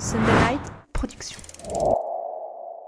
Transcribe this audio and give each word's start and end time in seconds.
Sunday 0.00 0.32
Night 0.48 0.60
Production. 0.94 1.36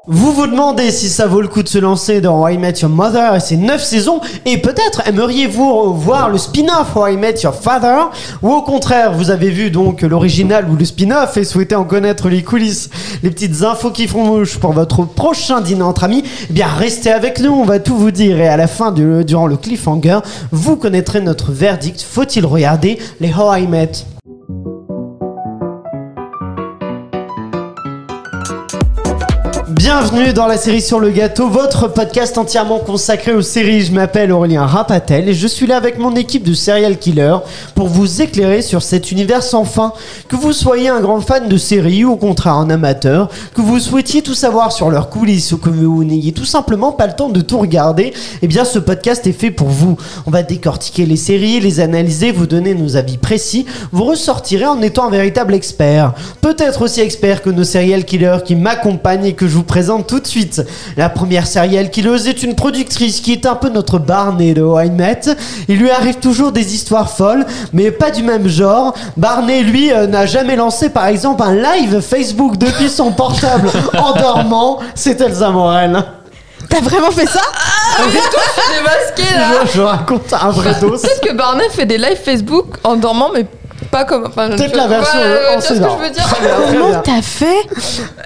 Vous 0.06 0.32
vous 0.32 0.46
demandez 0.46 0.90
si 0.90 1.10
ça 1.10 1.27
vaut 1.27 1.42
le 1.42 1.46
coup 1.46 1.62
de 1.62 1.69
se 1.69 1.77
lancer 1.77 2.23
dans 2.23 2.40
How 2.40 2.48
I 2.48 2.58
Met 2.58 2.81
Your 2.81 2.90
Mother 2.90 3.35
et 3.35 3.40
ses 3.40 3.58
9 3.58 3.85
saisons 3.85 4.22
et 4.46 4.56
peut-être 4.56 5.06
aimeriez-vous 5.06 5.93
voir 5.93 6.30
le 6.30 6.38
spin-off 6.38 6.96
How 6.96 7.09
I 7.09 7.17
Met 7.19 7.43
Your 7.43 7.54
Father 7.54 8.06
ou 8.40 8.51
au 8.51 8.62
contraire 8.62 9.12
vous 9.12 9.30
avez 9.30 9.51
vu 9.51 9.71
donc 9.71 10.01
l'original 10.01 10.71
ou 10.71 10.75
le 10.75 10.87
spin-off 10.87 11.37
et 11.37 11.45
souhaitez 11.45 11.75
en 11.75 11.85
connaître 11.85 12.30
les 12.30 12.43
coulisses, 12.43 12.88
les 13.22 13.31
petites 13.31 13.63
infos 13.63 13.90
qui 13.90 14.08
font 14.08 14.24
mouche 14.24 14.56
pour 14.58 14.72
votre 14.72 15.04
prochain 15.04 15.60
dîner 15.60 15.83
entre 15.83 16.05
amis, 16.05 16.25
eh 16.49 16.53
bien 16.55 16.67
restez 16.67 17.13
avec 17.13 17.41
nous, 17.41 17.53
on 17.53 17.65
va 17.65 17.79
tout 17.79 17.97
vous 17.97 18.11
dire 18.11 18.41
et 18.41 18.49
à 18.49 18.57
la 18.57 18.69
fin 18.69 18.91
de, 18.91 19.23
durant 19.23 19.47
le 19.47 19.59
cliffhanger, 19.59 20.21
vous 20.51 20.77
connaîtrez 20.77 21.21
notre 21.21 21.53
verdict, 21.53 22.01
faut-il 22.01 22.47
regarder 22.47 22.99
les 23.21 23.35
How 23.35 23.55
I 23.55 23.67
Met? 23.67 24.07
Bienvenue 29.95 30.32
dans 30.32 30.46
la 30.46 30.57
série 30.57 30.81
sur 30.81 31.01
le 31.01 31.11
gâteau, 31.11 31.51
votre 31.51 31.87
podcast 31.87 32.38
entièrement 32.38 32.78
consacré 32.78 33.34
aux 33.34 33.42
séries. 33.42 33.83
Je 33.83 33.92
m'appelle 33.92 34.33
Aurélien 34.33 34.64
Rapatel 34.64 35.28
et 35.28 35.34
je 35.34 35.46
suis 35.46 35.66
là 35.66 35.77
avec 35.77 35.98
mon 35.98 36.16
équipe 36.16 36.45
de 36.45 36.55
serial 36.55 36.96
killers 36.96 37.37
pour 37.74 37.88
vous 37.88 38.23
éclairer 38.23 38.62
sur 38.62 38.80
cet 38.80 39.12
univers 39.12 39.42
sans 39.42 39.66
fin. 39.66 39.92
Que 40.28 40.36
vous 40.36 40.55
soyez 40.55 40.88
un 40.88 41.00
grand 41.00 41.20
fan 41.20 41.47
de 41.47 41.56
séries 41.59 42.06
ou 42.06 42.12
au 42.12 42.16
contraire 42.16 42.55
un 42.55 42.70
amateur, 42.70 43.28
que 43.55 43.60
vous 43.60 43.78
souhaitiez 43.78 44.23
tout 44.23 44.33
savoir 44.33 44.73
sur 44.73 44.88
leurs 44.88 45.10
coulisses 45.10 45.52
ou 45.52 45.59
que 45.59 45.69
vous 45.69 46.05
n'ayez 46.05 46.33
tout 46.33 46.47
simplement 46.47 46.92
pas 46.92 47.06
le 47.06 47.12
temps 47.12 47.28
de 47.28 47.42
tout 47.42 47.59
regarder, 47.59 48.14
eh 48.41 48.48
bien 48.48 48.64
ce 48.64 48.78
podcast 48.78 49.27
est 49.27 49.33
fait 49.33 49.50
pour 49.50 49.69
vous. 49.69 49.98
On 50.24 50.30
va 50.30 50.42
décortiquer 50.42 51.05
les 51.05 51.16
séries, 51.16 51.61
les 51.61 51.80
analyser, 51.80 52.33
vous 52.33 52.47
donner 52.47 52.74
nos 52.74 52.97
avis 52.97 53.19
précis. 53.19 53.66
Vous 53.92 54.05
ressortirez 54.05 54.66
en 54.66 54.80
étant 54.80 55.09
un 55.09 55.11
véritable 55.11 55.52
expert. 55.52 56.14
Peut-être 56.41 56.80
aussi 56.80 57.02
expert 57.02 57.42
que 57.42 57.50
nos 57.50 57.64
serial 57.64 58.06
killers 58.06 58.38
qui 58.42 58.56
m'accompagnent 58.56 59.27
et 59.27 59.34
que 59.34 59.47
je 59.47 59.55
vous 59.55 59.62
présente 59.62 59.81
tout 60.06 60.20
de 60.20 60.27
suite. 60.27 60.62
La 60.97 61.08
première 61.08 61.47
serial 61.47 61.91
killeuse 61.91 62.28
est 62.28 62.42
une 62.42 62.55
productrice 62.55 63.20
qui 63.20 63.33
est 63.33 63.47
un 63.47 63.55
peu 63.55 63.69
notre 63.69 63.98
Barney 63.98 64.55
de 64.55 64.62
How 64.62 64.80
I 64.80 64.91
Met. 64.91 65.20
Il 65.69 65.78
lui 65.78 65.91
arrive 65.91 66.16
toujours 66.16 66.52
des 66.52 66.75
histoires 66.75 67.11
folles, 67.11 67.44
mais 67.72 67.91
pas 67.91 68.10
du 68.10 68.22
même 68.22 68.48
genre. 68.48 68.94
Barney, 69.16 69.62
lui, 69.62 69.92
euh, 69.92 70.06
n'a 70.06 70.27
jamais 70.27 70.56
lancé 70.56 70.91
par 70.91 71.06
exemple 71.06 71.42
un 71.42 71.55
live 71.55 72.00
Facebook 72.00 72.56
depuis 72.56 72.88
son 72.88 73.12
portable 73.12 73.70
en 73.98 74.12
dormant. 74.20 74.78
C'est 74.94 75.20
Elsa 75.20 75.50
Morel. 75.50 76.05
T'as 76.69 76.80
vraiment 76.80 77.10
fait 77.10 77.27
ça? 77.27 77.41
Démasqué 77.98 79.34
là 79.34 79.50
Je, 79.66 79.72
je 79.72 79.80
raconte 79.83 80.33
un 80.33 80.50
vrai 80.50 80.75
dos. 80.80 80.91
Peut-être 80.91 81.20
que 81.20 81.34
Barney 81.34 81.69
fait 81.70 81.86
des 81.86 81.98
lives 81.98 82.20
Facebook 82.25 82.77
en 82.84 82.97
dormant, 82.97 83.30
mais 83.34 83.47
pas 83.92 84.04
comme. 84.04 84.24
Enfin, 84.26 84.48
je- 84.50 84.56
Peut-être 84.56 84.74
la 84.76 84.86
version 84.88 85.18
Ouais, 85.20 85.24
euh, 85.26 85.50
ouais, 85.50 85.56
en 85.56 85.60
tu 85.60 85.74
vois 85.74 85.88
ce 85.90 85.94
que 85.96 86.02
je 86.02 86.08
veux 86.08 86.10
dire 86.10 86.36
Comment 86.72 87.00
t'as 87.04 87.22
fait 87.22 87.68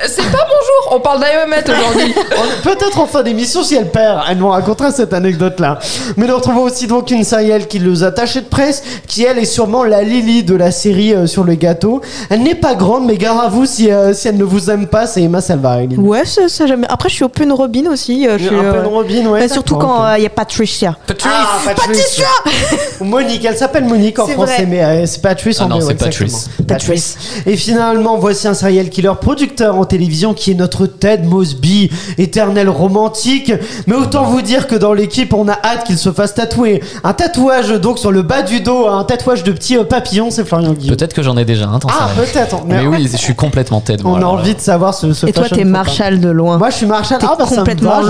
C'est 0.06 0.22
pas 0.30 0.46
bonjour, 0.46 0.92
on 0.92 1.00
parle 1.00 1.18
d'IMET 1.20 1.64
aujourd'hui. 1.68 2.14
On- 2.38 2.62
Peut-être 2.62 2.98
en 3.00 3.06
fin 3.06 3.22
d'émission, 3.22 3.62
si 3.62 3.74
elle 3.74 3.90
perd, 3.90 4.20
elle 4.30 4.38
nous 4.38 4.48
racontera 4.48 4.90
cette 4.92 5.12
anecdote-là. 5.12 5.78
Mais 6.16 6.26
nous 6.26 6.34
retrouvons 6.36 6.62
aussi 6.62 6.86
donc 6.86 7.10
une 7.10 7.24
serial 7.24 7.66
qui 7.66 7.80
nous 7.80 8.04
attachée 8.04 8.40
de 8.40 8.46
presse, 8.46 8.82
qui 9.06 9.24
elle 9.24 9.38
est 9.38 9.44
sûrement 9.44 9.84
la 9.84 10.02
Lily 10.02 10.42
de 10.44 10.54
la 10.54 10.70
série 10.70 11.12
euh, 11.14 11.26
sur 11.26 11.44
le 11.44 11.54
gâteau. 11.54 12.00
Elle 12.30 12.42
n'est 12.42 12.54
pas 12.54 12.74
grande, 12.74 13.04
mais 13.06 13.16
gare 13.16 13.40
à 13.40 13.48
vous 13.48 13.66
si, 13.66 13.90
euh, 13.90 14.14
si 14.14 14.28
elle 14.28 14.36
ne 14.36 14.44
vous 14.44 14.70
aime 14.70 14.86
pas, 14.86 15.06
c'est 15.06 15.22
Emma 15.22 15.40
Salvarelli. 15.40 15.96
Ouais, 15.96 16.24
ça, 16.24 16.48
ça 16.48 16.66
jamais. 16.66 16.86
Après, 16.88 17.08
je 17.08 17.14
suis 17.16 17.24
open 17.24 17.52
Robin 17.52 17.84
aussi. 17.90 18.26
euh, 18.28 18.38
je 18.38 18.44
Un 18.44 18.48
suis, 18.48 18.56
peu 18.56 18.64
euh, 18.64 18.82
de 18.82 18.86
Robin, 18.86 19.26
ouais. 19.26 19.40
bah, 19.40 19.52
surtout 19.52 19.76
quand 19.76 20.14
il 20.16 20.22
y 20.22 20.26
a 20.26 20.30
Patricia. 20.30 20.96
Ah, 21.24 21.58
Patrice. 21.64 22.22
Ou 23.00 23.04
Monique, 23.16 23.44
elle 23.44 23.56
s'appelle 23.56 23.84
Monique 23.84 24.18
en 24.18 24.26
C'est 24.26 24.34
français, 24.34 24.64
vrai. 24.64 24.66
mais 24.66 24.84
euh, 24.84 25.06
c'est 25.06 25.22
Patrice 25.56 25.60
Ah 25.60 25.64
en 25.64 25.68
non, 25.68 25.86
c'est. 25.86 25.94
Patrice. 25.94 26.50
Patrice. 26.66 27.18
Et 27.46 27.56
finalement, 27.56 28.16
voici 28.18 28.48
un 28.48 28.54
serial 28.54 28.88
killer 28.88 29.12
producteur 29.20 29.76
en 29.76 29.84
télévision 29.84 30.34
qui 30.34 30.52
est 30.52 30.54
notre 30.54 30.86
Ted 30.86 31.24
Mosby, 31.24 31.90
éternel 32.18 32.68
romantique. 32.68 33.52
Mais 33.86 33.94
autant 33.94 34.24
vous 34.24 34.42
dire 34.42 34.66
que 34.66 34.74
dans 34.74 34.92
l'équipe, 34.92 35.32
on 35.32 35.48
a 35.48 35.52
hâte 35.64 35.84
qu'il 35.84 35.98
se 35.98 36.12
fasse 36.12 36.34
tatouer. 36.34 36.82
Un 37.04 37.12
tatouage 37.12 37.70
donc 37.80 37.98
sur 37.98 38.12
le 38.12 38.22
bas 38.22 38.42
du 38.42 38.60
dos, 38.60 38.86
un 38.88 39.04
tatouage 39.04 39.44
de 39.44 39.52
petit 39.52 39.76
euh, 39.76 39.84
papillon, 39.84 40.30
c'est 40.30 40.44
Florian 40.44 40.72
Guillaume. 40.72 40.96
Peut-être 40.96 41.14
que 41.14 41.22
j'en 41.22 41.36
ai 41.36 41.44
déjà 41.44 41.66
un, 41.66 41.78
Ah, 41.88 42.08
peut-être. 42.16 42.64
Mais 42.66 42.86
oui, 42.86 43.08
je 43.10 43.16
suis 43.16 43.34
complètement 43.34 43.82
moi, 44.02 44.12
On 44.12 44.14
a 44.14 44.18
alors 44.18 44.32
envie 44.34 44.54
de 44.54 44.60
savoir 44.60 44.94
ce, 44.94 45.12
ce 45.12 45.26
Et 45.26 45.32
toi, 45.32 45.44
t'es. 45.48 45.64
Marshall 45.64 46.20
de 46.20 46.28
loin. 46.28 46.58
Moi, 46.58 46.70
je 46.70 46.76
suis 46.76 46.86
Marshall. 46.86 47.18
Ah, 47.22 47.36
bah, 47.38 47.46
complètement. 47.48 48.00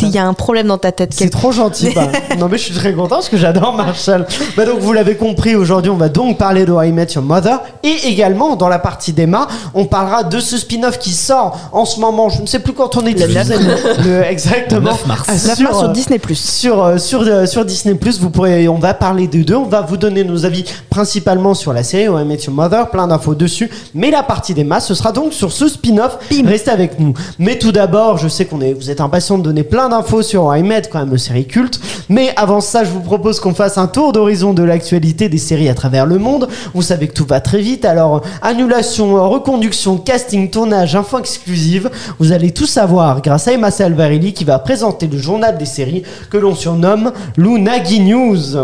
Il 0.00 0.08
y 0.08 0.18
a 0.18 0.26
un 0.26 0.34
problème 0.34 0.66
dans 0.66 0.78
ta 0.78 0.92
tête. 0.92 1.12
C'est 1.14 1.30
trop 1.30 1.52
gentil. 1.52 1.90
bah. 1.94 2.08
Non 2.38 2.48
mais 2.48 2.58
je 2.58 2.64
suis 2.64 2.74
très 2.74 2.92
content 2.92 3.16
parce 3.16 3.28
que 3.28 3.36
j'adore 3.36 3.74
Marshall. 3.74 4.26
Bah 4.56 4.64
donc 4.64 4.80
vous 4.80 4.92
l'avez 4.92 5.16
compris, 5.16 5.54
aujourd'hui 5.54 5.90
on 5.90 5.96
va 5.96 6.08
donc 6.08 6.38
parler 6.38 6.64
de 6.64 6.72
How 6.82 6.84
I 6.84 6.92
Met 6.92 7.08
Your 7.14 7.24
Mother 7.24 7.60
et 7.82 8.08
également 8.08 8.56
dans 8.56 8.68
la 8.68 8.78
partie 8.78 9.12
d'Emma, 9.12 9.48
on 9.74 9.84
parlera 9.86 10.24
de 10.24 10.40
ce 10.40 10.56
spin-off 10.56 10.98
qui 10.98 11.10
sort 11.10 11.58
en 11.72 11.84
ce 11.84 12.00
moment. 12.00 12.28
Je 12.28 12.42
ne 12.42 12.46
sais 12.46 12.58
plus 12.58 12.72
quand 12.72 12.96
on 12.96 13.06
est 13.06 13.14
diffusé. 13.14 13.54
Le, 14.04 14.22
exactement. 14.24 14.80
Le 14.80 14.86
9 14.86 15.06
mars. 15.06 15.24
Ah, 15.28 15.32
9 15.32 15.60
mars 15.60 15.78
sur 15.78 15.88
euh, 15.88 15.92
Disney+. 15.92 16.20
sur 16.34 16.84
euh, 16.84 16.98
sur 16.98 17.22
euh, 17.22 17.46
sur 17.46 17.64
Disney 17.64 17.98
vous 18.20 18.30
pourrez 18.30 18.68
on 18.68 18.78
va 18.78 18.94
parler 18.94 19.26
des 19.26 19.44
deux 19.44 19.54
on 19.54 19.66
va 19.66 19.80
vous 19.80 19.96
donner 19.96 20.24
nos 20.24 20.44
avis 20.44 20.64
principalement 20.90 21.54
sur 21.54 21.72
la 21.72 21.82
série 21.82 22.08
How 22.08 22.18
I 22.20 22.24
Met 22.24 22.38
Your 22.46 22.54
Mother 22.54 22.90
plein 22.90 23.06
d'infos 23.06 23.34
dessus 23.34 23.70
mais 23.94 24.10
la 24.10 24.22
partie 24.22 24.54
masses 24.64 24.86
ce 24.86 24.94
sera 24.94 25.12
donc 25.12 25.32
sur 25.32 25.52
ce 25.52 25.68
spin-off 25.68 26.18
restez 26.44 26.70
avec 26.70 26.98
nous 26.98 27.14
mais 27.38 27.58
tout 27.58 27.72
d'abord 27.72 28.18
je 28.18 28.28
sais 28.28 28.44
qu'on 28.44 28.60
est 28.60 28.72
vous 28.72 28.90
êtes 28.90 29.00
impatient 29.00 29.38
de 29.38 29.42
donner 29.42 29.62
plein 29.62 29.88
d'infos 29.88 30.22
sur 30.22 30.44
How 30.44 30.54
I 30.54 30.62
Met 30.62 30.82
quand 30.90 30.98
même 31.04 31.16
série 31.18 31.46
culte 31.46 31.80
mais 32.08 32.32
avant 32.36 32.60
ça 32.60 32.84
je 32.84 32.90
vous 32.90 33.00
propose 33.00 33.40
qu'on 33.40 33.54
fasse 33.54 33.78
un 33.78 33.86
tour 33.86 34.12
d'horizon 34.12 34.52
de 34.52 34.62
l'actualité 34.62 35.28
des 35.28 35.38
séries 35.38 35.68
à 35.68 35.74
travers 35.74 36.06
le 36.06 36.18
monde 36.18 36.48
vous 36.74 36.82
savez 36.82 37.08
que 37.08 37.14
tout 37.14 37.26
va 37.26 37.40
très 37.40 37.60
vite 37.60 37.84
alors 37.84 38.22
annulation 38.42 39.28
reconduction 39.30 39.98
casting 39.98 40.50
tournage 40.50 40.96
info 40.96 41.18
exclusive 41.18 41.90
vous 42.18 42.32
allez 42.32 42.52
tout 42.52 42.66
savoir 42.66 43.22
grâce 43.22 43.48
à 43.48 43.52
Emma 43.52 43.70
Salvarelli 43.70 44.32
qui 44.32 44.44
va 44.44 44.58
présenter 44.58 45.06
le 45.06 45.18
journal 45.18 45.58
des 45.58 45.66
séries 45.66 46.02
que 46.30 46.36
l'on 46.36 46.54
surnomme 46.54 47.12
l'Unagi 47.36 48.00
News. 48.00 48.56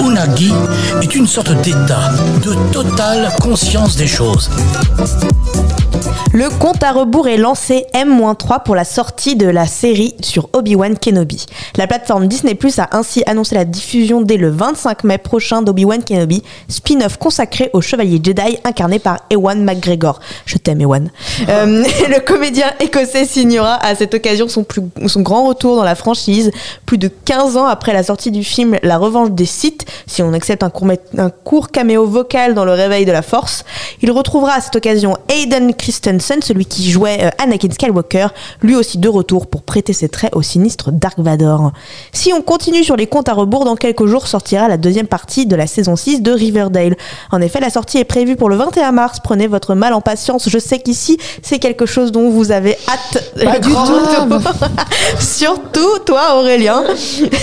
Unagi 0.00 0.52
est 1.02 1.14
une 1.14 1.26
sorte 1.26 1.52
d'état 1.62 2.10
de 2.44 2.72
totale 2.72 3.32
conscience 3.40 3.96
des 3.96 4.06
choses. 4.06 4.50
Le 6.34 6.48
compte 6.48 6.82
à 6.82 6.92
rebours 6.92 7.28
est 7.28 7.36
lancé 7.36 7.84
M-3 7.92 8.62
pour 8.62 8.74
la 8.74 8.84
sortie 8.84 9.36
de 9.36 9.46
la 9.46 9.66
série 9.66 10.14
sur 10.22 10.48
Obi-Wan 10.54 10.96
Kenobi. 10.98 11.44
La 11.76 11.86
plateforme 11.86 12.26
Disney 12.26 12.54
Plus 12.54 12.78
a 12.78 12.88
ainsi 12.92 13.22
annoncé 13.26 13.54
la 13.54 13.66
diffusion 13.66 14.22
dès 14.22 14.38
le 14.38 14.48
25 14.48 15.04
mai 15.04 15.18
prochain 15.18 15.60
d'Obi-Wan 15.60 16.02
Kenobi, 16.02 16.42
spin-off 16.68 17.18
consacré 17.18 17.68
au 17.74 17.82
chevalier 17.82 18.18
Jedi 18.22 18.58
incarné 18.64 18.98
par 18.98 19.18
Ewan 19.28 19.62
McGregor. 19.62 20.20
Je 20.46 20.56
t'aime 20.56 20.80
Ewan. 20.80 21.10
Euh, 21.48 21.82
le 22.08 22.20
comédien 22.20 22.66
écossais 22.78 23.24
signera 23.24 23.74
à 23.84 23.94
cette 23.94 24.14
occasion 24.14 24.48
son, 24.48 24.62
plus, 24.62 24.82
son 25.06 25.22
grand 25.22 25.48
retour 25.48 25.76
dans 25.76 25.82
la 25.82 25.96
franchise, 25.96 26.52
plus 26.86 26.98
de 26.98 27.08
15 27.08 27.56
ans 27.56 27.66
après 27.66 27.92
la 27.92 28.02
sortie 28.04 28.30
du 28.30 28.44
film 28.44 28.78
La 28.82 28.96
Revanche 28.96 29.30
des 29.32 29.44
Sith, 29.44 29.84
si 30.06 30.22
on 30.22 30.32
accepte 30.32 30.62
un 30.62 30.70
court, 30.70 30.88
un 31.18 31.30
court 31.30 31.70
caméo 31.70 32.06
vocal 32.06 32.54
dans 32.54 32.64
le 32.64 32.72
réveil 32.72 33.04
de 33.04 33.12
la 33.12 33.22
Force. 33.22 33.64
Il 34.02 34.12
retrouvera 34.12 34.54
à 34.54 34.60
cette 34.60 34.76
occasion 34.76 35.16
Hayden 35.28 35.74
Christensen, 36.02 36.42
celui 36.42 36.66
qui 36.66 36.90
jouait 36.90 37.18
euh, 37.22 37.30
Anakin 37.38 37.70
Skywalker, 37.70 38.28
lui 38.60 38.74
aussi 38.74 38.98
de 38.98 39.08
retour 39.08 39.46
pour 39.46 39.62
prêter 39.62 39.92
ses 39.92 40.08
traits 40.08 40.34
au 40.34 40.42
sinistre 40.42 40.90
Dark 40.90 41.18
Vador. 41.18 41.72
Si 42.12 42.32
on 42.32 42.42
continue 42.42 42.82
sur 42.82 42.96
les 42.96 43.06
comptes 43.06 43.28
à 43.28 43.34
rebours, 43.34 43.64
dans 43.64 43.76
quelques 43.76 44.06
jours 44.06 44.26
sortira 44.26 44.68
la 44.68 44.76
deuxième 44.76 45.06
partie 45.06 45.46
de 45.46 45.54
la 45.56 45.66
saison 45.66 45.96
6 45.96 46.22
de 46.22 46.32
Riverdale. 46.32 46.96
En 47.30 47.40
effet, 47.40 47.60
la 47.60 47.70
sortie 47.70 47.98
est 47.98 48.04
prévue 48.04 48.36
pour 48.36 48.50
le 48.50 48.56
21 48.56 48.92
mars. 48.92 49.18
Prenez 49.22 49.46
votre 49.46 49.74
mal 49.74 49.92
en 49.92 50.00
patience. 50.00 50.48
Je 50.48 50.58
sais 50.58 50.80
qu'ici, 50.80 51.18
c'est 51.42 51.58
quelque 51.58 51.86
chose 51.86 52.12
dont 52.12 52.30
vous 52.30 52.50
avez 52.50 52.76
hâte. 52.88 53.32
Pas 53.42 53.58
du 53.58 53.70
tout. 53.70 54.50
Surtout 55.20 55.98
toi, 56.04 56.36
Aurélien. 56.38 56.82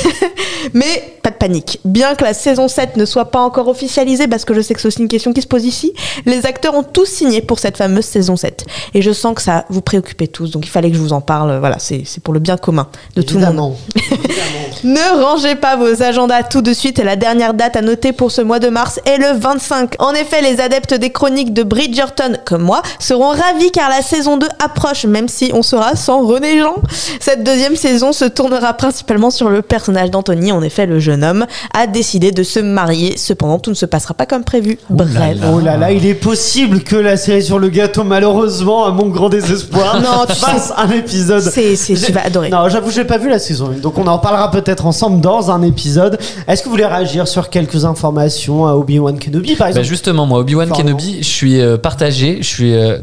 Mais 0.73 1.17
pas 1.21 1.29
de 1.31 1.35
panique. 1.35 1.79
Bien 1.85 2.15
que 2.15 2.23
la 2.23 2.33
saison 2.33 2.67
7 2.67 2.97
ne 2.97 3.05
soit 3.05 3.25
pas 3.25 3.39
encore 3.39 3.67
officialisée, 3.67 4.27
parce 4.27 4.45
que 4.45 4.53
je 4.53 4.61
sais 4.61 4.73
que 4.73 4.81
c'est 4.81 4.87
aussi 4.87 5.01
une 5.01 5.07
question 5.07 5.33
qui 5.33 5.41
se 5.41 5.47
pose 5.47 5.65
ici, 5.65 5.93
les 6.25 6.45
acteurs 6.45 6.75
ont 6.75 6.83
tous 6.83 7.05
signé 7.05 7.41
pour 7.41 7.59
cette 7.59 7.77
fameuse 7.77 8.05
saison 8.05 8.35
7. 8.35 8.48
Et 8.93 9.01
je 9.01 9.11
sens 9.11 9.35
que 9.35 9.41
ça 9.41 9.65
vous 9.69 9.81
préoccupait 9.81 10.27
tous, 10.27 10.51
donc 10.51 10.65
il 10.65 10.69
fallait 10.69 10.89
que 10.89 10.95
je 10.97 11.01
vous 11.01 11.13
en 11.13 11.21
parle. 11.21 11.57
Voilà, 11.59 11.79
c'est 11.79 12.03
c'est 12.05 12.21
pour 12.23 12.33
le 12.33 12.39
bien 12.39 12.57
commun 12.57 12.87
de 13.15 13.21
tout 13.21 13.37
le 13.37 13.45
monde. 13.45 13.75
Évidemment. 13.95 14.19
Ne 14.83 15.21
rangez 15.21 15.55
pas 15.55 15.75
vos 15.75 16.01
agendas 16.03 16.43
tout 16.43 16.61
de 16.61 16.71
suite. 16.71 16.99
La 16.99 17.17
dernière 17.17 17.53
date 17.53 17.75
à 17.75 17.81
noter 17.81 18.13
pour 18.13 18.31
ce 18.31 18.41
mois 18.41 18.59
de 18.59 18.69
mars 18.69 19.01
est 19.05 19.17
le 19.17 19.37
25. 19.37 19.95
En 19.99 20.13
effet, 20.13 20.41
les 20.41 20.61
adeptes 20.61 20.93
des 20.93 21.09
chroniques 21.09 21.53
de 21.53 21.63
Bridgerton, 21.63 22.37
comme 22.45 22.61
moi, 22.61 22.81
seront 22.97 23.29
ravis 23.29 23.71
car 23.71 23.89
la 23.89 24.01
saison 24.01 24.37
2 24.37 24.47
approche, 24.63 25.05
même 25.05 25.27
si 25.27 25.51
on 25.53 25.63
sera 25.63 25.97
sans 25.97 26.25
René 26.25 26.59
Jean. 26.59 26.75
Cette 27.19 27.43
deuxième 27.43 27.75
saison 27.75 28.13
se 28.13 28.23
tournera 28.23 28.73
principalement 28.73 29.31
sur 29.31 29.49
le 29.49 29.61
personnage 29.61 30.11
d'Anthony. 30.11 30.53
En 30.53 30.61
effet, 30.61 30.85
le 30.85 30.99
jeune 30.99 31.25
homme 31.25 31.45
a 31.73 31.85
décidé 31.85 32.31
de 32.31 32.43
se 32.43 32.59
marier. 32.59 33.17
Cependant, 33.17 33.59
tout 33.59 33.71
ne 33.71 33.75
se 33.75 33.85
passera 33.85 34.13
pas 34.13 34.25
comme 34.25 34.45
prévu. 34.45 34.77
Bref. 34.89 35.37
Oh 35.53 35.59
là 35.59 35.75
là, 35.75 35.91
il 35.91 36.05
est 36.05 36.13
possible 36.13 36.83
que 36.83 36.95
la 36.95 37.17
série 37.17 37.43
sur 37.43 37.59
le 37.59 37.67
gâteau, 37.67 38.05
malheureusement, 38.05 38.38
malheureusement, 38.39 38.85
à 38.85 38.91
mon 38.91 39.07
grand 39.09 39.29
désespoir, 39.29 40.01
Non, 40.01 40.25
tu 40.27 40.39
passe 40.41 40.73
un 40.75 40.89
épisode. 40.91 41.41
C'est, 41.41 41.75
c'est, 41.75 41.93
tu 41.95 42.11
vas 42.11 42.25
adorer. 42.25 42.49
Non, 42.49 42.69
j'avoue, 42.69 42.91
j'ai 42.91 43.05
pas 43.05 43.17
vu 43.17 43.29
la 43.29 43.39
saison 43.39 43.71
1, 43.75 43.79
donc 43.79 43.97
on 43.97 44.07
en 44.07 44.17
parlera 44.19 44.49
peut-être 44.51 44.85
ensemble 44.85 45.21
dans 45.21 45.51
un 45.51 45.61
épisode. 45.61 46.17
Est-ce 46.47 46.61
que 46.61 46.65
vous 46.65 46.71
voulez 46.71 46.85
réagir 46.85 47.27
sur 47.27 47.49
quelques 47.49 47.85
informations 47.85 48.67
à 48.67 48.73
Obi-Wan 48.75 49.19
Kenobi, 49.19 49.55
par 49.55 49.65
Bah 49.65 49.69
exemple? 49.69 49.87
justement, 49.87 50.25
moi, 50.25 50.39
Obi-Wan 50.39 50.69
Pardon. 50.69 50.83
Kenobi, 50.83 51.17
je 51.21 51.27
suis 51.27 51.59
euh, 51.61 51.77
partagé. 51.77 52.37
Je 52.41 52.47
suis 52.47 52.75
euh, 52.75 52.97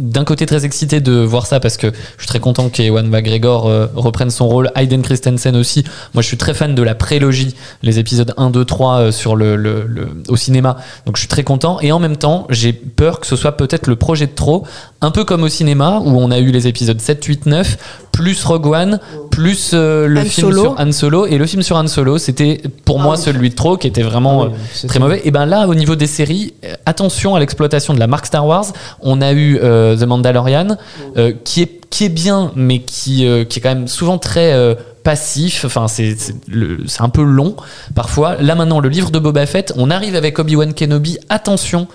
d'un 0.00 0.24
côté 0.24 0.46
très 0.46 0.64
excité 0.64 1.00
de 1.00 1.12
voir 1.12 1.46
ça 1.46 1.60
parce 1.60 1.76
que 1.76 1.88
je 2.16 2.22
suis 2.22 2.26
très 2.28 2.40
content 2.40 2.68
qu'Ewan 2.70 3.06
McGregor 3.06 3.68
euh, 3.68 3.86
reprenne 3.94 4.30
son 4.30 4.48
rôle. 4.48 4.70
Hayden 4.74 5.02
Christensen 5.02 5.54
aussi. 5.56 5.84
Moi, 6.14 6.22
je 6.22 6.26
suis 6.26 6.36
très 6.36 6.54
fan 6.54 6.74
de 6.74 6.82
la 6.82 6.94
prélogie, 6.94 7.54
les 7.82 7.98
épisodes 7.98 8.32
1, 8.36 8.50
2, 8.50 8.64
3 8.64 8.96
euh, 8.98 9.12
sur 9.12 9.36
le, 9.36 9.56
le- 9.56 9.84
le- 9.86 10.08
au 10.28 10.36
cinéma. 10.36 10.78
Donc, 11.06 11.16
je 11.16 11.20
suis 11.20 11.28
très 11.28 11.44
content. 11.44 11.78
Et 11.80 11.92
en 11.92 11.98
même 11.98 12.16
temps, 12.16 12.46
j'ai 12.50 12.72
peur 12.72 13.20
que 13.20 13.26
ce 13.26 13.36
soit 13.36 13.52
peut-être 13.52 13.86
le 13.86 13.96
projet 13.96 14.26
de 14.26 14.32
trop, 14.34 14.64
un 15.02 15.10
peu 15.10 15.24
comme 15.24 15.42
au 15.44 15.48
cinéma 15.48 16.00
où 16.04 16.10
on 16.18 16.30
a 16.30 16.38
eu 16.38 16.50
les 16.50 16.66
épisodes 16.66 17.00
7, 17.00 17.24
8, 17.24 17.46
9, 17.46 17.78
plus 18.12 18.42
Rogue 18.44 18.66
One, 18.66 19.00
plus 19.30 19.70
euh, 19.74 20.06
le 20.06 20.22
film 20.24 20.48
Solo. 20.52 20.62
sur 20.62 20.74
Han 20.80 20.92
Solo. 20.92 21.26
Et 21.26 21.38
le 21.38 21.46
film 21.46 21.62
sur 21.62 21.76
Han 21.76 21.86
Solo, 21.86 22.18
c'était 22.18 22.60
pour 22.84 23.00
Ah 23.00 23.04
moi 23.04 23.14
oui. 23.16 23.22
celui 23.22 23.50
de 23.50 23.54
trop 23.54 23.76
qui 23.76 23.86
était 23.86 24.02
vraiment 24.02 24.42
Ah 24.44 24.46
oui, 24.48 24.58
euh, 24.84 24.88
très 24.88 24.98
mauvais. 24.98 25.22
Et 25.24 25.30
ben 25.30 25.46
là, 25.46 25.66
au 25.68 25.74
niveau 25.74 25.94
des 25.96 26.06
séries, 26.06 26.52
attention 26.86 27.34
à 27.34 27.40
l'exploitation 27.40 27.94
de 27.94 27.98
la 28.00 28.06
marque 28.06 28.26
Star 28.26 28.46
Wars. 28.46 28.66
On 29.00 29.20
a 29.22 29.32
eu 29.32 29.58
euh, 29.90 29.96
The 29.96 30.02
Mandalorian, 30.02 30.76
euh, 31.16 31.32
qui 31.44 31.62
est 31.62 31.80
qui 31.90 32.04
est 32.04 32.08
bien, 32.08 32.52
mais 32.54 32.80
qui 32.80 33.26
euh, 33.26 33.44
qui 33.44 33.58
est 33.58 33.62
quand 33.62 33.74
même 33.74 33.88
souvent 33.88 34.18
très 34.18 34.52
euh, 34.52 34.74
passif. 35.02 35.64
Enfin, 35.64 35.88
c'est 35.88 36.16
un 37.00 37.08
peu 37.08 37.22
long 37.22 37.56
parfois. 37.94 38.36
Là 38.40 38.54
maintenant, 38.54 38.80
le 38.80 38.88
livre 38.88 39.10
de 39.10 39.18
Boba 39.18 39.44
Fett, 39.46 39.72
on 39.76 39.90
arrive 39.90 40.14
avec 40.14 40.38
Obi 40.38 40.56
Wan 40.56 40.72
Kenobi. 40.72 41.18
Attention. 41.28 41.88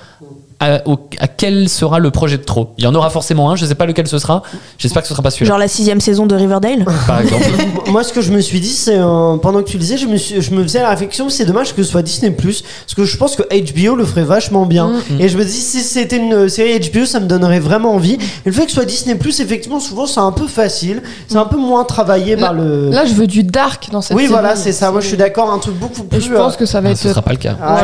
À, 0.61 0.87
au- 0.87 0.97
à 1.19 1.27
quel 1.27 1.67
sera 1.67 1.99
le 1.99 2.11
projet 2.11 2.37
de 2.37 2.43
trop 2.43 2.69
Il 2.77 2.85
y 2.85 2.87
en 2.87 2.95
aura 2.95 3.09
forcément 3.09 3.51
un, 3.51 3.57
je 3.57 3.65
sais 3.65 3.75
pas 3.75 3.85
lequel 3.85 4.07
ce 4.07 4.17
sera. 4.19 4.41
J'espère 4.77 5.01
que 5.01 5.07
ce 5.09 5.13
sera 5.13 5.21
pas 5.21 5.29
celui-là, 5.29 5.49
Genre 5.49 5.57
la 5.57 5.67
sixième 5.67 5.99
saison 5.99 6.25
de 6.25 6.33
Riverdale? 6.33 6.85
Par 7.07 7.19
exemple. 7.19 7.43
Moi, 7.91 8.03
ce 8.05 8.13
que 8.13 8.21
je 8.21 8.31
me 8.31 8.39
suis 8.39 8.61
dit, 8.61 8.69
c'est 8.69 8.97
euh, 8.97 9.35
pendant 9.35 9.61
que 9.61 9.67
tu 9.67 9.73
le 9.77 9.81
disais, 9.81 9.97
je 9.97 10.07
me, 10.07 10.15
suis- 10.15 10.41
je 10.41 10.51
me 10.53 10.63
faisais 10.63 10.81
la 10.81 10.89
réflexion, 10.91 11.29
c'est 11.29 11.43
dommage 11.45 11.75
que 11.75 11.83
ce 11.83 11.91
soit 11.91 12.01
Disney 12.01 12.31
parce 12.31 12.63
que 12.95 13.03
je 13.03 13.17
pense 13.17 13.35
que 13.35 13.43
HBO 13.43 13.95
le 13.95 14.05
ferait 14.05 14.23
vachement 14.23 14.65
bien. 14.65 14.87
Mm. 15.09 15.19
Et 15.21 15.27
je 15.29 15.37
me 15.37 15.43
dis, 15.43 15.51
si 15.51 15.81
c'était 15.81 16.17
une 16.17 16.47
série 16.47 16.79
HBO, 16.79 17.05
ça 17.05 17.19
me 17.19 17.27
donnerait 17.27 17.59
vraiment 17.59 17.93
envie. 17.93 18.13
Et 18.13 18.19
le 18.45 18.51
fait 18.53 18.63
que 18.63 18.69
ce 18.69 18.75
soit 18.75 18.85
Disney 18.85 19.17
effectivement, 19.39 19.79
souvent, 19.79 20.05
c'est 20.05 20.19
un 20.21 20.31
peu 20.31 20.47
facile, 20.47 21.01
c'est 21.27 21.37
un 21.37 21.45
peu 21.45 21.57
moins 21.57 21.83
travaillé 21.83 22.37
par 22.37 22.53
le. 22.53 22.89
Là, 22.91 23.05
je 23.05 23.13
veux 23.13 23.27
du 23.27 23.43
dark 23.43 23.89
dans 23.91 24.01
cette 24.01 24.15
oui, 24.15 24.23
série. 24.23 24.33
voilà, 24.33 24.55
c'est 24.55 24.71
ça. 24.71 24.91
Moi, 24.91 25.01
je 25.01 25.07
suis 25.07 25.17
d'accord, 25.17 25.51
un 25.51 25.59
truc 25.59 25.75
beaucoup 25.75 26.03
plus. 26.03 26.17
Et 26.17 26.21
je 26.21 26.33
pense 26.33 26.55
que 26.55 26.65
ça 26.65 26.79
va 26.81 26.89
Ah, 26.89 26.91
être. 26.91 26.97
ce 26.97 27.09
sera 27.09 27.21
pas 27.21 27.31
le 27.31 27.37
cas. 27.37 27.57
Ah, 27.61 27.83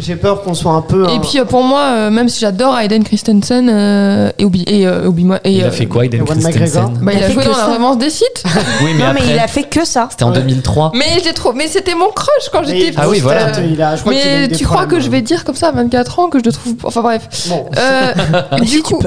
j'ai- 0.00 0.16
peur 0.16 0.42
qu'on 0.42 0.54
soit 0.54 0.72
un 0.72 0.80
peu. 0.82 1.08
Et 1.08 1.12
un- 1.16 1.18
puis 1.20 1.38
euh, 1.38 1.44
pour 1.44 1.62
moi, 1.62 1.82
euh, 1.94 2.07
même 2.10 2.28
si 2.28 2.40
j'adore 2.40 2.76
Hayden 2.78 3.04
Christensen 3.04 3.68
euh, 3.70 4.30
et 4.38 4.44
Obi 4.44 4.64
et 4.66 4.86
euh, 4.86 5.06
Obi 5.08 5.26
et 5.44 5.52
Il 5.52 5.62
euh, 5.64 5.68
a 5.68 5.70
fait 5.70 5.86
quoi, 5.86 6.04
Hayden 6.04 6.20
Ewan 6.20 6.38
Christensen 6.40 6.98
bah, 7.02 7.12
il, 7.12 7.18
Il 7.18 7.24
a 7.24 7.30
joué 7.30 7.42
que 7.44 7.48
dans 7.50 7.56
la 7.56 7.66
romance 7.66 7.98
des 7.98 8.10
sites. 8.10 8.42
Oui, 8.82 8.92
mais 8.96 9.04
Non, 9.06 9.12
mais 9.14 9.20
après, 9.20 9.32
il 9.32 9.38
a 9.38 9.48
fait 9.48 9.62
que 9.64 9.84
ça. 9.84 10.08
c'était 10.10 10.24
en 10.24 10.32
Ouais. 10.32 10.38
2003. 10.40 10.92
mais 10.94 11.04
j'ai 11.24 11.32
trop. 11.32 11.52
Mais 11.52 11.66
c'était 11.68 11.94
mon 11.94 12.10
crush 12.10 12.48
quand 12.52 12.60
Mais 12.66 12.78
j'étais. 12.80 12.94
Ah 12.96 13.08
oui, 13.08 13.20
voilà. 13.20 13.52
il 13.60 13.80
a- 13.82 13.96
je 13.96 14.00
crois 14.02 14.12
qu'il 14.14 14.22
a 14.22 14.44
eu 14.44 14.48
Mais 14.48 14.56
tu 14.56 14.64
crois 14.64 14.86
que 14.86 15.00
je 15.00 15.08
vais 15.10 15.22
dire 15.22 15.44
comme 15.44 15.54
ça 15.54 15.68
à 15.68 15.72
24 15.72 16.18
ans 16.18 16.28
que 16.28 16.38
je 16.38 16.44
le 16.44 16.52
trouve. 16.52 16.74
Enfin 16.84 17.02
bref. 17.02 17.28
Bon. 17.48 17.66
Euh, 17.78 18.12
du 18.62 18.82
coup, 18.82 19.00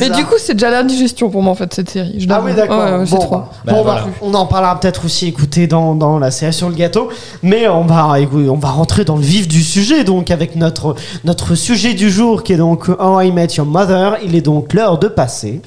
mais 0.00 0.10
du 0.16 0.24
coup, 0.24 0.34
c'est 0.38 0.54
déjà 0.54 0.70
l'indigestion 0.70 1.30
pour 1.30 1.42
moi 1.42 1.52
en 1.52 1.56
fait 1.56 1.72
cette 1.74 1.90
série. 1.90 2.16
Je 2.18 2.26
Ah 2.30 2.40
oui, 2.44 2.54
d'accord. 2.54 2.82
C'est 3.06 3.10
bon, 3.14 3.18
trop. 3.18 3.36
bah, 3.64 3.72
Bah, 3.84 4.04
on 4.22 4.34
en 4.34 4.46
parlera 4.46 4.78
peut-être 4.80 5.04
aussi, 5.04 5.26
écoutez, 5.28 5.66
dans, 5.66 5.94
dans 5.94 6.18
la 6.18 6.30
série 6.30 6.52
sur 6.52 6.68
le 6.68 6.74
gâteau. 6.74 7.08
Mais 7.42 7.68
on 7.68 7.82
va, 7.84 8.14
on 8.32 8.54
va 8.56 8.68
rentrer 8.68 9.04
dans 9.04 9.16
le 9.16 9.22
vif 9.22 9.48
du 9.48 9.62
sujet, 9.62 10.04
donc 10.04 10.30
avec 10.30 10.56
notre, 10.56 10.94
notre 11.24 11.54
sujet 11.54 11.94
du 11.94 12.10
jour 12.14 12.44
qui 12.44 12.52
est 12.52 12.56
donc 12.56 12.88
How 12.88 13.22
I 13.22 13.32
Met 13.32 13.48
Your 13.56 13.66
Mother. 13.66 14.18
Il 14.24 14.36
est 14.36 14.40
donc 14.40 14.72
l'heure 14.72 14.98
de 14.98 15.08
passer. 15.08 15.60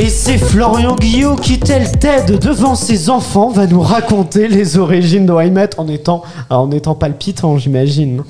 Et 0.00 0.08
c'est 0.08 0.36
Florian 0.36 0.96
Guillot 0.96 1.36
qui, 1.36 1.60
tel 1.60 1.92
Ted 1.92 2.38
devant 2.38 2.74
ses 2.74 3.08
enfants, 3.08 3.50
va 3.50 3.68
nous 3.68 3.80
raconter 3.80 4.48
les 4.48 4.78
origines 4.78 5.26
de 5.26 5.32
How 5.32 5.48
Met 5.50 5.78
en 5.78 5.86
étant, 5.86 6.22
en 6.50 6.72
étant 6.72 6.96
palpitant, 6.96 7.56
j'imagine. 7.56 8.24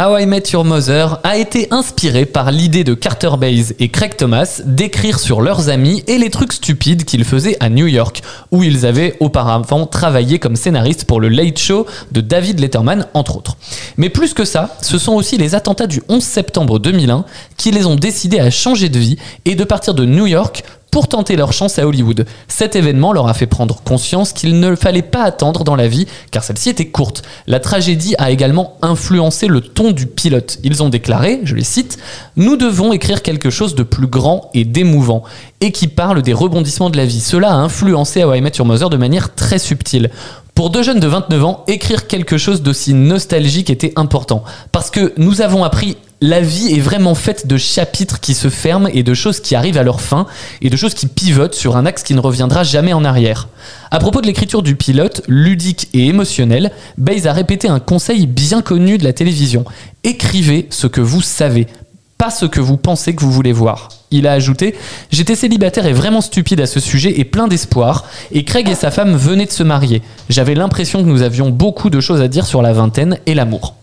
How 0.00 0.16
I 0.16 0.24
Met 0.24 0.44
Your 0.54 0.64
Mother 0.64 1.18
a 1.24 1.36
été 1.36 1.68
inspiré 1.70 2.24
par 2.24 2.50
l'idée 2.52 2.84
de 2.84 2.94
Carter 2.94 3.32
Bays 3.38 3.74
et 3.80 3.90
Craig 3.90 4.16
Thomas 4.16 4.62
d'écrire 4.64 5.18
sur 5.18 5.42
leurs 5.42 5.68
amis 5.68 6.02
et 6.06 6.16
les 6.16 6.30
trucs 6.30 6.54
stupides 6.54 7.04
qu'ils 7.04 7.26
faisaient 7.26 7.58
à 7.60 7.68
New 7.68 7.86
York, 7.86 8.22
où 8.50 8.62
ils 8.62 8.86
avaient 8.86 9.18
auparavant 9.20 9.84
travaillé 9.84 10.38
comme 10.38 10.56
scénaristes 10.56 11.04
pour 11.04 11.20
le 11.20 11.28
Late 11.28 11.58
Show 11.58 11.84
de 12.12 12.22
David 12.22 12.60
Letterman, 12.60 13.08
entre 13.12 13.36
autres. 13.36 13.58
Mais 13.98 14.08
plus 14.08 14.32
que 14.32 14.46
ça, 14.46 14.74
ce 14.80 14.96
sont 14.96 15.12
aussi 15.12 15.36
les 15.36 15.54
attentats 15.54 15.86
du 15.86 16.00
11 16.08 16.22
septembre 16.24 16.78
2001 16.78 17.26
qui 17.58 17.70
les 17.70 17.84
ont 17.84 17.96
décidés 17.96 18.40
à 18.40 18.50
changer 18.50 18.88
de 18.88 18.98
vie 18.98 19.18
et 19.44 19.54
de 19.54 19.64
partir 19.64 19.92
de 19.92 20.06
New 20.06 20.26
York 20.26 20.64
pour 20.90 21.08
tenter 21.08 21.36
leur 21.36 21.52
chance 21.52 21.78
à 21.78 21.86
Hollywood. 21.86 22.26
Cet 22.48 22.76
événement 22.76 23.12
leur 23.12 23.28
a 23.28 23.34
fait 23.34 23.46
prendre 23.46 23.80
conscience 23.82 24.32
qu'il 24.32 24.58
ne 24.60 24.74
fallait 24.74 25.02
pas 25.02 25.22
attendre 25.22 25.64
dans 25.64 25.76
la 25.76 25.88
vie, 25.88 26.06
car 26.30 26.44
celle-ci 26.44 26.70
était 26.70 26.88
courte. 26.88 27.22
La 27.46 27.60
tragédie 27.60 28.14
a 28.18 28.30
également 28.30 28.76
influencé 28.82 29.46
le 29.46 29.60
ton 29.60 29.92
du 29.92 30.06
pilote. 30.06 30.58
Ils 30.62 30.82
ont 30.82 30.88
déclaré, 30.88 31.40
je 31.44 31.54
les 31.54 31.64
cite, 31.64 31.98
Nous 32.36 32.56
devons 32.56 32.92
écrire 32.92 33.22
quelque 33.22 33.50
chose 33.50 33.74
de 33.74 33.82
plus 33.82 34.06
grand 34.06 34.50
et 34.54 34.64
d'émouvant, 34.64 35.22
et 35.60 35.72
qui 35.72 35.88
parle 35.88 36.22
des 36.22 36.32
rebondissements 36.32 36.90
de 36.90 36.96
la 36.96 37.04
vie. 37.04 37.20
Cela 37.20 37.50
a 37.50 37.56
influencé 37.56 38.24
How 38.24 38.34
I 38.34 38.40
Met 38.40 38.50
de 38.50 38.96
manière 38.96 39.34
très 39.34 39.58
subtile. 39.58 40.10
Pour 40.60 40.68
deux 40.68 40.82
jeunes 40.82 41.00
de 41.00 41.06
29 41.06 41.44
ans, 41.46 41.64
écrire 41.68 42.06
quelque 42.06 42.36
chose 42.36 42.60
d'aussi 42.60 42.92
nostalgique 42.92 43.70
était 43.70 43.94
important, 43.96 44.44
parce 44.72 44.90
que 44.90 45.14
nous 45.16 45.40
avons 45.40 45.64
appris 45.64 45.96
la 46.20 46.42
vie 46.42 46.74
est 46.74 46.80
vraiment 46.80 47.14
faite 47.14 47.46
de 47.46 47.56
chapitres 47.56 48.20
qui 48.20 48.34
se 48.34 48.50
ferment 48.50 48.86
et 48.92 49.02
de 49.02 49.14
choses 49.14 49.40
qui 49.40 49.54
arrivent 49.54 49.78
à 49.78 49.82
leur 49.82 50.02
fin 50.02 50.26
et 50.60 50.68
de 50.68 50.76
choses 50.76 50.92
qui 50.92 51.06
pivotent 51.06 51.54
sur 51.54 51.78
un 51.78 51.86
axe 51.86 52.02
qui 52.02 52.12
ne 52.12 52.20
reviendra 52.20 52.62
jamais 52.62 52.92
en 52.92 53.06
arrière. 53.06 53.48
À 53.90 53.98
propos 53.98 54.20
de 54.20 54.26
l'écriture 54.26 54.62
du 54.62 54.76
pilote, 54.76 55.22
ludique 55.28 55.88
et 55.94 56.08
émotionnel, 56.08 56.72
Bays 56.98 57.26
a 57.26 57.32
répété 57.32 57.68
un 57.68 57.80
conseil 57.80 58.26
bien 58.26 58.60
connu 58.60 58.98
de 58.98 59.04
la 59.04 59.14
télévision. 59.14 59.64
Écrivez 60.04 60.66
ce 60.68 60.86
que 60.86 61.00
vous 61.00 61.22
savez, 61.22 61.68
pas 62.20 62.28
ce 62.28 62.44
que 62.44 62.60
vous 62.60 62.76
pensez 62.76 63.14
que 63.14 63.22
vous 63.22 63.32
voulez 63.32 63.54
voir. 63.54 63.88
Il 64.10 64.26
a 64.26 64.32
ajouté 64.32 64.74
J'étais 65.10 65.34
célibataire 65.34 65.86
et 65.86 65.94
vraiment 65.94 66.20
stupide 66.20 66.60
à 66.60 66.66
ce 66.66 66.78
sujet 66.78 67.18
et 67.18 67.24
plein 67.24 67.48
d'espoir, 67.48 68.04
et 68.30 68.44
Craig 68.44 68.68
et 68.68 68.74
sa 68.74 68.90
femme 68.90 69.16
venaient 69.16 69.46
de 69.46 69.50
se 69.50 69.62
marier. 69.62 70.02
J'avais 70.28 70.54
l'impression 70.54 71.02
que 71.02 71.08
nous 71.08 71.22
avions 71.22 71.48
beaucoup 71.48 71.88
de 71.88 71.98
choses 71.98 72.20
à 72.20 72.28
dire 72.28 72.44
sur 72.44 72.60
la 72.60 72.74
vingtaine 72.74 73.16
et 73.24 73.32
l'amour. 73.32 73.74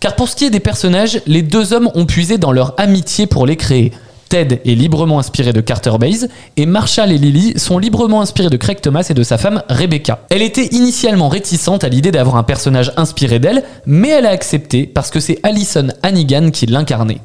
Car 0.00 0.16
pour 0.16 0.28
ce 0.28 0.34
qui 0.34 0.46
est 0.46 0.50
des 0.50 0.58
personnages, 0.58 1.20
les 1.26 1.42
deux 1.42 1.72
hommes 1.72 1.90
ont 1.94 2.06
puisé 2.06 2.38
dans 2.38 2.50
leur 2.50 2.74
amitié 2.76 3.28
pour 3.28 3.46
les 3.46 3.54
créer. 3.54 3.92
Ted 4.34 4.62
est 4.64 4.74
librement 4.74 5.20
inspiré 5.20 5.52
de 5.52 5.60
Carter 5.60 5.92
Bays 5.96 6.26
et 6.56 6.66
Marshall 6.66 7.12
et 7.12 7.18
Lily 7.18 7.56
sont 7.56 7.78
librement 7.78 8.20
inspirés 8.20 8.50
de 8.50 8.56
Craig 8.56 8.80
Thomas 8.80 9.06
et 9.08 9.14
de 9.14 9.22
sa 9.22 9.38
femme 9.38 9.62
Rebecca. 9.68 10.26
Elle 10.28 10.42
était 10.42 10.66
initialement 10.74 11.28
réticente 11.28 11.84
à 11.84 11.88
l'idée 11.88 12.10
d'avoir 12.10 12.34
un 12.34 12.42
personnage 12.42 12.90
inspiré 12.96 13.38
d'elle, 13.38 13.62
mais 13.86 14.08
elle 14.08 14.26
a 14.26 14.30
accepté 14.30 14.88
parce 14.88 15.12
que 15.12 15.20
c'est 15.20 15.38
Allison 15.44 15.86
Hannigan 16.02 16.50
qui 16.50 16.66
l'incarnait. 16.66 17.20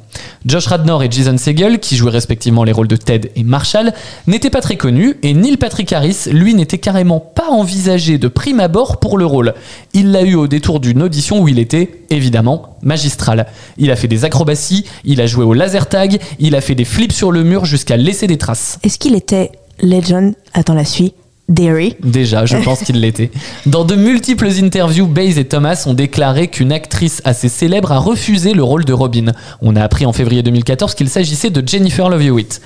Josh 0.46 0.68
Radnor 0.68 1.02
et 1.02 1.10
Jason 1.10 1.36
Segel, 1.36 1.80
qui 1.80 1.96
jouaient 1.96 2.12
respectivement 2.12 2.62
les 2.62 2.70
rôles 2.70 2.86
de 2.86 2.94
Ted 2.94 3.32
et 3.34 3.42
Marshall, 3.42 3.92
n'étaient 4.28 4.48
pas 4.48 4.60
très 4.60 4.76
connus 4.76 5.16
et 5.24 5.34
Neil 5.34 5.56
Patrick 5.56 5.92
Harris, 5.92 6.28
lui, 6.30 6.54
n'était 6.54 6.78
carrément 6.78 7.18
pas 7.18 7.50
envisagé 7.50 8.18
de 8.18 8.28
prime 8.28 8.60
abord 8.60 9.00
pour 9.00 9.18
le 9.18 9.26
rôle. 9.26 9.54
Il 9.94 10.12
l'a 10.12 10.22
eu 10.22 10.36
au 10.36 10.46
détour 10.46 10.78
d'une 10.78 11.02
audition 11.02 11.40
où 11.40 11.48
il 11.48 11.58
était, 11.58 12.04
évidemment, 12.10 12.76
magistral. 12.82 13.46
Il 13.78 13.90
a 13.90 13.96
fait 13.96 14.08
des 14.08 14.24
acrobaties, 14.24 14.84
il 15.04 15.20
a 15.20 15.26
joué 15.26 15.44
au 15.44 15.54
laser 15.54 15.88
tag, 15.88 16.20
il 16.38 16.54
a 16.54 16.60
fait 16.60 16.74
des 16.74 16.84
flips 16.84 17.12
sur 17.12 17.32
le 17.32 17.42
mur 17.42 17.64
jusqu'à 17.64 17.96
laisser 17.96 18.26
des 18.26 18.38
traces. 18.38 18.78
Est-ce 18.82 18.98
qu'il 18.98 19.14
était 19.14 19.52
Legend? 19.82 20.34
Attends 20.52 20.74
la 20.74 20.84
suite. 20.84 21.14
Derry. 21.50 21.96
Déjà, 22.02 22.46
je 22.46 22.56
pense 22.64 22.80
qu'il 22.80 23.00
l'était. 23.00 23.30
Dans 23.66 23.84
de 23.84 23.96
multiples 23.96 24.48
interviews, 24.62 25.06
Bays 25.06 25.38
et 25.38 25.44
Thomas 25.44 25.84
ont 25.86 25.94
déclaré 25.94 26.48
qu'une 26.48 26.72
actrice 26.72 27.20
assez 27.24 27.48
célèbre 27.48 27.92
a 27.92 27.98
refusé 27.98 28.54
le 28.54 28.62
rôle 28.62 28.84
de 28.84 28.92
Robin. 28.92 29.32
On 29.60 29.76
a 29.76 29.82
appris 29.82 30.06
en 30.06 30.12
février 30.12 30.42
2014 30.42 30.94
qu'il 30.94 31.08
s'agissait 31.08 31.50
de 31.50 31.66
Jennifer 31.66 32.08
Love 32.08 32.22
Hewitt. 32.22 32.60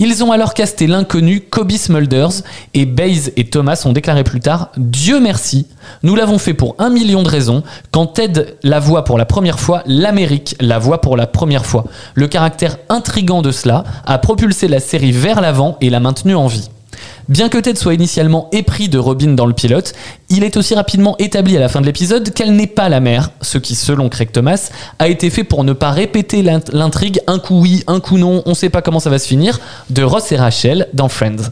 Ils 0.00 0.22
ont 0.22 0.30
alors 0.30 0.54
casté 0.54 0.86
l'inconnu 0.86 1.40
Kobe 1.40 1.72
Smulders 1.72 2.42
et 2.72 2.86
Bays 2.86 3.32
et 3.36 3.50
Thomas 3.50 3.82
ont 3.84 3.92
déclaré 3.92 4.22
plus 4.22 4.38
tard 4.38 4.70
Dieu 4.76 5.18
merci, 5.18 5.66
nous 6.04 6.14
l'avons 6.14 6.38
fait 6.38 6.54
pour 6.54 6.76
un 6.78 6.88
million 6.88 7.24
de 7.24 7.28
raisons. 7.28 7.64
Quand 7.90 8.06
Ted 8.06 8.54
la 8.62 8.78
voit 8.78 9.02
pour 9.02 9.18
la 9.18 9.26
première 9.26 9.58
fois, 9.58 9.82
l'Amérique 9.86 10.54
la 10.60 10.78
voit 10.78 11.00
pour 11.00 11.16
la 11.16 11.26
première 11.26 11.66
fois. 11.66 11.84
Le 12.14 12.28
caractère 12.28 12.76
intrigant 12.88 13.42
de 13.42 13.50
cela 13.50 13.82
a 14.06 14.18
propulsé 14.18 14.68
la 14.68 14.78
série 14.78 15.10
vers 15.10 15.40
l'avant 15.40 15.76
et 15.80 15.90
l'a 15.90 15.98
maintenue 15.98 16.36
en 16.36 16.46
vie. 16.46 16.70
Bien 17.28 17.50
que 17.50 17.58
Ted 17.58 17.78
soit 17.78 17.92
initialement 17.92 18.48
épris 18.52 18.88
de 18.88 18.98
Robin 18.98 19.34
dans 19.34 19.44
le 19.44 19.52
pilote, 19.52 19.92
il 20.30 20.44
est 20.44 20.56
aussi 20.56 20.74
rapidement 20.74 21.14
établi 21.18 21.56
à 21.58 21.60
la 21.60 21.68
fin 21.68 21.82
de 21.82 21.86
l'épisode 21.86 22.32
qu'elle 22.32 22.52
n'est 22.56 22.66
pas 22.66 22.88
la 22.88 23.00
mère, 23.00 23.30
ce 23.42 23.58
qui, 23.58 23.74
selon 23.74 24.08
Craig 24.08 24.32
Thomas, 24.32 24.70
a 24.98 25.08
été 25.08 25.28
fait 25.28 25.44
pour 25.44 25.62
ne 25.62 25.74
pas 25.74 25.90
répéter 25.90 26.42
l'int- 26.42 26.72
l'intrigue 26.72 27.20
un 27.26 27.38
coup 27.38 27.60
oui, 27.60 27.84
un 27.86 28.00
coup 28.00 28.16
non, 28.16 28.42
on 28.46 28.54
sait 28.54 28.70
pas 28.70 28.80
comment 28.80 28.98
ça 29.00 29.10
va 29.10 29.18
se 29.18 29.28
finir, 29.28 29.60
de 29.90 30.02
Ross 30.02 30.32
et 30.32 30.36
Rachel 30.36 30.88
dans 30.94 31.08
Friends. 31.08 31.50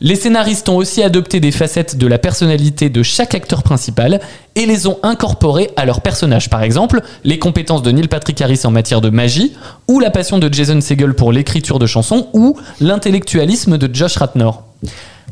Les 0.00 0.14
scénaristes 0.14 0.68
ont 0.68 0.76
aussi 0.76 1.02
adopté 1.02 1.40
des 1.40 1.50
facettes 1.50 1.96
de 1.96 2.06
la 2.06 2.18
personnalité 2.18 2.90
de 2.90 3.02
chaque 3.02 3.34
acteur 3.34 3.62
principal 3.62 4.20
et 4.54 4.66
les 4.66 4.86
ont 4.86 4.98
incorporées 5.02 5.70
à 5.76 5.86
leur 5.86 6.02
personnage. 6.02 6.50
Par 6.50 6.62
exemple, 6.62 7.00
les 7.24 7.38
compétences 7.38 7.82
de 7.82 7.90
Neil 7.90 8.08
Patrick 8.08 8.40
Harris 8.42 8.60
en 8.64 8.70
matière 8.70 9.00
de 9.00 9.08
magie, 9.08 9.54
ou 9.88 9.98
la 9.98 10.10
passion 10.10 10.38
de 10.38 10.52
Jason 10.52 10.80
Segel 10.80 11.14
pour 11.14 11.32
l'écriture 11.32 11.78
de 11.78 11.86
chansons, 11.86 12.28
ou 12.34 12.58
l'intellectualisme 12.80 13.78
de 13.78 13.94
Josh 13.94 14.16
Ratnor. 14.16 14.64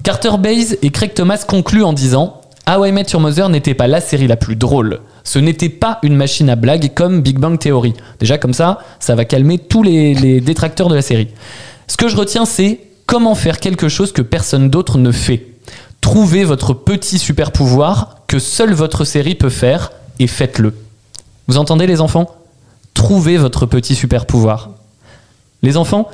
Carter 0.03 0.39
Bays 0.39 0.79
et 0.83 0.91
Craig 0.91 1.13
Thomas 1.13 1.45
concluent 1.47 1.85
en 1.85 1.93
disant 1.93 2.41
How 2.67 2.87
I 2.87 2.93
Met 2.93 3.07
Your 3.13 3.21
Mother 3.21 3.51
n'était 3.51 3.75
pas 3.75 3.87
la 3.87 4.01
série 4.01 4.27
la 4.27 4.37
plus 4.37 4.57
drôle. 4.57 5.01
Ce 5.25 5.39
n'était 5.39 5.69
pas 5.69 5.99
une 6.03 6.17
machine 6.17 6.49
à 6.49 6.57
blagues 6.57 6.93
comme 6.95 7.21
Big 7.21 7.39
Bang 7.39 7.59
Theory. 7.59 7.93
Déjà 8.19 8.39
comme 8.39 8.55
ça, 8.55 8.79
ça 9.01 9.15
va 9.15 9.27
calmer 9.27 9.59
tous 9.59 9.83
les, 9.83 10.15
les 10.15 10.41
détracteurs 10.41 10.89
de 10.89 10.95
la 10.95 11.03
série. 11.03 11.29
Ce 11.87 11.99
que 11.99 12.09
je 12.09 12.17
retiens, 12.17 12.47
c'est 12.47 12.81
comment 13.07 13.35
faire 13.35 13.61
quelque 13.61 13.89
chose 13.89 14.13
que 14.13 14.23
personne 14.23 14.71
d'autre 14.71 14.99
ne 14.99 15.13
fait. 15.13 15.47
Trouvez 16.01 16.45
votre 16.45 16.75
petit 16.75 17.19
super 17.19 17.53
pouvoir 17.53 18.19
que 18.27 18.39
seule 18.39 18.75
votre 18.75 19.05
série 19.05 19.35
peut 19.35 19.51
faire 19.51 19.93
et 20.19 20.27
faites-le. 20.27 20.75
Vous 21.49 21.57
entendez 21.57 21.87
les 21.87 22.01
enfants? 22.01 22.35
Trouvez 22.93 23.37
votre 23.37 23.67
petit 23.67 23.95
super 23.95 24.27
pouvoir. 24.27 24.71
Les 25.63 25.77
enfants, 25.77 26.09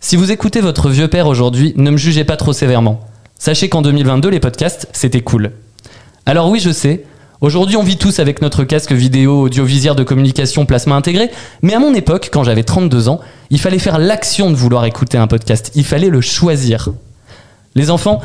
si 0.00 0.16
vous 0.16 0.30
écoutez 0.30 0.60
votre 0.60 0.88
vieux 0.90 1.08
père 1.08 1.26
aujourd'hui, 1.26 1.74
ne 1.76 1.90
me 1.90 1.96
jugez 1.96 2.24
pas 2.24 2.36
trop 2.36 2.52
sévèrement. 2.52 3.00
Sachez 3.38 3.68
qu'en 3.68 3.82
2022, 3.82 4.28
les 4.28 4.40
podcasts, 4.40 4.88
c'était 4.92 5.22
cool. 5.22 5.52
Alors 6.26 6.48
oui, 6.50 6.60
je 6.60 6.70
sais, 6.70 7.04
aujourd'hui 7.40 7.76
on 7.76 7.82
vit 7.82 7.96
tous 7.96 8.18
avec 8.18 8.42
notre 8.42 8.64
casque 8.64 8.92
vidéo, 8.92 9.42
audiovisuel 9.42 9.94
de 9.94 10.02
communication, 10.02 10.66
plasma 10.66 10.94
intégré, 10.94 11.30
mais 11.62 11.74
à 11.74 11.78
mon 11.78 11.94
époque, 11.94 12.30
quand 12.32 12.44
j'avais 12.44 12.62
32 12.62 13.08
ans, 13.08 13.20
il 13.50 13.60
fallait 13.60 13.78
faire 13.78 13.98
l'action 13.98 14.50
de 14.50 14.56
vouloir 14.56 14.84
écouter 14.84 15.18
un 15.18 15.26
podcast, 15.26 15.72
il 15.74 15.84
fallait 15.84 16.08
le 16.08 16.20
choisir. 16.20 16.88
Les 17.74 17.90
enfants, 17.90 18.20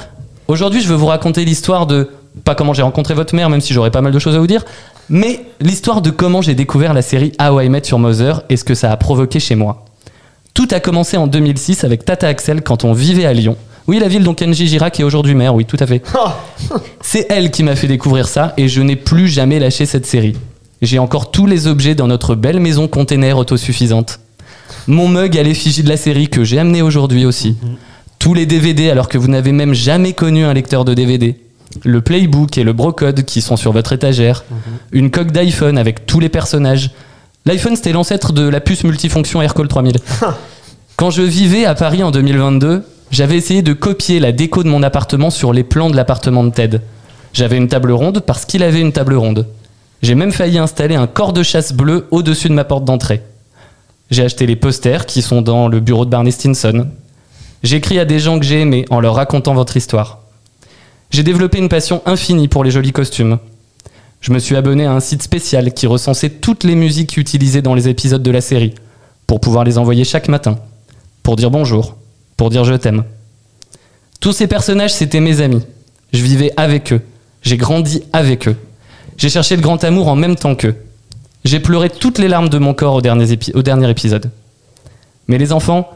aujourd'hui 0.48 0.82
je 0.82 0.88
veux 0.88 0.96
vous 0.96 1.08
raconter 1.08 1.46
l'histoire 1.46 1.88
de, 1.88 2.10
pas 2.44 2.56
comment 2.56 2.74
j'ai 2.74 2.82
rencontré 2.82 3.14
votre 3.14 3.36
mère, 3.36 3.50
même 3.50 3.62
si 3.62 3.74
j'aurais 3.74 3.92
pas 3.92 4.02
mal 4.02 4.12
de 4.12 4.20
choses 4.20 4.36
à 4.36 4.40
vous 4.40 4.48
dire, 4.48 4.66
mais 5.10 5.46
l'histoire 5.60 6.02
de 6.02 6.10
comment 6.10 6.42
j'ai 6.42 6.56
découvert 6.56 6.94
la 6.94 7.02
série 7.02 7.32
How 7.40 7.62
I 7.62 7.70
Met 7.70 7.84
Your 7.90 8.00
Mother 8.00 8.44
et 8.50 8.58
ce 8.58 8.64
que 8.64 8.76
ça 8.76 8.92
a 8.92 8.98
provoqué 8.98 9.40
chez 9.40 9.56
moi. 9.56 9.86
Tout 10.54 10.68
a 10.72 10.80
commencé 10.80 11.18
en 11.18 11.28
2006 11.28 11.84
avec 11.84 12.06
Tata 12.06 12.28
Axel 12.28 12.62
quand 12.62 12.86
on 12.86 12.94
vivait 12.94 13.26
à 13.26 13.34
Lyon. 13.34 13.58
Oui, 13.88 14.00
la 14.00 14.08
ville 14.08 14.24
dont 14.24 14.34
Kenji 14.34 14.68
Girac 14.68 15.00
est 15.00 15.04
aujourd'hui 15.04 15.36
maire, 15.36 15.54
oui, 15.54 15.66
tout 15.66 15.78
à 15.80 15.86
fait. 15.86 16.02
C'est 17.02 17.28
elle 17.30 17.52
qui 17.52 17.64
m'a 17.64 17.76
fait 17.76 17.88
découvrir 17.88 18.28
ça 18.28 18.54
et 18.58 18.68
je 18.68 18.82
n'ai 18.82 18.96
plus 18.96 19.28
jamais 19.28 19.60
lâché 19.60 19.86
cette 19.86 20.06
série. 20.06 20.36
J'ai 20.82 21.00
encore 21.00 21.32
tous 21.32 21.46
les 21.46 21.68
objets 21.68 21.96
dans 21.96 22.08
notre 22.08 22.36
belle 22.36 22.60
maison 22.60 22.88
container 22.88 23.38
autosuffisante. 23.38 24.20
Mon 24.88 25.08
mug 25.08 25.38
à 25.38 25.44
l'effigie 25.44 25.84
de 25.84 25.90
la 25.90 25.98
série 25.98 26.30
que 26.30 26.44
j'ai 26.44 26.60
amené 26.60 26.82
aujourd'hui 26.82 27.26
aussi. 27.26 27.58
Tous 28.20 28.34
les 28.34 28.46
DVD 28.46 28.90
alors 28.90 29.08
que 29.08 29.18
vous 29.18 29.28
n'avez 29.28 29.52
même 29.52 29.74
jamais 29.74 30.14
connu 30.14 30.46
un 30.46 30.54
lecteur 30.54 30.84
de 30.84 30.94
DVD. 30.94 31.40
Le 31.84 32.02
playbook 32.02 32.58
et 32.58 32.64
le 32.64 32.74
brocode 32.74 33.24
qui 33.24 33.42
sont 33.42 33.58
sur 33.58 33.72
votre 33.72 33.94
étagère. 33.94 34.46
Une 34.92 35.12
coque 35.12 35.32
d'iPhone 35.32 35.78
avec 35.78 36.06
tous 36.06 36.20
les 36.20 36.30
personnages. 36.30 36.92
L'iPhone 37.46 37.76
c'était 37.76 37.92
l'ancêtre 37.92 38.34
de 38.34 38.48
la 38.48 38.60
puce 38.60 38.84
multifonction 38.84 39.42
Aircall 39.42 39.68
3000. 39.68 39.98
Quand 40.96 41.12
je 41.12 41.22
vivais 41.22 41.66
à 41.66 41.76
Paris 41.76 42.02
en 42.04 42.12
2022, 42.12 42.84
j'avais 43.16 43.38
essayé 43.38 43.62
de 43.62 43.72
copier 43.72 44.20
la 44.20 44.34
déco 44.34 44.62
de 44.62 44.68
mon 44.68 44.84
appartement 44.84 45.30
sur 45.30 45.54
les 45.54 45.64
plans 45.64 45.90
de 45.90 45.96
l'appartement 45.96 46.44
de 46.44 46.50
Ted. 46.50 46.82
J'avais 47.32 47.56
une 47.56 47.70
table 47.70 47.94
ronde 47.94 48.20
parce 48.20 48.44
qu'il 48.44 48.62
avait 48.62 48.82
une 48.82 48.92
table 48.92 49.16
ronde. 49.16 49.48
J'ai 50.02 50.16
même 50.16 50.34
failli 50.34 50.58
installer 50.58 50.96
un 50.96 51.08
corps 51.08 51.32
de 51.32 51.42
chasse 51.42 51.72
bleu 51.72 52.08
au-dessus 52.12 52.50
de 52.50 52.54
ma 52.54 52.66
porte 52.66 52.84
d'entrée. 52.84 53.22
J'ai 54.12 54.26
acheté 54.26 54.46
les 54.46 54.58
posters 54.58 55.06
qui 55.06 55.22
sont 55.22 55.42
dans 55.42 55.70
le 55.70 55.80
bureau 55.80 56.04
de 56.04 56.10
Barney 56.10 56.32
Stinson. 56.32 56.90
J'écris 57.64 58.00
à 58.00 58.06
des 58.06 58.20
gens 58.20 58.38
que 58.38 58.44
j'ai 58.44 58.60
aimés 58.60 58.84
en 58.90 59.00
leur 59.00 59.16
racontant 59.16 59.54
votre 59.54 59.78
histoire. 59.78 60.20
J'ai 61.10 61.24
développé 61.24 61.58
une 61.58 61.70
passion 61.70 62.02
infinie 62.06 62.50
pour 62.50 62.66
les 62.66 62.72
jolis 62.72 62.92
costumes. 62.92 63.38
Je 64.20 64.34
me 64.34 64.40
suis 64.40 64.58
abonné 64.58 64.88
à 64.88 64.92
un 64.92 65.00
site 65.00 65.24
spécial 65.24 65.74
qui 65.74 65.88
recensait 65.88 66.32
toutes 66.32 66.66
les 66.66 66.76
musiques 66.76 67.16
utilisées 67.16 67.62
dans 67.62 67.76
les 67.76 67.88
épisodes 67.88 68.24
de 68.24 68.32
la 68.32 68.42
série, 68.42 68.76
pour 69.26 69.40
pouvoir 69.40 69.64
les 69.64 69.78
envoyer 69.78 70.04
chaque 70.04 70.28
matin, 70.28 70.60
pour 71.24 71.38
dire 71.38 71.50
bonjour, 71.50 71.96
pour 72.38 72.50
dire 72.50 72.64
je 72.64 72.74
t'aime. 72.74 73.04
Tous 74.20 74.34
ces 74.34 74.48
personnages, 74.48 74.94
c'était 74.94 75.20
mes 75.20 75.42
amis. 75.42 75.64
Je 76.14 76.24
vivais 76.24 76.52
avec 76.58 76.94
eux. 76.94 77.02
J'ai 77.42 77.58
grandi 77.58 78.04
avec 78.14 78.48
eux. 78.48 78.56
J'ai 79.18 79.30
cherché 79.30 79.56
le 79.56 79.62
grand 79.62 79.84
amour 79.84 80.08
en 80.08 80.16
même 80.16 80.36
temps 80.36 80.56
qu'eux. 80.56 80.76
J'ai 81.44 81.60
pleuré 81.60 81.90
toutes 81.90 82.18
les 82.18 82.28
larmes 82.28 82.50
de 82.50 82.58
mon 82.58 82.74
corps 82.74 82.96
au 82.96 83.02
dernier, 83.02 83.38
au 83.54 83.62
dernier 83.62 83.90
épisode. 83.90 84.32
Mais 85.28 85.38
les 85.38 85.54
enfants, 85.54 85.90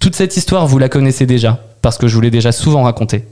toute 0.00 0.16
cette 0.16 0.36
histoire, 0.36 0.66
vous 0.66 0.78
la 0.78 0.88
connaissez 0.88 1.26
déjà, 1.26 1.62
parce 1.82 1.98
que 1.98 2.08
je 2.08 2.14
vous 2.14 2.20
l'ai 2.20 2.30
déjà 2.30 2.52
souvent 2.52 2.84
racontée. 2.84 3.26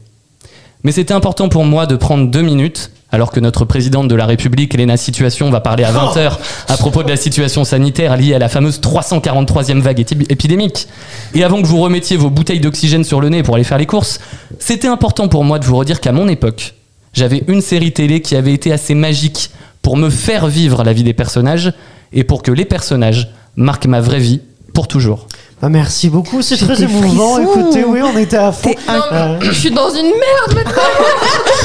Mais 0.83 0.93
c'était 0.93 1.15
important 1.15 1.49
pour 1.49 1.65
moi 1.65 1.87
de 1.87 1.97
prendre 1.97 2.31
deux 2.31 2.43
minutes, 2.43 2.91
alors 3.13 3.31
que 3.31 3.39
notre 3.41 3.65
présidente 3.65 4.09
de 4.09 4.15
la 4.15 4.27
République, 4.27 4.75
Elena 4.75 4.97
Situation, 4.97 5.49
va 5.51 5.61
parler 5.61 5.85
à 5.85 5.93
20h 5.93 6.39
à 6.69 6.77
propos 6.77 7.03
de 7.03 7.09
la 7.09 7.17
situation 7.17 7.65
sanitaire 7.65 8.17
liée 8.17 8.35
à 8.35 8.39
la 8.39 8.49
fameuse 8.49 8.81
343e 8.81 9.81
vague 9.81 10.01
épi- 10.01 10.27
épidémique. 10.29 10.89
Et 11.35 11.45
avant 11.45 11.63
que 11.63 11.67
vous 11.67 11.79
remettiez 11.81 12.17
vos 12.17 12.31
bouteilles 12.31 12.61
d'oxygène 12.61 13.05
sur 13.05 13.21
le 13.21 13.29
nez 13.29 13.43
pour 13.43 13.55
aller 13.55 13.65
faire 13.65 13.79
les 13.79 13.87
courses, 13.87 14.19
c'était 14.59 14.89
important 14.89 15.29
pour 15.29 15.45
moi 15.45 15.59
de 15.59 15.65
vous 15.65 15.77
redire 15.77 16.01
qu'à 16.01 16.13
mon 16.13 16.27
époque, 16.29 16.75
j'avais 17.13 17.45
une 17.49 17.61
série 17.63 17.93
télé 17.93 18.21
qui 18.21 18.35
avait 18.37 18.53
été 18.53 18.73
assez 18.73 18.95
magique 18.95 19.51
pour 19.83 19.97
me 19.97 20.11
faire 20.11 20.49
vivre 20.49 20.83
la 20.83 20.93
vie 20.93 21.05
des 21.05 21.15
personnages 21.15 21.73
et 22.13 22.25
pour 22.25 22.43
que 22.43 22.51
les 22.51 22.65
personnages 22.65 23.29
marquent 23.57 23.87
ma 23.87 24.01
vraie 24.01 24.19
vie 24.19 24.41
pour 24.75 24.89
toujours. 24.89 25.27
Ah, 25.63 25.71
merci 25.71 26.11
beaucoup, 26.11 26.43
c'est 26.43 26.59
très 26.59 26.83
émouvant. 26.83 27.37
frissons. 27.37 27.61
Écoutez, 27.61 27.85
oui, 27.85 28.01
on 28.03 28.19
était 28.19 28.37
à 28.37 28.53
fond. 28.53 28.75
Euh, 28.91 29.39
Je 29.41 29.53
suis 29.53 29.71
dans 29.71 29.89
une 29.89 30.03
merde 30.05 30.55
maintenant. 30.55 30.83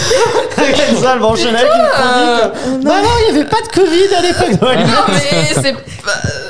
Kenza, 0.55 1.13
elle 1.13 1.19
va 1.19 1.27
enchaîner 1.27 1.57
avec 1.57 1.71
une 1.71 1.89
chronique. 1.89 2.83
Bah 2.83 2.91
non, 3.01 3.09
il 3.27 3.33
n'y 3.33 3.39
avait 3.39 3.49
pas 3.49 3.61
de 3.61 3.67
Covid 3.67 4.15
à 4.17 4.21
l'époque. 4.21 4.61
Non, 4.61 4.67
mais 5.07 5.61
c'est. 5.61 5.75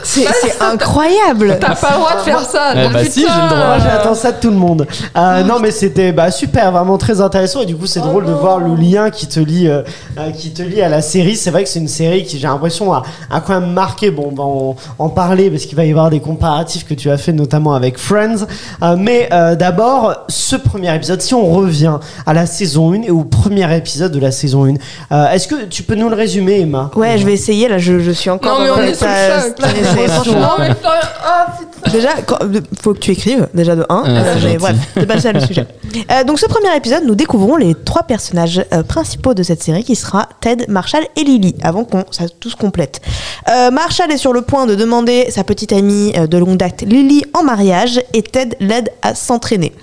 C'est 0.03 0.27
c'est 0.41 0.61
incroyable. 0.61 1.57
T'as 1.59 1.75
pas 1.75 1.91
le 1.91 1.97
droit 1.97 2.15
de 2.15 2.21
faire 2.21 2.41
ça. 2.41 2.73
Eh 2.73 2.83
non, 2.83 2.89
bah 2.91 3.03
si, 3.05 3.21
j'ai 3.21 3.27
le 3.27 3.49
droit. 3.49 3.65
Moi, 3.67 3.77
j'attends 3.79 4.15
ça 4.15 4.31
de 4.31 4.39
tout 4.39 4.49
le 4.49 4.55
monde. 4.55 4.87
Euh, 5.15 5.43
non, 5.43 5.59
mais 5.59 5.71
c'était 5.71 6.11
bah, 6.11 6.31
super, 6.31 6.71
vraiment 6.71 6.97
très 6.97 7.21
intéressant. 7.21 7.61
Et 7.61 7.65
du 7.65 7.75
coup, 7.75 7.85
c'est 7.85 7.99
drôle 7.99 8.25
de 8.25 8.31
voir 8.31 8.59
le 8.59 8.75
lien 8.75 9.09
qui 9.09 9.27
te 9.27 9.39
lie, 9.39 9.67
euh, 9.67 9.83
euh, 10.17 10.31
qui 10.31 10.51
te 10.51 10.63
lie 10.63 10.81
à 10.81 10.89
la 10.89 11.01
série. 11.01 11.35
C'est 11.35 11.51
vrai 11.51 11.63
que 11.63 11.69
c'est 11.69 11.79
une 11.79 11.87
série 11.87 12.23
qui, 12.23 12.39
j'ai 12.39 12.47
l'impression, 12.47 12.91
a, 12.93 13.03
a 13.29 13.41
quand 13.41 13.59
même 13.59 13.71
marqué. 13.71 14.11
Bon, 14.11 14.29
on 14.31 14.35
va 14.35 14.43
en, 14.43 14.75
en 14.97 15.09
parler 15.09 15.49
parce 15.49 15.65
qu'il 15.65 15.75
va 15.77 15.85
y 15.85 15.91
avoir 15.91 16.09
des 16.09 16.19
comparatifs 16.19 16.85
que 16.87 16.93
tu 16.93 17.09
as 17.09 17.17
fait, 17.17 17.31
notamment 17.33 17.73
avec 17.73 17.97
Friends. 17.97 18.45
Euh, 18.81 18.95
mais 18.97 19.29
euh, 19.31 19.55
d'abord, 19.55 20.25
ce 20.27 20.55
premier 20.55 20.93
épisode, 20.95 21.21
si 21.21 21.33
on 21.33 21.45
revient 21.51 21.99
à 22.25 22.33
la 22.33 22.45
saison 22.45 22.93
1 22.93 23.03
et 23.03 23.11
au 23.11 23.23
premier 23.23 23.50
épisode 23.57 24.11
de 24.11 24.19
la 24.19 24.31
saison 24.31 24.65
1, 24.65 24.73
euh, 25.11 25.29
est-ce 25.31 25.47
que 25.47 25.65
tu 25.65 25.83
peux 25.83 25.95
nous 25.95 26.09
le 26.09 26.15
résumer, 26.15 26.61
Emma? 26.61 26.91
Ouais, 26.95 27.17
je 27.17 27.25
vais 27.25 27.33
essayer. 27.33 27.67
Là, 27.67 27.77
je, 27.77 27.99
je 27.99 28.11
suis 28.11 28.29
encore. 28.29 28.59
Non, 28.59 28.65
mais 28.65 28.69
on 28.71 28.81
est 28.81 28.93
sous 28.93 29.05
le 29.05 29.09
choc, 29.11 29.59
là. 29.59 29.67
c'est- 29.93 30.07
franchement, 30.07 30.39
Non, 30.39 30.49
mais 30.59 30.73
Florian. 30.75 30.99
Ah, 31.23 31.45
putain. 31.57 31.70
Déjà, 31.91 32.09
quand- 32.25 32.39
faut 32.81 32.93
que 32.93 32.99
tu 32.99 33.11
écrives, 33.11 33.47
déjà 33.53 33.75
de 33.75 33.85
1. 33.89 34.03
Ah, 34.05 34.05
c'est 34.05 34.33
mais 34.35 34.39
gentil. 34.41 34.57
bref, 34.57 34.75
c'est 34.93 35.05
pas 35.05 35.19
ça 35.19 35.31
le 35.31 35.39
sujet. 35.41 35.65
Euh, 36.09 36.23
donc, 36.23 36.39
ce 36.39 36.45
premier 36.45 36.73
épisode, 36.77 37.03
nous 37.05 37.15
découvrons 37.15 37.57
les 37.57 37.75
trois 37.75 38.03
personnages 38.03 38.63
euh, 38.73 38.81
principaux 38.81 39.33
de 39.33 39.43
cette 39.43 39.61
série 39.61 39.83
qui 39.83 39.95
sera 39.97 40.29
Ted, 40.39 40.65
Marshall 40.69 41.03
et 41.17 41.23
Lily, 41.25 41.55
avant 41.63 41.83
qu'on 41.83 42.05
ça 42.11 42.29
tout 42.39 42.49
se 42.49 42.55
complète. 42.55 43.01
Euh, 43.49 43.71
Marshall 43.71 44.09
est 44.09 44.15
sur 44.17 44.31
le 44.31 44.41
point 44.41 44.65
de 44.67 44.75
demander 44.75 45.29
sa 45.31 45.43
petite 45.43 45.73
amie 45.73 46.13
euh, 46.17 46.27
de 46.27 46.37
longue 46.37 46.55
date, 46.55 46.83
Lily, 46.83 47.25
en 47.33 47.43
mariage 47.43 48.01
et 48.13 48.21
Ted 48.23 48.55
l'aide 48.61 48.89
à 49.01 49.15
s'entraîner. 49.15 49.73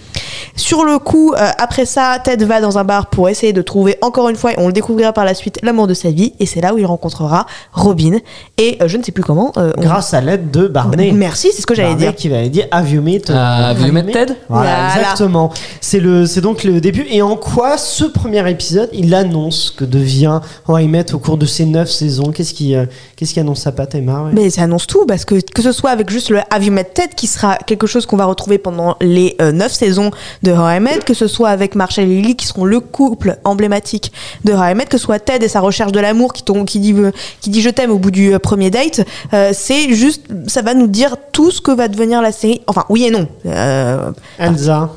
Sur 0.56 0.84
le 0.84 0.98
coup, 0.98 1.34
euh, 1.34 1.50
après 1.58 1.84
ça, 1.84 2.18
Ted 2.24 2.42
va 2.46 2.62
dans 2.62 2.78
un 2.78 2.84
bar 2.84 3.08
pour 3.10 3.28
essayer 3.28 3.52
de 3.52 3.60
trouver 3.62 3.98
encore 4.00 4.30
une 4.30 4.36
fois, 4.36 4.52
et 4.52 4.56
on 4.58 4.66
le 4.68 4.72
découvrira 4.72 5.12
par 5.12 5.26
la 5.26 5.34
suite, 5.34 5.58
l'amour 5.62 5.86
de 5.88 5.94
sa 5.94 6.10
vie, 6.10 6.32
et 6.40 6.46
c'est 6.46 6.62
là 6.62 6.72
où 6.72 6.78
il 6.78 6.86
rencontrera 6.86 7.46
Robin, 7.74 8.16
et 8.56 8.78
euh, 8.80 8.88
je 8.88 8.96
ne 8.96 9.02
sais 9.02 9.12
plus 9.12 9.22
comment. 9.24 9.52
euh, 9.58 9.72
on- 9.76 9.80
Grâce 9.82 10.14
à 10.14 10.22
l'aide 10.22 10.50
de 10.50 10.68
Barney. 10.68 11.12
Merci, 11.12 11.50
c'est 11.54 11.60
ce 11.60 11.66
que 11.66 11.74
j'allais 11.90 11.96
dire. 12.12 12.14
qui 12.16 12.28
va 12.28 12.48
dire 12.48 12.66
Have 12.70 12.90
you 12.90 13.00
met 13.02 13.22
Ah, 13.30 13.68
Have 13.70 13.80
you 13.80 13.92
met 13.92 14.04
Ted 14.04 14.34
Voilà, 14.48 14.70
Voilà. 14.70 14.96
exactement. 15.00 15.52
C'est 15.80 16.00
le, 16.00 16.26
c'est 16.26 16.40
donc 16.40 16.64
le 16.64 16.80
début. 16.80 17.06
Et 17.10 17.22
en 17.22 17.36
quoi 17.36 17.78
ce 17.78 18.04
premier 18.04 18.48
épisode, 18.50 18.88
il 18.92 19.14
annonce 19.14 19.70
que 19.76 19.84
devient 19.84 20.40
How 20.66 20.78
I 20.78 20.88
Met 20.88 21.14
au 21.14 21.18
cours 21.18 21.38
de 21.38 21.46
ces 21.46 21.64
neuf 21.66 21.90
saisons? 21.90 22.32
Qu'est-ce 22.32 22.54
qui, 22.54 22.74
euh, 22.74 22.86
qu'est-ce 23.16 23.32
qui 23.34 23.40
annonce 23.40 23.60
ça, 23.62 23.72
Pat 23.72 23.92
Emma 23.94 24.22
ouais. 24.24 24.30
Mais 24.32 24.50
ça 24.50 24.62
annonce 24.62 24.86
tout, 24.86 25.06
parce 25.06 25.24
que 25.24 25.36
que 25.54 25.62
ce 25.62 25.72
soit 25.72 25.90
avec 25.90 26.10
juste 26.10 26.30
le 26.30 26.38
Have 26.50 26.62
You 26.64 26.72
Met 26.72 26.84
Ted, 26.94 27.10
qui 27.16 27.26
sera 27.26 27.56
quelque 27.56 27.86
chose 27.86 28.06
qu'on 28.06 28.16
va 28.16 28.24
retrouver 28.26 28.58
pendant 28.58 28.96
les 29.00 29.36
euh, 29.40 29.52
neuf 29.52 29.72
saisons 29.72 30.10
de 30.42 30.52
How 30.52 30.70
I 30.76 30.80
Met, 30.80 30.98
que 31.04 31.14
ce 31.14 31.26
soit 31.26 31.48
avec 31.50 31.74
Marshall 31.74 32.04
et 32.04 32.08
Lily, 32.20 32.36
qui 32.36 32.46
seront 32.46 32.64
le 32.64 32.80
couple 32.80 33.38
emblématique 33.44 34.12
de 34.44 34.52
How 34.52 34.70
I 34.70 34.74
Met, 34.74 34.86
que 34.86 34.98
ce 34.98 35.04
soit 35.04 35.18
Ted 35.18 35.44
et 35.44 35.48
sa 35.48 35.60
recherche 35.60 35.92
de 35.92 36.00
l'amour, 36.00 36.32
qui, 36.32 36.42
tombe- 36.42 36.64
qui, 36.66 36.78
dit, 36.78 36.92
euh, 36.96 37.10
qui 37.40 37.50
dit 37.50 37.60
je 37.62 37.70
t'aime 37.70 37.90
au 37.90 37.98
bout 37.98 38.10
du 38.10 38.34
euh, 38.34 38.38
premier 38.38 38.70
date, 38.70 39.00
euh, 39.32 39.50
c'est 39.52 39.92
juste, 39.94 40.22
ça 40.46 40.62
va 40.62 40.74
nous 40.74 40.86
dire 40.86 41.16
tout 41.32 41.50
ce 41.50 41.60
que 41.60 41.70
va 41.78 41.88
devenir 41.88 42.20
la 42.22 42.32
série. 42.32 42.60
Enfin, 42.66 42.84
oui 42.88 43.04
et 43.06 43.10
non. 43.10 43.26
Euh, 43.46 44.10
Elsa. 44.38 44.90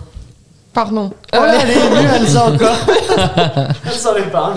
Pardon. 0.73 1.11
Oh 1.33 1.37
Euh, 1.37 1.47
là, 1.47 1.53
elle 1.65 2.23
est 2.23 2.37
encore. 2.37 2.77
elle 3.85 3.91
s'en 3.91 4.15
est 4.15 4.31
pas. 4.31 4.53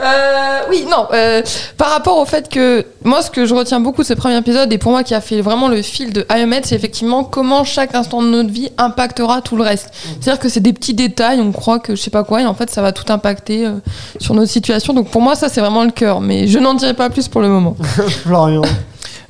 Euh, 0.00 0.58
oui, 0.70 0.86
non. 0.88 1.08
euh, 1.12 1.42
par 1.76 1.90
rapport 1.90 2.18
au 2.18 2.24
fait 2.24 2.48
que 2.48 2.86
moi, 3.02 3.20
ce 3.20 3.32
que 3.32 3.46
je 3.46 3.52
retiens 3.52 3.80
beaucoup 3.80 4.02
de 4.02 4.06
ce 4.06 4.14
premier 4.14 4.36
épisode 4.36 4.72
et 4.72 4.78
pour 4.78 4.92
moi 4.92 5.02
qui 5.02 5.12
a 5.12 5.20
fait 5.20 5.40
vraiment 5.40 5.66
le 5.66 5.82
fil 5.82 6.12
de 6.12 6.20
I 6.30 6.42
Am 6.42 6.52
Ed, 6.52 6.66
c'est 6.66 6.76
effectivement 6.76 7.24
comment 7.24 7.64
chaque 7.64 7.96
instant 7.96 8.22
de 8.22 8.28
notre 8.28 8.50
vie 8.50 8.70
impactera 8.78 9.40
tout 9.40 9.56
le 9.56 9.64
reste. 9.64 9.90
C'est-à-dire 10.20 10.38
que 10.38 10.48
c'est 10.48 10.60
des 10.60 10.72
petits 10.72 10.94
détails, 10.94 11.40
on 11.40 11.50
croit 11.50 11.80
que 11.80 11.96
je 11.96 12.00
sais 12.00 12.10
pas 12.10 12.22
quoi, 12.22 12.42
et 12.42 12.46
en 12.46 12.54
fait, 12.54 12.70
ça 12.70 12.80
va 12.80 12.92
tout 12.92 13.12
impacter 13.12 13.66
euh, 13.66 13.72
sur 14.20 14.34
notre 14.34 14.52
situation. 14.52 14.92
Donc 14.94 15.10
pour 15.10 15.20
moi, 15.20 15.34
ça 15.34 15.48
c'est 15.48 15.60
vraiment 15.60 15.82
le 15.82 15.90
cœur. 15.90 16.20
Mais 16.20 16.46
je 16.46 16.60
n'en 16.60 16.74
dirai 16.74 16.94
pas 16.94 17.10
plus 17.10 17.26
pour 17.26 17.40
le 17.40 17.48
moment. 17.48 17.76
Florian. 18.24 18.62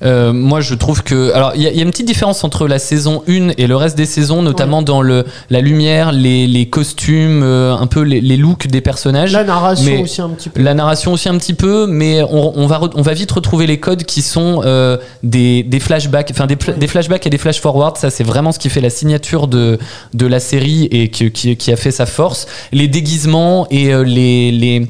Euh, 0.03 0.33
moi, 0.33 0.61
je 0.61 0.75
trouve 0.75 1.03
que. 1.03 1.33
Alors, 1.33 1.53
il 1.55 1.63
y, 1.63 1.65
y 1.65 1.81
a 1.81 1.83
une 1.83 1.91
petite 1.91 2.07
différence 2.07 2.45
entre 2.45 2.69
la 2.69 2.79
saison 2.79 3.23
1 3.29 3.51
et 3.57 3.67
le 3.67 3.77
reste 3.77 3.97
des 3.97 4.05
saisons, 4.07 4.43
notamment 4.43 4.83
dans 4.83 5.01
le, 5.03 5.25
la 5.51 5.61
lumière, 5.61 6.13
les, 6.13 6.47
les 6.47 6.67
costumes, 6.69 7.43
euh, 7.43 7.75
un 7.75 7.87
peu 7.87 8.03
les, 8.03 8.21
les 8.21 8.37
looks 8.37 8.67
des 8.67 8.81
personnages. 8.81 9.33
La 9.33 9.45
narration 9.45 9.85
Mais- 9.91 10.03
aussi 10.03 10.21
un 10.21 10.29
petit 10.31 10.49
peu. 10.51 10.61
La 10.63 10.75
narration 10.75 11.13
aussi 11.13 11.29
un 11.29 11.39
petit 11.39 11.55
peu, 11.55 11.87
mais 11.87 12.23
on, 12.23 12.59
on 12.59 12.67
va, 12.67 12.81
on 12.95 13.03
va 13.03 13.15
vite 13.15 13.31
retrouver 13.33 13.67
les 13.67 13.79
codes 13.81 14.05
qui 14.05 14.23
sont 14.23 14.63
euh, 14.65 14.97
des, 15.23 15.63
des 15.63 15.81
flashbacks, 15.81 16.29
enfin 16.31 16.47
des, 16.47 16.57
des 16.77 16.87
flashbacks 16.87 17.27
et 17.27 17.31
des 17.31 17.39
flash 17.39 17.61
forward. 17.61 17.97
Ça, 17.97 18.11
c'est 18.11 18.25
vraiment 18.25 18.53
ce 18.53 18.59
qui 18.59 18.69
fait 18.69 18.81
la 18.83 18.91
signature 18.91 19.49
de, 19.49 19.79
de 20.15 20.27
la 20.27 20.41
série 20.41 20.85
et 20.91 21.09
que- 21.09 21.25
qui, 21.25 21.57
qui 21.57 21.73
a 21.73 21.77
fait 21.77 21.91
sa 21.91 22.07
force. 22.07 22.47
Les 22.73 22.89
déguisements 22.89 23.67
et 23.71 23.93
euh, 23.95 24.03
les, 24.05 24.53
les 24.53 24.87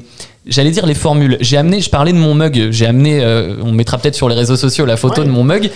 J'allais 0.49 0.71
dire 0.71 0.85
les 0.85 0.93
formules. 0.93 1.37
J'ai 1.41 1.57
amené, 1.57 1.81
je 1.81 1.89
parlais 1.89 2.13
de 2.13 2.17
mon 2.17 2.33
mug. 2.33 2.69
J'ai 2.71 2.85
amené, 2.85 3.19
euh, 3.23 3.55
on 3.63 3.71
mettra 3.71 3.97
peut-être 3.97 4.15
sur 4.15 4.29
les 4.29 4.35
réseaux 4.35 4.55
sociaux 4.55 4.85
la 4.85 4.97
photo 4.97 5.21
Ouais. 5.21 5.27
de 5.27 5.31
mon 5.31 5.43
mug. 5.43 5.69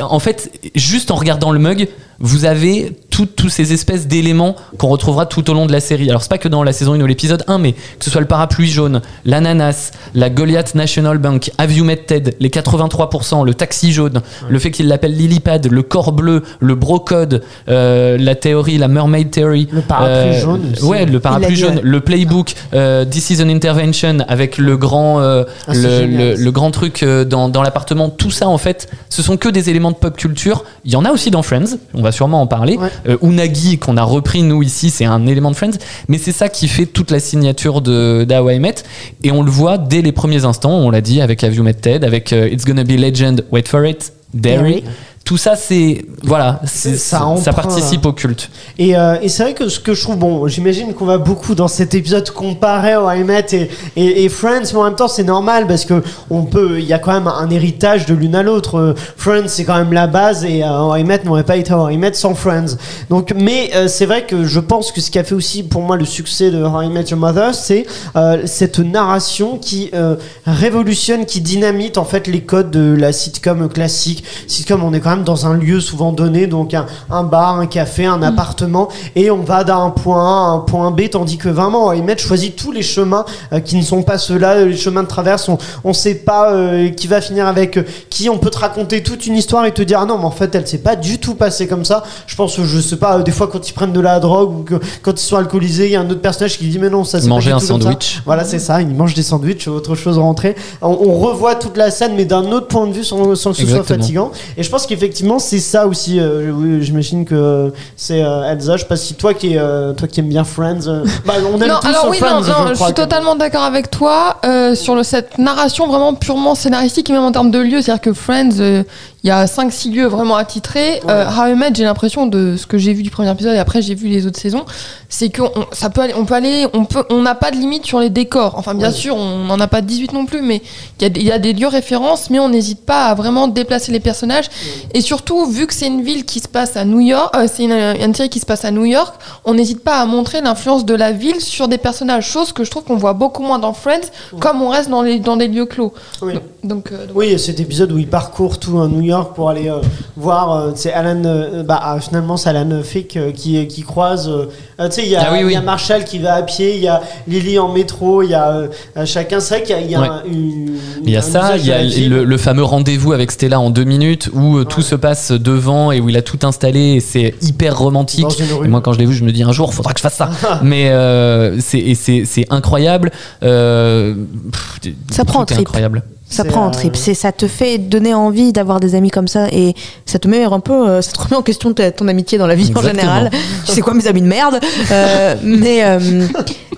En 0.00 0.18
fait, 0.18 0.50
juste 0.74 1.10
en 1.10 1.16
regardant 1.16 1.52
le 1.52 1.58
mug, 1.58 1.88
vous 2.20 2.44
avez 2.44 2.92
tout- 3.14 3.26
tous 3.26 3.48
ces 3.48 3.72
espèces 3.72 4.08
d'éléments 4.08 4.56
qu'on 4.76 4.88
retrouvera 4.88 5.24
tout 5.24 5.48
au 5.48 5.54
long 5.54 5.66
de 5.66 5.72
la 5.72 5.78
série. 5.78 6.08
Alors 6.10 6.20
c'est 6.22 6.28
pas 6.30 6.38
que 6.38 6.48
dans 6.48 6.64
la 6.64 6.72
saison 6.72 6.94
1 6.94 7.00
ou 7.00 7.06
l'épisode 7.06 7.44
1, 7.46 7.58
mais 7.58 7.72
que 7.72 8.04
ce 8.04 8.10
soit 8.10 8.20
le 8.20 8.26
parapluie 8.26 8.68
jaune, 8.68 9.00
l'ananas, 9.24 9.92
la 10.16 10.30
Goliath 10.30 10.74
National 10.74 11.18
Bank, 11.18 11.52
Have 11.58 11.72
You 11.72 11.84
Met 11.84 11.96
Ted, 12.08 12.34
les 12.40 12.48
83%, 12.50 13.44
le 13.44 13.54
taxi 13.54 13.92
jaune, 13.92 14.20
le 14.48 14.58
fait 14.58 14.72
qu'il 14.72 14.88
l'appelle 14.88 15.16
Lilypad, 15.16 15.70
le 15.70 15.82
corps 15.82 16.10
bleu, 16.12 16.42
le 16.58 16.74
brocode, 16.74 17.42
euh, 17.68 18.16
la 18.18 18.34
théorie, 18.34 18.78
la 18.78 18.88
mermaid 18.88 19.30
theory. 19.30 19.68
Le 19.70 19.80
parapluie 19.82 20.40
jaune 20.40 20.72
aussi. 20.72 20.82
Ouais, 20.84 21.06
le 21.06 21.20
parapluie 21.20 21.54
jaune, 21.56 21.80
le 21.84 22.00
playbook, 22.00 22.54
euh, 22.74 23.04
This 23.04 23.30
is 23.30 23.40
an 23.42 23.48
intervention 23.48 24.18
avec 24.26 24.58
le 24.58 24.76
grand, 24.76 25.20
euh, 25.20 25.44
Ah, 25.68 25.72
le, 25.74 26.50
grand 26.50 26.70
truc 26.72 27.02
euh, 27.04 27.24
dans, 27.24 27.48
dans 27.48 27.62
l'appartement. 27.62 28.08
Tout 28.10 28.30
ça, 28.32 28.48
en 28.48 28.58
fait, 28.58 28.88
ce 29.08 29.22
sont 29.22 29.36
que 29.36 29.48
des 29.48 29.70
éléments 29.70 29.92
de 29.92 29.96
pop 29.96 30.16
culture. 30.16 30.64
Il 30.84 30.90
y 30.92 30.96
en 30.96 31.04
a 31.04 31.12
aussi 31.12 31.30
dans 31.30 31.42
Friends. 31.42 31.78
On 31.94 32.02
va 32.02 32.10
sûrement 32.10 32.40
en 32.42 32.46
parler. 32.48 32.76
Ouais. 32.76 32.88
Euh, 33.06 33.16
Unagi 33.22 33.78
qu'on 33.78 33.96
a 33.96 34.02
repris 34.02 34.42
nous 34.42 34.62
ici, 34.62 34.90
c'est 34.90 35.04
un 35.04 35.26
élément 35.26 35.50
de 35.50 35.56
Friends. 35.56 35.78
Mais 36.08 36.18
c'est 36.18 36.32
ça 36.32 36.48
qui 36.48 36.68
fait 36.68 36.86
toute 36.86 37.10
la 37.10 37.20
signature 37.20 37.80
de 37.80 38.24
d'How 38.28 38.50
I 38.50 38.58
Met. 38.58 38.76
Et 39.22 39.32
on 39.32 39.42
le 39.42 39.50
voit 39.50 39.78
dès 39.78 40.02
les 40.02 40.12
premiers 40.12 40.44
instants. 40.44 40.78
On 40.78 40.90
l'a 40.90 41.00
dit 41.00 41.20
avec 41.20 41.42
Have 41.44 41.54
You 41.54 41.62
Met 41.62 41.74
Ted, 41.74 42.04
avec 42.06 42.32
euh, 42.32 42.48
It's 42.48 42.64
Gonna 42.64 42.84
Be 42.84 42.92
Legend. 42.92 43.44
Wait 43.50 43.68
for 43.68 43.84
it. 43.84 44.12
Derry. 44.32 44.82
Tout 45.24 45.38
ça, 45.38 45.56
c'est 45.56 46.04
voilà, 46.22 46.60
c'est- 46.66 46.96
Ça 46.98 47.22
ça, 47.42 47.52
participe 47.54 48.04
là. 48.04 48.10
au 48.10 48.12
culte. 48.12 48.50
Et, 48.78 48.94
euh, 48.94 49.16
et 49.22 49.30
c'est 49.30 49.42
vrai 49.42 49.54
que 49.54 49.70
ce 49.70 49.80
que 49.80 49.94
je 49.94 50.02
trouve, 50.02 50.16
bon, 50.18 50.46
j'imagine 50.48 50.92
qu'on 50.92 51.06
va 51.06 51.16
beaucoup 51.16 51.54
dans 51.54 51.66
cet 51.66 51.94
épisode 51.94 52.28
comparer 52.30 52.94
au 52.96 53.10
I 53.10 53.24
Met 53.24 53.46
et, 53.52 53.70
et, 53.96 54.24
et 54.24 54.28
Friends, 54.28 54.64
mais 54.72 54.78
en 54.80 54.84
même 54.84 54.96
temps 54.96 55.08
c'est 55.08 55.22
normal 55.24 55.66
parce 55.66 55.86
que 55.86 56.02
on 56.28 56.42
peut, 56.44 56.78
il 56.78 56.84
y 56.84 56.92
a 56.92 56.98
quand 56.98 57.12
même 57.14 57.26
un 57.26 57.48
héritage 57.48 58.04
de 58.04 58.12
l'une 58.14 58.34
à 58.34 58.42
l'autre. 58.42 58.78
Euh, 58.78 58.94
Friends 59.16 59.48
c'est 59.48 59.64
quand 59.64 59.76
même 59.78 59.94
la 59.94 60.06
base 60.08 60.44
et 60.44 60.62
euh, 60.62 60.98
I 60.98 61.04
Met 61.04 61.22
n'aurait 61.24 61.44
pas 61.44 61.56
été 61.56 61.72
How 61.72 61.88
I 61.88 61.96
Met 61.96 62.12
sans 62.12 62.34
Friends. 62.34 62.76
Donc, 63.08 63.32
mais 63.34 63.70
euh, 63.74 63.88
c'est 63.88 64.04
vrai 64.04 64.26
que 64.26 64.44
je 64.44 64.60
pense 64.60 64.92
que 64.92 65.00
ce 65.00 65.10
qui 65.10 65.18
a 65.18 65.24
fait 65.24 65.34
aussi 65.34 65.62
pour 65.62 65.80
moi 65.80 65.96
le 65.96 66.04
succès 66.04 66.50
de 66.50 66.62
How 66.62 66.82
I 66.82 66.88
Met 66.90 67.04
Your 67.04 67.18
Mother, 67.18 67.54
c'est 67.54 67.86
euh, 68.16 68.42
cette 68.44 68.78
narration 68.78 69.56
qui 69.56 69.88
euh, 69.94 70.16
révolutionne, 70.44 71.24
qui 71.24 71.40
dynamite 71.40 71.96
en 71.96 72.04
fait 72.04 72.26
les 72.26 72.42
codes 72.42 72.70
de 72.70 72.94
la 72.94 73.12
sitcom 73.12 73.70
classique. 73.70 74.22
Sitcom, 74.46 74.82
on 74.84 74.92
est 74.92 75.00
quand 75.00 75.10
même 75.10 75.13
dans 75.22 75.46
un 75.46 75.54
lieu 75.54 75.80
souvent 75.80 76.10
donné, 76.12 76.46
donc 76.46 76.74
un, 76.74 76.86
un 77.10 77.22
bar, 77.22 77.58
un 77.60 77.66
café, 77.66 78.06
un 78.06 78.22
appartement, 78.22 78.88
et 79.14 79.30
on 79.30 79.42
va 79.42 79.62
d'un 79.62 79.90
point 79.90 80.24
A 80.24 80.46
à 80.46 80.50
un 80.54 80.58
point 80.60 80.90
B, 80.90 81.02
tandis 81.10 81.36
que 81.38 81.48
vraiment, 81.48 81.92
Met 81.94 82.18
choisit 82.18 82.56
tous 82.56 82.72
les 82.72 82.82
chemins 82.82 83.24
euh, 83.52 83.60
qui 83.60 83.76
ne 83.76 83.82
sont 83.82 84.02
pas 84.02 84.18
ceux-là, 84.18 84.64
les 84.64 84.76
chemins 84.76 85.02
de 85.02 85.08
traverse, 85.08 85.48
on, 85.48 85.58
on 85.84 85.92
sait 85.92 86.14
pas 86.16 86.52
euh, 86.52 86.88
qui 86.90 87.06
va 87.06 87.20
finir 87.20 87.46
avec 87.46 87.76
euh, 87.76 87.84
qui, 88.10 88.28
on 88.28 88.38
peut 88.38 88.50
te 88.50 88.58
raconter 88.58 89.02
toute 89.02 89.26
une 89.26 89.36
histoire 89.36 89.66
et 89.66 89.72
te 89.72 89.82
dire 89.82 90.00
ah 90.00 90.06
non, 90.06 90.18
mais 90.18 90.24
en 90.24 90.30
fait, 90.30 90.54
elle 90.54 90.66
s'est 90.66 90.78
pas 90.78 90.96
du 90.96 91.18
tout 91.18 91.34
passée 91.34 91.66
comme 91.66 91.84
ça. 91.84 92.02
Je 92.26 92.34
pense, 92.34 92.60
je 92.60 92.80
sais 92.80 92.96
pas, 92.96 93.18
euh, 93.18 93.22
des 93.22 93.32
fois 93.32 93.46
quand 93.48 93.68
ils 93.68 93.72
prennent 93.72 93.92
de 93.92 94.00
la 94.00 94.20
drogue 94.20 94.58
ou 94.58 94.62
que, 94.62 94.74
quand 95.02 95.12
ils 95.12 95.24
sont 95.24 95.36
alcoolisés, 95.36 95.86
il 95.86 95.92
y 95.92 95.96
a 95.96 96.00
un 96.00 96.08
autre 96.10 96.20
personnage 96.20 96.58
qui 96.58 96.66
dit 96.66 96.78
mais 96.78 96.90
non, 96.90 97.04
ça 97.04 97.20
c'est 97.20 97.28
pas 97.28 97.34
Manger 97.34 97.52
un 97.52 97.58
tout 97.58 97.66
comme 97.66 97.80
ça. 97.80 97.88
sandwich. 97.88 98.22
Voilà, 98.24 98.44
c'est 98.44 98.58
ça. 98.58 98.80
Ils 98.80 98.88
mangent 98.94 99.14
des 99.14 99.22
sandwichs, 99.22 99.68
autre 99.68 99.94
chose 99.94 100.18
rentrée. 100.18 100.56
On, 100.82 100.88
on 100.88 101.14
revoit 101.18 101.54
toute 101.54 101.76
la 101.76 101.90
scène, 101.90 102.12
mais 102.16 102.24
d'un 102.24 102.50
autre 102.52 102.68
point 102.68 102.86
de 102.86 102.92
vue, 102.92 103.04
sans, 103.04 103.34
sans 103.34 103.50
que 103.52 103.58
ce 103.58 103.66
soit 103.66 103.82
fatigant. 103.84 104.30
Et 104.56 104.62
je 104.62 104.70
pense 104.70 104.86
qu'effectivement, 104.86 105.03
c'est 105.38 105.58
ça 105.58 105.86
aussi. 105.86 106.20
euh, 106.20 106.80
J'imagine 106.80 107.24
que 107.24 107.72
c'est 107.96 108.22
euh, 108.22 108.50
Elsa. 108.50 108.76
Je 108.76 108.82
sais 108.82 108.88
pas 108.88 108.96
si 108.96 109.14
toi 109.14 109.34
qui, 109.34 109.56
euh, 109.56 109.92
toi 109.92 110.08
qui 110.08 110.20
aimes 110.20 110.28
bien 110.28 110.44
Friends, 110.44 110.86
euh, 110.86 111.04
bah, 111.26 111.34
on 111.52 111.60
aime 111.60 111.68
non, 111.68 111.80
tous 111.80 111.88
alors 111.88 112.06
oui, 112.10 112.18
Friends. 112.18 112.40
non, 112.40 112.64
non, 112.64 112.66
je, 112.68 112.74
suis 112.74 112.94
totalement 112.94 113.34
d'accord 113.36 113.62
avec 113.64 113.90
toi 113.90 114.38
euh, 114.44 114.74
sur 114.74 114.94
le, 114.94 115.02
cette 115.02 115.38
narration 115.38 115.86
vraiment 115.86 116.14
purement 116.14 116.54
scénaristique 116.54 117.10
et 117.10 117.12
même 117.12 117.22
en 117.22 117.32
termes 117.32 117.50
de 117.50 117.58
lieu. 117.58 117.82
C'est-à-dire 117.82 118.00
que 118.02 118.12
Friends, 118.12 118.84
il 119.24 119.28
y 119.28 119.30
a 119.30 119.46
5-6 119.46 119.90
lieux 119.90 120.06
vraiment 120.06 120.36
attitrés. 120.36 121.00
Euh, 121.08 121.24
How 121.26 121.48
I 121.48 121.54
Met, 121.54 121.70
j'ai 121.74 121.84
l'impression 121.84 122.26
de 122.26 122.56
ce 122.58 122.66
que 122.66 122.76
j'ai 122.76 122.92
vu 122.92 123.02
du 123.02 123.10
premier 123.10 123.30
épisode 123.30 123.54
et 123.54 123.58
après 123.58 123.80
j'ai 123.80 123.94
vu 123.94 124.08
les 124.08 124.26
autres 124.26 124.38
saisons, 124.38 124.64
c'est 125.08 125.34
qu'on 125.34 125.50
ça 125.72 125.88
peut 125.88 126.02
aller, 126.02 126.14
on 126.14 126.26
peut 126.26 126.34
aller, 126.34 126.66
on 126.74 126.84
peut, 126.84 127.04
on 127.08 127.22
n'a 127.22 127.34
pas 127.34 127.50
de 127.50 127.56
limite 127.56 127.86
sur 127.86 128.00
les 128.00 128.10
décors. 128.10 128.54
Enfin, 128.58 128.74
bien 128.74 128.88
Ouais. 128.88 128.94
sûr, 128.94 129.16
on 129.16 129.44
n'en 129.46 129.58
a 129.60 129.66
pas 129.66 129.80
18 129.80 130.12
non 130.12 130.26
plus, 130.26 130.42
mais 130.42 130.60
il 131.00 131.02
y, 131.02 131.06
a 131.06 131.08
des- 131.08 131.20
il 131.20 131.26
y 131.26 131.32
a 131.32 131.38
des 131.38 131.54
lieux 131.54 131.68
références, 131.68 132.28
mais 132.28 132.38
on 132.38 132.50
n'hésite 132.50 132.84
pas 132.84 133.06
à 133.06 133.14
vraiment 133.14 133.48
déplacer 133.48 133.92
les 133.92 134.00
personnages. 134.00 134.44
Et 134.92 135.00
surtout, 135.00 135.46
vu 135.46 135.66
que 135.66 135.72
c'est 135.72 135.86
une 135.86 136.02
ville 136.02 136.26
qui 136.26 136.40
se 136.40 136.48
passe 136.48 136.76
à 136.76 136.84
New 136.84 137.00
York, 137.00 137.34
euh, 137.34 137.46
c'est 137.50 137.64
une, 137.64 137.72
une 137.72 138.14
série 138.14 138.28
qui 138.28 138.40
se 138.40 138.46
passe 138.46 138.66
à 138.66 138.70
New 138.70 138.84
York, 138.84 139.14
on 139.46 139.54
n'hésite 139.54 139.82
pas 139.82 140.00
à 140.00 140.04
montrer 140.06 140.42
l'influence 140.42 140.84
de 140.84 140.94
la 140.94 141.12
ville 141.12 141.40
sur 141.40 141.66
des 141.66 141.78
personnages, 141.78 142.28
chose 142.28 142.52
que 142.52 142.62
je 142.62 142.70
trouve 142.70 142.84
qu'on 142.84 142.96
voit 142.96 143.14
beaucoup 143.14 143.42
moins 143.42 143.58
dans 143.58 143.72
Friends, 143.72 144.10
comme 144.38 144.60
on 144.60 144.68
reste 144.68 144.90
dans, 144.90 145.00
les, 145.00 145.18
dans 145.18 145.38
des 145.38 145.48
lieux 145.48 145.64
clos. 145.66 145.94
Oui. 146.20 146.34
Donc, 146.62 146.92
euh, 146.92 147.06
donc- 147.06 147.16
Oui, 147.16 147.26
il 147.28 147.32
y 147.32 147.34
a 147.34 147.38
cet 147.38 147.58
épisode 147.60 147.90
où 147.90 147.96
il 147.96 148.06
parcourt 148.08 148.58
tout 148.58 148.76
un 148.78 148.88
New 148.88 149.00
York 149.00 149.13
pour 149.22 149.48
aller 149.50 149.68
euh, 149.70 149.76
voir. 150.16 150.52
euh, 150.52 150.72
c'est 150.74 150.92
Alan. 150.92 151.22
euh, 151.24 151.62
bah, 151.62 151.78
ah, 151.82 151.98
finalement, 152.00 152.36
c'est 152.36 152.48
Alan 152.50 152.82
Fick 152.82 153.16
euh, 153.16 153.30
qui, 153.32 153.66
qui 153.68 153.82
croise. 153.82 154.28
euh, 154.28 154.46
euh, 154.80 154.88
tu 154.88 154.96
sais, 154.96 155.02
il 155.04 155.10
y, 155.10 155.16
a- 155.16 155.24
Ah 155.28 155.32
oui, 155.32 155.40
il 155.44 155.52
y 155.52 155.56
a. 155.56 155.60
Marshall 155.62 156.04
qui 156.04 156.18
va 156.18 156.34
à 156.34 156.42
pied, 156.42 156.76
il 156.76 156.82
y 156.82 156.88
a 156.88 157.00
Lily 157.28 157.58
en 157.58 157.72
métro, 157.72 158.22
il 158.22 158.30
y 158.30 158.34
a 158.34 158.48
euh, 158.50 158.68
euh, 158.96 159.06
chacun. 159.06 159.38
C'est 159.40 159.54
vrai 159.58 159.62
qu'il 159.64 159.76
y 159.76 159.78
a, 159.78 159.82
il 159.82 159.90
y 159.90 159.94
a 159.94 160.00
Ouais. 160.00 160.08
un- 160.08 160.22
une- 160.26 160.76
Il 161.04 161.10
y 161.10 161.16
a 161.16 161.20
un 161.20 161.22
ça, 161.22 161.56
il 161.56 161.64
y 161.66 161.72
a 161.72 161.82
le, 161.82 162.24
le 162.24 162.36
fameux 162.38 162.64
rendez-vous 162.64 163.12
avec 163.12 163.30
Stella 163.30 163.60
en 163.60 163.70
deux 163.70 163.84
minutes 163.84 164.30
où 164.32 164.56
euh, 164.58 164.64
tout 164.64 164.82
se 164.82 164.94
passe 164.94 165.30
devant 165.32 165.92
et 165.92 166.00
où 166.00 166.08
il 166.08 166.16
a 166.16 166.22
tout 166.22 166.38
installé 166.42 166.94
et 166.94 167.00
c'est 167.00 167.34
hyper 167.42 167.78
romantique. 167.78 168.26
Et 168.64 168.68
moi, 168.68 168.80
quand 168.80 168.92
je 168.92 168.98
l'ai 168.98 169.06
vu, 169.06 169.14
je 169.14 169.24
me 169.24 169.30
dis 169.32 169.42
un 169.42 169.52
jour, 169.52 169.72
faudra 169.74 169.92
que 169.92 169.98
je 169.98 170.02
fasse 170.02 170.14
ça. 170.14 170.30
Mais 170.62 170.90
euh, 170.90 171.58
c'est 171.60 171.78
et 171.78 171.94
c'est 171.94 172.24
c'est 172.24 172.46
incroyable. 172.50 173.10
Euh, 173.42 174.14
pff, 174.52 174.92
Ça 175.10 175.24
prend 175.24 175.40
en 175.40 175.42
est 175.42 175.46
trip. 175.46 175.60
incroyable. 175.60 176.02
Ça 176.28 176.44
prend 176.44 176.64
en 176.64 176.68
euh, 176.68 176.72
trip. 176.72 176.96
C'est, 176.96 177.14
ça 177.14 177.30
te 177.32 177.46
fait 177.46 177.78
donner 177.78 178.12
envie 178.14 178.52
d'avoir 178.52 178.80
des 178.80 178.94
amis 178.94 179.10
comme 179.10 179.28
ça 179.28 179.46
et 179.52 179.74
ça 180.06 180.18
te 180.18 180.26
met 180.26 180.42
un 180.44 180.58
peu, 180.60 180.88
euh, 180.88 181.02
ça 181.02 181.12
te 181.12 181.20
remet 181.22 181.36
en 181.36 181.42
question 181.42 181.72
ta- 181.72 181.92
ton 181.92 182.08
amitié 182.08 182.38
dans 182.38 182.46
la 182.46 182.54
vie 182.54 182.68
Exactement. 182.68 182.92
en 182.92 182.96
général. 182.96 183.30
Tu 183.66 183.72
sais 183.72 183.80
quoi, 183.82 183.94
mes 183.94 184.06
amis 184.06 184.22
de 184.22 184.26
merde. 184.26 184.58
Euh, 184.90 185.36
mais 185.42 185.84
euh, 185.84 186.26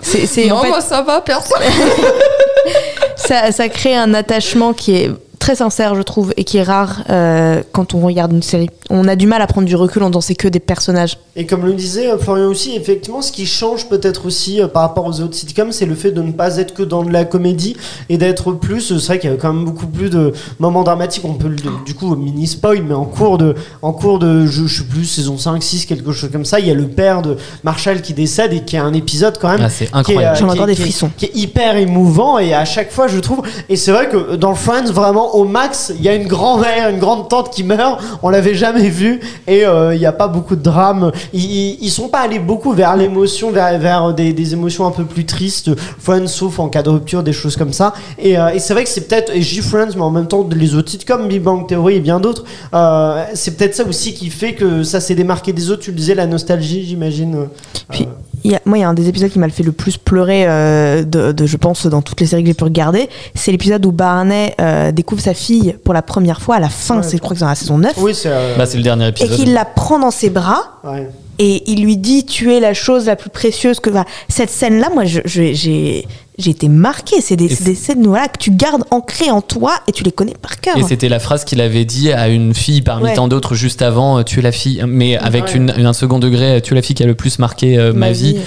c'est, 0.01 0.25
c'est 0.27 0.47
non, 0.47 0.57
en 0.57 0.61
fait, 0.61 0.69
moi 0.69 0.81
ça 0.81 1.01
va, 1.01 1.21
personne. 1.21 1.57
ça, 3.15 3.51
ça 3.51 3.69
crée 3.69 3.95
un 3.95 4.13
attachement 4.13 4.73
qui 4.73 4.95
est 4.95 5.11
très 5.39 5.55
sincère, 5.55 5.95
je 5.95 6.01
trouve, 6.01 6.33
et 6.37 6.43
qui 6.43 6.57
est 6.57 6.63
rare 6.63 7.03
euh, 7.09 7.61
quand 7.71 7.93
on 7.93 7.99
regarde 7.99 8.33
une 8.33 8.43
série. 8.43 8.69
On 8.89 9.07
a 9.07 9.15
du 9.15 9.27
mal 9.27 9.41
à 9.41 9.47
prendre 9.47 9.67
du 9.67 9.75
recul 9.75 10.01
en 10.03 10.11
c'est 10.21 10.35
que 10.35 10.47
des 10.47 10.59
personnages. 10.59 11.17
Et 11.35 11.45
comme 11.45 11.65
le 11.65 11.73
disait 11.73 12.09
euh, 12.09 12.17
Florian 12.17 12.47
aussi, 12.47 12.75
effectivement, 12.75 13.21
ce 13.21 13.31
qui 13.31 13.45
change 13.45 13.87
peut-être 13.87 14.25
aussi 14.25 14.61
euh, 14.61 14.67
par 14.67 14.81
rapport 14.83 15.05
aux 15.05 15.19
autres 15.21 15.35
sitcoms, 15.35 15.71
c'est 15.71 15.85
le 15.85 15.93
fait 15.95 16.11
de 16.11 16.21
ne 16.21 16.31
pas 16.31 16.57
être 16.57 16.73
que 16.73 16.83
dans 16.83 17.03
de 17.03 17.11
la 17.11 17.25
comédie 17.25 17.75
et 18.09 18.17
d'être 18.17 18.53
plus. 18.53 18.91
euh, 18.91 18.97
C'est 18.99 19.07
vrai 19.07 19.19
qu'il 19.19 19.29
y 19.29 19.33
a 19.33 19.35
quand 19.35 19.53
même 19.53 19.65
beaucoup 19.65 19.87
plus 19.87 20.09
de 20.09 20.33
moments 20.59 20.83
dramatiques. 20.83 21.23
On 21.25 21.33
peut 21.33 21.49
le, 21.49 21.57
du 21.85 21.93
coup 21.93 22.15
mini 22.15 22.47
spoil, 22.47 22.81
mais 22.83 22.93
en 22.95 23.05
cours 23.05 23.37
de, 23.37 23.55
en 23.81 23.91
cours 23.93 24.19
de, 24.19 24.45
je, 24.47 24.65
je 24.65 24.77
sais 24.79 24.83
plus, 24.87 25.05
saison 25.05 25.37
5, 25.37 25.61
6, 25.61 25.85
quelque 25.85 26.11
chose 26.13 26.29
comme 26.31 26.45
ça. 26.45 26.59
Il 26.59 26.67
y 26.67 26.71
a 26.71 26.73
le 26.73 26.87
père 26.87 27.21
de 27.21 27.37
Marshall 27.63 28.01
qui 28.01 28.13
décède 28.13 28.53
et 28.53 28.61
qui 28.63 28.77
a 28.77 28.83
un 28.83 28.93
épisode 28.93 29.37
quand 29.39 29.49
même. 29.49 29.61
Ah, 29.63 29.69
c'est 29.69 29.89
incroyable. 29.93 30.35
euh, 30.37 30.39
J'en 30.39 30.49
encore 30.49 30.65
des 30.65 30.75
qui 30.75 30.81
est- 30.81 30.85
frissons. 30.85 31.11
qui 31.17 31.25
est 31.25 31.35
hyper 31.35 31.75
émouvant 31.75 32.39
et 32.39 32.53
à 32.53 32.65
chaque 32.65 32.91
fois 32.91 33.07
je 33.07 33.19
trouve 33.19 33.41
et 33.69 33.75
c'est 33.75 33.91
vrai 33.91 34.07
que 34.09 34.35
dans 34.35 34.55
Friends 34.55 34.91
vraiment 34.91 35.35
au 35.35 35.43
max 35.45 35.91
il 35.95 36.01
y 36.03 36.09
a 36.09 36.15
une 36.15 36.27
grand-mère 36.27 36.89
une 36.89 36.99
grande 36.99 37.29
tante 37.29 37.51
qui 37.53 37.63
meurt 37.63 38.01
on 38.23 38.29
l'avait 38.29 38.55
jamais 38.55 38.76
vu 38.83 39.19
et 39.47 39.65
euh, 39.65 39.93
il 39.95 39.99
n'y 39.99 40.05
a 40.05 40.11
pas 40.11 40.27
beaucoup 40.27 40.55
de 40.55 40.61
drame 40.61 41.11
ils, 41.33 41.41
ils, 41.43 41.77
ils 41.81 41.89
sont 41.89 42.07
pas 42.07 42.19
allés 42.19 42.39
beaucoup 42.39 42.71
vers 42.73 42.95
l'émotion 42.95 43.51
vers, 43.51 43.77
vers 43.79 44.13
des, 44.13 44.33
des 44.33 44.53
émotions 44.53 44.85
un 44.85 44.91
peu 44.91 45.03
plus 45.05 45.25
tristes 45.25 45.71
Friends 45.99 46.27
sauf 46.27 46.59
en 46.59 46.69
cas 46.69 46.83
de 46.83 46.89
rupture 46.89 47.23
des 47.23 47.33
choses 47.33 47.55
comme 47.55 47.73
ça 47.73 47.93
et, 48.19 48.37
euh, 48.37 48.49
et 48.49 48.59
c'est 48.59 48.73
vrai 48.73 48.83
que 48.83 48.89
c'est 48.89 49.07
peut-être 49.07 49.35
et 49.35 49.41
je 49.41 49.53
dis 49.55 49.61
Friends 49.61 49.91
mais 49.95 50.01
en 50.01 50.11
même 50.11 50.27
temps 50.27 50.47
les 50.55 50.75
autres 50.75 50.89
sitcoms 50.91 51.27
Big 51.27 51.41
Bang 51.41 51.67
Theory 51.67 51.95
et 51.95 51.99
bien 51.99 52.19
d'autres 52.19 52.43
euh, 52.73 53.23
c'est 53.33 53.57
peut-être 53.57 53.75
ça 53.75 53.83
aussi 53.85 54.13
qui 54.13 54.29
fait 54.29 54.53
que 54.53 54.83
ça 54.83 54.99
s'est 54.99 55.15
démarqué 55.15 55.53
des 55.53 55.69
autres 55.71 55.81
tu 55.83 55.91
le 55.91 55.97
disais 55.97 56.15
la 56.15 56.27
nostalgie 56.27 56.85
j'imagine 56.85 57.47
Puis 57.89 58.07
il 58.43 58.51
y 58.51 58.55
a- 58.55 58.61
moi, 58.65 58.77
il 58.77 58.81
y 58.81 58.83
a 58.83 58.87
un 58.89 58.93
des 58.93 59.09
épisodes 59.09 59.31
qui 59.31 59.39
m'a 59.39 59.49
fait 59.49 59.63
le 59.63 59.71
plus 59.71 59.97
pleurer, 59.97 60.45
euh, 60.47 61.03
de, 61.03 61.31
de- 61.31 61.45
je 61.47 61.57
pense, 61.57 61.87
dans 61.87 62.03
toutes 62.03 62.21
les 62.21 62.27
séries 62.27 62.43
que 62.43 62.49
j'ai 62.49 62.53
pu 62.53 62.63
regarder. 62.65 63.09
C'est 63.33 63.51
l'épisode 63.51 63.83
où 63.85 63.91
Barney 63.91 64.53
euh, 64.61 64.91
découvre 64.91 65.21
sa 65.21 65.33
fille 65.33 65.75
pour 65.83 65.93
la 65.95 66.03
première 66.03 66.39
fois 66.39 66.57
à 66.57 66.59
la 66.59 66.69
fin, 66.69 66.97
Ouais. 66.97 67.03
c'est, 67.03 67.17
je 67.17 67.21
crois 67.21 67.31
que 67.31 67.39
c'est 67.39 67.45
dans 67.45 67.49
la 67.49 67.55
saison 67.55 67.79
9, 67.79 67.93
Oui, 67.97 68.13
c'est. 68.13 68.29
euh, 68.29 68.55
Bah, 68.55 68.66
c'est 68.67 68.77
le 68.77 68.83
dernier 68.83 69.05
et 69.05 69.09
épisode. 69.09 69.31
qu'il 69.31 69.53
la 69.53 69.65
prend 69.65 69.99
dans 69.99 70.11
ses 70.11 70.29
bras. 70.29 70.79
ouais. 70.83 71.09
Et 71.39 71.71
il 71.71 71.83
lui 71.83 71.97
dit 71.97 72.25
tu 72.25 72.51
es 72.51 72.59
la 72.59 72.73
chose 72.73 73.05
la 73.05 73.15
plus 73.15 73.29
précieuse 73.29 73.79
que 73.79 73.91
enfin, 73.91 74.05
cette 74.27 74.49
scène 74.49 74.79
là 74.79 74.89
moi 74.91 75.03
j'ai 75.05 76.07
j'ai 76.37 76.51
été 76.51 76.69
marquée 76.69 77.19
c'est 77.21 77.35
des, 77.35 77.47
des 77.47 77.75
scènes 77.75 78.05
voilà 78.05 78.27
que 78.27 78.37
tu 78.37 78.51
gardes 78.51 78.83
ancrées 78.91 79.31
en 79.31 79.41
toi 79.41 79.73
et 79.87 79.91
tu 79.91 80.03
les 80.03 80.11
connais 80.11 80.35
par 80.39 80.59
cœur 80.61 80.77
Et 80.77 80.83
c'était 80.83 81.09
la 81.09 81.19
phrase 81.19 81.43
qu'il 81.45 81.61
avait 81.61 81.85
dit 81.85 82.11
à 82.11 82.27
une 82.29 82.53
fille 82.53 82.81
parmi 82.81 83.05
Ouais. 83.05 83.13
tant 83.15 83.27
d'autres 83.27 83.55
juste 83.55 83.81
avant, 83.81 84.19
euh, 84.19 84.23
tu 84.23 84.39
es 84.39 84.41
la 84.41 84.51
fille, 84.51 84.83
mais 84.87 85.17
avec 85.17 85.45
Ouais. 85.45 85.53
une, 85.55 85.69
un 85.71 85.93
second 85.93 86.19
degré, 86.19 86.61
tu 86.61 86.73
es 86.73 86.75
la 86.75 86.81
fille 86.81 86.95
qui 86.95 87.03
a 87.03 87.05
le 87.07 87.15
plus 87.15 87.39
marqué 87.39 87.77
euh, 87.77 87.93
ma, 87.93 88.07
Ma 88.07 88.11
vie. 88.11 88.33
vie. 88.33 88.39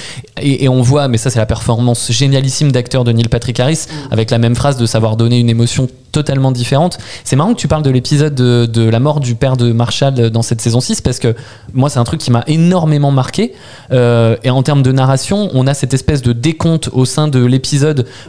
Et, 0.42 0.64
et 0.64 0.68
on 0.68 0.83
voit, 0.83 1.09
mais 1.09 1.18
ça 1.18 1.31
c'est 1.31 1.38
la 1.38 1.46
performance 1.46 2.11
génialissime 2.12 2.70
d'acteur 2.72 3.05
de 3.05 3.12
Neil 3.12 3.29
Patrick 3.29 3.59
Harris, 3.61 3.87
avec 4.11 4.31
la 4.31 4.38
même 4.38 4.55
phrase 4.55 4.76
de 4.76 4.87
savoir 4.87 5.16
donner 5.16 5.38
une 5.38 5.48
émotion 5.50 5.88
totalement 6.12 6.50
différente. 6.53 6.98
C'est 7.24 7.37
marrant 7.37 7.55
que 7.55 7.61
tu 7.61 7.68
parles 7.68 7.83
de 7.85 7.90
l'épisode 7.90 8.35
de, 8.35 8.66
de 8.66 8.83
la 8.88 8.98
mort 9.00 9.20
du 9.20 9.35
père 9.37 9.57
de 9.57 9.70
Marshall 9.72 10.31
dans 10.31 10.42
cette 10.42 10.61
saison 10.61 10.81
6, 10.81 11.00
parce 11.00 11.18
que 11.20 11.35
moi 11.72 11.88
c'est 11.88 11.98
un 12.00 12.05
truc 12.05 12.20
qui 12.20 12.31
m'a 12.33 12.42
énormément 12.48 13.11
marqué. 13.12 13.53
Euh, 13.92 14.37
et 14.44 14.50
en 14.50 14.62
termes 14.62 14.83
de 14.83 14.92
narration, 14.92 15.48
on 15.55 15.66
a 15.66 15.74
cette 15.74 15.94
espèce 15.94 16.22
de 16.22 16.33
décompte 16.33 16.90
au 16.92 17.05
sein 17.05 17.29
de 17.29 17.44
l'épisode 17.44 17.80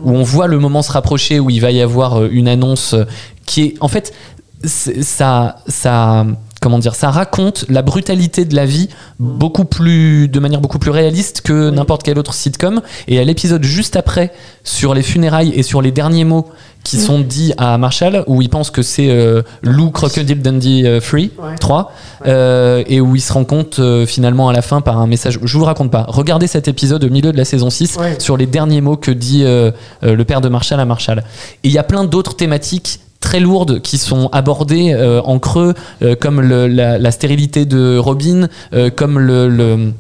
où 0.04 0.12
on 0.12 0.24
voit 0.24 0.48
le 0.48 0.60
moment 0.60 0.82
se 0.82 0.92
rapprocher, 0.92 1.40
où 1.40 1.50
il 1.50 1.60
va 1.60 1.72
y 1.72 1.82
avoir 1.82 2.22
euh, 2.22 2.30
une 2.32 2.48
annonce 2.48 2.94
euh, 2.94 3.06
qui 3.46 3.64
est 3.64 3.74
en 3.80 3.88
fait 3.88 4.14
ça 4.64 5.58
ça 5.68 6.26
comment 6.62 6.80
dire 6.80 6.96
ça 6.96 7.10
raconte 7.10 7.66
la 7.68 7.82
brutalité 7.82 8.46
de 8.46 8.56
la 8.56 8.66
vie 8.66 8.88
beaucoup 9.20 9.66
plus 9.66 10.30
de 10.30 10.40
manière 10.40 10.62
beaucoup 10.62 10.80
plus 10.80 10.92
réaliste 10.92 11.42
que 11.42 11.70
n'importe 11.72 12.04
quel 12.04 12.18
autre 12.18 12.34
sitcom. 12.34 12.82
Et 13.10 13.20
à 13.20 13.24
l'épisode 13.26 13.64
juste 13.64 13.96
après 13.98 14.32
sur 14.64 14.94
les 14.94 15.02
funérailles 15.02 15.52
et 15.56 15.64
sur 15.64 15.82
les 15.82 15.92
derniers 15.92 16.24
mots 16.24 16.46
qui 16.84 16.98
sont 17.00 17.20
dits 17.20 17.54
à 17.58 17.78
Marshall 17.78 18.24
où 18.28 18.42
il 18.42 18.50
pense 18.50 18.72
que 18.72 18.82
c'est 18.82 19.10
euh, 19.10 19.44
Lou 19.62 19.92
Crocodile 19.92 20.42
Dundee 20.42 20.86
euh, 20.88 21.00
Free 21.02 21.32
Ouais. 21.38 21.56
3 21.60 21.92
euh, 22.26 22.84
et 22.88 23.02
où 23.02 23.16
il 23.16 23.22
se 23.22 23.34
rend 23.34 23.44
compte 23.44 23.78
euh, 23.80 24.06
finalement 24.08 24.50
à 24.50 24.54
la 24.54 24.62
fin 24.64 24.82
par 24.82 24.98
un 25.00 25.06
message 25.06 25.40
je 25.44 25.58
vous 25.58 25.66
raconte 25.66 25.92
pas 25.92 26.06
regardez 26.08 26.48
cet 26.48 26.68
épisode 26.68 27.04
au 27.04 27.10
milieu 27.10 27.32
de 27.32 27.38
la 27.38 27.46
saison 27.46 27.70
6 27.70 27.98
Ouais. 27.98 28.16
sur 28.20 28.36
les 28.38 28.46
derniers 28.48 28.82
mots 28.82 28.98
que 28.98 29.12
dit 29.12 29.44
le 29.44 30.24
père 30.24 30.42
de 30.42 30.50
Marshall 30.50 30.80
à 30.80 30.86
Marshall. 30.86 31.20
Et 31.64 31.68
il 31.68 31.72
y 31.72 31.78
a 31.78 31.84
plein 31.84 32.04
d'autres 32.04 32.36
thématiques 32.36 33.00
très 33.32 33.40
lourdes 33.40 33.80
qui 33.80 33.98
sont 33.98 34.28
abordées 34.34 34.92
euh, 34.94 35.22
en 35.24 35.40
creux, 35.40 35.74
euh, 36.04 36.16
comme 36.20 36.42
le- 36.42 36.68
la, 36.68 36.98
la 36.98 37.12
stérilité 37.12 37.64
de 37.66 37.98
Robin, 37.98 38.50
euh, 38.74 38.90
comme 38.94 39.18
le, 39.20 39.48
le- 39.48 39.94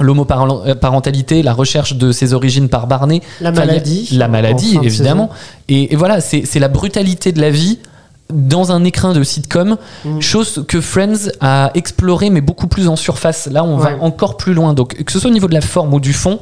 l'homoparentalité, 0.00 1.42
la 1.42 1.54
recherche 1.54 1.94
de 1.96 2.12
ses 2.12 2.34
origines 2.34 2.68
par 2.68 2.86
Barney, 2.86 3.22
La 3.40 3.52
Enfin, 3.52 3.64
maladie. 3.64 4.08
la 4.12 4.28
maladie 4.28 4.78
évidemment, 4.82 5.30
et, 5.68 5.94
et 5.94 5.96
voilà, 5.96 6.20
c'est 6.20 6.58
la 6.58 6.68
brutalité 6.68 7.32
de 7.32 7.40
la 7.40 7.48
vie 7.48 7.78
dans 8.30 8.70
un 8.70 8.84
écrin 8.84 9.14
de 9.14 9.22
sitcom, 9.22 9.76
Mm. 10.04 10.20
chose 10.20 10.64
que 10.68 10.82
Friends 10.82 11.30
a 11.40 11.70
exploré 11.74 12.28
mais 12.28 12.42
beaucoup 12.42 12.66
plus 12.66 12.88
en 12.88 12.96
surface. 12.96 13.48
Là, 13.50 13.64
on 13.64 13.78
Ouais. 13.78 13.94
va 13.96 14.02
encore 14.02 14.36
plus 14.36 14.52
loin. 14.52 14.74
Donc, 14.74 15.02
que 15.04 15.10
ce 15.12 15.18
soit 15.18 15.30
au 15.30 15.32
niveau 15.32 15.48
de 15.48 15.54
la 15.54 15.60
forme 15.62 15.94
ou 15.94 16.00
du 16.00 16.12
fond, 16.12 16.38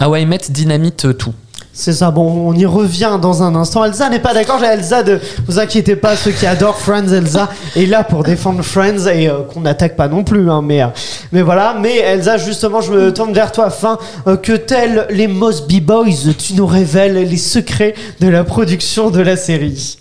How 0.00 0.14
I 0.16 0.24
Met 0.26 0.40
dynamite 0.50 1.16
tout. 1.18 1.32
C'est 1.78 1.92
ça, 1.92 2.10
bon, 2.10 2.48
on 2.48 2.54
y 2.54 2.64
revient 2.64 3.18
dans 3.20 3.42
un 3.42 3.54
instant. 3.54 3.84
Elsa 3.84 4.08
n'est 4.08 4.18
pas 4.18 4.32
d'accord, 4.32 4.58
j'ai 4.58 4.64
Elsa 4.64 5.02
de. 5.02 5.20
Vous 5.46 5.58
inquiétez 5.58 5.94
pas, 5.94 6.16
ceux 6.16 6.30
qui 6.30 6.46
adorent 6.46 6.78
Friends, 6.78 7.12
Elsa 7.12 7.50
est 7.76 7.84
là 7.84 8.02
pour 8.02 8.22
défendre 8.22 8.62
Friends 8.62 9.06
et 9.06 9.28
euh, 9.28 9.42
qu'on 9.42 9.60
n'attaque 9.60 9.94
pas 9.94 10.08
non 10.08 10.24
plus, 10.24 10.50
hein, 10.50 10.62
mais, 10.64 10.82
euh, 10.82 10.86
mais 11.32 11.42
voilà. 11.42 11.76
Mais 11.78 11.98
Elsa, 11.98 12.38
justement, 12.38 12.80
je 12.80 12.92
me 12.92 13.12
tourne 13.12 13.34
vers 13.34 13.52
toi 13.52 13.66
afin 13.66 13.98
euh, 14.26 14.38
que, 14.38 14.52
tels 14.52 15.06
les 15.10 15.28
Mosby 15.28 15.82
Boys, 15.82 16.32
tu 16.38 16.54
nous 16.54 16.66
révèles 16.66 17.28
les 17.28 17.36
secrets 17.36 17.92
de 18.20 18.28
la 18.28 18.42
production 18.42 19.10
de 19.10 19.20
la 19.20 19.36
série. 19.36 19.98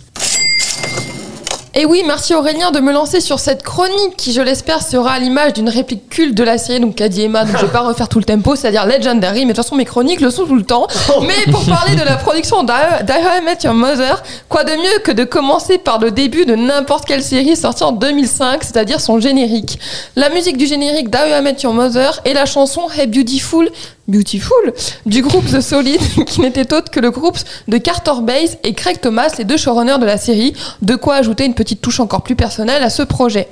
Et 1.77 1.83
oui, 1.85 2.03
merci 2.07 2.33
Aurélien 2.33 2.71
de 2.71 2.79
me 2.79 2.93
lancer 2.93 3.19
sur 3.19 3.37
cette 3.37 3.61
chronique 3.61 4.15
qui, 4.15 4.31
je 4.31 4.39
l'espère, 4.39 4.81
sera 4.81 5.11
à 5.11 5.19
l'image 5.19 5.51
d'une 5.51 5.67
réplique 5.67 6.07
culte 6.07 6.33
de 6.33 6.41
la 6.41 6.57
série, 6.57 6.79
donc 6.79 6.95
qu'a 6.95 7.09
dit 7.09 7.23
Emma, 7.23 7.43
donc 7.43 7.57
je 7.57 7.65
vais 7.65 7.71
pas 7.71 7.81
refaire 7.85 8.07
tout 8.07 8.17
le 8.17 8.23
tempo, 8.23 8.55
c'est-à-dire 8.55 8.85
Legendary, 8.85 9.41
mais 9.41 9.51
de 9.51 9.57
toute 9.57 9.65
façon 9.65 9.75
mes 9.75 9.83
chroniques 9.83 10.21
le 10.21 10.29
sont 10.29 10.45
tout 10.45 10.55
le 10.55 10.63
temps. 10.63 10.87
Mais 11.27 11.51
pour 11.51 11.65
parler 11.65 11.97
de 11.97 12.03
la 12.03 12.15
production 12.15 12.63
d'I 12.63 12.71
d'I 13.03 13.11
How 13.11 13.41
I 13.41 13.43
Met 13.43 13.57
Your 13.65 13.73
Mother, 13.73 14.23
quoi 14.47 14.63
de 14.63 14.71
mieux 14.71 14.99
que 15.03 15.11
de 15.11 15.25
commencer 15.25 15.77
par 15.77 15.99
le 15.99 16.11
début 16.11 16.45
de 16.45 16.55
n'importe 16.55 17.03
quelle 17.03 17.21
série 17.21 17.57
sortie 17.57 17.83
en 17.83 17.91
2005, 17.91 18.63
c'est-à-dire 18.63 19.01
son 19.01 19.19
générique. 19.19 19.77
La 20.15 20.29
musique 20.29 20.55
du 20.55 20.67
générique 20.67 21.09
d'I 21.09 21.17
How 21.17 21.39
I 21.39 21.41
Met 21.41 21.57
Your 21.61 21.73
Mother 21.73 22.21
et 22.23 22.33
la 22.33 22.45
chanson 22.45 22.83
Hey 22.97 23.07
Beautiful 23.07 23.69
Beautiful 24.07 24.71
du 25.07 25.23
groupe 25.23 25.45
The 25.47 25.61
Solid, 25.61 25.99
qui 26.27 26.39
n'était 26.39 26.71
autre 26.73 26.91
que 26.91 26.99
le 26.99 27.09
groupe 27.09 27.37
de 27.67 27.77
Carter 27.79 28.21
Bays 28.21 28.59
et 28.63 28.73
Craig 28.73 29.01
Thomas, 29.01 29.33
les 29.39 29.45
deux 29.45 29.57
showrunners 29.57 29.97
de 29.99 30.05
la 30.05 30.17
série, 30.17 30.53
de 30.83 30.95
quoi 30.95 31.15
ajouter 31.15 31.43
une 31.43 31.55
petite 31.55 31.64
touche 31.73 31.99
encore 31.99 32.21
plus 32.21 32.35
personnelle 32.35 32.83
à 32.83 32.89
ce 32.89 33.01
projet. 33.01 33.47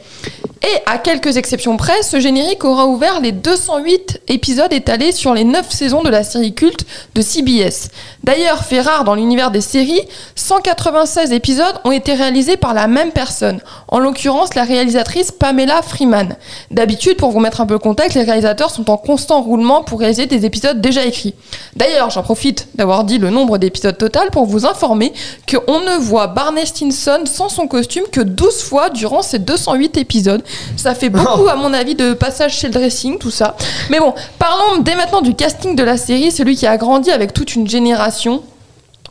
Et 0.65 0.79
à 0.85 0.97
quelques 0.97 1.35
exceptions 1.35 1.75
près, 1.75 2.03
ce 2.03 2.21
générique 2.21 2.63
aura 2.63 2.87
ouvert 2.87 3.19
les 3.19 3.33
208 3.33 4.21
épisodes 4.29 4.71
étalés 4.71 5.11
sur 5.11 5.33
les 5.33 5.43
9 5.43 5.69
saisons 5.69 6.03
de 6.03 6.09
la 6.09 6.23
série 6.23 6.53
culte 6.53 6.85
de 7.15 7.21
CBS. 7.21 7.89
D'ailleurs, 8.23 8.63
fait 8.63 8.79
rare 8.79 9.03
dans 9.03 9.15
l'univers 9.15 9.51
des 9.51 9.59
séries, 9.59 9.99
196 10.35 11.33
épisodes 11.33 11.75
ont 11.83 11.91
été 11.91 12.13
réalisés 12.13 12.55
par 12.55 12.73
la 12.73 12.87
même 12.87 13.11
personne, 13.11 13.59
en 13.89 13.99
l'occurrence 13.99 14.55
la 14.55 14.63
réalisatrice 14.63 15.31
Pamela 15.31 15.81
Freeman. 15.81 16.37
D'habitude, 16.71 17.17
pour 17.17 17.31
vous 17.31 17.41
mettre 17.41 17.59
un 17.59 17.65
peu 17.65 17.73
le 17.73 17.79
contexte, 17.79 18.15
les 18.15 18.23
réalisateurs 18.23 18.69
sont 18.69 18.89
en 18.89 18.95
constant 18.95 19.41
roulement 19.41 19.83
pour 19.83 19.99
réaliser 19.99 20.27
des 20.27 20.45
épisodes 20.45 20.79
déjà 20.79 21.03
écrits. 21.03 21.35
D'ailleurs, 21.75 22.09
j'en 22.09 22.23
profite 22.23 22.69
d'avoir 22.75 23.03
dit 23.03 23.17
le 23.17 23.31
nombre 23.31 23.57
d'épisodes 23.57 23.97
total 23.97 24.29
pour 24.31 24.45
vous 24.45 24.65
informer 24.65 25.11
qu'on 25.49 25.81
ne 25.81 25.97
voit 25.97 26.27
Barney 26.27 26.65
Stinson 26.65 27.23
sans 27.25 27.49
son 27.49 27.67
costume 27.67 28.05
que 28.09 28.21
12 28.21 28.63
fois 28.63 28.89
durant 28.89 29.21
ces 29.21 29.39
208 29.39 29.97
épisodes. 29.97 30.41
Ça 30.77 30.95
fait 30.95 31.09
beaucoup, 31.09 31.47
à 31.47 31.55
mon 31.55 31.73
avis, 31.73 31.95
de 31.95 32.13
passage 32.13 32.57
chez 32.57 32.67
le 32.67 32.73
dressing, 32.73 33.17
tout 33.17 33.31
ça. 33.31 33.55
Mais 33.89 33.99
bon, 33.99 34.13
parlons 34.39 34.79
dès 34.81 34.95
maintenant 34.95 35.21
du 35.21 35.33
casting 35.35 35.75
de 35.75 35.83
la 35.83 35.97
série, 35.97 36.31
celui 36.31 36.55
qui 36.55 36.67
a 36.67 36.77
grandi 36.77 37.11
avec 37.11 37.33
toute 37.33 37.55
une 37.55 37.67
génération. 37.67 38.41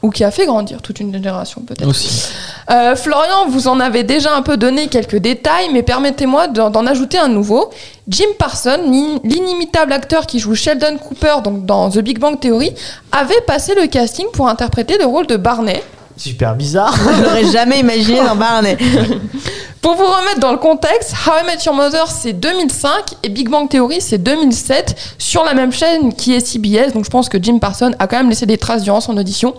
Ou 0.02 0.10
qui 0.10 0.24
a 0.24 0.32
fait 0.32 0.46
grandir 0.46 0.82
toute 0.82 0.98
une 0.98 1.12
génération, 1.12 1.60
peut-être. 1.64 1.86
Aussi. 1.86 2.24
Euh, 2.72 2.96
Florian, 2.96 3.46
vous 3.48 3.68
en 3.68 3.78
avez 3.78 4.02
déjà 4.02 4.34
un 4.34 4.42
peu 4.42 4.56
donné 4.56 4.88
quelques 4.88 5.18
détails, 5.18 5.68
mais 5.72 5.84
permettez-moi 5.84 6.48
d'en 6.48 6.84
ajouter 6.88 7.18
un 7.18 7.28
nouveau. 7.28 7.70
Jim 8.08 8.24
Parsons, 8.36 8.80
l'in- 8.90 9.20
l'inimitable 9.22 9.92
acteur 9.92 10.26
qui 10.26 10.40
joue 10.40 10.56
Sheldon 10.56 10.96
Cooper 10.98 11.34
donc 11.44 11.66
dans 11.66 11.88
The 11.88 11.98
Big 12.00 12.18
Bang 12.18 12.40
Theory, 12.40 12.72
avait 13.12 13.40
passé 13.46 13.76
le 13.80 13.86
casting 13.86 14.26
pour 14.32 14.48
interpréter 14.48 14.98
le 14.98 15.04
rôle 15.06 15.28
de 15.28 15.36
Barney. 15.36 15.80
Super 16.16 16.56
bizarre. 16.56 16.92
Je 16.96 17.22
l'aurais 17.22 17.44
jamais 17.52 17.78
imaginé 17.78 18.18
dans 18.26 18.34
Barney. 18.34 18.76
Pour 19.82 19.96
vous 19.96 20.04
remettre 20.04 20.38
dans 20.38 20.52
le 20.52 20.58
contexte, 20.58 21.12
How 21.26 21.42
I 21.42 21.44
Met 21.44 21.64
Your 21.66 21.74
Mother 21.74 22.06
c'est 22.06 22.34
2005 22.34 23.16
et 23.24 23.28
Big 23.28 23.48
Bang 23.48 23.68
Theory 23.68 24.00
c'est 24.00 24.18
2007 24.18 24.94
sur 25.18 25.42
la 25.42 25.54
même 25.54 25.72
chaîne 25.72 26.14
qui 26.14 26.34
est 26.34 26.40
CBS. 26.40 26.92
Donc 26.92 27.04
je 27.04 27.10
pense 27.10 27.28
que 27.28 27.36
Jim 27.42 27.58
Parsons 27.58 27.90
a 27.98 28.06
quand 28.06 28.16
même 28.16 28.28
laissé 28.28 28.46
des 28.46 28.58
traces 28.58 28.84
durant 28.84 29.00
son 29.00 29.16
audition. 29.16 29.54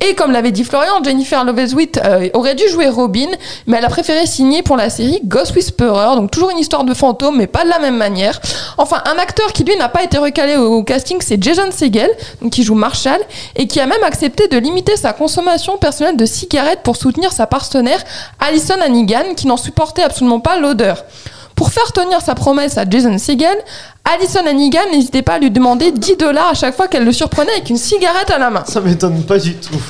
Et 0.00 0.14
comme 0.14 0.30
l'avait 0.30 0.52
dit 0.52 0.62
Florian, 0.62 1.02
Jennifer 1.02 1.44
Love 1.44 1.58
Hewitt 1.58 2.00
euh, 2.04 2.28
aurait 2.34 2.54
dû 2.54 2.68
jouer 2.68 2.88
Robin, 2.88 3.28
mais 3.66 3.78
elle 3.78 3.84
a 3.84 3.88
préféré 3.88 4.26
signer 4.26 4.62
pour 4.62 4.76
la 4.76 4.90
série 4.90 5.20
Ghost 5.24 5.54
Whisperer. 5.56 6.14
Donc 6.16 6.30
toujours 6.30 6.50
une 6.50 6.58
histoire 6.58 6.84
de 6.84 6.94
fantôme, 6.94 7.36
mais 7.36 7.48
pas 7.48 7.64
de 7.64 7.68
la 7.68 7.80
même 7.80 7.96
manière. 7.96 8.40
Enfin, 8.78 9.02
un 9.06 9.18
acteur 9.20 9.52
qui 9.52 9.64
lui 9.64 9.76
n'a 9.76 9.88
pas 9.88 10.04
été 10.04 10.18
recalé 10.18 10.56
au, 10.56 10.84
casting, 10.84 11.18
c'est 11.20 11.42
Jason 11.42 11.70
Segel, 11.72 12.10
qui 12.50 12.62
joue 12.62 12.74
Marshall, 12.74 13.20
et 13.56 13.66
qui 13.66 13.80
a 13.80 13.86
même 13.86 14.02
accepté 14.04 14.46
de 14.46 14.56
limiter 14.56 14.96
sa 14.96 15.12
consommation 15.12 15.78
personnelle 15.78 16.16
de 16.16 16.26
cigarettes 16.26 16.80
pour 16.82 16.96
soutenir 16.96 17.32
sa 17.32 17.46
partenaire 17.46 18.02
Alison 18.40 18.80
Hannigan, 18.80 19.34
qui 19.36 19.46
n'en 19.46 19.56
supportait 19.64 20.02
absolument 20.02 20.40
pas 20.40 20.58
l'odeur. 20.58 21.04
Pour 21.54 21.70
faire 21.70 21.92
tenir 21.92 22.20
sa 22.20 22.34
promesse 22.34 22.78
à 22.78 22.88
Jason 22.88 23.16
Segel, 23.18 23.56
Alison 24.04 24.46
Hannigan 24.46 24.80
n'hésitait 24.92 25.22
pas 25.22 25.34
à 25.34 25.38
lui 25.38 25.50
demander 25.50 25.92
10 25.92 26.16
dollars 26.16 26.48
à 26.50 26.54
chaque 26.54 26.74
fois 26.74 26.88
qu'elle 26.88 27.04
le 27.04 27.12
surprenait 27.12 27.52
avec 27.52 27.70
une 27.70 27.76
cigarette 27.78 28.30
à 28.30 28.38
la 28.38 28.50
main. 28.50 28.64
Ça 28.66 28.80
m'étonne 28.80 29.22
pas 29.22 29.38
du 29.38 29.54
tout. 29.54 29.80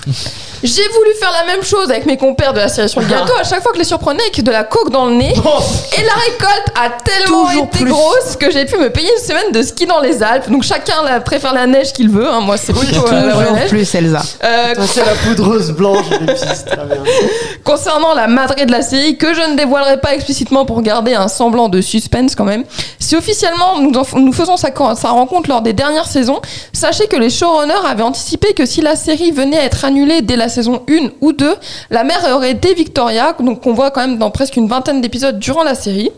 J'ai 0.62 0.88
voulu 0.88 1.11
faire 1.19 1.31
la 1.33 1.45
même 1.53 1.62
chose 1.64 1.90
avec 1.90 2.07
mes 2.07 2.17
compères 2.17 2.53
de 2.53 2.59
la 2.61 2.69
série 2.69 2.88
sur 2.88 3.01
le 3.01 3.07
gâteau 3.07 3.33
à 3.38 3.45
chaque 3.45 3.62
fois 3.62 3.73
que 3.73 3.77
je 3.79 3.83
les 3.83 3.88
surprenais 3.88 4.23
avec 4.23 4.43
de 4.43 4.51
la 4.51 4.64
coke 4.64 4.90
dans 4.90 5.07
le 5.07 5.14
nez. 5.14 5.35
Oh, 5.45 5.59
Et 5.99 6.03
la 6.03 6.12
récolte 6.14 6.73
a 6.75 6.90
tellement 7.03 7.47
Toujours 7.47 7.64
été 7.64 7.79
plus. 7.79 7.90
grosse 7.90 8.37
que 8.38 8.51
j'ai 8.51 8.64
pu 8.64 8.77
me 8.79 8.90
payer 8.90 9.09
une 9.11 9.25
semaine 9.25 9.53
de 9.53 9.62
ski 9.62 9.87
dans 9.87 10.01
les 10.01 10.23
Alpes. 10.23 10.51
Donc 10.51 10.62
chacun 10.62 11.03
la- 11.05 11.21
préfère 11.21 11.53
la 11.55 11.67
neige 11.67 11.93
qu'il 11.93 12.09
veut. 12.09 12.29
hein. 12.29 12.40
Moi, 12.40 12.57
c'est 12.57 12.73
plutôt 12.73 13.07
euh, 13.07 13.27
la 13.27 13.33
Toujours 13.33 13.53
neige. 13.53 13.69
plus, 13.69 13.95
Elsa. 13.95 14.23
Euh, 14.45 14.75
toi, 14.75 14.85
c'est 14.90 15.05
la 15.05 15.14
poudreuse 15.14 15.71
blanche 15.73 16.09
des 16.11 16.33
pistes. 16.33 16.67
Très 16.67 16.77
bien. 16.87 16.97
concernant 17.64 18.14
la 18.14 18.27
madrée 18.27 18.67
de 18.67 18.73
la 18.73 18.83
série, 18.83 19.17
que 19.17 19.33
je 19.35 19.40
ne 19.51 19.57
dévoilerai 19.57 19.99
pas 20.01 20.14
explicitement 20.14 20.64
pour 20.64 20.83
garder 20.83 21.14
un 21.14 21.29
semblant 21.29 21.69
de 21.69 21.81
suspense 21.81 22.35
quand 22.35 22.45
même, 22.45 22.64
si 22.99 23.17
officiellement 23.17 23.79
nous, 23.81 23.93
en- 23.99 24.19
nous 24.19 24.33
faisons 24.33 24.57
sa, 24.57 24.69
sa 24.95 25.09
rencontre 25.11 25.49
lors 25.49 25.62
des 25.62 25.73
dernières 25.73 26.07
saisons, 26.07 26.40
sachez 26.73 27.07
que 27.07 27.17
les 27.17 27.31
showrunners 27.31 27.73
avaient 27.88 28.03
anticipé 28.03 28.53
que 28.55 28.67
si 28.67 28.81
la 28.81 28.97
série 28.97 29.31
venait 29.31 29.59
à 29.59 29.64
être 29.64 29.85
annulée 29.85 30.21
dès 30.23 30.37
la 30.37 30.49
saison 30.55 30.83
1 30.88 31.11
ou 31.21 31.33
2, 31.33 31.55
la 31.90 32.05
mère 32.05 32.25
aurait 32.35 32.53
été 32.53 32.75
Victoria, 32.75 33.35
donc 33.38 33.62
qu'on 33.62 33.75
voit 33.75 33.90
quand 33.90 34.01
même 34.01 34.19
dans 34.19 34.31
presque 34.31 34.57
une 34.57 34.69
vingtaine 34.69 35.01
d'épisodes 35.01 35.38
durant 35.38 35.62
la 35.62 35.75
série. 35.75 36.11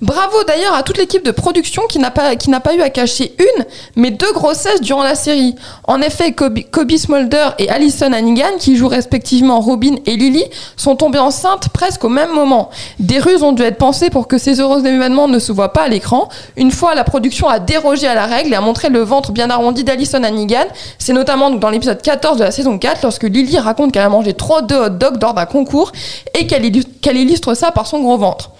Bravo 0.00 0.44
d'ailleurs 0.46 0.74
à 0.74 0.82
toute 0.82 0.96
l'équipe 0.96 1.24
de 1.24 1.30
production 1.30 1.82
qui 1.88 1.98
n'a 1.98 2.10
pas, 2.10 2.30
pas 2.64 2.74
eu 2.74 2.80
à 2.80 2.88
cacher 2.88 3.34
une, 3.38 3.64
mais 3.96 4.10
deux 4.10 4.32
grossesses 4.32 4.80
durant 4.80 5.02
la 5.02 5.14
série. 5.14 5.54
En 5.86 6.00
effet, 6.00 6.32
Kobe, 6.32 6.60
Kobe 6.70 6.96
Smolder 6.96 7.50
et 7.58 7.68
Alison 7.68 8.12
Hannigan, 8.12 8.56
qui 8.58 8.76
jouent 8.76 8.88
respectivement 8.88 9.60
Robin 9.60 9.96
et 10.06 10.16
Lily, 10.16 10.44
sont 10.76 10.96
tombées 10.96 11.18
enceintes 11.18 11.68
presque 11.68 12.04
au 12.04 12.08
même 12.08 12.32
moment. 12.32 12.70
Des 12.98 13.18
ruses 13.18 13.42
ont 13.42 13.52
dû 13.52 13.62
être 13.62 13.76
pensées 13.76 14.08
pour 14.08 14.28
que 14.28 14.38
ces 14.38 14.60
heureux 14.60 14.86
événements 14.86 15.28
ne 15.28 15.38
se 15.38 15.52
voient 15.52 15.72
pas 15.72 15.82
à 15.82 15.88
l'écran. 15.88 16.28
Une 16.56 16.70
fois, 16.70 16.94
la 16.94 17.04
production 17.04 17.48
a 17.48 17.58
dérogé 17.58 18.06
à 18.06 18.14
la 18.14 18.26
règle 18.26 18.52
et 18.52 18.56
a 18.56 18.60
montré 18.60 18.88
le 18.88 19.00
ventre 19.00 19.32
bien 19.32 19.50
arrondi 19.50 19.84
d'Alison 19.84 20.22
Hannigan. 20.22 20.64
C'est 20.98 21.12
notamment 21.12 21.50
dans 21.50 21.70
l'épisode 21.70 22.00
14 22.00 22.38
de 22.38 22.44
la 22.44 22.50
saison 22.50 22.78
4 22.78 23.02
lorsque 23.02 23.24
Lily 23.24 23.58
qu'elle 23.74 24.02
a 24.02 24.08
mangé 24.08 24.34
trop 24.34 24.60
de 24.62 24.74
hot 24.74 24.90
dogs 24.90 25.20
lors 25.20 25.34
d'un 25.34 25.46
concours 25.46 25.92
et 26.38 26.46
qu'elle 26.46 26.64
illustre, 26.64 27.54
ça 27.54 27.70
par 27.72 27.86
son 27.86 28.00
gros 28.00 28.18
ventre. 28.18 28.50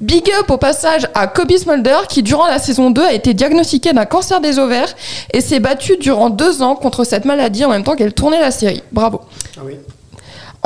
Big 0.00 0.30
up 0.38 0.50
au 0.50 0.58
passage 0.58 1.08
à 1.14 1.26
Kobe 1.26 1.56
Smolder 1.56 1.96
qui 2.08 2.22
durant 2.22 2.46
la 2.46 2.58
saison 2.58 2.90
2 2.90 3.02
a 3.02 3.12
été 3.12 3.34
diagnostiqué 3.34 3.92
d'un 3.92 4.04
cancer 4.04 4.40
des 4.40 4.58
ovaires 4.58 4.94
et 5.32 5.40
s'est 5.40 5.60
battu 5.60 5.96
durant 5.96 6.30
deux 6.30 6.62
ans 6.62 6.76
contre 6.76 7.04
cette 7.04 7.24
maladie 7.24 7.64
en 7.64 7.70
même 7.70 7.82
temps 7.82 7.96
qu'elle 7.96 8.12
tournait 8.12 8.40
la 8.40 8.50
série. 8.50 8.82
Bravo. 8.92 9.20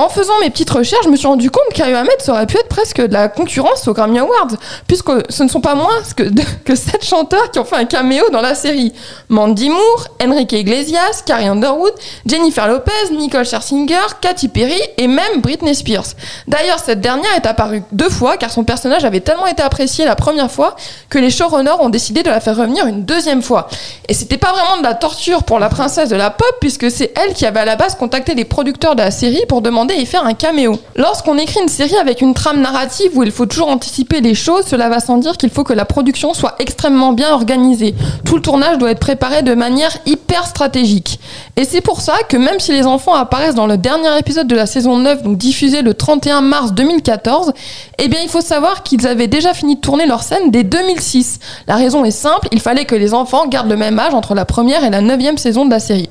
En 0.01 0.09
faisant 0.09 0.33
mes 0.41 0.49
petites 0.49 0.71
recherches, 0.71 1.05
je 1.05 1.11
me 1.11 1.17
suis 1.17 1.27
rendu 1.27 1.51
compte 1.51 1.75
qu'Ayo 1.75 1.95
Ahmed 1.95 2.15
ça 2.21 2.33
aurait 2.33 2.47
pu 2.47 2.57
être 2.57 2.69
presque 2.69 3.03
de 3.03 3.13
la 3.13 3.29
concurrence 3.29 3.87
aux 3.87 3.93
Grammy 3.93 4.19
Awards, 4.19 4.57
puisque 4.89 5.11
ce 5.29 5.43
ne 5.43 5.49
sont 5.49 5.61
pas 5.61 5.75
moins 5.75 5.99
que, 6.17 6.23
que 6.65 6.75
sept 6.75 7.05
chanteurs 7.05 7.51
qui 7.51 7.59
ont 7.59 7.67
fait 7.67 7.77
un 7.77 7.85
caméo 7.85 8.25
dans 8.33 8.41
la 8.41 8.55
série. 8.55 8.95
Mandy 9.29 9.69
Moore, 9.69 10.09
Enrique 10.25 10.53
Iglesias, 10.53 11.23
Carrie 11.27 11.49
Underwood, 11.49 11.93
Jennifer 12.25 12.67
Lopez, 12.67 13.11
Nicole 13.13 13.45
Scherzinger, 13.45 14.07
Katy 14.23 14.49
Perry 14.49 14.81
et 14.97 15.07
même 15.07 15.43
Britney 15.43 15.75
Spears. 15.75 16.15
D'ailleurs, 16.49 16.79
cette 16.79 17.03
dernière 17.03 17.35
est 17.37 17.45
apparue 17.45 17.83
deux 17.93 18.09
fois 18.09 18.39
car 18.39 18.51
son 18.51 18.65
personnage 18.65 19.05
avait 19.05 19.21
tellement 19.21 19.49
été 19.49 19.63
apprécié 19.63 20.07
la 20.07 20.17
première 20.17 20.51
fois 20.51 20.77
que 21.11 21.19
les 21.19 21.29
showrunners 21.29 21.79
ont 21.79 21.91
décidé 21.91 22.23
de 22.23 22.31
la 22.31 22.41
faire 22.41 22.57
revenir 22.57 22.87
une 22.87 23.05
deuxième 23.05 23.43
fois. 23.43 23.69
Et 24.09 24.15
c'était 24.15 24.39
pas 24.39 24.53
vraiment 24.53 24.79
de 24.79 24.83
la 24.83 24.95
torture 24.95 25.43
pour 25.43 25.59
la 25.59 25.69
princesse 25.69 26.09
de 26.09 26.17
la 26.17 26.31
pop 26.31 26.57
puisque 26.59 26.91
c'est 26.91 27.13
elle 27.23 27.35
qui 27.35 27.45
avait 27.45 27.61
à 27.61 27.67
la 27.67 27.77
base 27.77 27.97
contacté 27.97 28.35
les 28.35 28.47
producteurs 28.47 28.97
de 28.97 29.03
la 29.03 29.11
série 29.11 29.45
pour 29.47 29.61
demander 29.61 29.90
y 29.97 30.07
faire 30.07 30.25
un 30.25 30.35
caméo. 30.35 30.79
Lorsqu'on 30.97 31.39
écrit 31.39 31.61
une 31.61 31.69
série 31.69 31.97
avec 31.97 32.21
une 32.21 32.35
trame 32.35 32.61
narrative 32.61 33.11
où 33.15 33.23
il 33.23 33.31
faut 33.31 33.47
toujours 33.47 33.69
anticiper 33.69 34.21
les 34.21 34.35
choses, 34.35 34.65
cela 34.67 34.89
va 34.89 35.01
sans 35.01 35.17
dire 35.17 35.37
qu'il 35.37 35.51
faut 35.51 35.65
que 35.65 35.73
la 35.73 35.85
production 35.85 36.35
soit 36.35 36.57
extrêmement 36.59 37.13
bien 37.13 37.31
organisée. 37.33 37.95
Tout 38.25 38.37
le 38.37 38.43
tournage 38.43 38.79
doit 38.79 38.91
être 38.91 39.01
préparé 39.01 39.43
de 39.43 39.55
manière 39.55 39.97
hyper 40.07 40.47
stratégique. 40.47 41.21
Et 41.57 41.65
c'est 41.65 41.81
pour 41.81 42.01
ça 42.01 42.15
que 42.29 42.37
même 42.37 42.61
si 42.61 42.73
les 42.73 42.87
enfants 42.87 43.15
apparaissent 43.15 43.55
dans 43.55 43.67
le 43.67 43.77
dernier 43.77 44.19
épisode 44.19 44.47
de 44.47 44.57
la 44.57 44.67
saison 44.67 44.99
9, 44.99 45.23
donc 45.23 45.37
diffusé 45.37 45.83
le 45.83 45.95
31 45.95 46.41
mars 46.41 46.73
2014, 46.73 47.53
eh 47.99 48.09
bien 48.09 48.21
il 48.23 48.29
faut 48.29 48.41
savoir 48.41 48.83
qu'ils 48.83 49.07
avaient 49.07 49.27
déjà 49.27 49.55
fini 49.55 49.77
de 49.77 49.81
tourner 49.81 50.07
leur 50.07 50.23
scène 50.23 50.51
dès 50.51 50.63
2006. 50.65 51.39
La 51.67 51.77
raison 51.77 52.05
est 52.05 52.11
simple, 52.11 52.49
il 52.53 52.61
fallait 52.61 52.85
que 52.85 52.95
les 52.95 53.15
enfants 53.15 53.47
gardent 53.47 53.71
le 53.71 53.77
même 53.77 53.99
âge 53.99 54.15
entre 54.15 54.35
la 54.35 54.45
première 54.45 54.85
et 54.85 54.91
la 54.91 55.01
neuvième 55.01 55.39
saison 55.39 55.65
de 55.65 55.71
la 55.71 55.81
série. 55.81 56.09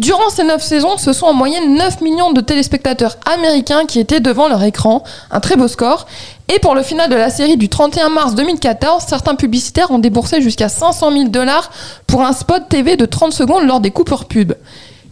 Durant 0.00 0.30
ces 0.30 0.44
9 0.44 0.62
saisons, 0.62 0.96
ce 0.96 1.12
sont 1.12 1.26
en 1.26 1.34
moyenne 1.34 1.74
9 1.74 2.00
millions 2.00 2.32
de 2.32 2.40
téléspectateurs 2.40 3.18
américains 3.30 3.84
qui 3.84 4.00
étaient 4.00 4.20
devant 4.20 4.48
leur 4.48 4.62
écran, 4.62 5.04
un 5.30 5.40
très 5.40 5.56
beau 5.56 5.68
score. 5.68 6.06
Et 6.48 6.58
pour 6.58 6.74
le 6.74 6.82
final 6.82 7.10
de 7.10 7.16
la 7.16 7.28
série 7.28 7.58
du 7.58 7.68
31 7.68 8.08
mars 8.08 8.34
2014, 8.34 9.04
certains 9.06 9.34
publicitaires 9.34 9.90
ont 9.90 9.98
déboursé 9.98 10.40
jusqu'à 10.40 10.70
500 10.70 11.12
000 11.12 11.24
dollars 11.24 11.70
pour 12.06 12.22
un 12.22 12.32
spot 12.32 12.66
TV 12.66 12.96
de 12.96 13.04
30 13.04 13.34
secondes 13.34 13.66
lors 13.66 13.80
des 13.80 13.90
coupures 13.90 14.24
pub. 14.24 14.54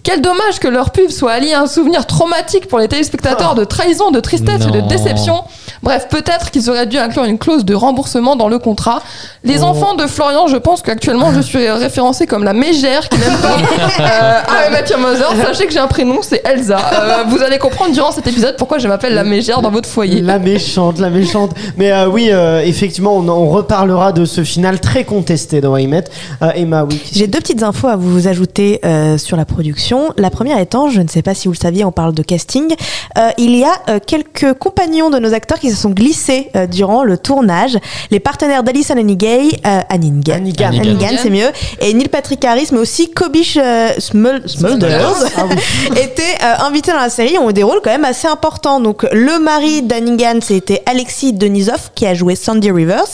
Quel 0.09 0.23
dommage 0.23 0.59
que 0.59 0.69
leur 0.69 0.91
pub 0.91 1.11
soit 1.11 1.33
allié 1.33 1.53
à 1.53 1.61
un 1.61 1.67
souvenir 1.67 2.07
traumatique 2.07 2.67
pour 2.67 2.79
les 2.79 2.89
téléspectateurs 2.89 3.55
de 3.55 3.65
trahison, 3.65 4.11
de 4.11 4.21
tristesse 4.21 4.63
et 4.67 4.71
de 4.71 4.81
déception. 4.81 5.45
Bref, 5.83 6.09
peut-être 6.09 6.51
qu'ils 6.51 6.71
auraient 6.71 6.87
dû 6.87 6.97
inclure 6.97 7.25
une 7.25 7.39
clause 7.39 7.65
de 7.67 7.75
remboursement 7.75 8.35
dans 8.35 8.49
le 8.49 8.59
contrat. 8.59 9.03
Les 9.45 9.63
enfants 9.63 9.95
de 9.97 10.07
Florian, 10.07 10.47
je 10.47 10.57
pense 10.57 10.81
qu'actuellement 10.81 11.33
je 11.35 11.41
suis 11.41 11.69
référencée 11.69 12.27
comme 12.27 12.43
la 12.43 12.55
mégère 12.55 13.07
qui 13.11 13.19
n'aime 13.19 13.37
pas 13.37 13.57
euh, 14.01 14.71
Met 14.73 14.89
Your 14.89 14.99
Mother. 14.99 15.29
Sachez 15.45 15.67
que 15.67 15.73
j'ai 15.73 15.79
un 15.79 15.87
prénom, 15.87 16.21
c'est 16.23 16.41
Elsa. 16.43 16.79
Euh, 16.79 17.25
vous 17.29 17.43
allez 17.43 17.59
comprendre 17.59 17.93
durant 17.93 18.11
cet 18.11 18.27
épisode 18.27 18.57
pourquoi 18.57 18.79
je 18.79 18.89
m'appelle 18.89 19.15
la 19.15 19.25
mégère 19.25 19.61
dans 19.61 19.71
votre 19.71 19.89
foyer. 19.91 20.23
La 20.23 20.39
méchante, 20.39 20.99
la 21.01 21.11
méchante. 21.11 21.53
Mais 21.77 21.93
euh, 21.93 22.09
oui, 22.09 22.31
euh, 22.33 22.63
effectivement, 22.65 23.15
on, 23.15 23.29
on 23.29 23.51
reparlera 23.51 24.13
de 24.13 24.25
ce 24.25 24.43
final 24.43 24.81
très 24.81 25.05
contesté 25.05 25.61
dans 25.61 25.73
Waymet. 25.73 26.05
Euh, 26.43 26.51
Emma, 26.55 26.85
oui. 26.85 27.01
J'ai 27.13 27.27
deux 27.27 27.41
petites 27.41 27.63
infos 27.63 27.89
à 27.89 27.97
vous 27.97 28.27
ajouter 28.27 28.81
euh, 28.85 29.19
sur 29.19 29.37
la 29.37 29.45
production. 29.45 29.98
La 30.17 30.31
première 30.31 30.59
étant, 30.59 30.89
je 30.91 31.01
ne 31.01 31.09
sais 31.09 31.23
pas 31.23 31.35
si 31.35 31.49
vous 31.49 31.53
le 31.53 31.59
saviez, 31.59 31.85
on 31.85 31.93
parle 31.93 32.15
de 32.15 32.23
casting. 32.23 32.75
Euh, 33.17 33.31
il 33.39 33.55
y 33.57 33.65
a 33.65 33.73
euh, 33.89 33.99
quelques 34.05 34.55
compagnons 34.55 35.11
de 35.11 35.19
nos 35.19 35.33
acteurs 35.35 35.59
qui 35.59 35.71
se 35.71 35.77
sont 35.77 35.91
glissés 35.91 36.51
euh, 36.57 36.67
durant 36.67 37.05
le 37.05 37.19
tournage. 37.19 37.77
Les 38.11 38.21
partenaires 38.21 38.63
d'Alison 38.63 38.95
Hannigan, 38.97 39.49
Hannigan. 39.89 40.41
Hannigan, 40.73 41.09
c'est 41.23 41.31
mieux, 41.31 41.51
et 41.81 41.93
Neil 41.95 42.09
Patrick 42.09 42.45
Harris, 42.45 42.69
mais 42.73 42.79
aussi 42.79 43.11
Kobish 43.11 43.57
Smul- 43.99 44.47
Smulders 44.47 45.15
Ah 45.37 45.45
étaient 46.01 46.37
invités 46.61 46.93
dans 46.93 46.99
la 46.99 47.11
série, 47.11 47.39
ont 47.39 47.51
eu 47.51 47.53
des 47.53 47.63
rôles 47.63 47.81
quand 47.83 47.91
même 47.91 48.05
assez 48.05 48.29
importants. 48.29 48.81
Donc 48.81 49.07
le 49.13 49.39
mari 49.39 49.83
d'Hannigan, 49.83 50.39
c'était 50.43 50.83
Alexis 50.87 51.33
Denisov 51.33 51.91
qui 51.95 52.07
a 52.07 52.15
joué 52.15 52.35
Sandy 52.35 52.71
Rivers. 52.71 53.05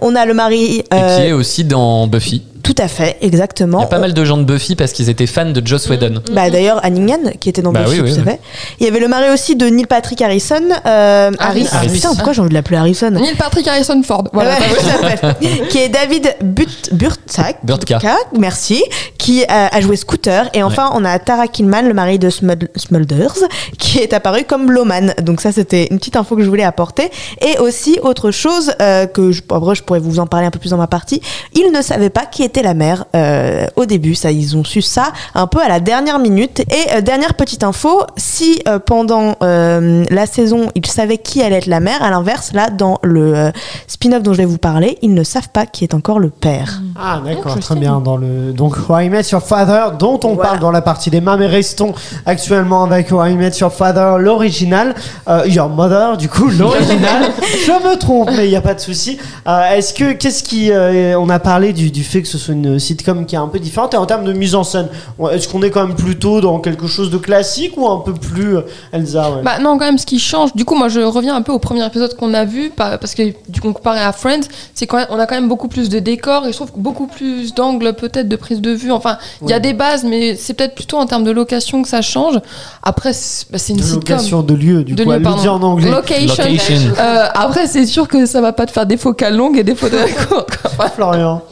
On 0.00 0.14
a 0.14 0.24
le 0.26 0.34
mari 0.34 0.78
Et 0.80 0.84
qui 0.90 1.28
est 1.28 1.32
aussi 1.32 1.64
dans 1.64 2.06
Buffy. 2.06 2.42
Tout 2.62 2.74
à 2.78 2.88
fait, 2.88 3.16
Il 3.22 3.28
exactement. 3.28 3.80
y 3.80 3.84
a 3.84 3.86
pas 3.86 3.98
mal 3.98 4.14
de 4.14 4.24
gens 4.24 4.36
de 4.36 4.44
Buffy 4.44 4.74
parce 4.76 4.92
qu'ils 4.92 5.08
étaient 5.08 5.26
fans 5.26 5.50
de 5.50 5.66
Joss 5.66 5.88
Whedon. 5.88 6.22
Bah 6.32 6.50
d'ailleurs 6.50 6.84
Hannigan 6.84 7.18
qui 7.40 7.48
était 7.48 7.62
dans 7.62 7.72
Bah 7.72 7.84
Buffy, 7.84 8.00
oui, 8.00 8.10
oui, 8.10 8.16
oui. 8.18 8.24
fait. 8.24 8.40
Il 8.80 8.86
y 8.86 8.88
avait 8.88 9.00
le 9.00 9.08
mari 9.08 9.30
aussi 9.32 9.56
de 9.56 9.66
Neil 9.66 9.86
Patrick 9.86 10.20
Harrison, 10.22 10.62
euh, 10.86 11.30
Harris. 11.38 11.66
Harris. 11.72 11.88
Putain, 11.90 12.14
pourquoi 12.14 12.32
j'ai 12.32 12.40
envie 12.40 12.48
de 12.50 12.54
l'appeler 12.54 12.76
Harrison 12.76 13.10
Neil 13.10 13.34
Patrick 13.36 13.66
Harrison 13.68 14.02
Ford. 14.02 14.24
Voilà. 14.32 14.56
Ouais, 14.58 15.16
fait. 15.16 15.66
qui 15.68 15.78
est 15.78 15.88
David 15.88 16.34
But 16.42 16.92
Burtzak, 16.92 17.58
Burtka. 17.64 18.00
merci, 18.38 18.82
qui 19.18 19.44
a, 19.46 19.68
a 19.74 19.80
joué 19.80 19.96
Scooter. 19.96 20.48
Et 20.54 20.62
enfin, 20.62 20.90
on 20.94 21.04
a 21.04 21.18
Tara 21.18 21.46
Killman, 21.48 21.82
le 21.82 21.94
mari 21.94 22.18
de 22.18 22.28
Smulders, 22.30 23.34
qui 23.78 23.98
est 23.98 24.12
apparu 24.12 24.44
comme 24.44 24.70
Loman. 24.70 25.14
Donc 25.22 25.40
ça, 25.40 25.52
c'était 25.52 25.88
une 25.90 25.98
petite 25.98 26.16
info 26.16 26.36
que 26.36 26.42
je 26.42 26.48
voulais 26.48 26.64
apporter. 26.64 27.10
Et 27.40 27.58
aussi, 27.58 27.98
autre 28.02 28.30
chose, 28.30 28.72
euh, 28.80 29.06
que 29.06 29.32
je, 29.32 29.42
après, 29.50 29.74
je 29.74 29.82
pourrais 29.82 30.00
vous 30.00 30.18
en 30.18 30.26
parler 30.26 30.46
un 30.46 30.50
peu 30.50 30.58
plus 30.58 30.70
dans 30.70 30.76
ma 30.76 30.86
partie, 30.86 31.20
ils 31.54 31.70
ne 31.72 31.82
savaient 31.82 32.10
pas 32.10 32.26
qui 32.26 32.42
était 32.42 32.57
la 32.62 32.74
mère 32.74 33.04
euh, 33.14 33.66
au 33.76 33.84
début. 33.86 34.14
Ça, 34.14 34.30
ils 34.30 34.56
ont 34.56 34.64
su 34.64 34.82
ça 34.82 35.12
un 35.34 35.46
peu 35.46 35.60
à 35.60 35.68
la 35.68 35.80
dernière 35.80 36.18
minute. 36.18 36.60
Et 36.60 36.96
euh, 36.96 37.00
dernière 37.00 37.34
petite 37.34 37.64
info, 37.64 38.02
si 38.16 38.60
euh, 38.68 38.78
pendant 38.78 39.34
euh, 39.42 40.04
la 40.10 40.26
saison, 40.26 40.70
ils 40.74 40.86
savaient 40.86 41.18
qui 41.18 41.42
allait 41.42 41.56
être 41.58 41.66
la 41.66 41.80
mère, 41.80 42.02
à 42.02 42.10
l'inverse, 42.10 42.52
là, 42.52 42.70
dans 42.70 42.98
le 43.02 43.34
euh, 43.36 43.50
spin-off 43.86 44.22
dont 44.22 44.32
je 44.32 44.38
vais 44.38 44.44
vous 44.44 44.58
parler, 44.58 44.98
ils 45.02 45.14
ne 45.14 45.22
savent 45.22 45.48
pas 45.50 45.66
qui 45.66 45.84
est 45.84 45.94
encore 45.94 46.18
le 46.20 46.30
père. 46.30 46.80
Ah 47.00 47.20
d'accord, 47.24 47.58
très 47.58 47.74
bien. 47.76 48.00
Dans 48.00 48.16
le 48.16 48.52
donc 48.52 48.76
I 48.90 49.08
Met 49.08 49.22
Your 49.32 49.42
Father, 49.42 49.96
dont 49.98 50.18
on 50.24 50.34
Voilà. 50.34 50.50
parle 50.50 50.60
dans 50.60 50.70
la 50.70 50.82
partie 50.82 51.10
des 51.10 51.20
mains, 51.20 51.36
mais 51.36 51.46
restons 51.46 51.94
actuellement 52.26 52.84
avec 52.84 53.10
I 53.10 53.34
Met 53.34 53.52
Your 53.60 53.72
Father, 53.72 54.16
l'original, 54.18 54.94
euh, 55.28 55.42
Your 55.46 55.68
Mother, 55.68 56.16
du 56.16 56.28
coup 56.28 56.48
l'original. 56.48 57.30
Je 57.66 57.72
me 57.88 57.96
trompe, 57.96 58.30
mais 58.36 58.46
il 58.46 58.50
n'y 58.50 58.56
a 58.56 58.60
pas 58.60 58.74
de 58.74 58.80
souci. 58.80 59.18
Euh, 59.46 59.70
Est-ce 59.76 59.94
que 59.94 60.12
qu'est-ce 60.12 60.42
qui, 60.42 60.70
euh, 60.72 61.18
on 61.18 61.28
a 61.28 61.38
parlé 61.38 61.72
du, 61.72 61.90
du 61.90 62.04
fait 62.04 62.22
que 62.22 62.28
ce 62.28 62.37
soit 62.38 62.54
une 62.54 62.78
sitcom 62.78 63.26
qui 63.26 63.34
est 63.34 63.38
un 63.38 63.48
peu 63.48 63.58
différente 63.58 63.94
et 63.94 63.96
en 63.96 64.06
termes 64.06 64.24
de 64.24 64.32
mise 64.32 64.54
en 64.54 64.64
scène, 64.64 64.88
est-ce 65.32 65.48
qu'on 65.48 65.62
est 65.62 65.70
quand 65.70 65.86
même 65.86 65.96
plutôt 65.96 66.40
dans 66.40 66.58
quelque 66.60 66.86
chose 66.86 67.10
de 67.10 67.18
classique 67.18 67.74
ou 67.76 67.88
un 67.88 67.98
peu 67.98 68.14
plus 68.14 68.56
euh, 68.56 68.62
Elsa 68.92 69.30
ouais. 69.30 69.42
Bah 69.42 69.58
non, 69.60 69.78
quand 69.78 69.84
même, 69.84 69.98
ce 69.98 70.06
qui 70.06 70.18
change. 70.18 70.54
Du 70.54 70.64
coup, 70.64 70.74
moi, 70.74 70.88
je 70.88 71.00
reviens 71.00 71.34
un 71.36 71.42
peu 71.42 71.52
au 71.52 71.58
premier 71.58 71.84
épisode 71.84 72.14
qu'on 72.16 72.32
a 72.34 72.44
vu, 72.44 72.70
pa- 72.70 72.98
parce 72.98 73.14
que 73.14 73.22
du 73.48 73.60
coup, 73.60 73.72
comparé 73.72 74.00
à 74.00 74.12
Friends, 74.12 74.42
c'est 74.74 74.86
quand 74.86 74.96
même, 74.98 75.06
on 75.10 75.18
a 75.18 75.26
quand 75.26 75.34
même 75.34 75.48
beaucoup 75.48 75.68
plus 75.68 75.88
de 75.88 75.98
décors 75.98 76.46
et 76.46 76.52
je 76.52 76.56
trouve 76.56 76.70
beaucoup 76.76 77.06
plus 77.06 77.54
d'angles, 77.54 77.92
peut-être, 77.94 78.28
de 78.28 78.36
prise 78.36 78.60
de 78.60 78.70
vue. 78.70 78.92
Enfin, 78.92 79.18
il 79.42 79.50
y 79.50 79.52
a 79.52 79.60
des 79.60 79.72
bases, 79.74 80.04
mais 80.04 80.36
c'est 80.36 80.54
peut-être 80.54 80.74
plutôt 80.74 80.96
en 80.98 81.06
termes 81.06 81.24
de 81.24 81.30
location 81.30 81.82
que 81.82 81.88
ça 81.88 82.02
change. 82.02 82.38
Après, 82.82 83.12
c'est 83.12 83.50
bah, 83.50 83.58
une 83.68 83.76
de 83.76 83.82
sitcom. 83.82 84.00
location 84.00 84.42
de 84.42 84.54
lieu, 84.54 84.84
du 84.84 84.94
De 84.94 85.04
coup, 85.04 85.10
lieu, 85.12 85.20
pardon. 85.22 85.42
dit 85.42 85.48
en 85.48 85.62
anglais. 85.62 85.90
Location. 85.90 86.44
Location. 86.44 86.92
Euh, 86.98 87.26
après, 87.34 87.66
c'est 87.66 87.86
sûr 87.86 88.06
que 88.08 88.26
ça 88.26 88.40
va 88.40 88.52
pas 88.52 88.66
te 88.66 88.70
faire 88.70 88.86
des 88.86 88.96
focales 88.96 89.36
longues 89.36 89.58
et 89.58 89.64
des 89.64 89.74
photos. 89.74 90.00
Florian. 90.94 91.42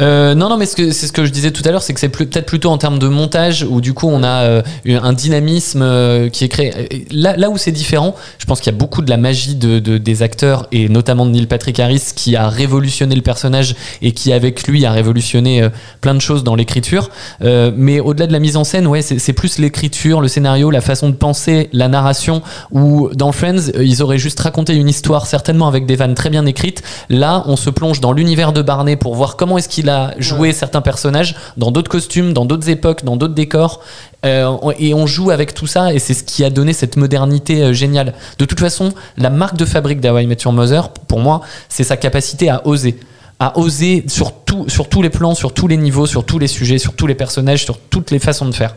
Euh, 0.00 0.34
non, 0.34 0.48
non, 0.48 0.56
mais 0.56 0.66
c'est 0.66 0.92
ce 0.92 1.12
que 1.12 1.24
je 1.24 1.30
disais 1.30 1.50
tout 1.50 1.62
à 1.66 1.70
l'heure, 1.70 1.82
c'est 1.82 1.92
que 1.94 2.00
c'est 2.00 2.08
peut-être 2.08 2.46
plutôt 2.46 2.70
en 2.70 2.78
termes 2.78 2.98
de 2.98 3.08
montage 3.08 3.66
où 3.68 3.80
du 3.80 3.92
coup 3.92 4.08
on 4.08 4.22
a 4.22 4.42
euh, 4.44 4.62
un 4.86 5.12
dynamisme 5.12 5.82
euh, 5.82 6.28
qui 6.28 6.44
est 6.44 6.48
créé. 6.48 7.06
Là, 7.10 7.36
là 7.36 7.50
où 7.50 7.58
c'est 7.58 7.72
différent, 7.72 8.14
je 8.38 8.46
pense 8.46 8.60
qu'il 8.60 8.72
y 8.72 8.74
a 8.74 8.78
beaucoup 8.78 9.02
de 9.02 9.10
la 9.10 9.16
magie 9.16 9.54
de, 9.56 9.78
de- 9.78 9.98
des 9.98 10.22
acteurs 10.22 10.66
et 10.72 10.88
notamment 10.88 11.26
de 11.26 11.32
Neil 11.32 11.46
Patrick 11.46 11.78
Harris 11.80 12.02
qui 12.14 12.36
a 12.36 12.48
révolutionné 12.48 13.14
le 13.14 13.22
personnage 13.22 13.74
et 14.00 14.12
qui 14.12 14.32
avec 14.32 14.66
lui 14.66 14.86
a 14.86 14.92
révolutionné 14.92 15.68
plein 16.00 16.14
de 16.14 16.20
choses 16.20 16.44
dans 16.44 16.54
l'écriture. 16.54 17.10
Mais 17.42 18.00
au-delà 18.00 18.26
de 18.26 18.32
la 18.32 18.38
mise 18.38 18.56
en 18.56 18.64
scène, 18.64 18.86
ouais, 18.86 19.02
c'est 19.02 19.32
plus 19.32 19.58
l'écriture, 19.58 20.20
le 20.20 20.28
scénario, 20.28 20.70
la 20.70 20.80
façon 20.80 21.08
de 21.10 21.14
penser, 21.14 21.68
la 21.72 21.88
narration. 21.88 22.42
Où 22.70 23.10
dans 23.14 23.32
Friends, 23.32 23.70
ils 23.78 24.02
auraient 24.02 24.18
juste 24.18 24.40
raconté 24.40 24.74
une 24.74 24.88
histoire 24.88 25.26
certainement 25.26 25.68
avec 25.68 25.84
des 25.86 25.96
vannes 25.96 26.14
très 26.14 26.30
bien 26.30 26.46
écrites. 26.46 26.82
Là, 27.10 27.42
on 27.46 27.56
se 27.56 27.68
plonge 27.70 28.00
dans 28.00 28.12
l'univers 28.12 28.52
de 28.52 28.62
Barney 28.62 28.96
pour 28.96 29.14
voir 29.14 29.36
comment 29.36 29.58
est-ce 29.58 29.68
qu'il 29.68 29.89
joué 30.18 30.52
certains 30.52 30.80
personnages 30.80 31.34
dans 31.56 31.70
d'autres 31.70 31.90
costumes, 31.90 32.32
dans 32.32 32.44
d'autres 32.44 32.68
époques, 32.68 33.04
dans 33.04 33.16
d'autres 33.16 33.34
décors. 33.34 33.80
Euh, 34.24 34.56
et 34.78 34.92
on 34.94 35.06
joue 35.06 35.30
avec 35.30 35.54
tout 35.54 35.66
ça, 35.66 35.94
et 35.94 35.98
c'est 35.98 36.14
ce 36.14 36.24
qui 36.24 36.44
a 36.44 36.50
donné 36.50 36.72
cette 36.72 36.96
modernité 36.96 37.62
euh, 37.62 37.72
géniale. 37.72 38.14
De 38.38 38.44
toute 38.44 38.60
façon, 38.60 38.92
la 39.16 39.30
marque 39.30 39.56
de 39.56 39.64
fabrique 39.64 40.00
d'Hawaii 40.00 40.26
Met 40.26 40.36
Your 40.44 40.52
Mother, 40.52 40.90
pour 40.90 41.20
moi, 41.20 41.40
c'est 41.68 41.84
sa 41.84 41.96
capacité 41.96 42.50
à 42.50 42.66
oser. 42.66 42.98
À 43.38 43.58
oser 43.58 44.04
sur, 44.08 44.32
tout, 44.44 44.68
sur 44.68 44.88
tous 44.90 45.00
les 45.00 45.08
plans, 45.08 45.34
sur 45.34 45.54
tous 45.54 45.66
les 45.66 45.78
niveaux, 45.78 46.06
sur 46.06 46.24
tous 46.24 46.38
les 46.38 46.48
sujets, 46.48 46.76
sur 46.76 46.94
tous 46.94 47.06
les 47.06 47.14
personnages, 47.14 47.64
sur 47.64 47.78
toutes 47.78 48.10
les 48.10 48.18
façons 48.18 48.46
de 48.46 48.54
faire. 48.54 48.74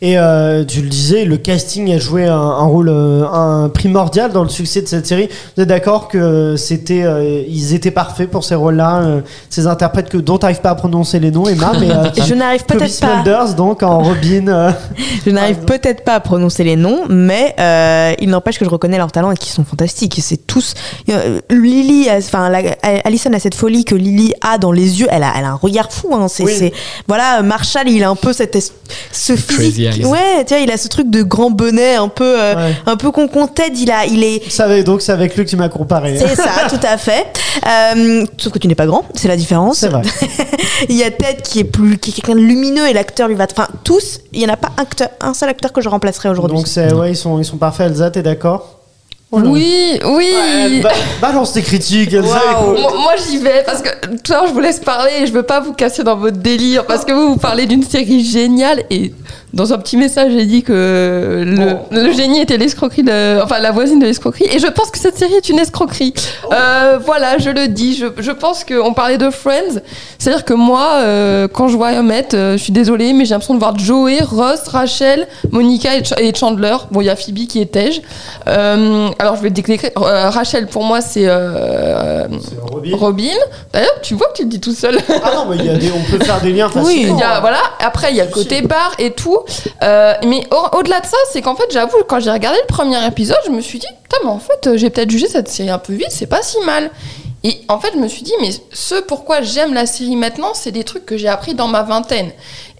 Et 0.00 0.16
euh, 0.16 0.64
tu 0.64 0.80
le 0.80 0.88
disais, 0.88 1.24
le 1.24 1.36
casting 1.38 1.92
a 1.92 1.98
joué 1.98 2.24
un, 2.26 2.32
un 2.36 2.64
rôle 2.66 2.88
euh, 2.88 3.24
un 3.26 3.68
primordial 3.68 4.30
dans 4.32 4.44
le 4.44 4.48
succès 4.48 4.80
de 4.80 4.86
cette 4.86 5.08
série. 5.08 5.28
Vous 5.56 5.62
êtes 5.64 5.68
d'accord 5.68 6.06
que 6.06 6.54
c'était, 6.56 7.02
euh, 7.02 7.42
ils 7.48 7.74
étaient 7.74 7.90
parfaits 7.90 8.30
pour 8.30 8.44
ces 8.44 8.54
rôles-là, 8.54 9.00
euh, 9.02 9.20
ces 9.50 9.66
interprètes 9.66 10.08
que 10.08 10.16
dont 10.18 10.38
t'arrives 10.38 10.60
pas 10.60 10.70
à 10.70 10.74
prononcer 10.76 11.18
les 11.18 11.32
noms, 11.32 11.48
Emma, 11.48 11.72
mais 11.80 11.90
euh, 11.94 12.04
Je 12.24 12.34
n'arrive 12.34 12.64
peut-être 12.64 13.00
pas. 13.00 13.14
Smulders 13.14 13.54
donc 13.54 13.82
en 13.82 13.98
Robin. 13.98 14.46
euh, 14.46 14.70
Je 15.26 15.30
n'arrive 15.32 15.58
peut-être 15.64 16.04
pas 16.04 16.14
à 16.14 16.20
prononcer 16.20 16.62
les 16.62 16.76
noms, 16.76 17.00
mais 17.08 17.56
euh, 17.58 18.12
il 18.20 18.28
n'empêche 18.30 18.60
que 18.60 18.64
je 18.64 18.70
reconnais 18.70 18.98
leurs 18.98 19.10
talents 19.10 19.32
et 19.32 19.36
qu'ils 19.36 19.50
sont 19.52 19.64
fantastiques. 19.64 20.20
C'est 20.22 20.46
tous. 20.46 20.74
euh, 21.08 21.40
Lily, 21.50 22.08
a- 22.08 22.18
enfin, 22.18 22.52
Alison 23.04 23.32
a 23.32 23.40
cette 23.40 23.56
folie 23.56 23.84
que 23.84 23.96
Lily 23.96 24.32
a 24.42 24.58
dans 24.58 24.70
les 24.70 25.00
yeux. 25.00 25.08
Elle 25.10 25.24
a, 25.24 25.32
elle 25.36 25.44
a 25.44 25.50
un 25.50 25.54
regard 25.54 25.90
fou. 25.92 26.14
Hein. 26.14 26.28
C'est, 26.28 26.44
Oui. 26.44 26.52
c'est- 26.56 26.72
voilà, 27.08 27.42
Marshall, 27.42 27.88
il 27.88 28.04
a 28.04 28.10
un 28.10 28.14
peu 28.14 28.32
cette, 28.32 28.54
es- 28.54 28.72
ce 29.10 29.32
Crazy 29.32 29.70
physique. 29.70 29.87
Ouais, 30.04 30.44
tu 30.46 30.54
vois, 30.54 30.58
il 30.62 30.70
a 30.70 30.76
ce 30.76 30.88
truc 30.88 31.10
de 31.10 31.22
grand 31.22 31.50
bonnet, 31.50 31.94
un 31.96 32.08
peu, 32.08 32.24
euh, 32.40 32.54
Ouais. 32.54 32.74
un 32.86 32.96
peu 32.96 33.10
con 33.10 33.28
Ted. 33.46 33.72
Il 33.76 33.90
a, 33.90 34.06
il 34.06 34.22
est. 34.24 34.50
Ça 34.50 34.82
donc 34.82 35.02
c'est 35.02 35.12
avec 35.12 35.36
lui 35.36 35.44
que 35.44 35.50
tu 35.50 35.56
m'as 35.56 35.68
comparé. 35.68 36.18
C'est 36.18 36.36
ça, 36.36 36.50
tout 36.68 36.80
à 36.86 36.96
fait. 36.98 37.26
Euh, 37.66 38.24
sauf 38.38 38.52
que 38.52 38.58
tu 38.58 38.68
n'es 38.68 38.74
pas 38.74 38.86
grand, 38.86 39.04
c'est 39.14 39.28
la 39.28 39.36
différence. 39.36 39.78
C'est 39.78 39.88
vrai. 39.88 40.02
il 40.88 40.96
y 40.96 41.02
a 41.04 41.10
Ted 41.10 41.42
qui 41.42 41.60
est 41.60 41.64
plus, 41.64 41.98
qui 41.98 42.10
est 42.10 42.14
quelqu'un 42.14 42.34
de 42.34 42.44
lumineux 42.44 42.88
et 42.88 42.92
l'acteur 42.92 43.28
lui 43.28 43.34
va. 43.34 43.46
Enfin, 43.50 43.68
tous, 43.84 44.20
il 44.32 44.40
n'y 44.40 44.46
en 44.46 44.52
a 44.52 44.56
pas 44.56 44.68
un, 44.78 44.82
acteur- 44.82 45.10
un 45.20 45.34
seul 45.34 45.48
acteur 45.48 45.72
que 45.72 45.80
je 45.80 45.88
remplacerai 45.88 46.28
aujourd'hui. 46.28 46.56
Donc 46.56 46.68
c'est 46.68 46.92
ouais, 46.92 47.10
ils 47.12 47.16
sont 47.16 47.38
ils 47.38 47.44
sont 47.44 47.56
parfaits. 47.58 47.90
Elsa, 47.90 48.10
t'es 48.10 48.22
d'accord 48.22 48.74
Oh. 49.30 49.40
Oui, 49.44 50.00
oui. 50.06 50.30
Ouais, 50.34 50.80
ba- 50.80 50.90
balance 51.20 51.52
tes 51.52 51.60
critiques, 51.60 52.14
Elsa. 52.14 52.40
Moi, 52.62 52.72
moi, 52.94 53.12
j'y 53.28 53.36
vais 53.36 53.62
parce 53.66 53.82
que 53.82 53.90
tout 54.22 54.32
à 54.32 54.36
l'heure 54.36 54.46
je 54.48 54.54
vous 54.54 54.60
laisse 54.60 54.80
parler 54.80 55.10
et 55.20 55.26
je 55.26 55.32
veux 55.34 55.42
pas 55.42 55.60
vous 55.60 55.74
casser 55.74 56.02
dans 56.02 56.16
votre 56.16 56.38
délire 56.38 56.86
parce 56.86 57.04
que 57.04 57.12
vous 57.12 57.32
vous 57.32 57.36
parlez 57.36 57.66
d'une 57.66 57.82
série 57.82 58.24
géniale 58.24 58.84
et 58.88 59.12
dans 59.54 59.72
un 59.72 59.78
petit 59.78 59.96
message 59.96 60.32
j'ai 60.32 60.44
dit 60.44 60.62
que 60.62 61.42
le, 61.46 61.68
Oh. 61.72 61.78
le 61.90 62.12
génie 62.12 62.40
était 62.40 62.56
l'escroquerie 62.58 63.02
de, 63.02 63.42
enfin 63.42 63.58
la 63.60 63.70
voisine 63.72 63.98
de 63.98 64.04
l'escroquerie 64.06 64.46
et 64.52 64.58
je 64.58 64.66
pense 64.66 64.90
que 64.90 64.98
cette 64.98 65.16
série 65.18 65.34
est 65.34 65.48
une 65.48 65.58
escroquerie. 65.58 66.12
Oh. 66.44 66.52
Euh, 66.52 66.98
voilà, 67.04 67.38
je 67.38 67.50
le 67.50 67.68
dis. 67.68 67.96
Je, 67.96 68.06
je 68.18 68.30
pense 68.30 68.64
qu'on 68.64 68.92
parlait 68.94 69.18
de 69.18 69.30
Friends, 69.30 69.80
c'est-à-dire 70.18 70.44
que 70.44 70.54
moi 70.54 70.88
euh, 71.02 71.48
quand 71.48 71.68
je 71.68 71.76
vois 71.76 71.88
Emmett, 71.90 72.34
euh, 72.34 72.52
je 72.58 72.62
suis 72.62 72.72
désolée 72.72 73.12
mais 73.12 73.24
j'ai 73.24 73.32
l'impression 73.34 73.54
de 73.54 73.58
voir 73.58 73.78
Joey, 73.78 74.18
Ross, 74.22 74.60
Rachel, 74.68 75.26
Monica 75.50 75.96
et, 75.96 76.04
Ch- 76.04 76.20
et 76.20 76.34
Chandler. 76.34 76.76
Bon, 76.90 77.00
il 77.00 77.06
y 77.06 77.10
a 77.10 77.16
Phoebe 77.16 77.46
qui 77.48 77.60
est 77.60 77.72
Tej. 77.72 78.02
Euh, 78.48 79.08
alors 79.18 79.36
je 79.36 79.42
vais 79.42 79.50
décrire. 79.50 79.78
Euh, 79.96 80.30
Rachel 80.30 80.66
pour 80.66 80.84
moi 80.84 81.00
c'est 81.00 81.24
euh, 81.26 82.26
Robin. 82.70 82.96
Robin. 82.96 83.36
D'ailleurs, 83.72 84.00
tu 84.02 84.14
vois 84.14 84.28
que 84.28 84.34
tu 84.38 84.42
le 84.42 84.48
dis 84.48 84.60
tout 84.60 84.72
seul. 84.74 84.98
Ah 85.24 85.30
non, 85.34 85.46
mais 85.50 85.56
il 85.56 85.64
y 85.66 85.68
a 85.70 85.74
des, 85.76 85.90
on 85.92 86.02
peut 86.10 86.22
faire 86.24 86.40
des 86.40 86.52
liens 86.52 86.68
Oui, 86.74 86.82
facilement. 86.84 87.14
Il 87.16 87.20
y 87.20 87.22
a, 87.22 87.40
voilà. 87.40 87.58
Après, 87.80 88.10
il 88.10 88.16
y 88.16 88.20
a 88.20 88.24
le 88.24 88.30
côté 88.30 88.62
bar 88.62 88.92
et 88.98 89.10
tout. 89.12 89.37
Euh, 89.82 90.14
mais 90.26 90.42
au- 90.50 90.78
au-delà 90.78 91.00
de 91.00 91.06
ça, 91.06 91.16
c'est 91.32 91.42
qu'en 91.42 91.54
fait, 91.56 91.66
j'avoue, 91.70 91.98
quand 92.08 92.20
j'ai 92.20 92.30
regardé 92.30 92.58
le 92.60 92.66
premier 92.66 93.04
épisode, 93.06 93.38
je 93.46 93.50
me 93.50 93.60
suis 93.60 93.78
dit, 93.78 93.86
putain, 94.02 94.18
mais 94.24 94.30
en 94.30 94.38
fait, 94.38 94.66
euh, 94.66 94.76
j'ai 94.76 94.90
peut-être 94.90 95.10
jugé 95.10 95.28
cette 95.28 95.48
série 95.48 95.70
un 95.70 95.78
peu 95.78 95.92
vite, 95.92 96.08
c'est 96.10 96.26
pas 96.26 96.42
si 96.42 96.56
mal. 96.66 96.90
Et 97.44 97.60
en 97.68 97.78
fait, 97.78 97.90
je 97.94 97.98
me 98.00 98.08
suis 98.08 98.22
dit, 98.22 98.32
mais 98.40 98.50
ce 98.72 98.96
pourquoi 98.96 99.42
j'aime 99.42 99.72
la 99.72 99.86
série 99.86 100.16
maintenant, 100.16 100.54
c'est 100.54 100.72
des 100.72 100.82
trucs 100.82 101.06
que 101.06 101.16
j'ai 101.16 101.28
appris 101.28 101.54
dans 101.54 101.68
ma 101.68 101.84
vingtaine. 101.84 102.30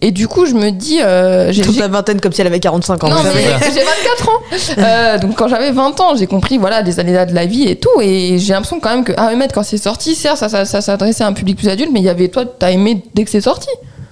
Et 0.01 0.11
du 0.11 0.27
coup, 0.27 0.47
je 0.47 0.55
me 0.55 0.71
dis, 0.71 1.01
euh, 1.01 1.53
j'ai 1.53 1.62
Toute 1.62 1.75
j'ai- 1.75 1.81
la 1.81 1.87
vingtaine 1.88 2.21
comme 2.21 2.33
si 2.33 2.40
elle 2.40 2.49
avait 2.49 2.59
45 2.59 3.05
ans. 3.05 3.09
non, 3.09 3.16
mais 3.23 3.42
j'ai 3.73 3.85
24 3.85 4.29
ans. 4.29 4.40
Euh, 4.79 5.18
donc 5.18 5.37
quand 5.37 5.47
j'avais 5.47 5.71
20 5.71 6.01
ans, 6.01 6.16
j'ai 6.16 6.27
compris 6.27 6.59
voilà 6.59 6.83
des 6.83 6.99
années-là 6.99 7.25
de 7.27 7.35
la 7.37 7.47
vie 7.47 7.68
et 7.68 7.77
tout. 7.77 8.01
Et 8.01 8.38
j'ai 8.38 8.53
l'impression 8.53 8.81
quand 8.81 8.90
même 8.90 9.05
que 9.05 9.12
Ahmed, 9.16 9.53
quand 9.53 9.62
c'est 9.62 9.79
sorti, 9.79 10.16
certes, 10.16 10.38
ça, 10.38 10.49
ça, 10.49 10.64
ça 10.64 10.81
s'adressait 10.81 11.23
à 11.23 11.29
un 11.29 11.33
public 11.33 11.57
plus 11.57 11.68
adulte, 11.68 11.90
mais 11.92 12.01
il 12.01 12.07
y 12.07 12.09
avait 12.09 12.27
toi, 12.29 12.44
t'as 12.44 12.73
aimé 12.73 13.03
dès 13.14 13.25
que 13.25 13.31
c'est 13.31 13.40
sorti. 13.40 13.68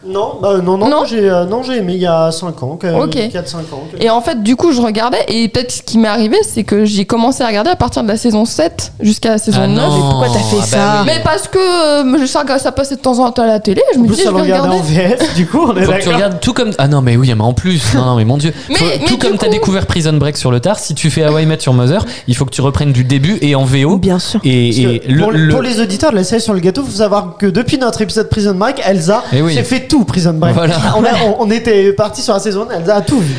Non, 0.08 0.38
bah, 0.40 0.58
non, 0.62 0.76
non, 0.78 0.88
Non. 0.88 1.04
j'ai 1.04 1.28
euh, 1.28 1.44
non, 1.44 1.62
j'ai 1.62 1.78
aimé 1.78 1.94
il 1.94 2.00
y 2.00 2.06
a 2.06 2.30
5 2.30 2.62
ans, 2.62 2.76
que- 2.76 2.86
Ok. 2.86 3.16
4-5 3.32 3.58
ans. 3.72 3.82
que- 3.92 4.02
Et 4.02 4.10
en 4.10 4.20
fait, 4.20 4.42
du 4.42 4.56
coup, 4.56 4.72
je 4.72 4.80
regardais, 4.80 5.24
et 5.28 5.48
peut-être 5.48 5.72
ce 5.72 5.82
qui 5.82 5.98
m'est 5.98 6.08
arrivé, 6.08 6.36
c'est 6.42 6.64
que 6.64 6.84
j'ai 6.84 7.04
commencé 7.04 7.42
à 7.42 7.46
regarder 7.48 7.70
à 7.70 7.76
partir 7.76 8.02
de 8.02 8.08
la 8.08 8.16
saison 8.16 8.44
7 8.44 8.92
jusqu'à 9.00 9.30
la 9.30 9.38
saison 9.38 9.60
Ah 9.64 9.66
9. 9.66 9.88
non, 9.90 10.00
pourquoi 10.00 10.28
t'as 10.28 10.38
fait 10.40 10.56
ah 10.56 10.60
bah 10.60 10.66
ça 10.66 11.02
oui. 11.02 11.06
Mais 11.14 11.20
parce 11.24 11.48
que 11.48 11.58
euh, 11.58 12.18
je 12.20 12.26
sais 12.26 12.38
que 12.46 12.58
ça 12.58 12.72
passait 12.72 12.96
de 12.96 13.00
temps 13.00 13.18
en 13.18 13.30
temps 13.32 13.42
à 13.42 13.46
la 13.46 13.60
télé, 13.60 13.82
je 13.94 13.98
En 13.98 14.02
me 14.02 14.08
disais, 14.08 14.24
je 14.24 14.30
vais 14.30 14.40
regarder. 14.42 14.76
en 14.76 14.80
VF, 14.82 15.34
du 15.34 15.46
coup, 15.46 15.60
on 15.68 15.76
est 15.76 15.82
Faut 15.84 15.92
que 15.92 16.02
tu 16.02 16.08
regardes 16.10 16.40
tout 16.40 16.52
comme. 16.52 16.70
Ah 16.78 16.88
non, 16.88 17.00
mais 17.02 17.16
oui, 17.16 17.32
mais 17.34 17.42
en 17.42 17.52
plus. 17.52 17.94
Non, 17.94 18.04
non, 18.04 18.16
mais 18.16 18.24
mon 18.24 18.36
dieu. 18.36 18.52
Mais- 18.68 18.76
Faut- 18.76 18.84
mais 18.84 19.06
tout 19.06 19.18
comme 19.18 19.36
t'as 19.38 19.46
coup- 19.46 19.52
découvert 19.52 19.86
Prison 19.86 20.12
Break 20.12 20.36
sur 20.36 20.50
le 20.50 20.60
tard, 20.60 20.78
si 20.78 20.94
tu 20.94 21.10
fais 21.10 21.22
Hawaii 21.24 21.46
Met 21.46 21.58
Your 21.66 21.74
Mother, 21.74 22.04
il 22.28 22.36
faut 22.36 22.44
que 22.44 22.50
tu 22.50 22.60
reprennes 22.60 22.92
du 22.92 23.04
début 23.04 23.38
et 23.40 23.54
en 23.54 23.64
VO. 23.64 23.96
Bien 23.96 24.18
sûr. 24.18 24.40
Et, 24.44 24.68
et 24.80 25.02
le, 25.08 25.22
pour, 25.22 25.32
le- 25.32 25.48
pour 25.48 25.62
les 25.62 25.80
auditeurs 25.80 26.10
de 26.10 26.16
la 26.16 26.24
série 26.24 26.40
sur 26.40 26.52
le 26.52 26.60
gâteau, 26.60 26.82
faut 26.84 26.90
savoir 26.90 27.36
que 27.38 27.46
depuis 27.46 27.78
notre 27.78 28.02
épisode 28.02 28.28
Prison 28.28 28.54
Break, 28.54 28.80
Elsa 28.86 29.22
Eh 29.32 29.42
oui. 29.42 29.52
j'ai 29.54 29.62
fait 29.64 29.88
tout 29.88 29.95
Prison 30.04 30.34
Break. 30.34 30.54
Voilà. 30.54 30.74
On, 30.96 31.04
a- 31.04 31.08
on- 31.24 31.36
on 31.46 31.50
était 31.50 31.92
parti 31.92 32.22
sur 32.22 32.34
la 32.34 32.40
saison 32.40 32.66
1, 32.70 32.80
Elsa 32.80 32.96
a 32.96 33.00
tout 33.00 33.18
vu. 33.20 33.34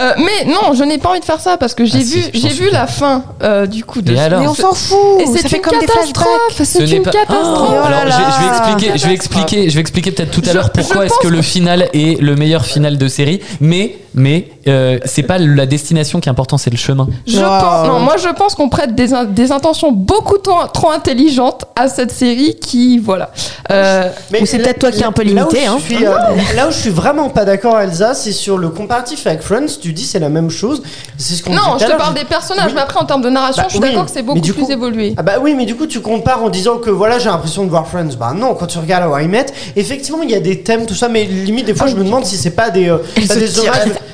Euh, 0.00 0.12
mais 0.18 0.44
non, 0.50 0.74
je 0.74 0.84
n'ai 0.84 0.98
pas 0.98 1.10
envie 1.10 1.20
de 1.20 1.24
faire 1.24 1.40
ça 1.40 1.56
parce 1.56 1.74
que 1.74 1.84
j'ai 1.84 1.98
Ah 2.00 2.04
vu, 2.04 2.22
j'ai 2.34 2.48
vu 2.48 2.70
la 2.70 2.86
fin 2.86 3.24
euh, 3.42 3.66
du 3.66 3.84
coup 3.84 4.00
de 4.02 4.12
Et 4.14 4.18
alors 4.18 4.40
Mais 4.40 4.48
on 4.48 4.54
s'en 4.54 4.72
fout. 4.74 4.98
Et 5.20 5.26
c'est 5.26 5.42
ça 5.42 5.48
fait 5.48 5.56
une 5.56 5.62
comme 5.62 5.78
des 5.78 5.86
flashbacks. 5.86 6.14
catastrophe. 6.14 6.56
Ce 6.58 6.64
C'est 6.64 6.90
une 6.90 7.02
pas. 7.02 7.10
catastrophe. 7.10 7.68
Oh, 7.72 7.74
Oh 7.84 7.88
là 7.90 7.98
alors, 7.98 8.04
là. 8.04 8.28
je, 8.30 8.34
je 8.36 8.46
vais 8.46 8.48
expliquer, 8.56 8.98
je 8.98 9.06
vais 9.06 9.14
expliquer, 9.14 9.70
je 9.70 9.74
vais 9.74 9.80
expliquer 9.80 10.12
peut-être 10.12 10.30
tout 10.30 10.42
à 10.44 10.48
Je- 10.50 10.54
l'heure 10.54 10.70
pourquoi 10.70 11.06
est-ce 11.06 11.18
que 11.20 11.28
le 11.28 11.42
final 11.42 11.88
est 11.92 12.20
le 12.20 12.34
meilleur 12.36 12.64
final 12.64 12.96
de 12.98 13.08
série. 13.08 13.40
Mais, 13.60 13.96
mais, 14.14 14.48
euh, 14.68 14.98
c'est 15.04 15.22
pas 15.22 15.38
la 15.38 15.66
destination 15.66 16.20
qui 16.20 16.28
est 16.28 16.32
important, 16.32 16.58
c'est 16.58 16.70
le 16.70 16.76
chemin. 16.76 17.08
Je 17.26 17.38
Wow. 17.38 17.44
pense, 17.44 17.86
non, 17.88 17.98
moi 18.00 18.16
je 18.22 18.28
pense 18.28 18.54
qu'on 18.54 18.68
prête 18.68 18.94
des, 18.94 19.12
in- 19.14 19.24
des 19.24 19.50
intentions 19.52 19.90
beaucoup 19.92 20.38
trop, 20.38 20.66
trop 20.72 20.90
intelligentes 20.90 21.64
à 21.76 21.88
cette 21.88 22.12
série 22.12 22.54
qui, 22.56 22.98
voilà. 22.98 23.30
Euh, 23.70 24.08
Ou 24.40 24.46
c'est 24.46 24.58
là- 24.58 24.64
peut-être 24.64 24.78
toi 24.80 24.90
qui 24.92 25.00
es 25.00 25.04
un 25.04 25.12
peu 25.12 25.22
là 25.22 25.30
où 25.46 25.50
limité, 25.50 25.60
je 25.64 25.70
hein. 25.70 25.78
Euh, 26.06 26.54
là 26.56 26.68
où 26.68 26.70
je 26.70 26.76
suis 26.78 26.90
vraiment 26.90 27.28
pas 27.30 27.44
d'accord, 27.44 27.78
Elsa, 27.80 28.14
c'est 28.14 28.32
sur 28.32 28.58
le 28.58 28.68
comparatif 28.70 29.26
avec 29.26 29.42
Friends. 29.42 29.66
Tu 29.80 29.92
dis 29.92 30.04
c'est 30.04 30.18
la 30.18 30.28
même 30.28 30.50
chose. 30.50 30.82
C'est 31.18 31.34
ce 31.34 31.42
qu'on 31.42 31.52
non, 31.54 31.78
je 31.78 31.84
te 31.86 31.96
parle 31.96 32.14
des 32.14 32.24
personnages, 32.24 32.66
Oui. 32.68 32.72
mais 32.74 32.80
après 32.80 32.98
en 33.00 33.04
termes 33.04 33.22
de 33.22 33.30
narration, 33.30 33.62
Bah 33.62 33.68
je 33.68 33.74
suis 33.74 33.82
oui, 33.82 33.88
d'accord 33.90 34.06
que 34.06 34.10
c'est 34.12 34.22
beaucoup 34.22 34.40
plus 34.40 34.52
coup- 34.52 34.70
évolué. 34.70 35.14
Ah 35.16 35.22
bah 35.22 35.34
oui, 35.40 35.54
mais 35.54 35.64
du 35.66 35.74
coup 35.76 35.86
tu 35.86 36.00
compares 36.00 36.42
en 36.42 36.48
disant 36.50 36.78
que 36.78 36.90
voilà 36.90 37.18
j'ai 37.18 37.28
l'impression 37.28 37.64
de 37.64 37.70
voir 37.70 37.86
Friends. 37.86 38.16
Bah 38.18 38.32
non, 38.36 38.54
quand 38.54 38.66
tu 38.66 38.78
regardes 38.78 39.10
How 39.10 39.18
I 39.18 39.28
Met, 39.28 39.46
effectivement 39.76 40.22
il 40.22 40.30
y 40.30 40.34
a 40.34 40.40
des 40.40 40.62
thèmes 40.62 40.86
tout 40.86 40.94
ça, 40.94 41.08
mais 41.08 41.24
limite 41.24 41.66
des 41.66 41.74
fois 41.74 41.86
je 41.86 41.96
me 41.96 42.04
demande 42.04 42.24
si 42.24 42.36
c'est 42.36 42.50
pas 42.50 42.70
des, 42.70 42.88
euh, 42.88 42.98
pas 43.28 43.34
des. 43.36 43.48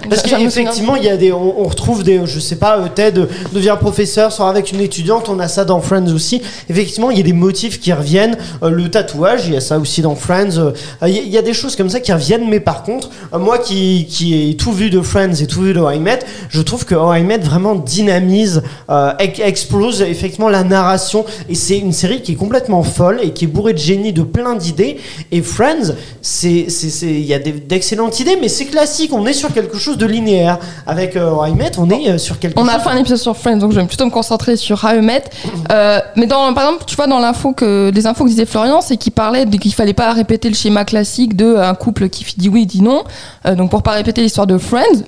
Parce 0.09 0.23
qu'effectivement 0.23 0.97
il 0.97 1.05
y 1.05 1.09
a 1.11 1.17
des, 1.17 1.33
on, 1.33 1.61
on 1.61 1.65
retrouve 1.65 2.03
des, 2.03 2.21
je 2.25 2.41
sais 2.41 2.57
pas, 2.57 2.79
euh, 2.79 2.87
Ted 2.95 3.27
devient 3.53 3.77
professeur, 3.79 4.33
sort 4.33 4.49
avec 4.49 4.73
une 4.73 4.81
étudiante, 4.81 5.29
on 5.29 5.39
a 5.39 5.49
ça 5.49 5.65
dans 5.65 5.81
Friends 5.81 6.13
aussi. 6.15 6.41
Effectivement 6.71 7.11
il 7.11 7.19
y 7.19 7.21
a 7.21 7.25
des 7.25 7.33
motifs 7.33 7.81
qui 7.81 7.93
reviennent, 7.93 8.37
Euh, 8.63 8.71
le 8.71 8.91
tatouage, 8.91 9.47
il 9.47 9.55
y 9.55 9.57
a 9.57 9.61
ça 9.61 9.79
aussi 9.79 10.01
dans 10.03 10.15
Friends. 10.15 10.57
Euh, 10.59 10.73
y, 11.09 11.11
il 11.19 11.29
y 11.29 11.37
a 11.39 11.43
des 11.43 11.53
choses 11.53 11.68
comme 11.77 11.89
ça 11.91 12.01
qui 12.01 12.13
reviennent, 12.13 12.49
mais 12.49 12.61
par 12.61 12.83
contre 12.83 13.11
euh, 13.33 13.39
moi 13.39 13.59
qui 13.59 14.07
qui 14.09 14.51
ai 14.51 14.57
tout 14.57 14.73
vu 14.73 14.91
de 14.91 15.01
Friends 15.01 15.35
et 15.43 15.47
tout 15.47 15.61
vu 15.63 15.73
de 15.75 15.81
How 15.81 15.93
I 15.93 15.99
Met, 15.99 16.21
je 16.49 16.61
trouve 16.63 16.85
que 16.85 16.95
How 16.95 17.15
I 17.15 17.23
Met 17.23 17.39
vraiment 17.39 17.75
dynamise, 17.75 18.63
euh, 18.91 19.13
ex- 19.19 19.41
explose 19.41 20.03
effectivement 20.03 20.49
la 20.49 20.65
narration 20.65 21.25
et 21.49 21.55
c'est 21.55 21.79
une 21.79 21.93
série 21.93 22.23
qui 22.23 22.33
est 22.33 22.37
complètement 22.37 22.83
folle 22.83 23.21
et 23.23 23.33
qui 23.33 23.45
est 23.45 23.49
bourrée 23.49 23.73
de 23.73 23.79
génie, 23.79 24.13
de 24.13 24.23
plein 24.23 24.55
d'idées. 24.55 24.99
Et 25.33 25.43
Friends, 25.43 25.93
c'est 26.21 26.67
il 27.03 27.25
y 27.25 27.35
a 27.35 27.39
d'excellentes 27.39 28.19
idées, 28.21 28.39
mais 28.41 28.49
c'est 28.49 28.67
classique. 28.67 29.13
On 29.13 29.27
est 29.27 29.33
sur 29.33 29.53
quelque 29.53 29.77
chose 29.79 29.99
de 29.99 30.07
linéaire. 30.07 30.59
Avec 30.87 31.17
euh, 31.17 31.31
How 31.31 31.47
I 31.47 31.53
Met, 31.55 31.73
on 31.79 31.91
est 31.91 32.09
euh, 32.11 32.19
sur 32.19 32.39
quelque 32.39 32.59
On 32.59 32.65
chose. 32.65 32.75
a 32.75 32.79
fait 32.81 32.91
un 32.91 32.97
épisode 32.97 33.19
sur 33.19 33.37
Friends, 33.37 33.57
donc 33.59 33.73
je 33.73 33.81
vais 33.81 33.87
plutôt 33.87 34.05
me 34.07 34.11
concentrer 34.11 34.57
sur 34.57 34.83
How 34.85 34.97
I 34.99 35.01
Met. 35.01 35.25
Euh, 35.73 36.01
mais 36.17 36.27
dans, 36.27 36.53
par 36.55 36.65
exemple, 36.65 36.85
tu 36.87 36.97
vois, 36.97 37.07
dans 37.07 37.19
l'info 37.19 37.53
que, 37.53 37.91
les 37.95 38.07
infos 38.07 38.25
que 38.25 38.29
disait 38.31 38.47
Florian, 38.47 38.81
c'est 38.81 38.97
qu'il 38.97 39.13
parlait 39.13 39.47
qu'il 39.47 39.75
fallait 39.75 39.93
pas 39.95 40.13
répéter 40.13 40.49
le 40.49 40.55
schéma 40.55 40.85
classique 40.85 41.37
de 41.37 41.57
un 41.63 41.75
couple 41.75 42.09
qui 42.09 42.25
dit 42.37 42.49
oui, 42.49 42.67
dit 42.67 42.83
non. 42.83 43.05
Euh, 43.47 43.55
donc 43.55 43.71
pour 43.71 43.83
pas 43.83 43.93
répéter 43.93 44.21
l'histoire 44.23 44.47
de 44.47 44.59
Friends. 44.59 45.03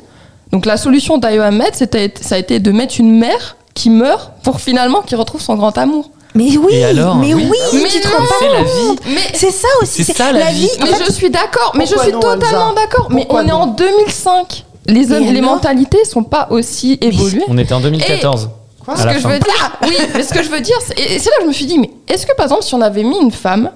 Donc 0.53 0.67
la 0.67 0.77
solution 0.77 1.19
d'Io 1.19 1.43
Ahmed, 1.43 1.71
c'était, 1.75 2.13
ça 2.21 2.35
a 2.35 2.39
été 2.39 2.59
de 2.59 2.73
mettre 2.73 2.95
une 2.99 3.19
mère 3.19 3.57
qui 3.75 3.89
meurt 3.91 4.33
pour 4.43 4.61
finalement 4.61 5.01
qu'il 5.03 5.17
retrouve 5.17 5.41
son 5.41 5.55
grand 5.55 5.77
amour. 5.79 6.11
Mais 6.35 6.57
oui, 6.57 6.75
Et 6.75 6.85
alors, 6.85 7.17
mais 7.17 7.35
oui. 7.35 7.49
oui, 7.73 7.81
Mais 7.83 7.89
tu 7.89 8.01
te 8.01 8.07
rends 8.09 8.23
pas 8.25 8.35
C'est 8.41 8.49
la 8.49 8.63
vie. 8.63 8.99
Mais, 9.07 9.21
C'est 9.35 9.51
ça 9.51 9.67
aussi. 9.83 10.05
C'est 10.05 10.13
ça, 10.17 10.33
la 10.33 10.51
vie. 10.53 10.69
En 10.81 10.85
mais 10.85 10.93
fait, 10.93 11.05
je 11.07 11.13
suis 11.13 11.31
d'accord, 11.31 11.73
mais 11.77 11.87
je 11.87 11.97
suis 11.99 12.13
non, 12.13 12.21
totalement 12.21 12.73
d'accord. 12.73 13.09
Mais 13.11 13.27
on 13.31 13.47
est 13.47 13.51
en 13.53 13.67
non 13.67 13.73
2005. 13.75 14.65
Les, 14.87 15.11
hommes- 15.13 15.23
Et 15.25 15.33
les 15.33 15.41
mentalités 15.41 16.05
sont 16.05 16.23
pas 16.23 16.47
aussi 16.51 16.99
évoluées. 17.01 17.43
On 17.49 17.59
était 17.59 17.75
en 17.75 17.81
2014. 17.81 18.49
Quoi 18.85 18.95
à 18.95 18.97
Ce 18.97 19.07
la 19.07 19.15
que 19.15 19.21
je 19.21 19.29
veux 19.29 19.39
dire, 19.39 19.73
oui, 19.83 19.97
mais 20.15 20.23
ce 20.23 20.33
que 20.33 20.43
je 20.43 20.49
veux 20.51 20.61
dire, 20.61 20.77
et 20.97 21.19
c'est 21.19 21.31
là 21.31 21.37
que 21.39 21.43
je 21.43 21.49
me 21.49 21.53
suis 21.53 21.67
dit, 21.67 21.79
mais 21.79 21.91
est-ce 22.09 22.27
que 22.27 22.35
par 22.35 22.47
exemple, 22.47 22.63
si 22.63 22.75
on 22.75 22.81
avait 22.81 23.03
mis 23.05 23.19
une 23.21 23.31
femme, 23.33 23.71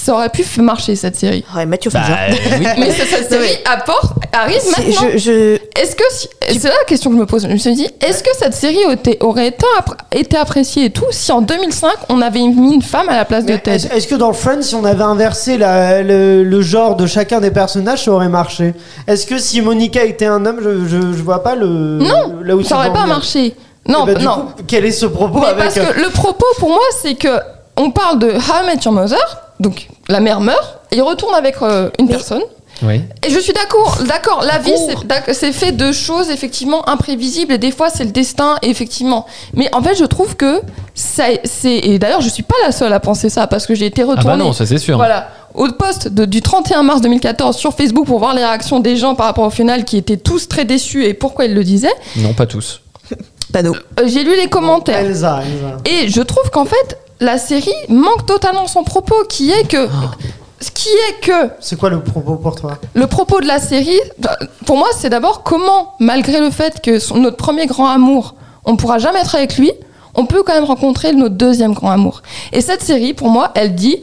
ça 0.00 0.14
aurait 0.14 0.28
pu 0.28 0.44
marcher 0.60 0.94
cette 0.94 1.16
série. 1.16 1.44
Ouais, 1.56 1.66
Mathieu 1.66 1.90
Bah, 1.90 2.00
Fraser. 2.02 2.40
oui. 2.60 2.66
Mais 2.78 2.90
cette, 2.92 3.08
cette 3.08 3.28
série 3.30 3.58
apporte, 3.64 4.12
arrive 4.32 4.62
maintenant. 4.76 5.08
je, 5.14 5.18
je- 5.18 5.54
Est-ce 5.80 5.96
que 5.96 6.04
c'est 6.10 6.64
là 6.64 6.74
la 6.78 6.84
question 6.86 7.10
que 7.10 7.16
je 7.16 7.20
me 7.20 7.26
pose. 7.26 7.42
Je 7.42 7.48
me 7.52 7.56
suis 7.56 7.74
dit, 7.74 7.88
est-ce 8.00 8.22
que 8.22 8.30
cette 8.38 8.54
série 8.54 8.78
aurait- 8.86 9.18
aurait 9.20 9.48
été, 9.48 9.66
appr- 9.78 9.96
été 10.12 10.36
appréciée 10.36 10.84
et 10.86 10.90
tout 10.90 11.04
si 11.10 11.32
en 11.32 11.40
2005 11.40 11.90
on 12.10 12.20
avait 12.22 12.38
mis 12.40 12.74
une 12.74 12.82
femme 12.82 13.08
à 13.08 13.16
la 13.16 13.24
place 13.24 13.44
de 13.44 13.56
Ted? 13.56 13.88
Est-ce 13.92 14.06
que 14.06 14.14
dans 14.14 14.32
Friends, 14.32 14.62
si 14.62 14.74
on 14.76 14.84
avait 14.84 15.02
inversé 15.02 15.58
la- 15.58 16.02
le, 16.02 16.44
le 16.44 16.60
genre 16.62 16.94
de 16.94 17.06
chacun 17.06 17.40
des 17.40 17.50
personnages, 17.50 18.04
ça 18.04 18.12
aurait 18.12 18.28
marché? 18.28 18.74
Est-ce 19.08 19.26
que 19.26 19.36
si 19.38 19.60
Monica 19.60 20.04
était 20.04 20.26
un 20.26 20.46
homme, 20.46 20.60
je, 20.62 20.86
je, 20.88 21.00
je 21.00 21.22
vois 21.22 21.42
pas 21.42 21.56
le. 21.56 21.66
Non, 21.66 22.36
là 22.44 22.54
où 22.54 22.62
Ça 22.62 22.76
aurait 22.76 22.92
pas 22.92 23.00
venir. 23.02 23.14
marché. 23.14 23.54
Non, 23.88 24.00
Eh 24.04 24.12
ben, 24.12 24.18
du 24.18 24.24
non. 24.24 24.34
coup, 24.36 24.62
quel 24.66 24.84
est 24.84 24.92
ce 24.92 25.06
propos 25.06 25.40
Mais 25.40 25.46
avec 25.46 25.58
parce 25.64 25.76
euh, 25.78 25.92
que 25.92 26.00
le 26.00 26.10
propos 26.10 26.46
pour 26.58 26.68
moi, 26.68 26.78
c'est 27.02 27.14
que 27.14 27.40
on 27.76 27.90
parle 27.90 28.18
de 28.18 28.28
How 28.28 28.62
I 28.62 28.66
Met 28.66 28.80
Your 28.84 28.92
Mother, 28.92 29.18
donc 29.60 29.88
la 30.08 30.20
mère 30.20 30.40
meurt, 30.40 30.80
et 30.90 30.96
il 30.96 31.02
retourne 31.02 31.34
avec 31.34 31.56
euh, 31.62 31.90
une 31.98 32.08
personne. 32.08 32.42
Oui. 32.80 33.00
Et 33.26 33.30
je 33.30 33.40
suis 33.40 33.52
d'accord, 33.52 33.98
d'accord, 34.06 34.44
la 34.46 34.58
vie 34.58 34.70
c'est 35.32 35.50
fait 35.52 35.72
de 35.72 35.90
choses 35.90 36.30
effectivement 36.30 36.88
imprévisibles 36.88 37.52
et 37.54 37.58
des 37.58 37.72
fois 37.72 37.90
c'est 37.90 38.04
le 38.04 38.12
destin 38.12 38.54
effectivement. 38.62 39.26
Mais 39.54 39.68
en 39.74 39.82
fait 39.82 39.96
je 39.96 40.04
trouve 40.04 40.36
que 40.36 40.60
c'est 40.94 41.40
et 41.64 41.98
d'ailleurs 41.98 42.20
je 42.20 42.28
suis 42.28 42.44
pas 42.44 42.54
la 42.64 42.70
seule 42.70 42.92
à 42.92 43.00
penser 43.00 43.30
ça 43.30 43.48
parce 43.48 43.66
que 43.66 43.74
j'ai 43.74 43.86
été 43.86 44.02
Ah 44.02 44.06
retournée 44.06 44.28
bah 44.30 44.36
non, 44.36 44.52
ça 44.52 44.64
c'est 44.64 44.78
sûr. 44.78 44.96
voilà 44.96 45.28
au 45.54 45.66
post 45.72 46.06
de- 46.06 46.24
du 46.24 46.40
31 46.40 46.84
mars 46.84 47.00
2014 47.00 47.56
sur 47.56 47.72
Facebook 47.74 48.06
pour 48.06 48.20
voir 48.20 48.32
les 48.34 48.44
réactions 48.44 48.78
des 48.78 48.96
gens 48.96 49.16
par 49.16 49.26
rapport 49.26 49.46
au 49.46 49.50
final 49.50 49.84
qui 49.84 49.96
étaient 49.96 50.16
tous 50.16 50.46
très 50.46 50.64
déçus 50.64 51.04
et 51.04 51.14
pourquoi 51.14 51.46
ils 51.46 51.54
le 51.54 51.64
disaient. 51.64 51.94
Non, 52.16 52.32
pas 52.32 52.46
tous. 52.46 52.80
Pas 53.52 53.62
nous. 53.62 53.74
Euh, 53.74 54.04
J'ai 54.06 54.22
lu 54.22 54.36
les 54.36 54.46
commentaires. 54.48 55.00
Elsa, 55.00 55.40
Elsa. 55.42 55.76
Et 56.04 56.08
je 56.08 56.20
trouve 56.20 56.48
qu'en 56.50 56.66
fait, 56.66 56.98
la 57.20 57.38
série 57.38 57.72
manque 57.88 58.26
totalement 58.26 58.66
son 58.66 58.84
propos, 58.84 59.16
qui 59.28 59.50
est 59.50 59.66
que. 59.68 59.88
Ce 60.60 60.70
qui 60.72 60.88
est 60.88 61.20
que 61.24 61.50
C'est 61.60 61.78
quoi 61.78 61.88
le 61.88 62.02
propos 62.02 62.34
pour 62.34 62.56
toi? 62.56 62.78
le 62.94 63.06
propos 63.06 63.40
de 63.40 63.46
la 63.46 63.60
série, 63.60 64.00
pour 64.66 64.76
moi, 64.76 64.88
c'est 64.96 65.08
d'abord 65.08 65.44
comment, 65.44 65.94
malgré 66.00 66.40
le 66.40 66.50
fait 66.50 66.80
que 66.82 66.98
son- 66.98 67.16
notre 67.18 67.36
premier 67.36 67.66
grand 67.66 67.86
amour, 67.88 68.34
on 68.64 68.72
ne 68.72 68.76
pourra 68.76 68.98
jamais 68.98 69.20
être 69.20 69.36
avec 69.36 69.56
lui, 69.56 69.70
on 70.16 70.26
peut 70.26 70.42
quand 70.42 70.54
même 70.54 70.64
rencontrer 70.64 71.12
notre 71.12 71.36
deuxième 71.36 71.74
grand 71.74 71.92
amour. 71.92 72.22
Et 72.52 72.60
cette 72.60 72.82
série, 72.82 73.14
pour 73.14 73.28
moi, 73.28 73.52
elle 73.54 73.76
dit 73.76 74.02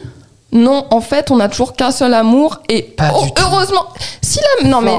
non, 0.53 0.86
en 0.91 1.01
fait, 1.01 1.30
on 1.32 1.36
n'a 1.36 1.49
toujours 1.49 1.74
qu'un 1.74 1.91
seul 1.91 2.13
amour 2.13 2.59
et 2.70 2.84
Pas 2.84 3.11
oh, 3.13 3.26
du 3.26 3.34
tout. 3.34 3.43
heureusement, 3.43 3.88
si 4.22 4.39
la 4.63 4.70
non 4.70 4.80
mais 4.80 4.95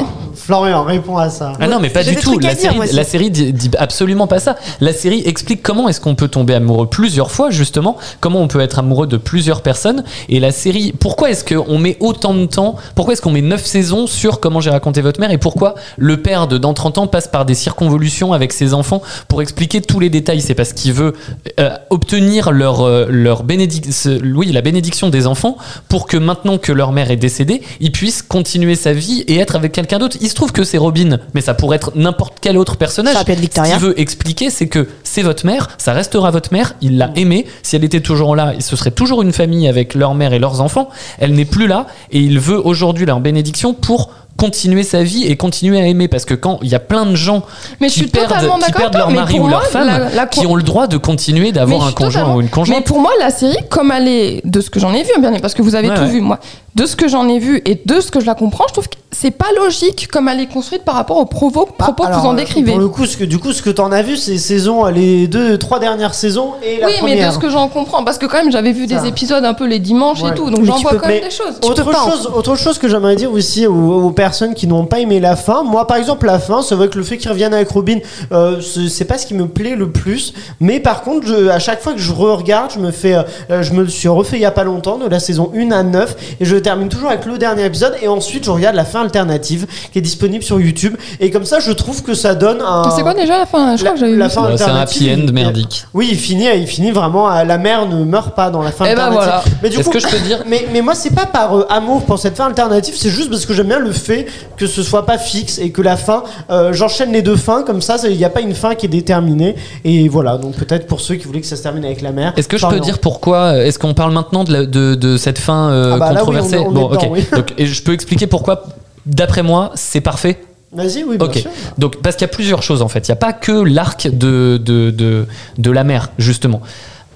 Florian, 0.47 0.85
réponds 0.85 1.17
à 1.19 1.29
ça. 1.29 1.55
Ah 1.61 1.67
non, 1.67 1.81
mais 1.81 1.91
pas 1.91 2.05
du 2.05 2.15
tout. 2.15 2.39
La 2.39 2.55
série, 2.55 2.79
la 2.93 3.29
dit, 3.31 3.53
dit 3.53 3.71
absolument 3.79 4.29
pas 4.29 4.39
ça. 4.39 4.55
La 4.81 4.93
série 4.93 5.23
explique 5.27 5.61
comment 5.61 5.89
est-ce 5.89 6.01
qu'on 6.01 6.15
peut 6.15 6.29
tomber 6.29 6.55
amoureux 6.55 6.87
plusieurs 6.89 7.33
fois, 7.33 7.51
justement, 7.51 7.97
comment 8.21 8.41
on 8.41 8.47
peut 8.47 8.61
être 8.61 8.79
amoureux 8.79 9.09
de 9.09 9.17
plusieurs 9.17 9.63
personnes. 9.63 10.05
Et 10.29 10.39
la 10.39 10.53
série, 10.53 10.93
pourquoi 10.99 11.31
est-ce 11.31 11.45
qu'on 11.45 11.79
met 11.79 11.97
autant 11.99 12.33
de 12.33 12.47
temps, 12.47 12.77
pourquoi 12.95 13.15
est-ce 13.15 13.23
qu'on 13.23 13.33
met 13.33 13.43
9 13.43 13.65
saisons 13.65 14.07
sur 14.07 14.39
comment 14.39 14.61
j'ai 14.61 14.71
raconté 14.71 15.01
votre 15.01 15.19
mère 15.19 15.33
et 15.33 15.39
pourquoi 15.39 15.75
le 15.97 16.23
père 16.23 16.47
de 16.47 16.59
dans 16.59 16.75
30 16.75 16.99
ans 16.99 17.07
passe 17.09 17.27
par 17.27 17.45
des 17.45 17.55
circonvolutions 17.55 18.33
avec 18.33 18.53
ses 18.53 18.73
enfants 18.73 19.03
pour 19.27 19.43
expliquer 19.43 19.81
tous 19.81 19.99
les 19.99 20.11
détails? 20.11 20.41
C'est 20.41 20.55
parce 20.55 20.73
qu'il 20.73 20.93
veut 20.93 21.15
euh, 21.59 21.71
obtenir 21.91 22.53
leur, 22.53 22.83
euh, 22.83 23.07
leur 23.11 23.43
bénédic- 23.43 23.91
ce- 23.93 24.23
oui, 24.35 24.53
la 24.53 24.61
bénédiction 24.63 25.09
des 25.11 25.27
enfants 25.27 25.57
pour 25.89 26.07
que 26.07 26.17
maintenant 26.17 26.59
que 26.59 26.71
leur 26.71 26.93
mère 26.93 27.11
est 27.11 27.17
décédée, 27.17 27.63
ils 27.81 27.91
puissent 27.91 28.23
continuer 28.23 28.77
sa 28.77 28.93
vie 28.93 29.25
et 29.27 29.39
être 29.39 29.57
avec 29.57 29.73
quelqu'un 29.73 29.99
d'autre. 29.99 30.17
Il 30.21 30.29
trouve 30.37 30.53
que 30.53 30.63
c'est 30.65 30.79
Robin, 30.79 31.19
mais 31.35 31.41
ça 31.41 31.55
pourrait 31.55 31.77
être 31.77 31.93
n'importe 31.97 32.35
quel 32.41 32.57
autre 32.57 32.77
personnage. 32.77 33.15
Ça 33.15 33.25
Ce 33.25 33.71
qu'il 33.73 33.79
veut 33.81 33.99
expliquer, 34.01 34.51
c'est 34.51 34.69
que 34.69 34.89
c'est 35.03 35.23
votre 35.23 35.45
mère, 35.47 35.69
ça 35.79 35.93
restera 35.93 36.31
votre 36.31 36.53
mère, 36.53 36.75
il 36.81 36.99
l'a 36.99 37.11
aimée. 37.17 37.47
Si 37.63 37.75
elle 37.77 37.85
était 37.85 38.01
toujours 38.01 38.37
là, 38.37 38.53
ce 38.61 38.77
serait 38.77 38.91
toujours 38.93 39.23
une 39.23 39.33
famille 39.33 39.67
avec 39.69 39.95
leur 39.95 40.15
mère 40.15 40.33
et 40.33 40.39
leurs 40.39 40.61
enfants. 40.61 40.89
Elle 41.19 41.33
n'est 41.35 41.45
plus 41.45 41.67
là 41.67 41.87
et 42.13 42.21
il 42.21 42.39
veut 42.39 42.65
aujourd'hui 42.65 43.07
leur 43.07 43.21
bénédiction 43.21 43.75
pour 43.75 44.11
continuer 44.37 44.83
sa 44.83 45.03
vie 45.03 45.25
et 45.25 45.35
continuer 45.37 45.81
à 45.81 45.87
aimer 45.87 46.09
parce 46.09 46.27
que 46.27 46.35
quand 46.35 46.59
il 46.61 46.69
y 46.69 46.75
a 46.75 46.79
plein 46.79 47.07
de 47.07 47.15
gens 47.17 47.43
Mais 47.81 47.89
je 47.89 47.95
qui 47.95 48.01
suis 48.01 48.09
perdent, 48.09 48.29
totalement 48.29 48.57
qui 48.57 48.61
d'accord 48.71 48.81
perdent 48.91 48.97
leur 48.99 49.09
mais 49.11 49.15
mari 49.17 49.41
ou 49.41 49.49
leur 49.49 49.61
moi, 49.61 49.69
femme 49.71 49.87
la- 49.87 50.11
la- 50.11 50.27
qui 50.27 50.47
ont 50.47 50.57
le 50.57 50.63
droit 50.63 50.89
de 50.89 50.99
continuer 50.99 51.45
Mais 51.47 51.53
d'avoir 51.53 51.87
un 51.87 51.93
conjoint 51.93 52.35
ou 52.35 52.41
une 52.41 52.47
Mais 52.47 52.51
conjointe 52.51 52.85
pour 52.85 53.01
moi, 53.01 53.13
la 53.19 53.31
série, 53.31 53.57
comme 53.71 53.91
elle 53.93 54.07
est, 54.09 54.43
de 54.47 54.61
ce 54.61 54.69
que 54.69 54.79
j'en 54.79 54.93
ai 54.93 55.03
vu, 55.05 55.11
bien 55.19 55.33
parce 55.41 55.55
que 55.55 55.63
vous 55.63 55.75
avez 55.75 55.89
Ouais, 55.89 55.95
tout 55.95 56.03
ouais. 56.03 56.09
vu, 56.11 56.21
moi, 56.21 56.39
de 56.77 56.87
ce 56.87 56.95
que 56.95 57.09
j'en 57.09 57.29
ai 57.29 57.39
vu 57.39 57.63
et 57.65 57.81
de 57.85 58.01
ce 58.01 58.11
que 58.11 58.21
je 58.21 58.27
la 58.27 58.35
comprends, 58.35 58.65
je 58.69 58.73
trouve 58.75 58.89
que 58.89 58.97
c'est 59.11 59.31
pas 59.31 59.47
logique 59.59 60.09
comme 60.09 60.29
elle 60.29 60.41
est 60.41 60.47
construite 60.47 60.83
par 60.85 60.95
rapport 60.95 61.17
aux 61.17 61.25
propos, 61.25 61.65
propos 61.65 62.03
Bah, 62.05 62.11
que 62.11 62.21
vous 62.21 62.27
en 62.27 62.35
décrivez. 62.35 62.73
Pour 62.73 62.81
le 62.81 62.89
coup, 62.89 63.07
ce 63.07 63.17
que, 63.17 63.25
du 63.25 63.39
coup, 63.39 63.53
ce 63.53 63.63
que 63.63 63.71
t'en 63.71 63.91
as 63.91 64.03
vu, 64.03 64.19
c'est 64.19 64.37
saisons, 64.37 64.85
les 64.87 65.27
deux, 65.27 65.57
trois 65.57 65.79
dernières 65.81 66.13
saisons 66.13 66.51
et 66.63 66.79
la 66.81 66.87
Oui, 66.89 66.93
mais 66.97 66.99
première. 66.99 67.29
de 67.31 67.35
ce 67.35 67.39
que 67.39 67.49
j'en 67.49 67.69
comprends, 67.69 68.05
parce 68.05 68.19
que 68.19 68.27
quand 68.27 68.37
même, 68.37 68.53
j'avais 68.53 68.73
vu 68.73 68.87
Ça. 68.87 69.01
des 69.01 69.09
épisodes 69.09 69.43
un 69.43 69.55
peu 69.55 69.67
les 69.67 69.79
dimanches 69.79 70.21
Ouais. 70.23 70.33
et 70.33 70.35
tout, 70.35 70.51
donc 70.51 70.61
Mais 70.61 70.67
j'en 70.67 70.77
vois 70.81 70.91
peux- 70.91 70.99
quand 70.99 71.09
même 71.09 71.21
mais 71.23 71.29
des 71.29 71.35
choses. 71.35 71.55
Autre 71.63 71.91
chose, 71.95 72.31
autre 72.35 72.57
chose 72.57 72.79
que 72.79 72.89
j'aimerais 72.89 73.17
dire 73.17 73.33
aussi 73.33 73.67
aux, 73.67 73.73
aux 74.05 74.11
personnes 74.11 74.53
qui 74.53 74.67
n'ont 74.67 74.85
pas 74.85 74.99
aimé 75.01 75.19
la 75.19 75.35
fin. 75.37 75.63
Moi, 75.63 75.87
par 75.87 75.97
exemple, 75.97 76.27
la 76.27 76.39
fin, 76.39 76.61
c'est 76.61 76.75
vrai 76.75 76.89
que 76.89 76.99
le 76.99 77.05
fait 77.05 77.17
qu'ils 77.17 77.31
reviennent 77.31 77.55
avec 77.55 77.71
Robin, 77.71 78.01
euh, 78.33 78.61
c'est 78.61 79.07
pas 79.07 79.17
ce 79.17 79.25
qui 79.27 79.33
me 79.33 79.49
plaît 79.49 79.77
le 79.77 79.91
plus. 79.91 80.35
Mais 80.61 80.79
par 80.79 81.01
contre, 81.03 81.27
je- 81.27 81.49
à 81.49 81.59
chaque 81.59 81.81
fois 81.81 81.95
que 81.95 82.01
je 82.01 82.13
re-regarde, 82.13 82.71
je 82.75 82.81
me 82.81 82.91
fais, 82.91 83.15
euh, 83.51 83.63
je 83.63 83.73
me 83.73 83.87
suis 83.87 84.09
refait 84.09 84.37
il 84.37 84.43
y 84.43 84.47
a 84.47 84.51
pas 84.51 84.65
longtemps, 84.65 84.99
de 84.99 85.09
la 85.09 85.21
saison 85.21 85.51
1 85.57 85.71
à 85.73 85.83
9, 85.83 86.17
et 86.39 86.45
je 86.45 86.57
termine 86.67 86.89
toujours 86.89 87.11
avec 87.11 87.25
le 87.27 87.39
dernier 87.39 87.65
épisode. 87.65 87.95
Et 88.03 88.09
ensuite, 88.09 88.45
je 88.45 88.51
regarde 88.51 88.75
la 88.75 88.85
fin 88.85 89.03
alternative 89.03 89.67
qui 89.93 89.99
est 89.99 90.03
disponible 90.03 90.43
sur 90.43 90.59
YouTube. 90.61 90.97
Et 91.21 91.31
comme 91.31 91.45
ça, 91.45 91.61
je 91.61 91.71
trouve 91.71 92.03
que 92.03 92.15
ça 92.15 92.35
donne 92.35 92.61
un. 92.61 92.91
C'est 92.97 93.03
quoi 93.03 93.15
déjà 93.15 93.39
la 93.39 93.47
fin? 93.47 93.77
Je 93.77 93.83
crois 93.83 93.95
que 93.95 94.01
j'avais 94.01 94.17
la 94.17 94.27
vu 94.27 94.35
ça. 94.35 94.41
fin 94.43 94.49
Ouais, 94.51 94.57
C'est 94.59 94.65
un 94.65 94.77
happy 94.77 95.11
end 95.13 95.33
merdique. 95.33 95.85
Oui, 95.95 96.09
il 96.11 96.19
finit, 96.19 96.49
il 96.57 96.67
finit 96.67 96.91
vraiment. 96.91 97.29
à- 97.29 97.45
La 97.45 97.59
mère 97.59 97.87
ne 97.87 98.05
meurt 98.05 98.35
pas 98.35 98.51
dans 98.51 98.63
la 98.63 98.73
fin 98.73 98.85
Eh 98.91 98.95
ben 98.97 99.05
alternative. 99.05 99.31
voilà. 99.45 99.45
Mais 99.63 99.69
du 99.71 99.77
Est-ce 99.79 99.85
coup, 99.85 99.93
que 99.93 100.01
je 100.01 100.09
peux 100.09 100.19
dire 100.19 100.43
mais, 100.49 100.67
mais 100.73 100.81
moi, 100.83 100.95
c'est 100.97 101.15
pas 101.15 101.27
par 101.27 101.57
euh, 101.57 101.67
amour 101.71 102.03
pour 102.05 102.19
cette 102.19 102.37
fin 102.37 102.47
alternative, 102.47 102.95
c'est 102.97 103.11
juste 103.11 103.31
parce 103.31 103.47
que 103.47 103.55
j'aime 103.55 103.69
bien 103.69 103.79
le 103.79 103.93
fait 103.93 104.27
que 104.57 104.67
ce 104.67 104.83
soit 104.83 105.07
pas 105.07 105.19
fixe 105.19 105.59
et 105.59 105.71
que 105.71 105.81
la 105.83 105.97
fin, 105.97 106.25
euh, 106.51 106.73
j'enchaîne 106.73 107.13
les 107.13 107.23
deux 107.23 107.37
fins 107.37 107.63
comme 107.63 107.81
ça, 107.81 107.97
il 108.09 108.17
n'y 108.17 108.25
a 108.25 108.31
pas 108.31 108.41
une 108.41 108.55
fin 108.55 108.75
qui 108.75 108.87
est 108.87 108.89
déterminée. 108.89 109.55
Et 109.85 110.09
voilà, 110.09 110.37
donc 110.39 110.55
peut-être 110.57 110.87
pour 110.89 111.01
ceux 111.01 111.15
qui 111.15 111.27
voulaient 111.27 111.41
que 111.41 111.47
ça 111.47 111.57
se 111.57 111.63
termine 111.63 111.85
avec 111.85 112.01
la 112.03 112.11
mère. 112.13 112.33
Est-ce 112.37 112.49
que 112.49 112.57
je 112.59 112.67
peux 112.67 112.81
dire 112.81 112.99
pourquoi? 112.99 113.57
Est-ce 113.59 113.79
qu'on 113.79 113.95
parle 113.95 114.13
maintenant 114.13 114.43
de, 114.45 114.53
la- 114.53 114.67
de, 114.67 114.95
de 114.97 115.17
cette 115.17 115.39
fin 115.39 115.71
euh, 115.71 115.93
Ah 115.95 115.99
bah 115.99 116.09
controversée? 116.17 116.56
On 116.59 116.73
Bon, 116.73 116.89
dedans, 116.89 117.01
ok. 117.03 117.09
oui. 117.11 117.27
Donc, 117.33 117.55
et 117.59 117.67
je 117.67 117.83
peux 117.83 117.93
expliquer 117.93 118.27
pourquoi, 118.27 118.65
d'après 119.05 119.43
moi, 119.43 119.73
c'est 119.75 120.01
parfait 120.01 120.41
Vas-y, 120.73 121.05
oui, 121.05 121.17
bien 121.17 121.33
sûr. 121.33 121.51
Donc, 121.79 122.03
parce 122.03 122.17
qu'il 122.17 122.27
y 122.27 122.31
a 122.31 122.33
plusieurs 122.33 122.63
choses 122.63 122.83
en 122.83 122.89
fait. 122.89 123.07
Il 123.07 123.11
n'y 123.11 123.15
a 123.15 123.17
pas 123.17 123.33
que 123.33 123.53
l'arc 123.53 124.09
de, 124.09 124.61
de, 124.63 124.91
de, 124.91 125.27
de 125.57 125.71
la 125.71 125.85
mer, 125.85 126.11
justement. 126.19 126.61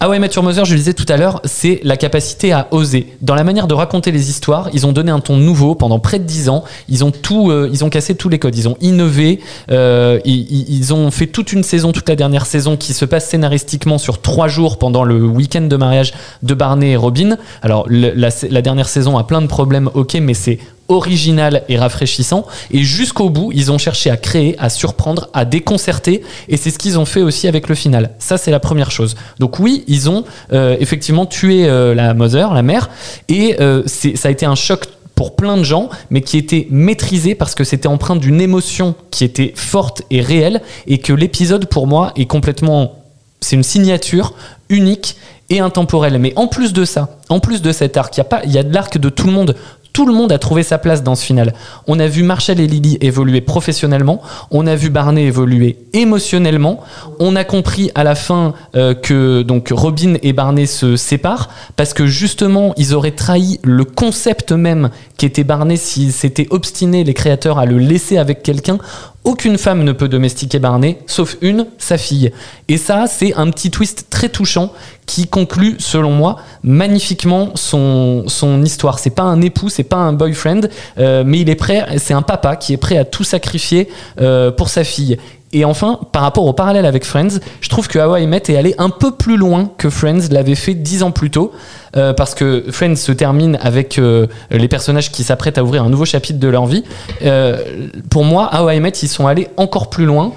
Ah 0.03 0.09
ouais, 0.09 0.19
Mathieu 0.19 0.41
Mother, 0.41 0.65
je 0.65 0.73
le 0.73 0.79
disais 0.79 0.95
tout 0.95 1.05
à 1.11 1.19
l'heure, 1.19 1.43
c'est 1.45 1.79
la 1.85 1.99
capacité 1.99 2.53
à 2.53 2.69
oser. 2.71 3.09
Dans 3.21 3.35
la 3.35 3.45
manière 3.45 3.67
de 3.67 3.75
raconter 3.75 4.11
les 4.13 4.31
histoires, 4.31 4.71
ils 4.73 4.87
ont 4.87 4.93
donné 4.93 5.11
un 5.11 5.21
ton 5.21 5.37
nouveau 5.37 5.75
pendant 5.75 5.99
près 5.99 6.19
de 6.19 6.25
10 6.25 6.49
ans. 6.49 6.65
Ils 6.89 7.05
ont 7.05 7.11
tout, 7.11 7.51
euh, 7.51 7.69
ils 7.71 7.85
ont 7.85 7.91
cassé 7.91 8.15
tous 8.15 8.31
les 8.31 8.39
codes. 8.39 8.57
Ils 8.57 8.67
ont 8.67 8.79
innové. 8.81 9.41
euh, 9.71 10.19
ils, 10.25 10.95
ont 10.95 11.11
fait 11.11 11.27
toute 11.27 11.53
une 11.53 11.63
saison, 11.63 11.93
toute 11.93 12.09
la 12.09 12.17
dernière 12.17 12.47
saison, 12.47 12.79
qui 12.79 12.95
se 12.95 13.05
passe 13.05 13.29
scénaristiquement 13.29 13.99
sur 13.99 14.23
trois 14.23 14.49
jours 14.49 14.79
pendant 14.79 15.05
le 15.05 15.23
week-end 15.23 15.61
de 15.61 15.77
mariage 15.77 16.15
de 16.43 16.55
Barney 16.55 16.93
et 16.93 16.97
Robin. 16.97 17.37
Alors, 17.61 17.85
la, 17.91 18.31
la 18.49 18.63
dernière 18.63 18.89
saison 18.89 19.19
a 19.19 19.25
plein 19.25 19.43
de 19.43 19.49
problèmes, 19.49 19.91
ok, 19.93 20.15
mais 20.15 20.33
c'est 20.33 20.61
original 20.91 21.62
et 21.68 21.78
rafraîchissant. 21.78 22.45
Et 22.70 22.82
jusqu'au 22.82 23.30
bout, 23.30 23.51
ils 23.55 23.72
ont 23.72 23.78
cherché 23.78 24.11
à 24.11 24.16
créer, 24.16 24.57
à 24.59 24.68
surprendre, 24.68 25.30
à 25.32 25.45
déconcerter. 25.45 26.22
Et 26.49 26.57
c'est 26.57 26.70
ce 26.70 26.78
qu'ils 26.78 26.99
ont 26.99 27.05
fait 27.05 27.22
aussi 27.22 27.49
avec 27.49 27.68
le 27.68 27.74
final. 27.74 28.11
Ça, 28.18 28.36
c'est 28.36 28.51
la 28.51 28.61
première 28.61 28.91
chose. 28.91 29.14
Donc 29.38 29.59
oui, 29.59 29.84
ils 29.86 30.11
ont 30.11 30.24
euh, 30.53 30.76
effectivement 30.80 31.26
tué 31.26 31.66
euh, 31.66 31.95
la 31.95 32.12
mother, 32.12 32.53
la 32.53 32.62
mère. 32.62 32.91
Et 33.28 33.57
euh, 33.61 33.82
ça 33.86 34.28
a 34.28 34.30
été 34.30 34.45
un 34.45 34.57
choc 34.57 34.84
pour 35.14 35.36
plein 35.36 35.57
de 35.57 35.64
gens, 35.64 35.91
mais 36.11 36.22
qui 36.22 36.38
était 36.38 36.66
maîtrisé 36.70 37.34
parce 37.34 37.55
que 37.55 37.62
c'était 37.62 37.88
empreint 37.88 38.16
d'une 38.16 38.41
émotion 38.41 38.95
qui 39.11 39.24
était 39.24 39.53
forte 39.55 40.03
et 40.11 40.20
réelle. 40.20 40.61
Et 40.86 40.99
que 40.99 41.12
l'épisode, 41.12 41.66
pour 41.66 41.86
moi, 41.86 42.12
est 42.16 42.26
complètement... 42.26 42.97
C'est 43.41 43.57
une 43.57 43.62
signature 43.62 44.34
unique 44.68 45.16
et 45.51 45.61
intemporelle. 45.61 46.18
Mais 46.18 46.32
en 46.36 46.47
plus 46.47 46.72
de 46.72 46.84
ça, 46.84 47.18
en 47.28 47.41
plus 47.41 47.61
de 47.61 47.72
cet 47.72 47.97
arc, 47.97 48.16
il 48.16 48.51
y 48.51 48.55
y 48.55 48.59
a 48.59 48.62
de 48.62 48.72
l'arc 48.72 48.97
de 48.97 49.09
tout 49.09 49.26
le 49.26 49.32
monde. 49.32 49.57
Tout 49.93 50.07
le 50.07 50.12
monde 50.12 50.32
a 50.32 50.38
trouvé 50.38 50.62
sa 50.62 50.78
place 50.78 51.03
dans 51.03 51.14
ce 51.14 51.24
final. 51.24 51.53
On 51.86 51.99
a 51.99 52.07
vu 52.07 52.22
Marshall 52.22 52.61
et 52.61 52.66
Lily 52.66 52.99
évoluer 53.01 53.41
professionnellement. 53.41 54.22
On 54.51 54.66
a 54.66 54.76
vu 54.76 54.88
Barney 54.88 55.24
évoluer 55.24 55.78
émotionnellement. 55.93 56.80
On 57.18 57.34
a 57.36 57.45
compris 57.45 57.91
à 57.95 58.05
la 58.05 58.14
fin 58.14 58.55
euh, 58.76 58.95
que 58.95 59.43
donc 59.43 59.68
Robin 59.72 60.14
et 60.22 60.32
Barney 60.32 60.66
se 60.66 60.97
séparent 60.97 61.51
parce 61.76 61.93
que 61.93 62.07
justement 62.07 62.72
ils 62.76 62.95
auraient 62.95 63.11
trahi 63.11 63.59
le 63.62 63.84
concept 63.84 64.53
même 64.53 64.91
qu'était 65.16 65.45
Barney 65.45 65.76
s'ils 65.76 66.12
s'étaient 66.12 66.47
obstinés 66.51 67.05
les 67.05 67.14
créateurs 67.14 67.59
à 67.59 67.66
le 67.66 67.78
laisser 67.78 68.16
avec 68.16 68.43
quelqu'un. 68.43 68.78
Aucune 69.23 69.59
femme 69.59 69.85
ne 69.85 69.93
peut 69.93 70.09
domestiquer 70.09 70.59
Barney, 70.59 70.99
sauf 71.07 71.37
une, 71.43 71.66
sa 71.77 71.99
fille. 71.99 72.33
Et 72.68 72.79
ça, 72.79 73.07
c'est 73.07 73.35
un 73.35 73.51
petit 73.51 73.71
twist 73.71 74.07
très 74.09 74.31
touchant 74.31 74.73
qui 75.05 75.27
conclut, 75.27 75.77
selon 75.79 76.11
moi, 76.11 76.37
magnifiquement 76.62 77.51
son, 77.55 78.25
histoire. 78.64 78.99
C'est 78.99 79.11
pas 79.11 79.25
un 79.25 79.43
époux, 79.43 79.68
c'est 79.68 79.83
pas 79.83 79.97
un 79.97 80.14
boyfriend, 80.14 80.62
euh, 80.99 81.23
mais 81.27 81.41
il 81.41 81.51
est 81.51 81.55
prêt, 81.55 81.99
c'est 81.99 82.14
un 82.14 82.23
papa 82.23 82.57
qui 82.57 82.73
est 82.73 82.79
prêt 82.79 82.97
à 82.97 83.05
tout 83.05 83.25
sacrifier 83.25 83.89
euh, 84.21 84.51
pour 84.51 84.71
sa 84.71 84.85
fille. 84.85 85.18
Et 85.53 85.65
enfin, 85.65 85.99
par 86.13 86.23
rapport 86.23 86.47
au 86.47 86.53
parallèle 86.53 86.87
avec 86.87 87.05
Friends, 87.05 87.41
je 87.61 87.69
trouve 87.69 87.89
que 87.89 87.99
How 87.99 88.17
I 88.17 88.27
Met 88.27 88.43
est 88.49 88.57
allé 88.57 88.75
un 88.79 88.89
peu 88.89 89.11
plus 89.11 89.37
loin 89.37 89.71
que 89.79 89.91
Friends 89.91 90.29
l'avait 90.31 90.55
fait 90.55 90.75
dix 90.75 91.03
ans 91.03 91.11
plus 91.11 91.31
tôt, 91.31 91.51
euh, 91.97 92.13
parce 92.13 92.37
que 92.37 92.65
Friends 92.71 92.95
se 92.95 93.11
termine 93.11 93.59
avec 93.61 93.99
euh, 93.99 94.29
les 94.53 94.69
personnages 94.69 95.11
qui 95.11 95.25
s'apprêtent 95.25 95.59
à 95.59 95.65
ouvrir 95.65 95.83
un 95.83 95.91
nouveau 95.91 96.05
chapitre 96.05 96.39
de 96.39 96.47
leur 96.47 96.67
vie. 96.67 96.85
Euh, 97.23 97.89
pour 98.11 98.25
moi, 98.25 98.51
How 98.55 98.71
I 98.71 98.79
Met, 98.79 98.91
ils 99.03 99.09
sont 99.09 99.27
allés 99.27 99.49
encore 99.57 99.91
plus 99.91 100.07
loin. 100.07 100.33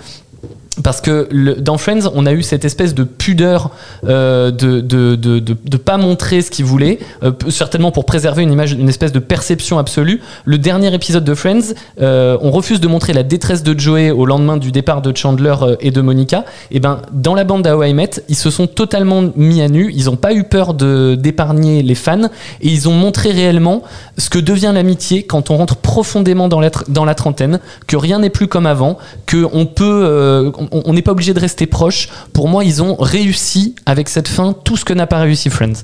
Parce 0.82 1.02
que 1.02 1.30
dans 1.60 1.78
Friends, 1.78 2.10
on 2.16 2.26
a 2.26 2.34
eu 2.34 2.42
cette 2.42 2.66
espèce 2.66 2.96
de 2.96 3.04
pudeur 3.04 3.70
euh, 4.06 4.50
de, 4.50 4.82
de, 4.82 5.16
de, 5.16 5.40
de, 5.40 5.78
pas 5.78 5.98
montrer 5.98 6.42
ce 6.42 6.50
qu'ils 6.50 6.66
voulaient, 6.66 6.98
euh, 7.22 7.32
certainement 7.50 7.92
pour 7.92 8.06
préserver 8.06 8.42
une 8.42 8.52
image, 8.52 8.72
une 8.72 8.90
espèce 8.90 9.12
de 9.12 9.20
perception 9.20 9.78
absolue. 9.78 10.22
Le 10.46 10.58
dernier 10.58 10.92
épisode 10.92 11.24
de 11.24 11.36
Friends, 11.36 11.76
euh, 12.02 12.40
on 12.42 12.50
refuse 12.50 12.80
de 12.80 12.88
montrer 12.88 13.14
la 13.14 13.22
détresse 13.22 13.62
de 13.62 13.80
Joey 13.80 14.10
au 14.10 14.26
lendemain 14.26 14.58
du 14.58 14.72
départ 14.72 15.04
de 15.04 15.16
Chandler 15.16 15.54
et 15.80 15.92
de 15.92 16.02
Monica. 16.02 16.44
Et 16.72 16.80
ben, 16.80 17.02
dans 17.12 17.36
la 17.36 17.44
bande 17.44 17.62
d'How 17.62 17.94
Met, 17.94 18.24
ils 18.28 18.36
se 18.36 18.50
sont 18.50 18.66
totalement 18.66 19.26
mis 19.36 19.62
à 19.62 19.68
nu. 19.68 19.92
Ils 19.94 20.06
n'ont 20.06 20.16
pas 20.16 20.34
eu 20.34 20.44
peur 20.44 20.74
d'épargner 20.74 21.84
les 21.84 21.96
fans 21.96 22.30
et 22.62 22.68
ils 22.68 22.90
ont 22.90 22.94
montré 22.94 23.32
réellement 23.32 23.84
ce 24.18 24.32
que 24.32 24.40
devient 24.40 24.72
l'amitié 24.74 25.22
quand 25.22 25.52
on 25.52 25.58
rentre 25.58 25.76
profondément 25.76 26.48
dans 26.48 26.60
la, 26.60 26.72
dans 26.88 27.06
la 27.06 27.14
trentaine, 27.14 27.60
que 27.86 27.96
rien 27.96 28.20
n'est 28.20 28.32
plus 28.32 28.48
comme 28.48 28.66
avant, 28.66 28.98
que 29.28 29.46
on 29.54 29.68
peut, 29.68 30.52
on 30.72 30.94
n'est 30.94 31.02
pas 31.02 31.12
obligé 31.12 31.34
de 31.34 31.40
rester 31.40 31.66
proche. 31.66 32.10
Pour 32.34 32.48
moi, 32.48 32.64
ils 32.64 32.82
ont 32.82 32.96
réussi 32.96 33.76
avec 33.86 34.10
cette 34.10 34.28
fin 34.28 34.54
tout 34.54 34.78
ce 34.78 34.86
que 34.86 34.94
n'a 34.94 35.08
pas 35.08 35.20
réussi 35.20 35.50
Friends. 35.50 35.84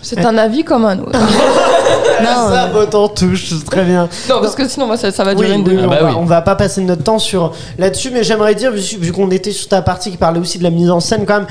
C'est 0.00 0.24
un 0.24 0.38
avis 0.38 0.64
comme 0.64 0.84
un 0.84 0.98
autre. 0.98 1.18
Non, 2.22 2.48
ça 2.50 2.64
euh, 2.66 2.72
botte 2.72 2.94
en 2.94 3.08
touche, 3.08 3.48
c'est 3.50 3.64
très 3.64 3.82
bien. 3.84 4.08
non, 4.28 4.40
parce 4.40 4.54
que 4.54 4.66
sinon, 4.68 4.86
moi, 4.86 4.96
ça, 4.96 5.10
ça 5.10 5.24
va 5.24 5.32
Oui, 5.32 5.38
durer 5.44 5.54
une 5.54 5.62
oui, 5.62 5.74
demi-heure. 5.74 5.88
on, 5.88 5.92
Ah 5.92 5.96
bah 5.96 6.02
va, 6.02 6.08
oui. 6.10 6.16
on 6.20 6.24
va 6.24 6.40
pas 6.40 6.54
passer 6.54 6.80
notre 6.80 7.02
temps 7.02 7.18
sur 7.18 7.52
là-dessus, 7.78 8.10
mais 8.12 8.22
j'aimerais 8.22 8.54
dire, 8.54 8.70
vu, 8.70 8.80
vu 8.98 9.12
qu'on 9.12 9.30
était 9.30 9.50
sur 9.50 9.68
ta 9.68 9.82
partie 9.82 10.10
qui 10.12 10.16
parlait 10.16 10.38
aussi 10.38 10.58
de 10.58 10.62
la 10.62 10.70
mise 10.70 10.88
en 10.90 11.00
scène, 11.00 11.24
quand 11.26 11.40
même, 11.40 11.46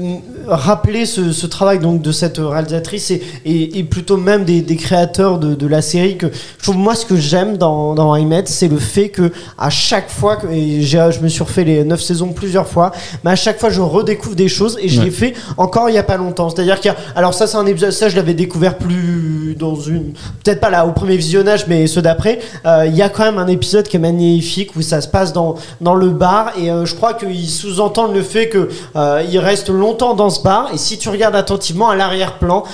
euh, 0.00 0.14
rappeler 0.46 1.04
ce, 1.06 1.30
ce 1.32 1.46
travail 1.46 1.78
donc 1.78 2.00
de 2.02 2.10
cette 2.10 2.38
réalisatrice 2.38 3.10
et, 3.10 3.22
et, 3.44 3.78
et 3.78 3.84
plutôt 3.84 4.16
même 4.16 4.44
des, 4.44 4.62
des 4.62 4.76
créateurs 4.76 5.38
de, 5.38 5.54
de 5.54 5.66
la 5.66 5.82
série. 5.82 6.16
Que 6.16 6.26
je 6.58 6.62
trouve 6.62 6.76
moi 6.76 6.94
ce 6.94 7.04
que 7.06 7.16
j'aime 7.16 7.56
dans 7.58 7.94
dans 7.94 8.14
Met, 8.24 8.44
c'est 8.46 8.68
le 8.68 8.78
fait 8.78 9.10
que 9.10 9.30
à 9.58 9.70
chaque 9.70 10.10
fois 10.10 10.36
que 10.36 10.46
et 10.48 10.82
j'ai- 10.82 11.10
je 11.12 11.20
me 11.20 11.28
suis 11.28 11.42
refait 11.42 11.64
les 11.64 11.84
9 11.84 12.00
saisons 12.00 12.28
plusieurs 12.28 12.66
fois, 12.66 12.92
mais 13.24 13.30
à 13.32 13.36
chaque 13.36 13.58
fois 13.60 13.68
je 13.70 13.80
redécouvre 13.80 14.34
des 14.36 14.48
choses 14.48 14.78
et 14.80 14.88
je 14.88 14.98
Ouais. 15.00 15.06
l'ai 15.06 15.10
fait 15.10 15.34
encore 15.56 15.88
il 15.90 15.94
y 15.94 15.98
a 15.98 16.02
pas 16.02 16.16
longtemps. 16.16 16.48
C'est-à-dire 16.50 16.80
qu'il 16.80 16.90
y 16.90 16.94
a 16.94 16.96
alors 17.16 17.34
ça 17.34 17.46
c'est 17.46 17.56
un 17.56 17.66
épisode, 17.66 17.83
ça 17.90 18.08
je 18.08 18.16
l'avais 18.16 18.34
découvert 18.34 18.76
plus 18.78 19.54
dans 19.58 19.76
une 19.76 20.12
peut-être 20.42 20.60
pas 20.60 20.70
là 20.70 20.86
au 20.86 20.92
premier 20.92 21.16
visionnage, 21.16 21.66
mais 21.66 21.86
ceux 21.86 22.02
d'après. 22.02 22.40
Euh, 22.66 22.86
Il 22.86 22.96
y 22.96 23.02
a 23.02 23.08
quand 23.08 23.24
même 23.24 23.38
un 23.38 23.46
épisode 23.46 23.88
qui 23.88 23.96
est 23.96 24.00
magnifique 24.00 24.76
où 24.76 24.82
ça 24.82 25.00
se 25.00 25.08
passe 25.08 25.32
dans 25.32 25.54
dans 25.80 25.94
le 25.94 26.08
bar 26.08 26.52
et 26.58 26.70
euh, 26.70 26.84
je 26.84 26.94
crois 26.94 27.14
qu'ils 27.14 27.48
sous-entendent 27.48 28.14
le 28.14 28.22
fait 28.22 28.48
que 28.48 28.68
euh, 28.96 29.22
il 29.30 29.38
reste 29.38 29.68
longtemps 29.68 30.14
dans 30.14 30.30
ce 30.30 30.42
bar 30.42 30.70
et 30.72 30.78
si 30.78 30.98
tu 30.98 31.08
regardes 31.08 31.36
attentivement 31.36 31.88
à 31.88 31.96
l'arrière-plan, 31.96 32.64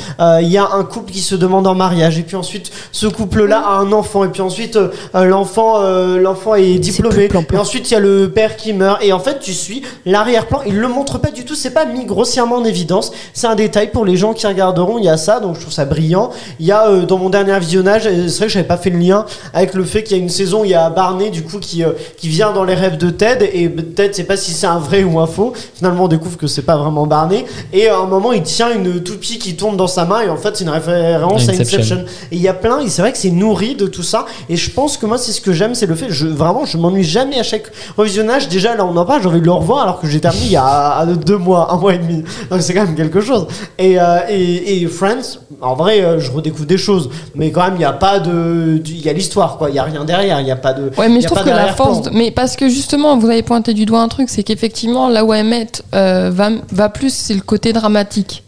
il 0.40 0.48
y 0.48 0.58
a 0.58 0.68
un 0.72 0.84
couple 0.84 1.12
qui 1.12 1.20
se 1.20 1.34
demande 1.34 1.66
en 1.66 1.74
mariage 1.74 2.18
et 2.18 2.22
puis 2.22 2.36
ensuite 2.36 2.70
ce 2.92 3.06
couple-là 3.06 3.62
a 3.66 3.78
un 3.78 3.92
enfant 3.92 4.24
et 4.24 4.28
puis 4.28 4.42
ensuite 4.42 4.78
l'enfant 5.14 5.80
l'enfant 6.18 6.54
est 6.54 6.78
diplômé 6.78 7.28
et 7.52 7.56
ensuite 7.56 7.90
il 7.90 7.94
y 7.94 7.96
a 7.96 8.00
le 8.00 8.30
père 8.30 8.56
qui 8.56 8.72
meurt 8.72 9.02
et 9.02 9.12
en 9.12 9.18
fait 9.18 9.40
tu 9.40 9.52
suis 9.52 9.82
l'arrière-plan. 10.06 10.61
Il 10.66 10.78
le 10.78 10.88
montre 10.88 11.18
pas 11.18 11.30
du 11.30 11.44
tout 11.44 11.54
c'est 11.54 11.70
pas 11.70 11.84
mis 11.84 12.04
grossièrement 12.04 12.56
en 12.56 12.64
évidence. 12.64 13.12
C'est 13.32 13.46
un 13.46 13.54
détail 13.54 13.90
pour 13.90 14.04
les 14.04 14.16
gens 14.16 14.32
qui 14.32 14.46
regarderont 14.46 14.89
il 14.99 15.05
y 15.05 15.09
a 15.09 15.16
ça 15.16 15.41
donc 15.41 15.57
je 15.57 15.61
trouve 15.61 15.72
ça 15.72 15.84
brillant 15.84 16.30
il 16.59 16.66
y 16.66 16.72
a 16.72 16.88
euh, 16.88 17.07
dans 17.07 17.18
mon 17.18 17.30
dernier 17.30 17.59
visionnage 17.59 18.07
euh, 18.07 18.28
c'est 18.28 18.38
vrai 18.38 18.47
que 18.47 18.53
j'avais 18.53 18.66
pas 18.66 18.76
fait 18.76 18.91
le 18.91 18.99
lien 18.99 19.24
avec 19.53 19.74
le 19.74 19.84
fait 19.84 20.03
qu'il 20.03 20.16
y 20.16 20.20
a 20.20 20.22
une 20.22 20.28
saison 20.28 20.62
où 20.62 20.64
il 20.64 20.70
y 20.70 20.74
a 20.74 20.91
Barney 20.91 21.30
du 21.30 21.43
coup 21.43 21.59
qui 21.59 21.84
euh, 21.84 21.93
qui 22.16 22.28
vient 22.28 22.53
dans 22.53 22.64
les 22.64 22.74
rêves 22.74 22.97
de 22.97 23.11
Ted 23.11 23.51
et 23.53 23.70
Ted 23.70 24.12
c'est 24.12 24.24
pas 24.24 24.36
si 24.36 24.53
c'est 24.53 24.66
un 24.66 24.78
vrai 24.78 25.03
ou 25.05 25.18
un 25.20 25.26
faux 25.26 25.53
finalement 25.74 26.05
on 26.05 26.09
découvre 26.09 26.36
que 26.36 26.47
c'est 26.47 26.62
pas 26.62 26.76
vraiment 26.76 27.07
Barney 27.07 27.45
et 27.72 27.88
à 27.88 27.99
un 27.99 28.07
moment 28.07 28.32
il 28.32 28.43
tient 28.43 28.72
une 28.72 29.03
toupie 29.03 29.38
qui 29.38 29.57
tombe 29.57 29.76
dans 29.76 29.86
sa 29.86 30.05
main 30.05 30.22
et 30.22 30.28
en 30.28 30.36
fait 30.36 30.57
c'est 30.57 30.64
une 30.64 30.70
référence 30.70 31.49
à 31.49 31.53
Inception. 31.53 31.78
Inception 31.78 32.05
et 32.32 32.36
il 32.36 32.43
y 32.43 32.49
a 32.49 32.55
plein, 32.55 32.80
et 32.80 32.88
c'est 32.88 33.03
vrai 33.03 33.12
que 33.12 33.18
c'est 33.18 33.30
nourri 33.30 33.74
de 33.74 33.86
tout 33.86 34.03
ça. 34.03 34.26
Et 34.49 34.57
je 34.57 34.70
pense 34.70 34.97
que 34.97 35.07
moi, 35.07 35.18
c'est 35.18 35.32
ce 35.32 35.41
que 35.41 35.53
j'aime, 35.53 35.74
c'est 35.74 35.86
le 35.86 35.95
fait, 35.95 36.11
je, 36.11 36.26
vraiment, 36.26 36.64
je 36.64 36.78
m'ennuie 36.78 37.05
jamais 37.05 37.38
à 37.38 37.43
chaque 37.43 37.70
revisionnage. 37.97 38.49
Déjà, 38.49 38.76
là, 38.76 38.84
on 38.84 38.97
en 38.97 39.05
parle, 39.05 39.22
j'ai 39.22 39.28
envie 39.28 39.41
de 39.41 39.47
le 39.47 39.53
revoir 39.53 39.82
alors 39.82 40.01
que 40.01 40.07
j'ai 40.07 40.20
terminé 40.20 40.47
il 40.47 40.53
y 40.53 40.57
a 40.57 41.05
deux 41.07 41.36
mois, 41.36 41.72
un 41.72 41.76
mois 41.76 41.95
et 41.95 41.99
demi. 41.99 42.24
Donc 42.51 42.62
c'est 42.62 42.74
quand 42.74 42.84
même 42.84 42.95
quelque 42.95 43.20
chose. 43.20 43.47
Et, 43.78 44.01
euh, 44.01 44.20
et, 44.28 44.80
et 44.80 44.80
Friends, 44.89 45.39
en 45.61 45.74
vrai, 45.74 46.01
euh, 46.03 46.18
je 46.20 46.31
redécouvre 46.31 46.66
des 46.66 46.78
choses. 46.78 47.11
Mais 47.35 47.51
quand 47.51 47.62
même, 47.64 47.74
il 47.74 47.78
n'y 47.78 47.85
a 47.85 47.93
pas 47.93 48.18
de. 48.20 48.81
Il 48.87 49.01
y 49.01 49.09
a 49.09 49.12
l'histoire, 49.12 49.57
quoi. 49.59 49.70
Il 49.70 49.74
n'y 49.74 49.78
a 49.78 49.85
rien 49.85 50.05
derrière. 50.05 50.41
Il 50.41 50.45
n'y 50.45 50.51
a 50.51 50.57
pas 50.57 50.72
de. 50.72 50.91
Ouais, 50.99 51.09
mais 51.09 51.18
y 51.18 51.22
je 51.22 51.26
trouve 51.26 51.43
que 51.43 51.49
la 51.51 51.72
force. 51.74 52.03
de- 52.03 52.11
Mais 52.11 52.31
parce 52.31 52.57
que 52.57 52.68
justement, 52.68 53.16
vous 53.16 53.28
avez 53.28 53.43
pointé 53.43 53.74
du 53.74 53.87
doigt 53.87 54.01
un 54.01 54.09
truc, 54.09 54.28
c'est 54.31 54.43
qu'effectivement, 54.43 55.09
là 55.09 55.24
où 55.24 55.33
Emmett 55.35 55.83
euh, 55.95 56.31
va, 56.33 56.51
va 56.72 56.89
plus, 56.89 57.12
c'est 57.12 57.35
le 57.35 57.41
côté 57.41 57.72
dramatique. 57.72 58.43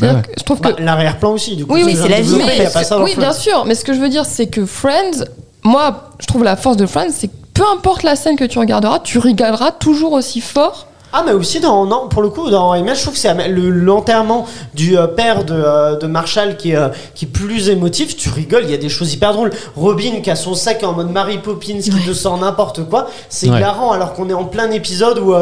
Ouais. 0.00 0.08
que 0.22 0.30
je 0.38 0.42
trouve 0.44 0.60
que. 0.60 0.68
Bah, 0.68 0.76
L'arrière-plan 0.78 1.32
aussi, 1.32 1.54
du 1.56 1.66
coup. 1.66 1.74
Oui, 1.74 1.82
oui, 1.84 1.96
c'est 2.00 2.08
la 2.08 2.20
vie, 2.20 2.36
mais 2.46 2.56
il 2.56 2.62
y 2.62 2.66
a 2.66 2.70
pas 2.70 2.82
ça 2.84 2.96
dans 2.96 3.04
oui, 3.04 3.14
bien 3.16 3.32
sûr, 3.32 3.64
mais 3.66 3.74
ce 3.74 3.84
que 3.84 3.92
je 3.92 4.00
veux 4.00 4.08
dire, 4.08 4.24
c'est 4.24 4.46
que 4.46 4.64
Friends, 4.64 5.24
moi, 5.64 6.10
je 6.18 6.26
trouve 6.26 6.44
la 6.44 6.56
force 6.56 6.76
de 6.78 6.86
Friends, 6.86 7.10
c'est 7.12 7.28
que 7.28 7.32
peu 7.52 7.64
importe 7.70 8.02
la 8.02 8.16
scène 8.16 8.36
que 8.36 8.44
tu 8.44 8.58
regarderas, 8.58 9.00
tu 9.00 9.18
rigoleras 9.18 9.70
toujours 9.72 10.12
aussi 10.12 10.40
fort. 10.40 10.86
Ah 11.12 11.22
mais 11.26 11.32
aussi 11.32 11.60
dans 11.60 11.84
non 11.86 12.08
pour 12.08 12.22
le 12.22 12.28
coup 12.30 12.48
dans 12.50 12.74
Image 12.74 12.96
je 12.98 13.02
trouve 13.02 13.14
que 13.14 13.20
c'est 13.20 13.48
le- 13.48 13.70
l'enterrement 13.70 14.46
du 14.74 14.96
euh, 14.96 15.06
père 15.06 15.44
de, 15.44 15.52
euh, 15.54 15.96
de 15.98 16.06
Marshall 16.06 16.56
qui 16.56 16.70
est 16.72 16.76
euh, 16.76 16.88
qui 17.14 17.26
est 17.26 17.28
plus 17.28 17.68
émotif 17.68 18.16
tu 18.16 18.28
rigoles 18.30 18.62
il 18.64 18.70
y 18.70 18.74
a 18.74 18.78
des 18.78 18.88
choses 18.88 19.12
hyper 19.12 19.32
drôles 19.32 19.50
Robin 19.76 20.20
qui 20.22 20.30
a 20.30 20.36
son 20.36 20.54
sac 20.54 20.82
en 20.84 20.92
mode 20.92 21.10
Mary 21.10 21.38
Poppins 21.38 21.78
qui 21.82 21.90
te 21.90 22.12
sort 22.14 22.38
n'importe 22.38 22.88
quoi 22.88 23.08
c'est 23.28 23.50
Ouais. 23.50 23.58
hilarant 23.58 23.92
alors 23.92 24.14
qu'on 24.14 24.28
est 24.30 24.34
en 24.34 24.44
plein 24.44 24.70
épisode 24.70 25.18
où 25.18 25.34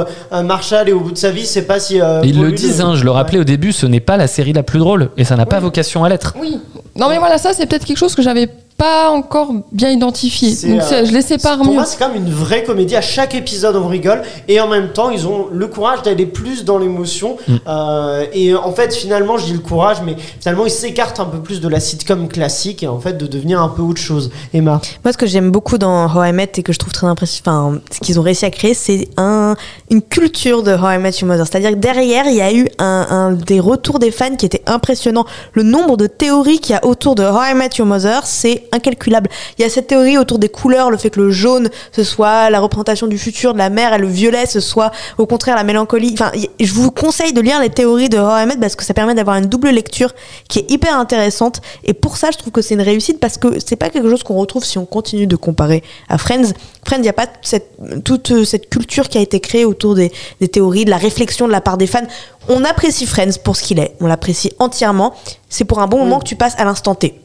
Marshall 0.42 0.88
est 0.88 0.92
au 0.92 1.00
bout 1.00 1.12
de 1.12 1.18
sa 1.18 1.30
vie 1.30 1.46
c'est 1.46 1.62
pas 1.66 1.78
si 1.78 2.00
euh, 2.00 2.22
Et 2.22 2.28
ils 2.28 2.40
le 2.40 2.52
disent, 2.52 2.80
hein, 2.80 2.94
je 2.94 3.04
le 3.04 3.10
rappelais 3.10 3.38
au 3.38 3.44
début, 3.44 3.72
ce 3.72 3.86
n'est 3.86 4.00
pas 4.00 4.16
la 4.16 4.26
série 4.26 4.52
la 4.52 4.62
plus 4.62 4.78
drôle 4.78 5.10
et 5.16 5.24
ça 5.24 5.36
n'a 5.36 5.46
pas 5.46 5.60
vocation 5.60 6.02
à 6.04 6.08
l'être. 6.08 6.34
Oui. 6.40 6.58
Non, 6.96 7.08
mais 7.08 7.18
voilà, 7.18 7.38
ça, 7.38 7.52
c'est 7.52 7.66
peut-être 7.66 7.84
quelque 7.84 7.96
chose 7.98 8.14
que 8.14 8.22
j'avais 8.22 8.48
pas 8.80 9.10
encore 9.10 9.52
bien 9.72 9.90
identifié. 9.90 10.54
Donc, 10.66 10.80
euh, 10.90 11.04
je 11.04 11.12
les 11.12 11.20
sépare 11.20 11.58
Pour 11.58 11.66
mieux. 11.66 11.74
moi, 11.74 11.84
c'est 11.84 11.98
quand 11.98 12.08
même 12.08 12.26
une 12.26 12.32
vraie 12.32 12.64
comédie. 12.64 12.96
À 12.96 13.02
chaque 13.02 13.34
épisode, 13.34 13.76
on 13.76 13.86
rigole. 13.86 14.22
Et 14.48 14.58
en 14.58 14.68
même 14.68 14.92
temps, 14.92 15.10
ils 15.10 15.26
ont 15.26 15.48
le 15.52 15.66
courage 15.66 16.00
d'aller 16.00 16.24
plus 16.24 16.64
dans 16.64 16.78
l'émotion. 16.78 17.36
Mm. 17.46 17.56
Euh, 17.68 18.24
et 18.32 18.54
en 18.54 18.72
fait, 18.72 18.94
finalement, 18.94 19.36
je 19.36 19.44
dis 19.44 19.52
le 19.52 19.58
courage, 19.58 19.98
mais 20.02 20.16
finalement, 20.40 20.64
ils 20.64 20.70
s'écartent 20.70 21.20
un 21.20 21.26
peu 21.26 21.40
plus 21.40 21.60
de 21.60 21.68
la 21.68 21.78
sitcom 21.78 22.26
classique 22.26 22.82
et 22.82 22.88
en 22.88 22.98
fait, 22.98 23.18
de 23.18 23.26
devenir 23.26 23.60
un 23.60 23.68
peu 23.68 23.82
autre 23.82 24.00
chose. 24.00 24.30
Emma? 24.54 24.80
Moi, 25.04 25.12
ce 25.12 25.18
que 25.18 25.26
j'aime 25.26 25.50
beaucoup 25.50 25.76
dans 25.76 26.06
How 26.06 26.24
I 26.24 26.32
Met 26.32 26.52
et 26.56 26.62
que 26.62 26.72
je 26.72 26.78
trouve 26.78 26.94
très 26.94 27.06
impressionnant, 27.06 27.74
enfin, 27.74 27.80
ce 27.92 28.00
qu'ils 28.00 28.18
ont 28.18 28.22
réussi 28.22 28.46
à 28.46 28.50
créer, 28.50 28.72
c'est 28.72 29.08
un, 29.18 29.56
une 29.90 30.00
culture 30.00 30.62
de 30.62 30.72
How 30.72 30.92
I 30.92 30.98
Met 30.98 31.10
Your 31.20 31.26
Mother. 31.28 31.46
C'est-à-dire 31.46 31.72
que 31.72 31.76
derrière, 31.76 32.24
il 32.26 32.36
y 32.36 32.40
a 32.40 32.50
eu 32.50 32.66
un, 32.78 33.06
un 33.10 33.32
des 33.32 33.60
retours 33.60 33.98
des 33.98 34.10
fans 34.10 34.36
qui 34.36 34.46
était 34.46 34.62
impressionnant. 34.66 35.26
Le 35.52 35.64
nombre 35.64 35.98
de 35.98 36.06
théories 36.06 36.60
qu'il 36.60 36.74
y 36.74 36.78
a 36.78 36.86
autour 36.86 37.14
de 37.14 37.24
How 37.24 37.52
I 37.52 37.54
Met 37.54 37.70
Your 37.76 37.86
Mother, 37.86 38.22
c'est 38.24 38.69
incalculable. 38.72 39.28
Il 39.58 39.62
y 39.62 39.64
a 39.64 39.68
cette 39.68 39.88
théorie 39.88 40.18
autour 40.18 40.38
des 40.38 40.48
couleurs, 40.48 40.90
le 40.90 40.96
fait 40.96 41.10
que 41.10 41.20
le 41.20 41.30
jaune, 41.30 41.68
ce 41.92 42.04
soit 42.04 42.50
la 42.50 42.60
représentation 42.60 43.06
du 43.06 43.18
futur 43.18 43.52
de 43.52 43.58
la 43.58 43.70
mer 43.70 43.94
et 43.94 43.98
le 43.98 44.06
violet, 44.06 44.46
ce 44.46 44.60
soit 44.60 44.90
au 45.18 45.26
contraire 45.26 45.56
la 45.56 45.64
mélancolie. 45.64 46.10
Enfin, 46.12 46.32
je 46.58 46.72
vous 46.72 46.90
conseille 46.90 47.32
de 47.32 47.40
lire 47.40 47.60
les 47.60 47.70
théories 47.70 48.08
de 48.08 48.18
Met 48.46 48.56
parce 48.58 48.76
que 48.76 48.84
ça 48.84 48.94
permet 48.94 49.14
d'avoir 49.14 49.36
une 49.36 49.46
double 49.46 49.70
lecture 49.70 50.14
qui 50.48 50.60
est 50.60 50.70
hyper 50.70 50.98
intéressante. 50.98 51.60
Et 51.84 51.92
pour 51.92 52.16
ça, 52.16 52.30
je 52.30 52.38
trouve 52.38 52.52
que 52.52 52.62
c'est 52.62 52.74
une 52.74 52.80
réussite 52.80 53.20
parce 53.20 53.38
que 53.38 53.58
c'est 53.58 53.76
pas 53.76 53.90
quelque 53.90 54.08
chose 54.08 54.22
qu'on 54.22 54.36
retrouve 54.36 54.64
si 54.64 54.78
on 54.78 54.86
continue 54.86 55.26
de 55.26 55.36
comparer 55.36 55.82
à 56.08 56.18
Friends. 56.18 56.52
Friends, 56.84 56.98
il 56.98 57.02
n'y 57.02 57.08
a 57.08 57.14
pas 57.14 57.26
cette, 57.42 57.70
toute 58.04 58.30
euh, 58.30 58.44
cette 58.44 58.68
culture 58.68 59.08
qui 59.08 59.18
a 59.18 59.20
été 59.20 59.40
créée 59.40 59.64
autour 59.64 59.94
des, 59.94 60.12
des 60.40 60.48
théories, 60.48 60.84
de 60.84 60.90
la 60.90 60.96
réflexion 60.96 61.46
de 61.46 61.52
la 61.52 61.60
part 61.60 61.76
des 61.76 61.86
fans. 61.86 62.06
On 62.48 62.64
apprécie 62.64 63.06
Friends 63.06 63.38
pour 63.44 63.56
ce 63.56 63.62
qu'il 63.62 63.78
est. 63.78 63.94
On 64.00 64.06
l'apprécie 64.06 64.52
entièrement. 64.58 65.14
C'est 65.48 65.64
pour 65.64 65.80
un 65.80 65.86
bon 65.86 65.98
moment 65.98 66.18
que 66.18 66.24
tu 66.24 66.36
passes 66.36 66.54
à 66.58 66.64
l'instant 66.64 66.94
T. 66.94 67.20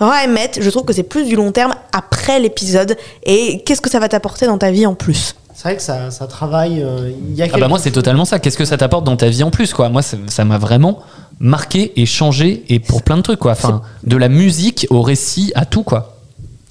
How 0.00 0.10
I 0.24 0.28
Met, 0.28 0.52
je 0.60 0.68
trouve 0.70 0.84
que 0.84 0.92
c'est 0.92 1.04
plus 1.04 1.24
du 1.26 1.36
long 1.36 1.52
terme 1.52 1.74
après 1.92 2.40
l'épisode. 2.40 2.96
Et 3.24 3.62
qu'est-ce 3.64 3.80
que 3.80 3.90
ça 3.90 4.00
va 4.00 4.08
t'apporter 4.08 4.46
dans 4.46 4.58
ta 4.58 4.70
vie 4.70 4.86
en 4.86 4.94
plus? 4.94 5.34
C'est 5.54 5.62
vrai 5.68 5.76
que 5.76 5.82
ça, 5.82 6.10
ça 6.10 6.26
travaille. 6.26 6.82
euh, 6.82 7.12
Il 7.28 7.34
y 7.36 7.42
a 7.42 7.46
Ah 7.52 7.58
bah 7.58 7.68
moi 7.68 7.78
c'est 7.78 7.92
totalement 7.92 8.24
ça. 8.24 8.40
Qu'est-ce 8.40 8.58
que 8.58 8.64
ça 8.64 8.76
t'apporte 8.76 9.04
dans 9.04 9.16
ta 9.16 9.28
vie 9.28 9.44
en 9.44 9.50
plus 9.50 9.72
quoi? 9.72 9.88
Moi 9.88 10.02
ça 10.02 10.16
ça 10.26 10.44
m'a 10.44 10.58
vraiment 10.58 10.98
marqué 11.38 11.92
et 12.00 12.06
changé 12.06 12.64
et 12.68 12.80
pour 12.80 13.02
plein 13.02 13.16
de 13.16 13.22
trucs 13.22 13.38
quoi. 13.38 13.52
Enfin 13.52 13.82
de 14.02 14.16
la 14.16 14.28
musique 14.28 14.86
au 14.90 15.00
récit 15.00 15.52
à 15.54 15.64
tout 15.64 15.84
quoi. 15.84 16.13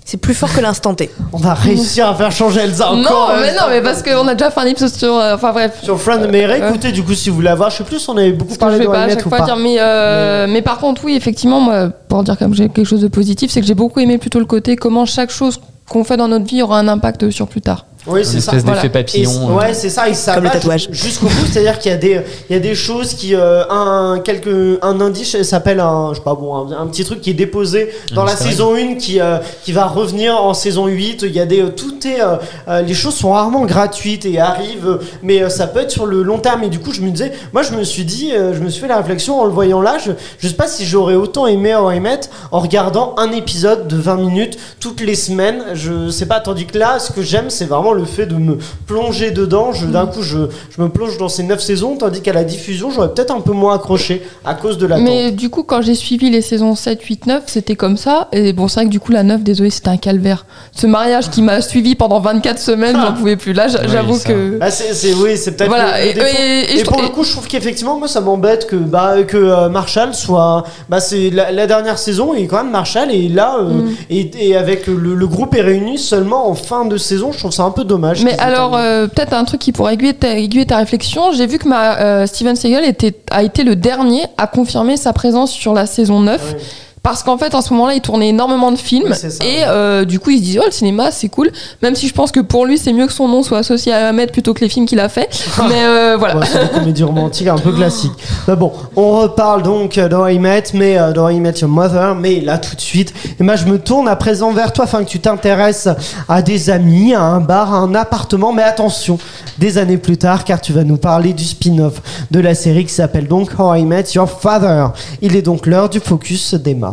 C'est 0.06 0.18
plus 0.18 0.34
fort 0.34 0.54
que 0.54 0.60
l'instant 0.60 0.94
T. 0.94 1.10
On 1.32 1.38
va 1.38 1.54
réussir 1.54 2.08
à 2.10 2.16
faire 2.16 2.32
changer 2.32 2.60
Elsa 2.62 2.92
encore. 2.92 3.30
non, 3.30 3.40
mais 3.42 3.54
non, 3.54 3.62
mais 3.70 3.82
parce 3.82 4.04
qu'on 4.04 4.28
a 4.28 4.36
déjà 4.36 4.52
fait 4.52 4.60
un 4.60 4.66
épisode 4.66 4.90
sur. 4.94 5.16
euh, 5.16 5.36
Enfin, 5.36 5.52
bref. 5.52 5.80
Sur 5.82 6.00
Friends, 6.00 6.28
mais 6.30 6.46
réécoutez 6.46 6.92
du 6.92 7.04
coup 7.04 7.14
si 7.14 7.30
vous 7.30 7.36
voulez 7.38 7.50
avoir. 7.50 7.70
Je 7.70 7.78
sais 7.78 7.84
plus 7.84 8.08
on 8.10 8.18
avait 8.18 8.34
beaucoup 8.34 8.54
Parce 8.56 8.58
que 8.58 8.78
je 8.78 8.78
parlé 8.78 8.78
vais 8.80 8.86
de 8.86 8.90
pas 8.92 8.98
à 9.00 9.04
Hamlet 9.04 9.14
chaque 9.16 9.26
ou 9.26 9.30
fois 9.30 9.38
pas. 9.40 9.46
dire, 9.46 9.56
mais, 9.58 9.76
euh, 9.80 10.46
mais 10.50 10.62
par 10.62 10.78
contre, 10.80 11.06
oui, 11.06 11.16
effectivement, 11.16 11.60
moi, 11.62 11.90
pour 12.10 12.24
dire 12.24 12.38
comme 12.38 12.54
j'ai 12.54 12.68
quelque 12.70 12.86
chose 12.88 13.02
de 13.02 13.08
positif, 13.08 13.50
c'est 13.52 13.62
que 13.62 13.68
j'ai 13.68 13.76
beaucoup 13.76 14.00
aimé 14.02 14.18
plutôt 14.18 14.40
le 14.40 14.46
côté 14.46 14.76
comment 14.76 15.06
chaque 15.06 15.32
chose 15.32 15.60
qu'on 15.90 16.04
fait 16.04 16.18
dans 16.18 16.28
notre 16.28 16.46
vie 16.46 16.62
aura 16.62 16.80
un 16.80 16.88
impact 16.88 17.30
sur 17.30 17.48
plus 17.48 17.62
tard. 17.62 17.86
Oui, 18.06 18.22
c'est 18.26 18.42
ça. 18.42 18.52
espèce 18.52 18.66
d'effet 18.66 18.74
Voilà. 18.74 18.86
Et 18.86 18.90
papillon. 18.90 19.32
c- 19.32 19.40
euh. 19.42 19.54
ouais, 19.56 19.74
c'est 19.74 19.90
ça. 19.90 20.10
Et 20.10 20.14
ça 20.14 20.36
Comme 20.36 20.44
le 20.44 20.50
tatouage. 20.50 20.90
jusqu'au 20.92 21.28
bout. 21.28 21.46
C'est-à-dire 21.52 21.80
qu'il 21.80 21.92
y 21.92 21.94
a 21.94 21.98
des, 21.98 22.22
il 22.50 22.54
y 22.54 22.56
a 22.56 22.60
des 22.60 22.76
choses 22.76 23.14
qui, 23.14 23.34
euh, 23.34 23.64
un, 23.70 24.20
quelques, 24.24 24.80
un 24.82 25.00
indice 25.00 25.42
s'appelle 25.44 25.80
un, 25.80 26.10
je 26.12 26.18
sais 26.18 26.24
pas 26.24 26.36
bon, 26.36 26.54
un, 26.74 26.82
un 26.82 26.88
petit 26.88 27.06
truc 27.06 27.22
qui 27.22 27.30
est 27.30 27.34
déposé 27.36 27.92
dans 28.14 28.26
la 28.26 28.36
saison 28.36 28.76
1 28.76 28.96
qui, 28.96 29.20
euh, 29.22 29.38
qui 29.64 29.72
va 29.72 29.86
revenir 29.86 30.36
en 30.42 30.54
saison 30.54 30.88
8. 30.88 31.22
Il 31.24 31.32
y 31.32 31.40
a 31.40 31.46
des, 31.46 31.62
euh, 31.62 31.70
tout 31.70 32.06
est, 32.08 32.22
euh, 32.22 32.36
euh, 32.68 32.82
les 32.82 32.94
choses 32.94 33.16
sont 33.16 33.32
rarement 33.32 33.66
gratuites 33.66 34.26
et 34.26 34.40
arrivent, 34.40 35.00
mais 35.22 35.42
euh, 35.44 35.50
ça 35.50 35.68
peut 35.68 35.80
être 35.80 35.92
sur 35.92 36.06
le 36.06 36.24
long 36.24 36.40
terme. 36.40 36.64
Et 36.64 36.70
du 36.70 36.80
coup, 36.80 36.92
je 36.92 37.02
me 37.02 37.10
disais, 37.10 37.32
moi, 37.54 37.62
je 37.64 37.72
me 37.72 37.84
suis 37.84 38.04
dit, 38.06 38.32
euh, 38.34 38.54
je 38.54 38.60
me 38.60 38.70
suis 38.70 38.82
fait 38.82 38.88
la 38.90 38.98
réflexion 38.98 39.40
en 39.40 39.46
le 39.46 39.52
voyant 39.52 39.82
là. 39.82 39.98
Je, 40.04 40.12
je 40.40 40.48
sais 40.48 40.54
pas 40.56 40.68
si 40.68 40.86
j'aurais 40.86 41.16
autant 41.16 41.48
aimé 41.48 41.74
I 41.80 42.00
Met 42.02 42.20
en 42.52 42.60
regardant 42.60 43.14
un 43.18 43.32
épisode 43.32 43.88
de 43.88 43.96
20 43.96 44.18
minutes 44.18 44.58
toutes 44.82 45.00
les 45.00 45.16
semaines. 45.16 45.64
Je 45.74 46.10
sais 46.10 46.26
pas, 46.26 46.42
tandis 46.42 46.66
que 46.66 46.78
là, 46.78 47.00
ce 47.00 47.12
que 47.14 47.22
j'aime, 47.22 47.50
c'est 47.50 47.66
vraiment 47.66 47.93
le 47.94 48.06
fait 48.06 48.26
de 48.26 48.36
me 48.36 48.58
plonger 48.88 49.32
dedans. 49.32 49.72
Je, 49.74 49.86
d'un 49.86 50.06
coup, 50.08 50.22
je, 50.22 50.38
je 50.76 50.82
me 50.82 50.90
plonge 50.90 51.18
dans 51.18 51.30
ces 51.30 51.44
9 51.44 51.60
saisons, 51.62 51.96
tandis 51.98 52.22
qu'à 52.22 52.34
la 52.34 52.44
diffusion, 52.44 52.90
j'aurais 52.92 53.14
peut-être 53.14 53.32
un 53.36 53.42
peu 53.42 53.52
moins 53.54 53.76
accroché 53.76 54.22
à 54.46 54.54
cause 54.56 54.78
de 54.78 54.86
l'attente. 54.88 55.06
Mais 55.06 55.32
du 55.32 55.50
coup, 55.50 55.64
quand 55.64 55.82
j'ai 55.82 55.96
suivi 55.96 56.30
les 56.30 56.42
saisons 56.42 56.76
7, 56.76 57.02
8, 57.02 57.28
9, 57.28 57.44
c'était 57.48 57.76
comme 57.76 57.98
ça. 57.98 58.28
Et 58.32 58.54
bon, 58.54 58.68
c'est 58.68 58.82
vrai 58.82 58.86
que 58.86 58.92
du 58.92 59.00
coup, 59.00 59.12
la 59.12 59.24
9, 59.24 59.42
désolé, 59.44 59.70
c'était 59.70 59.90
un 59.90 59.98
calvaire. 59.98 60.46
Ce 60.72 60.88
mariage 60.88 61.30
qui 61.30 61.42
m'a 61.42 61.62
suivi 61.62 61.96
pendant 61.96 62.20
24 62.20 62.60
semaines, 62.60 62.96
j'en 63.00 63.14
pouvais 63.14 63.36
plus. 63.36 63.54
Là, 63.54 63.68
j'a- 63.68 63.82
Oui, 63.82 63.88
j'avoue 63.92 64.18
ça. 64.18 64.30
que. 64.30 64.58
Ah, 64.62 64.72
c'est, 64.72 64.94
c'est- 64.94 65.14
oui, 65.14 65.38
c'est 65.38 65.56
peut-être 65.56 65.70
Voilà, 65.70 66.00
le- 66.06 66.14
le 66.14 66.22
et- 66.22 66.32
et- 66.32 66.72
et 66.72 66.76
Et, 66.76 66.80
je 66.80 66.84
pour 66.86 67.02
le 67.02 67.10
coup, 67.10 67.24
je 67.24 67.32
trouve 67.32 67.48
qu'effectivement, 67.48 67.98
moi, 67.98 68.08
ça 68.08 68.22
m'embête 68.22 68.68
que, 68.68 68.76
bah, 68.76 69.24
que 69.28 69.38
euh, 69.38 69.70
Marshall 69.70 70.14
soit. 70.14 70.64
Bah, 70.90 71.00
c'est 71.00 71.30
la, 71.30 71.52
la 71.52 71.68
dernière 71.68 71.98
saison, 71.98 72.34
et 72.34 72.48
quand 72.48 72.58
même 72.64 72.72
Marshall, 72.72 73.12
et 73.12 73.30
là, 73.30 73.58
euh, 73.60 73.70
Mm. 73.74 73.90
et, 74.10 74.32
et 74.50 74.56
avec 74.56 74.88
le, 74.88 74.96
le 75.16 75.28
groupe 75.28 75.56
est 75.56 75.62
réuni 75.62 75.98
seulement 75.98 76.50
en 76.50 76.54
fin 76.56 76.86
de 76.86 76.98
saison, 76.98 77.32
je 77.32 77.40
trouve 77.40 77.52
ça 77.52 77.64
un 77.64 77.72
peu 77.72 77.83
dommage. 77.84 78.24
Mais 78.24 78.38
alors, 78.40 78.76
euh, 78.76 79.08
peut-être 79.08 79.34
un 79.34 79.44
truc 79.46 79.62
qui 79.62 79.72
pourrait 79.72 79.94
aiguiller 79.94 80.14
ta, 80.14 80.38
aiguiller 80.38 80.66
ta 80.66 80.78
réflexion. 80.78 81.32
J'ai 81.32 81.48
vu 81.48 81.58
que 81.58 81.68
ma, 81.68 81.98
euh, 82.00 82.28
Steven 82.28 82.56
Seagal 82.56 82.86
était, 82.86 83.16
a 83.32 83.44
été 83.44 83.64
le 83.64 83.76
dernier 83.76 84.24
à 84.38 84.48
confirmer 84.48 84.98
sa 84.98 85.14
présence 85.14 85.52
sur 85.52 85.74
la 85.74 85.86
saison 85.86 86.20
9. 86.20 86.54
Ouais. 86.54 86.60
Parce 87.04 87.22
qu'en 87.22 87.38
fait, 87.38 87.54
en 87.54 87.62
ce 87.62 87.74
moment-là, 87.74 87.96
il 87.96 88.02
tournait 88.02 88.30
énormément 88.30 88.72
de 88.72 88.78
films. 88.78 89.08
Oui, 89.10 89.14
c'est 89.14 89.30
ça, 89.30 89.44
et 89.44 89.58
ouais. 89.58 89.64
euh, 89.68 90.06
du 90.06 90.22
coup, 90.22 90.30
il 90.30 90.38
se 90.38 90.44
disait, 90.44 90.60
oh, 90.62 90.66
le 90.66 90.72
cinéma, 90.72 91.12
c'est 91.12 91.28
cool. 91.28 91.52
Même 91.82 91.96
si 91.96 92.08
je 92.08 92.14
pense 92.14 92.32
que 92.32 92.40
pour 92.40 92.66
lui, 92.66 92.78
c'est 92.78 92.94
mieux 92.94 93.08
que 93.08 93.12
son 93.12 93.28
nom 93.28 93.44
soit 93.44 93.58
associé 93.58 93.92
à 93.92 94.08
Ahmed 94.08 94.32
plutôt 94.32 94.54
que 94.54 94.62
les 94.62 94.70
films 94.70 94.86
qu'il 94.86 95.02
a 95.02 95.10
fait. 95.10 95.30
Mais 95.68 95.84
euh, 95.84 96.16
voilà. 96.18 96.38
Ouais, 96.38 96.46
c'est 96.50 96.64
des 96.64 96.80
comédies 96.80 97.04
romantiques 97.04 97.50
un 97.50 97.58
peu 97.58 97.72
classiques. 97.76 98.14
Mais 98.48 98.56
bon, 98.56 98.72
on 98.96 99.20
reparle 99.20 99.64
donc 99.64 100.00
dans 100.00 100.28
I 100.28 100.40
Met, 100.40 100.64
mais 100.74 100.98
euh, 100.98 101.12
dans 101.12 101.28
I 101.28 101.42
Met 101.42 101.60
Your 101.60 101.70
Mother, 101.70 102.16
mais 102.16 102.40
là 102.40 102.58
tout 102.58 102.76
de 102.76 102.82
suite, 102.82 103.14
et 103.38 103.44
moi 103.44 103.58
je 103.58 103.66
me 103.66 103.80
tourne 103.80 104.08
à 104.08 104.16
présent 104.16 104.52
vers 104.54 104.72
toi 104.72 104.86
afin 104.86 105.04
que 105.04 105.10
tu 105.10 105.20
t'intéresses 105.20 105.90
à 106.30 106.42
des 106.42 106.70
amis, 106.70 107.14
à 107.14 107.22
un 107.22 107.40
bar, 107.42 107.74
à 107.74 107.78
un 107.80 107.96
appartement, 107.96 108.54
mais 108.54 108.64
attention, 108.64 109.18
des 109.58 109.78
années 109.78 109.98
plus 109.98 110.18
tard, 110.18 110.44
car 110.46 110.62
tu 110.62 110.72
vas 110.74 110.84
nous 110.84 110.98
parler 110.98 111.34
du 111.34 111.44
spin-off 111.44 112.02
de 112.32 112.40
la 112.40 112.56
série 112.56 112.86
qui 112.86 112.94
s'appelle 112.94 113.28
donc 113.28 113.52
How 113.58 113.76
I 113.76 113.84
Met 113.84 114.06
Your 114.16 114.30
Father. 114.30 114.88
Il 115.22 115.36
est 115.36 115.42
donc 115.42 115.66
l'heure 115.66 115.90
du 115.90 116.00
focus 116.00 116.54
d'Emma. 116.54 116.93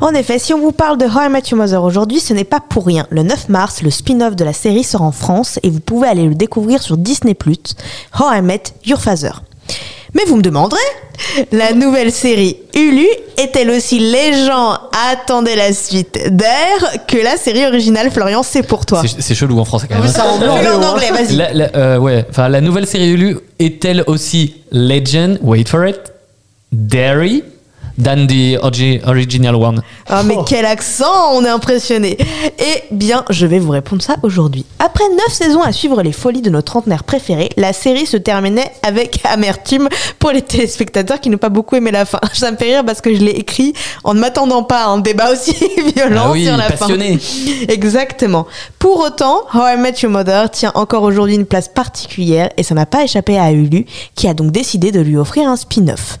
En 0.00 0.12
effet, 0.14 0.38
si 0.40 0.52
on 0.52 0.58
vous 0.58 0.72
parle 0.72 0.98
de 0.98 1.04
How 1.04 1.26
I 1.26 1.28
Met 1.30 1.42
Your 1.50 1.58
Mother 1.60 1.82
aujourd'hui, 1.84 2.18
ce 2.18 2.32
n'est 2.34 2.42
pas 2.44 2.58
pour 2.60 2.86
rien. 2.86 3.06
Le 3.10 3.22
9 3.22 3.48
mars, 3.48 3.82
le 3.82 3.90
spin-off 3.90 4.34
de 4.34 4.44
la 4.44 4.52
série 4.52 4.82
sort 4.82 5.02
en 5.02 5.12
France 5.12 5.60
et 5.62 5.70
vous 5.70 5.78
pouvez 5.78 6.08
aller 6.08 6.24
le 6.26 6.34
découvrir 6.34 6.82
sur 6.82 6.96
Disney+, 6.96 7.36
How 8.18 8.32
I 8.34 8.42
Met 8.42 8.62
Your 8.84 9.00
Father. 9.00 9.42
Mais 10.14 10.24
vous 10.26 10.36
me 10.36 10.42
demanderez, 10.42 10.76
la 11.52 11.72
nouvelle 11.72 12.10
série 12.10 12.56
Hulu 12.74 13.06
est-elle 13.38 13.70
aussi 13.70 14.00
les 14.00 14.44
gens 14.44 14.76
attendaient 15.10 15.54
la 15.56 15.72
suite 15.72 16.18
d'air 16.36 17.06
que 17.06 17.16
la 17.18 17.36
série 17.36 17.64
originale 17.64 18.10
Florian, 18.10 18.42
c'est 18.42 18.64
pour 18.66 18.84
toi 18.84 19.02
C'est 19.20 19.34
chelou 19.36 19.58
en 19.60 19.64
français 19.64 19.86
quand 19.88 20.00
même. 20.00 20.08
ça 20.08 20.26
en 20.26 20.38
Fais-le 20.40 20.74
en 20.74 20.82
hein. 20.82 20.88
anglais, 20.94 21.12
vas-y. 21.12 21.36
La, 21.36 21.52
la- 21.54 21.70
euh, 21.76 21.98
ouais, 21.98 22.26
enfin 22.28 22.48
la 22.48 22.60
nouvelle 22.60 22.86
série 22.88 23.08
Hulu 23.12 23.38
est-elle 23.60 24.02
aussi 24.08 24.56
Legend, 24.72 25.38
wait 25.42 25.66
for 25.66 25.86
it, 25.86 26.00
Dairy, 26.72 27.44
than 28.02 28.26
the 28.26 28.58
original 29.06 29.54
one 29.56 29.82
Ah 30.08 30.22
mais 30.22 30.34
Oh. 30.38 30.44
quel 30.46 30.64
accent, 30.66 31.32
on 31.34 31.44
est 31.44 31.48
impressionné. 31.48 32.16
Eh 32.58 32.82
bien, 32.90 33.24
je 33.30 33.46
vais 33.46 33.58
vous 33.58 33.70
répondre 33.70 34.02
ça 34.02 34.16
aujourd'hui. 34.22 34.64
Après 34.78 35.04
9 35.08 35.32
saisons 35.32 35.62
à 35.62 35.72
suivre 35.72 36.02
les 36.02 36.12
folies 36.12 36.42
de 36.42 36.50
nos 36.50 36.62
trentenaires 36.62 37.04
préférés, 37.04 37.50
la 37.56 37.72
série 37.72 38.06
se 38.06 38.16
terminait 38.16 38.70
avec 38.82 39.20
amertume 39.24 39.88
pour 40.18 40.30
les 40.30 40.42
téléspectateurs 40.42 41.20
qui 41.20 41.30
n'ont 41.30 41.38
pas 41.38 41.48
beaucoup 41.48 41.76
aimé 41.76 41.90
la 41.90 42.04
fin. 42.04 42.20
Ça 42.32 42.50
me 42.50 42.56
fait 42.56 42.66
rire 42.74 42.84
parce 42.84 43.00
que 43.00 43.14
je 43.14 43.20
l'ai 43.20 43.32
écrit 43.32 43.72
en 44.04 44.14
ne 44.14 44.20
m'attendant 44.20 44.62
pas 44.62 44.84
à 44.84 44.88
un 44.88 44.98
débat 44.98 45.30
aussi 45.32 45.54
violent 45.96 46.24
Ah 46.26 46.30
oui, 46.32 46.44
sur 46.46 46.56
la 46.56 46.70
passionné. 46.70 47.18
fin. 47.18 47.66
Exactement. 47.68 48.46
Pour 48.78 49.00
autant, 49.00 49.42
How 49.54 49.74
I 49.74 49.76
Met 49.78 49.94
Your 50.02 50.10
Mother 50.12 50.50
tient 50.50 50.72
encore 50.74 51.02
aujourd'hui 51.02 51.34
une 51.34 51.46
place 51.46 51.68
particulière 51.68 52.50
et 52.56 52.62
ça 52.62 52.74
n'a 52.74 52.86
pas 52.86 53.04
échappé 53.04 53.38
à 53.38 53.50
Hulu 53.52 53.86
qui 54.14 54.28
a 54.28 54.34
donc 54.34 54.50
décidé 54.50 54.92
de 54.92 55.00
lui 55.00 55.16
offrir 55.16 55.48
un 55.48 55.56
spin-off. 55.56 56.18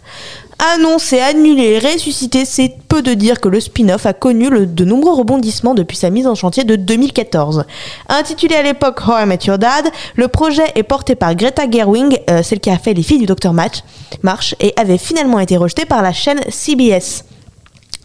Annoncé, 0.64 1.18
annulé, 1.18 1.80
ressuscité, 1.80 2.44
c'est 2.44 2.76
peu 2.86 3.02
de 3.02 3.14
dire 3.14 3.40
que 3.40 3.48
le 3.48 3.58
spin-off 3.58 4.06
a 4.06 4.12
connu 4.12 4.48
de 4.48 4.84
nombreux 4.84 5.12
rebondissements 5.12 5.74
depuis 5.74 5.96
sa 5.96 6.08
mise 6.08 6.28
en 6.28 6.36
chantier 6.36 6.62
de 6.62 6.76
2014. 6.76 7.64
Intitulé 8.08 8.54
à 8.54 8.62
l'époque 8.62 9.00
How 9.04 9.24
I 9.24 9.26
Met 9.26 9.40
Your 9.44 9.58
Dad, 9.58 9.86
le 10.14 10.28
projet 10.28 10.62
est 10.76 10.84
porté 10.84 11.16
par 11.16 11.34
Greta 11.34 11.68
Gerwig, 11.68 12.22
euh, 12.30 12.44
celle 12.44 12.60
qui 12.60 12.70
a 12.70 12.78
fait 12.78 12.94
Les 12.94 13.02
filles 13.02 13.18
du 13.18 13.26
Dr. 13.26 13.52
Match, 13.52 13.82
March, 14.22 14.54
et 14.60 14.72
avait 14.76 14.98
finalement 14.98 15.40
été 15.40 15.56
rejeté 15.56 15.84
par 15.84 16.00
la 16.00 16.12
chaîne 16.12 16.40
CBS. 16.48 17.24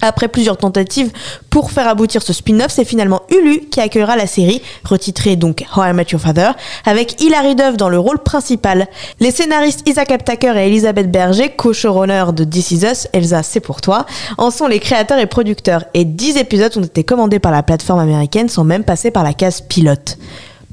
Après 0.01 0.27
plusieurs 0.27 0.57
tentatives 0.57 1.11
pour 1.49 1.71
faire 1.71 1.87
aboutir 1.87 2.21
ce 2.21 2.31
spin-off, 2.31 2.71
c'est 2.71 2.85
finalement 2.85 3.23
Hulu 3.31 3.61
qui 3.71 3.81
accueillera 3.81 4.15
la 4.15 4.27
série, 4.27 4.61
retitrée 4.83 5.35
donc 5.35 5.65
How 5.75 5.85
I 5.85 5.93
Met 5.93 6.07
Your 6.11 6.21
Father, 6.21 6.51
avec 6.85 7.21
Hilary 7.21 7.55
Duff 7.55 7.77
dans 7.77 7.89
le 7.89 7.97
rôle 7.97 8.19
principal. 8.19 8.87
Les 9.19 9.31
scénaristes 9.31 9.87
Isaac 9.87 10.11
Aptaker 10.11 10.55
et 10.55 10.67
Elisabeth 10.67 11.09
Berger, 11.11 11.49
co-showrunners 11.49 12.33
de 12.33 12.43
This 12.43 12.71
Is 12.71 12.85
Us, 12.85 13.07
Elsa 13.11 13.41
c'est 13.41 13.59
pour 13.59 13.81
toi, 13.81 14.05
en 14.37 14.51
sont 14.51 14.67
les 14.67 14.79
créateurs 14.79 15.17
et 15.17 15.25
producteurs, 15.25 15.85
et 15.93 16.05
10 16.05 16.37
épisodes 16.37 16.77
ont 16.77 16.83
été 16.83 17.03
commandés 17.03 17.39
par 17.39 17.51
la 17.51 17.63
plateforme 17.63 17.99
américaine 17.99 18.49
sans 18.49 18.63
même 18.63 18.83
passer 18.83 19.09
par 19.09 19.23
la 19.23 19.33
case 19.33 19.61
pilote. 19.61 20.17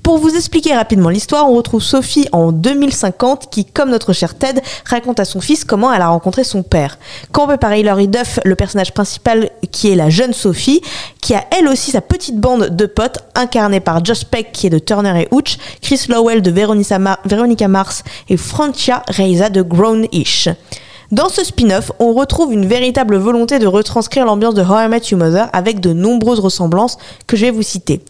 Pour 0.05 0.19
vous 0.19 0.37
expliquer 0.37 0.75
rapidement 0.75 1.09
l'histoire, 1.09 1.51
on 1.51 1.55
retrouve 1.57 1.83
Sophie 1.83 2.29
en 2.31 2.53
2050 2.53 3.49
qui, 3.51 3.65
comme 3.65 3.89
notre 3.89 4.13
cher 4.13 4.35
Ted, 4.37 4.61
raconte 4.85 5.19
à 5.19 5.25
son 5.25 5.41
fils 5.41 5.65
comment 5.65 5.91
elle 5.93 6.03
a 6.03 6.09
rencontré 6.09 6.45
son 6.45 6.63
père. 6.63 6.99
Campé 7.33 7.57
par 7.57 7.75
Hilary 7.75 8.07
Duff, 8.07 8.39
le 8.45 8.55
personnage 8.55 8.93
principal 8.93 9.49
qui 9.73 9.91
est 9.91 9.95
la 9.97 10.11
jeune 10.11 10.35
Sophie, 10.35 10.83
qui 11.23 11.35
a 11.35 11.47
elle 11.51 11.69
aussi 11.69 11.91
sa 11.91 12.03
petite 12.03 12.39
bande 12.39 12.69
de 12.77 12.85
potes 12.85 13.21
incarnée 13.35 13.81
par 13.81 14.05
Josh 14.05 14.27
Peck 14.27 14.53
qui 14.53 14.67
est 14.67 14.71
de 14.71 14.79
Turner 14.79 15.23
et 15.23 15.29
Hooch, 15.31 15.57
Chris 15.81 16.03
Lowell 16.11 16.43
de 16.43 16.51
Veronica, 16.51 16.99
Mar- 16.99 17.19
Veronica 17.25 17.67
Mars 17.67 18.05
et 18.29 18.37
Francia 18.37 19.03
Reiza 19.09 19.49
de 19.49 19.63
Grown-ish. 19.63 20.51
Dans 21.15 21.29
ce 21.29 21.45
spin-off, 21.45 21.93
on 22.01 22.13
retrouve 22.13 22.53
une 22.53 22.67
véritable 22.67 23.15
volonté 23.19 23.61
de 23.61 23.69
retranscrire 23.69 24.25
l'ambiance 24.25 24.55
de 24.55 24.63
How 24.63 24.87
I 24.87 24.89
Met 24.89 25.03
Your 25.13 25.21
Mother 25.21 25.49
avec 25.53 25.79
de 25.79 25.93
nombreuses 25.93 26.41
ressemblances 26.41 26.99
que 27.29 27.37
je 27.37 27.47
vais 27.47 27.53
vous 27.53 27.63
citer. 27.63 28.01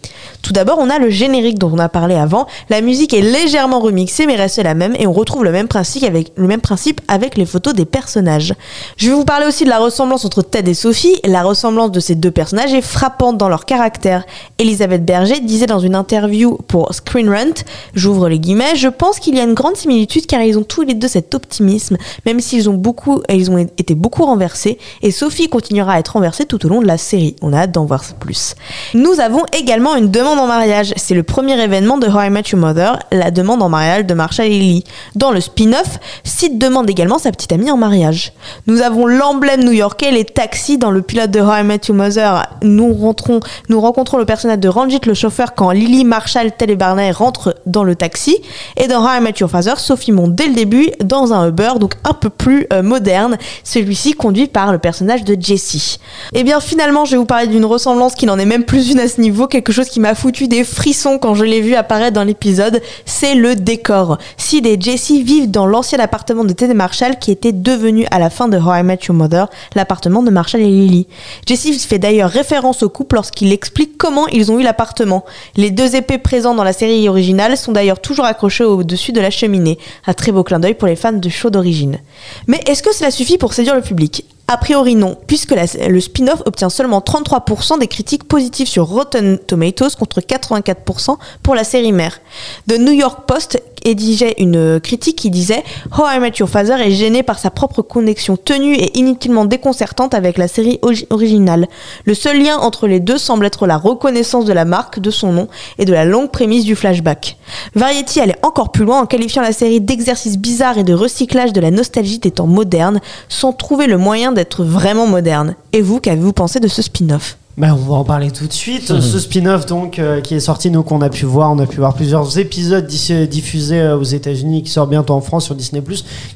Tout 0.41 0.55
d'abord, 0.55 0.79
on 0.79 0.89
a 0.89 0.99
le 0.99 1.11
générique 1.11 1.59
dont 1.59 1.71
on 1.71 1.79
a 1.79 1.91
parlé 1.91 2.15
avant. 2.15 2.47
La 2.71 2.81
musique 2.81 3.13
est 3.13 3.21
légèrement 3.21 3.81
remixée 3.81 4.25
mais 4.25 4.37
reste 4.37 4.57
la 4.57 4.73
même 4.73 4.97
et 4.99 5.07
on 5.07 5.13
retrouve 5.13 5.45
le 5.45 5.53
même 5.53 5.69
principe 5.69 6.03
avec, 6.05 6.33
le 6.35 6.47
même 6.47 6.63
principe 6.63 7.03
avec 7.07 7.37
les 7.37 7.45
photos 7.45 7.75
des 7.75 7.85
personnages. 7.85 8.55
Je 8.97 9.11
vais 9.11 9.15
vous 9.15 9.27
parler 9.27 9.45
aussi 9.45 9.65
de 9.65 9.69
la 9.69 9.81
ressemblance 9.81 10.25
entre 10.25 10.41
Ted 10.41 10.71
et 10.71 10.73
Sophie. 10.73 11.21
La 11.25 11.43
ressemblance 11.43 11.93
de 11.93 12.01
ces 12.01 12.15
deux 12.15 12.31
personnages 12.31 12.73
est 12.73 12.81
frappante 12.81 13.37
dans 13.37 13.51
leur 13.51 13.67
caractère. 13.67 14.25
Elisabeth 14.59 15.05
Berger 15.05 15.41
disait 15.41 15.67
dans 15.67 15.81
une 15.81 15.95
interview 15.95 16.57
pour 16.69 16.95
Screen 16.95 17.29
Rant, 17.29 17.65
j'ouvre 17.93 18.31
les 18.31 18.39
guillemets, 18.39 18.77
je 18.77 18.89
pense 18.89 19.19
qu'il 19.19 19.35
y 19.35 19.41
a 19.41 19.45
une 19.45 19.53
grande 19.53 19.77
similitude 19.77 20.25
car 20.25 20.41
ils 20.41 20.59
ont 20.59 20.65
tous 20.65 20.81
les 20.81 20.95
deux 20.95 21.09
cet 21.09 21.35
optimisme, 21.35 21.99
même 22.25 22.41
s'ils 22.41 22.71
ont 22.71 22.73
beaucoup, 22.73 22.94
ils 23.29 23.51
ont 23.51 23.59
été 23.59 23.95
beaucoup 23.95 24.25
renversés 24.25 24.79
et 25.03 25.11
Sophie 25.11 25.49
continuera 25.49 25.95
à 25.95 25.99
être 25.99 26.15
renversée 26.15 26.47
tout 26.47 26.65
au 26.67 26.69
long 26.69 26.81
de 26.81 26.87
la 26.87 26.99
série. 26.99 27.37
On 27.43 27.53
a 27.53 27.59
hâte 27.59 27.73
d'en 27.73 27.85
voir 27.85 28.03
plus. 28.19 28.55
Nous 28.95 29.21
avons 29.21 29.45
également 29.53 29.97
une 29.97 30.11
demande 30.11 30.39
en 30.39 30.47
mariage. 30.47 30.93
C'est 30.97 31.15
le 31.15 31.23
premier 31.23 31.61
événement 31.61 31.99
de 31.99 32.07
How 32.07 32.23
I 32.23 32.31
Met 32.31 32.43
Your 32.53 32.61
Mother, 32.61 32.99
la 33.11 33.31
demande 33.31 33.63
en 33.63 33.69
mariage 33.69 34.05
de 34.07 34.15
Marshall 34.15 34.47
et 34.47 34.51
Lily. 34.51 34.85
Dans 35.15 35.31
le 35.31 35.41
spin-off, 35.41 35.99
Sid 36.25 36.59
demande 36.59 36.89
également 36.91 37.19
sa 37.19 37.31
petite 37.31 37.53
amie 37.53 37.71
en 37.71 37.77
mariage. 37.77 38.33
Nous 38.67 38.83
avons 38.83 39.07
l'emblème 39.07 39.65
new-yorkais, 39.65 40.11
les 40.11 40.25
taxis 40.25 40.79
dans 40.79 40.91
le 40.91 41.03
pilote 41.03 41.31
de 41.31 41.41
How 41.41 41.61
I 41.61 41.65
Met 41.65 41.81
Your 41.89 41.97
Mother. 41.97 42.47
Nous 42.63 42.95
rencontrons 42.95 44.19
le 44.19 44.25
personnage 44.25 44.59
de 44.59 44.69
Ranjit, 44.69 45.01
le 45.07 45.15
chauffeur, 45.15 45.55
quand 45.55 45.71
Lily, 45.71 46.05
Marshall, 46.05 46.53
Ted 46.53 46.73
et 46.73 46.77
Barney 46.77 47.11
rentrent 47.11 47.57
dans 47.67 47.85
le 47.85 47.97
taxi. 47.97 48.37
Et 48.77 48.87
dans 48.87 49.05
How 49.05 49.19
I 49.19 49.21
Met 49.21 49.35
Your 49.41 49.51
Father, 49.51 49.79
Sophie 49.79 50.13
monte 50.13 50.35
dès 50.35 50.47
le 50.47 50.55
début 50.55 50.91
dans 51.03 51.33
un 51.33 51.49
Uber, 51.49 51.73
donc 51.81 51.95
un 52.05 52.15
peu 52.15 52.31
plus 52.31 52.67
euh, 52.73 52.83
moderne, 52.85 53.39
celui-ci 53.65 54.13
conduit 54.13 54.47
par 54.47 54.71
le 54.73 54.79
personnage 54.79 55.25
de 55.25 55.37
Jessie. 55.39 55.99
Et 56.33 56.45
bien 56.45 56.61
finalement, 56.61 57.05
je 57.05 57.13
vais 57.13 57.17
vous 57.17 57.25
parler 57.25 57.49
d'une 57.49 57.65
ressemblance 57.65 58.15
qui 58.15 58.27
n'en 58.27 58.39
est 58.39 58.45
même 58.45 58.65
plus 58.65 58.93
une 58.93 59.01
à 59.01 59.09
ce 59.09 59.21
niveau, 59.21 59.49
quelque 59.49 59.73
chose 59.73 59.89
qui 59.89 60.01
m'a 60.01 60.15
foutu 60.15 60.47
des 60.47 60.63
frissons 60.63 61.19
quand 61.19 61.35
je 61.35 61.45
l'ai 61.45 61.61
vu 61.61 61.75
apparaître 61.75 62.15
dans 62.15 62.25
l'épisode, 62.25 62.81
c'est 63.05 63.35
le 63.35 63.57
décor. 63.57 64.19
Sid 64.37 64.67
et 64.67 64.81
Jessie 64.81 65.23
vivent 65.23 65.51
dans 65.51 65.67
l'ancien 65.67 65.99
appartement 65.99 66.45
de 66.45 66.53
Ted 66.53 66.75
Marshall 66.75 67.19
qui 67.19 67.31
était 67.31 67.53
devenu 67.53 68.07
à 68.11 68.19
la 68.19 68.31
fin 68.31 68.49
de 68.49 68.59
How 68.59 68.77
I 68.77 68.83
Met 68.83 69.01
Your 69.09 69.17
Mother 69.17 69.49
l'appartement 69.75 70.23
de 70.23 70.31
Marshall 70.31 70.61
et 70.61 70.67
Lily. 70.67 71.07
Jessie 71.47 71.79
fait 71.79 71.99
d'ailleurs 71.99 72.31
référence 72.31 72.83
au 72.83 72.89
couple 72.89 73.17
lorsqu'il 73.17 73.53
explique 73.53 73.97
comment 73.99 74.27
ils 74.29 74.53
ont 74.53 74.59
eu 74.59 74.63
l'appartement. 74.63 75.25
Les 75.57 75.71
deux 75.71 75.97
épées 75.97 76.19
présentes 76.19 76.57
dans 76.57 76.65
la 76.65 76.73
série 76.73 77.09
originale 77.09 77.57
sont 77.57 77.73
d'ailleurs 77.73 78.01
toujours 78.01 78.25
accrochées 78.25 78.65
au-dessus 78.65 79.13
de 79.13 79.21
la 79.21 79.31
cheminée. 79.31 79.79
Un 80.07 80.15
très 80.15 80.33
beau 80.33 80.43
clin 80.43 80.61
d'œil 80.61 80.75
pour 80.75 80.89
les 80.89 80.97
fans 80.97 81.13
de 81.13 81.29
show 81.29 81.51
d'origine. 81.51 81.99
Mais 82.47 82.61
est-ce 82.67 82.83
que 82.83 82.95
cela 82.95 83.11
suffit 83.11 83.39
pour 83.39 83.53
séduire 83.55 83.75
le 83.75 83.83
public? 83.83 84.25
A 84.47 84.59
priori 84.59 84.95
non, 84.95 85.17
puisque 85.27 85.55
le 85.55 86.01
spin-off 86.01 86.43
obtient 86.45 86.69
seulement 86.69 87.01
33% 87.01 87.79
des 87.79 87.89
critiques 87.89 88.25
positives 88.25 88.69
sur 88.69 88.87
Rotten 88.87 89.39
Tomatoes 89.39 89.97
contre 89.99 90.21
84% 90.21 91.17
pour 91.43 91.55
la 91.55 91.65
série 91.65 91.93
mère. 91.93 92.21
The 92.69 92.79
New 92.79 92.93
York 92.93 93.21
Post 93.27 93.63
édigeait 93.85 94.35
une 94.39 94.81
critique 94.81 95.17
qui 95.17 95.31
disait 95.31 95.63
How 95.97 96.05
I 96.17 96.19
Met 96.19 96.33
Your 96.39 96.49
Father 96.49 96.75
est 96.81 96.91
gêné 96.91 97.23
par 97.23 97.39
sa 97.39 97.51
propre 97.51 97.83
connexion 97.83 98.37
tenue 98.37 98.75
et 98.75 98.99
inutilement 98.99 99.45
déconcertante 99.45 100.15
avec 100.15 100.39
la 100.39 100.49
série 100.49 100.81
originale. 101.11 101.67
Le 102.05 102.15
seul 102.15 102.43
lien 102.43 102.57
entre 102.57 102.87
les 102.87 103.01
deux 103.01 103.19
semble 103.19 103.47
être 103.47 103.67
la 103.67 103.77
reconnaissance 103.77 104.45
de 104.45 104.53
la 104.53 104.65
marque, 104.65 105.01
de 105.01 105.11
son 105.11 105.33
nom 105.33 105.49
et 105.79 105.85
de 105.85 105.93
la 105.93 106.05
longue 106.05 106.31
prémisse 106.31 106.65
du 106.65 106.77
flashback. 106.77 107.37
Variety 107.75 108.21
allait 108.21 108.39
encore 108.43 108.73
plus 108.73 108.85
loin 108.85 109.01
en 109.01 109.07
qualifiant 109.07 109.43
la 109.43 109.53
série 109.53 109.81
d'exercice 109.81 110.39
bizarre 110.39 110.79
et 110.79 110.85
de 110.85 110.95
recyclage 110.95 111.53
de 111.53 111.61
la 111.61 111.71
nostalgie 111.71 112.19
des 112.19 112.31
temps 112.31 112.47
modernes, 112.47 113.01
sans 113.29 113.53
trouver 113.53 113.87
le 113.87 113.99
moyen 113.99 114.33
d'être 114.33 114.44
vraiment 114.65 115.07
moderne. 115.07 115.57
Et 115.73 115.83
vous, 115.83 116.01
qu'avez-vous 116.01 116.33
pensé 116.33 116.61
de 116.61 116.69
ce 116.69 116.83
spin-off? 116.83 117.37
Bah, 117.57 117.69
on 117.73 117.89
va 117.89 117.95
en 117.95 118.05
parler 118.05 118.31
tout 118.33 118.47
de 118.49 118.53
suite. 118.53 118.91
Mhm. 118.91 119.01
Ce 119.01 119.19
spin-off 119.21 119.67
donc 119.67 119.99
euh, 120.01 120.21
qui 120.21 120.35
est 120.35 120.41
sorti, 120.41 120.71
nous 120.71 120.83
qu'on 120.83 121.01
a 121.03 121.09
pu 121.09 121.25
voir, 121.25 121.53
on 121.53 121.59
a 121.61 121.67
pu 121.67 121.77
voir 121.77 121.95
plusieurs 121.95 122.37
épisodes 122.39 122.85
dis- 122.87 123.29
diffusés 123.29 123.81
euh, 123.81 123.97
aux 123.97 124.03
États-Unis, 124.03 124.65
qui 124.65 124.71
sort 124.71 124.89
bientôt 124.89 125.15
en 125.15 125.21
France 125.21 125.45
sur 125.45 125.55
Disney+. 125.55 125.81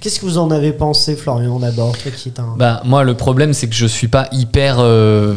Qu'est-ce 0.01 0.21
que 0.21 0.27
vous 0.27 0.39
en 0.39 0.51
avez 0.53 0.73
pensé, 0.73 1.17
Florian 1.17 1.59
D'abord, 1.59 1.97
toi 1.99 2.13
qui 2.17 2.29
est 2.29 2.39
un. 2.39 2.55
Bah 2.57 2.83
moi 2.85 3.03
le 3.03 3.15
problème 3.15 3.53
c'est 3.53 3.67
que 3.69 3.75
je 3.75 3.87
suis 3.87 4.07
pas 4.09 4.29
hyper 4.33 4.77
euh, 4.79 5.35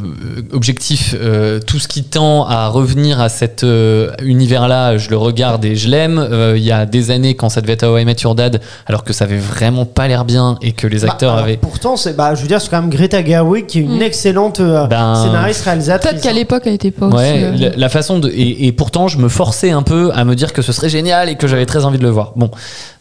objectif. 0.53 1.15
Euh, 1.19 1.59
tout 1.59 1.79
ce 1.79 1.87
qui 1.87 2.03
tend 2.03 2.45
à 2.45 2.67
revenir 2.67 3.19
à 3.19 3.29
cet 3.29 3.63
euh, 3.63 4.11
univers-là, 4.23 4.97
je 4.97 5.09
le 5.09 5.17
regarde 5.17 5.65
et 5.65 5.75
je 5.75 5.89
l'aime. 5.89 6.19
Euh, 6.19 6.55
Il 6.57 6.63
y 6.63 6.71
a 6.71 6.85
des 6.85 7.09
années 7.11 7.35
quand 7.35 7.49
ça 7.49 7.61
devait 7.61 7.73
être 7.73 7.87
How 7.87 7.97
I 7.97 8.05
Met 8.05 8.17
Your 8.23 8.35
Dad, 8.35 8.61
alors 8.85 9.03
que 9.03 9.13
ça 9.13 9.25
avait 9.25 9.37
vraiment 9.39 9.85
pas 9.85 10.07
l'air 10.07 10.25
bien 10.25 10.57
et 10.61 10.73
que 10.73 10.85
les 10.87 10.99
Bah, 10.99 11.07
acteurs 11.11 11.33
avaient. 11.35 11.57
Pourtant, 11.57 11.97
c'est, 11.97 12.15
bah, 12.15 12.35
je 12.35 12.41
veux 12.43 12.47
dire, 12.47 12.61
c'est 12.61 12.69
quand 12.69 12.81
même 12.81 12.89
Greta 12.91 13.23
Gerwig 13.25 13.65
qui 13.65 13.79
est 13.79 13.81
une 13.81 13.97
Mm. 13.97 14.01
excellente 14.03 14.59
euh, 14.59 14.85
Ben, 14.87 15.15
scénariste 15.15 15.63
réalisatrice. 15.71 16.11
Peut-être 16.11 16.23
qu'à 16.23 16.33
l'époque, 16.33 16.63
elle 16.65 16.73
était 16.73 16.91
pas 16.91 17.07
aussi. 17.07 17.15
Ouais, 17.15 17.43
euh, 17.43 17.57
la, 17.57 17.69
la 17.75 17.89
façon 17.89 18.19
de 18.19 18.29
et, 18.29 18.67
et 18.67 18.71
pourtant 18.71 19.07
je 19.07 19.17
me 19.17 19.29
forçais 19.29 19.71
un 19.71 19.83
peu 19.83 20.11
à 20.13 20.23
me 20.23 20.35
dire 20.35 20.53
que 20.53 20.61
ce 20.61 20.71
serait 20.71 20.89
génial 20.89 21.29
et 21.29 21.35
que 21.35 21.47
j'avais 21.47 21.65
très 21.65 21.83
envie 21.85 21.97
de 21.97 22.03
le 22.03 22.09
voir. 22.09 22.33
Bon, 22.35 22.51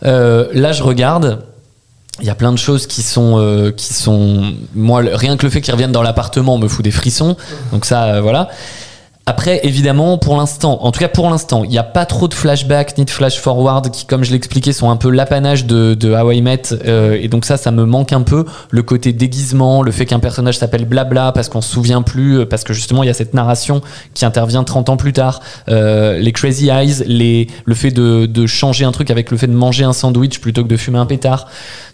euh, 0.04 0.48
là 0.52 0.72
je 0.72 0.82
regarde. 0.82 1.44
Il 2.22 2.26
y 2.26 2.30
a 2.30 2.34
plein 2.34 2.52
de 2.52 2.58
choses 2.58 2.86
qui 2.86 3.00
sont 3.00 3.36
euh, 3.38 3.70
qui 3.72 3.94
sont 3.94 4.52
moi 4.74 5.00
rien 5.02 5.38
que 5.38 5.46
le 5.46 5.50
fait 5.50 5.62
qu'ils 5.62 5.72
reviennent 5.72 5.92
dans 5.92 6.02
l'appartement 6.02 6.58
me 6.58 6.68
fout 6.68 6.84
des 6.84 6.90
frissons. 6.90 7.34
Donc 7.72 7.86
ça 7.86 8.04
euh, 8.04 8.20
voilà. 8.20 8.48
Après, 9.30 9.60
évidemment, 9.62 10.18
pour 10.18 10.36
l'instant, 10.36 10.78
en 10.82 10.90
tout 10.90 10.98
cas 10.98 11.06
pour 11.08 11.30
l'instant, 11.30 11.62
il 11.62 11.70
n'y 11.70 11.78
a 11.78 11.84
pas 11.84 12.04
trop 12.04 12.26
de 12.26 12.34
flashbacks 12.34 12.98
ni 12.98 13.04
de 13.04 13.10
flash 13.10 13.38
forward 13.38 13.88
qui, 13.92 14.04
comme 14.04 14.24
je 14.24 14.32
l'expliquais, 14.32 14.72
sont 14.72 14.90
un 14.90 14.96
peu 14.96 15.08
l'apanage 15.08 15.66
de, 15.66 15.94
de 15.94 16.12
How 16.12 16.32
I 16.32 16.42
Met. 16.42 16.62
euh, 16.84 17.16
et 17.20 17.28
donc 17.28 17.44
ça, 17.44 17.56
ça 17.56 17.70
me 17.70 17.84
manque 17.84 18.12
un 18.12 18.22
peu. 18.22 18.44
Le 18.70 18.82
côté 18.82 19.12
déguisement, 19.12 19.82
le 19.82 19.92
fait 19.92 20.04
qu'un 20.04 20.18
personnage 20.18 20.58
s'appelle 20.58 20.84
Blabla 20.84 21.30
parce 21.30 21.48
qu'on 21.48 21.60
se 21.60 21.70
souvient 21.70 22.02
plus, 22.02 22.40
euh, 22.40 22.44
parce 22.44 22.64
que 22.64 22.72
justement, 22.72 23.04
il 23.04 23.06
y 23.06 23.10
a 23.10 23.14
cette 23.14 23.32
narration 23.32 23.82
qui 24.14 24.24
intervient 24.24 24.64
30 24.64 24.88
ans 24.88 24.96
plus 24.96 25.12
tard. 25.12 25.38
Euh, 25.68 26.18
les 26.18 26.32
Crazy 26.32 26.68
Eyes, 26.68 27.04
les, 27.06 27.46
le 27.66 27.74
fait 27.76 27.92
de, 27.92 28.26
de 28.26 28.46
changer 28.48 28.84
un 28.84 28.90
truc 28.90 29.12
avec 29.12 29.30
le 29.30 29.36
fait 29.36 29.46
de 29.46 29.52
manger 29.52 29.84
un 29.84 29.92
sandwich 29.92 30.40
plutôt 30.40 30.64
que 30.64 30.68
de 30.68 30.76
fumer 30.76 30.98
un 30.98 31.06
pétard. 31.06 31.46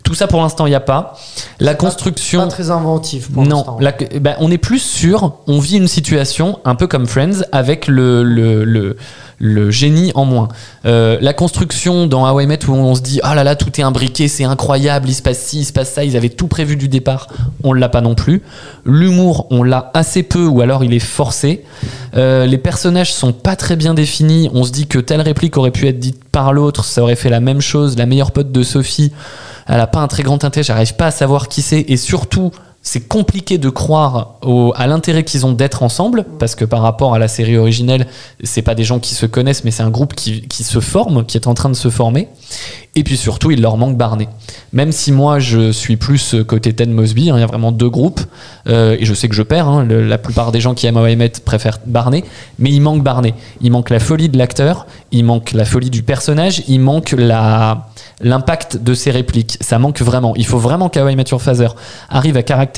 Tout 0.04 0.14
ça, 0.14 0.26
pour 0.28 0.40
l'instant, 0.40 0.66
il 0.66 0.70
n'y 0.70 0.76
a 0.76 0.80
pas. 0.80 1.18
La 1.58 1.74
construction... 1.74 2.40
Pas 2.42 2.46
très 2.46 2.70
inventif 2.70 3.28
pour 3.30 3.42
Non, 3.44 3.76
la- 3.80 3.92
bah, 4.20 4.36
on 4.38 4.50
est 4.52 4.56
plus 4.58 4.78
sur, 4.78 5.32
on 5.48 5.58
vit 5.58 5.76
une 5.78 5.88
situation 5.88 6.60
un 6.64 6.76
peu 6.76 6.86
comme 6.86 7.06
Friends 7.06 7.25
avec 7.52 7.86
le, 7.86 8.22
le, 8.22 8.64
le, 8.64 8.96
le 9.38 9.70
génie 9.70 10.12
en 10.14 10.24
moins. 10.24 10.48
Euh, 10.84 11.18
la 11.20 11.32
construction 11.32 12.06
dans 12.06 12.30
How 12.30 12.40
I 12.40 12.46
Met 12.46 12.66
où 12.66 12.72
on 12.72 12.94
se 12.94 13.02
dit 13.02 13.20
ah 13.22 13.34
là 13.34 13.44
là 13.44 13.56
tout 13.56 13.80
est 13.80 13.84
imbriqué, 13.84 14.28
c'est 14.28 14.44
incroyable, 14.44 15.08
il 15.08 15.14
se 15.14 15.22
passe 15.22 15.38
ci, 15.38 15.60
il 15.60 15.64
se 15.64 15.72
passe 15.72 15.92
ça, 15.92 16.04
ils 16.04 16.16
avaient 16.16 16.30
tout 16.30 16.48
prévu 16.48 16.76
du 16.76 16.88
départ, 16.88 17.28
on 17.62 17.72
l'a 17.72 17.88
pas 17.88 18.00
non 18.00 18.14
plus. 18.14 18.42
L'humour, 18.84 19.46
on 19.50 19.62
l'a 19.62 19.90
assez 19.94 20.22
peu 20.22 20.46
ou 20.46 20.60
alors 20.60 20.84
il 20.84 20.94
est 20.94 20.98
forcé. 20.98 21.64
Euh, 22.16 22.46
les 22.46 22.58
personnages 22.58 23.12
sont 23.12 23.32
pas 23.32 23.56
très 23.56 23.76
bien 23.76 23.94
définis. 23.94 24.50
On 24.54 24.64
se 24.64 24.72
dit 24.72 24.86
que 24.86 24.98
telle 24.98 25.20
réplique 25.20 25.56
aurait 25.56 25.70
pu 25.70 25.86
être 25.86 25.98
dite 25.98 26.22
par 26.32 26.52
l'autre, 26.52 26.84
ça 26.84 27.02
aurait 27.02 27.16
fait 27.16 27.30
la 27.30 27.40
même 27.40 27.60
chose. 27.60 27.96
La 27.96 28.06
meilleure 28.06 28.32
pote 28.32 28.52
de 28.52 28.62
Sophie, 28.62 29.12
elle 29.66 29.80
a 29.80 29.86
pas 29.86 30.00
un 30.00 30.08
très 30.08 30.22
grand 30.22 30.42
intérêt, 30.44 30.64
j'arrive 30.64 30.94
pas 30.94 31.06
à 31.06 31.10
savoir 31.10 31.48
qui 31.48 31.62
c'est 31.62 31.80
et 31.80 31.96
surtout 31.96 32.52
c'est 32.88 33.08
compliqué 33.08 33.58
de 33.58 33.68
croire 33.68 34.36
au- 34.42 34.72
à 34.76 34.86
l'intérêt 34.86 35.24
qu'ils 35.24 35.44
ont 35.44 35.50
d'être 35.50 35.82
ensemble 35.82 36.24
parce 36.38 36.54
que 36.54 36.64
par 36.64 36.82
rapport 36.82 37.14
à 37.14 37.18
la 37.18 37.26
série 37.26 37.58
originelle 37.58 38.06
c'est 38.44 38.62
pas 38.62 38.76
des 38.76 38.84
gens 38.84 39.00
qui 39.00 39.16
se 39.16 39.26
connaissent 39.26 39.64
mais 39.64 39.72
c'est 39.72 39.82
un 39.82 39.90
groupe 39.90 40.14
qui, 40.14 40.42
qui 40.42 40.62
se 40.62 40.78
forme 40.78 41.24
qui 41.26 41.36
est 41.36 41.48
en 41.48 41.54
train 41.54 41.68
de 41.68 41.74
se 41.74 41.90
former. 41.90 42.28
Et 42.94 43.02
puis 43.02 43.16
surtout 43.16 43.50
il 43.50 43.60
leur 43.60 43.76
manque 43.76 43.96
Barney. 43.96 44.28
Même 44.72 44.92
si 44.92 45.10
moi 45.10 45.40
je 45.40 45.72
suis 45.72 45.96
plus 45.96 46.36
côté 46.46 46.72
Ted 46.72 46.92
Mosby 46.92 47.28
hein, 47.30 47.34
il 47.36 47.40
y 47.40 47.42
a 47.42 47.46
vraiment 47.46 47.72
deux 47.72 47.90
groupes 47.90 48.20
euh, 48.68 48.96
et 49.00 49.04
je 49.04 49.14
sais 49.14 49.28
que 49.28 49.34
je 49.34 49.42
perds 49.42 49.66
hein, 49.68 49.84
le- 49.84 50.06
la 50.06 50.16
plupart 50.18 50.52
des 50.52 50.60
gens 50.60 50.74
qui 50.74 50.86
aiment 50.86 50.96
How 50.96 51.06
préfèrent 51.44 51.80
Barney 51.86 52.22
mais 52.60 52.70
il 52.70 52.80
manque 52.80 53.02
Barney. 53.02 53.34
Il 53.62 53.72
manque 53.72 53.90
la 53.90 53.98
folie 53.98 54.28
de 54.28 54.38
l'acteur 54.38 54.86
il 55.10 55.24
manque 55.24 55.50
la 55.52 55.64
folie 55.64 55.90
du 55.90 56.04
personnage 56.04 56.62
il 56.68 56.78
manque 56.78 57.16
la 57.18 57.88
l'impact 58.22 58.78
de 58.78 58.94
ses 58.94 59.10
répliques. 59.10 59.58
Ça 59.60 59.78
manque 59.78 60.00
vraiment. 60.00 60.32
Il 60.36 60.46
faut 60.46 60.56
vraiment 60.58 60.88
qu'How 60.88 61.06
I 61.06 61.16
Met 61.16 61.24
Your 61.32 61.42
Father 61.42 61.68
arrive 62.08 62.38
à 62.38 62.42
caractériser 62.42 62.75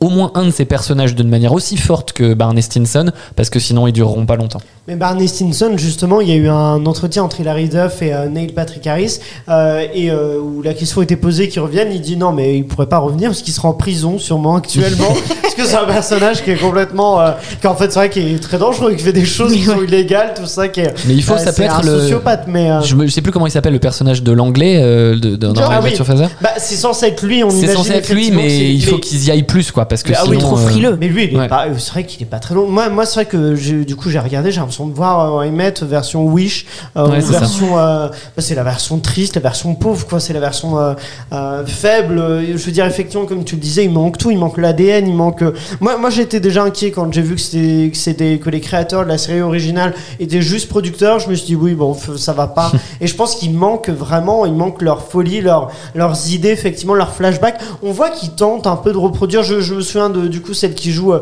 au 0.00 0.08
moins 0.08 0.32
un 0.34 0.46
de 0.46 0.50
ses 0.50 0.64
personnages 0.64 1.14
d'une 1.14 1.28
manière 1.28 1.52
aussi 1.52 1.76
forte 1.76 2.12
que 2.12 2.34
Barney 2.34 2.62
Stinson 2.62 3.12
parce 3.36 3.50
que 3.50 3.58
sinon 3.58 3.86
ils 3.86 3.92
dureront 3.92 4.26
pas 4.26 4.36
longtemps 4.36 4.60
Mais 4.86 4.96
Barney 4.96 5.26
Stinson, 5.26 5.72
justement, 5.78 6.20
il 6.20 6.28
y 6.28 6.32
a 6.32 6.34
eu 6.34 6.48
un 6.48 6.84
entretien 6.84 7.22
entre 7.22 7.40
Hilary 7.40 7.70
Duff 7.70 8.02
et 8.02 8.12
euh, 8.12 8.28
Neil 8.28 8.48
Patrick 8.52 8.86
Harris, 8.86 9.18
euh, 9.48 9.86
et 9.94 10.10
euh, 10.10 10.38
où 10.38 10.60
la 10.60 10.74
question 10.74 11.00
était 11.00 11.16
posée 11.16 11.48
qu'il 11.48 11.62
revienne. 11.62 11.88
Il 11.90 12.02
dit 12.02 12.18
non, 12.18 12.32
mais 12.32 12.58
il 12.58 12.66
pourrait 12.66 12.88
pas 12.90 12.98
revenir 12.98 13.30
parce 13.30 13.40
qu'il 13.40 13.54
sera 13.54 13.68
en 13.68 13.72
prison 13.72 14.18
sûrement 14.18 14.56
actuellement, 14.56 15.08
parce 15.42 15.54
que 15.54 15.64
c'est 15.64 15.76
un 15.76 15.86
personnage 15.86 16.44
qui 16.44 16.50
est 16.50 16.56
complètement, 16.56 17.18
euh, 17.18 17.30
qui 17.62 17.66
en 17.66 17.74
fait 17.74 17.90
c'est 17.92 17.98
vrai 17.98 18.10
qui 18.10 18.20
est 18.20 18.38
très 18.42 18.58
dangereux, 18.58 18.92
qui 18.92 19.02
fait 19.02 19.14
des 19.14 19.24
choses 19.24 19.54
qui 19.54 19.62
sont 19.64 19.80
illégales, 19.82 20.34
tout 20.36 20.44
ça. 20.44 20.68
Qui 20.68 20.80
est, 20.80 20.92
mais 21.06 21.14
il 21.14 21.22
faut 21.22 21.32
euh, 21.32 21.38
ça 21.38 21.54
peut 21.54 21.62
être 21.62 21.78
un 21.78 21.82
le 21.82 22.00
sociopathe, 22.00 22.44
mais 22.46 22.70
euh, 22.70 22.82
je, 22.82 22.94
me- 22.94 23.06
je 23.06 23.12
sais 23.12 23.22
plus 23.22 23.32
comment 23.32 23.46
il 23.46 23.50
s'appelle 23.52 23.72
le 23.72 23.78
personnage 23.78 24.22
de 24.22 24.32
l'anglais 24.32 24.80
euh, 24.82 25.16
de, 25.18 25.34
dans 25.36 25.54
Ah 25.62 25.80
oui. 25.82 25.94
Bah, 26.42 26.50
c'est 26.58 26.76
censé 26.76 27.06
être 27.06 27.22
lui. 27.22 27.42
On 27.42 27.48
c'est 27.48 27.68
censé 27.68 27.92
être 27.92 28.12
lui 28.12 28.30
mais 28.30 28.74
il 28.74 28.84
faut 28.84 28.98
qu'ils 28.98 29.24
y 29.24 29.30
aillent 29.30 29.44
plus 29.44 29.72
quoi 29.72 29.86
parce 29.86 30.02
que 30.02 30.12
Ah 30.14 30.20
sinon 30.24 30.30
oui, 30.32 30.38
trop 30.38 30.58
euh, 30.58 30.66
frileux. 30.68 30.98
Mais 31.00 31.08
lui, 31.08 31.24
il 31.24 31.34
est 31.34 31.38
Ouais. 31.38 31.48
pas- 31.48 31.68
c'est 31.78 31.90
vrai 31.90 32.04
qu'il 32.04 32.20
est 32.20 32.26
pas 32.26 32.38
très 32.38 32.54
long. 32.54 32.68
Moi, 32.68 32.90
moi 32.90 33.06
c'est 33.06 33.14
vrai 33.14 33.24
que 33.24 33.54
du 33.82 33.96
coup, 33.96 34.10
j'ai 34.10 34.18
regardé, 34.18 34.52
j'ai 34.52 34.60
de 34.82 34.92
voir 34.92 35.38
euh, 35.38 35.50
Met 35.50 35.74
version 35.82 36.24
Wish, 36.26 36.66
euh, 36.96 37.08
Ouais, 37.08 37.22
ou 37.22 37.26
version. 37.26 37.78
euh, 37.78 38.08
bah, 38.08 38.14
c'est 38.38 38.54
la 38.54 38.64
version 38.64 38.98
triste, 38.98 39.36
la 39.36 39.40
version 39.40 39.74
pauvre, 39.74 40.06
quoi. 40.06 40.18
C'est 40.20 40.32
la 40.32 40.40
version 40.40 40.78
euh, 40.78 41.64
faible. 41.66 42.16
Je 42.46 42.56
veux 42.64 42.72
dire, 42.72 42.86
effectivement, 42.86 43.26
comme 43.26 43.44
tu 43.44 43.54
le 43.54 43.60
disais, 43.60 43.84
il 43.84 43.90
manque 43.92 44.18
tout. 44.18 44.30
Il 44.30 44.38
manque 44.38 44.58
l'ADN, 44.58 45.06
il 45.06 45.14
manque. 45.14 45.42
Moi, 45.80 45.96
moi, 45.98 46.10
j'étais 46.10 46.40
déjà 46.40 46.62
inquiet 46.64 46.90
quand 46.90 47.12
j'ai 47.12 47.22
vu 47.22 47.34
que 47.36 47.40
c'était 47.40 47.90
que 47.90 47.96
c'était 47.96 48.38
que 48.38 48.50
les 48.50 48.60
créateurs 48.60 49.04
de 49.04 49.08
la 49.08 49.18
série 49.18 49.40
originale 49.42 49.94
étaient 50.20 50.42
juste 50.42 50.68
producteurs. 50.68 51.18
Je 51.20 51.28
me 51.28 51.34
suis 51.34 51.46
dit 51.46 51.56
oui, 51.56 51.74
bon, 51.74 51.96
ça 52.16 52.32
va 52.32 52.46
pas. 52.48 52.72
Et 53.00 53.06
je 53.06 53.14
pense 53.14 53.36
qu'il 53.36 53.52
manque 53.54 53.88
vraiment, 53.88 54.46
il 54.46 54.54
manque 54.54 54.82
leur 54.82 55.02
folie, 55.08 55.40
leur, 55.40 55.70
leurs 55.94 56.30
idées, 56.32 56.50
effectivement, 56.50 56.94
leurs 56.94 57.12
flashbacks. 57.14 57.60
On 57.82 57.92
voit 57.92 58.10
qu'ils 58.10 58.30
tentent 58.30 58.66
un 58.66 58.76
peu 58.76 58.92
de 58.92 58.98
reproduire. 58.98 59.42
Je, 59.42 59.60
je 59.60 59.74
me 59.74 59.80
souviens 59.80 60.10
de 60.10 60.26
du 60.26 60.40
coup 60.40 60.54
celle 60.54 60.74
qui 60.74 60.90
joue, 60.92 61.14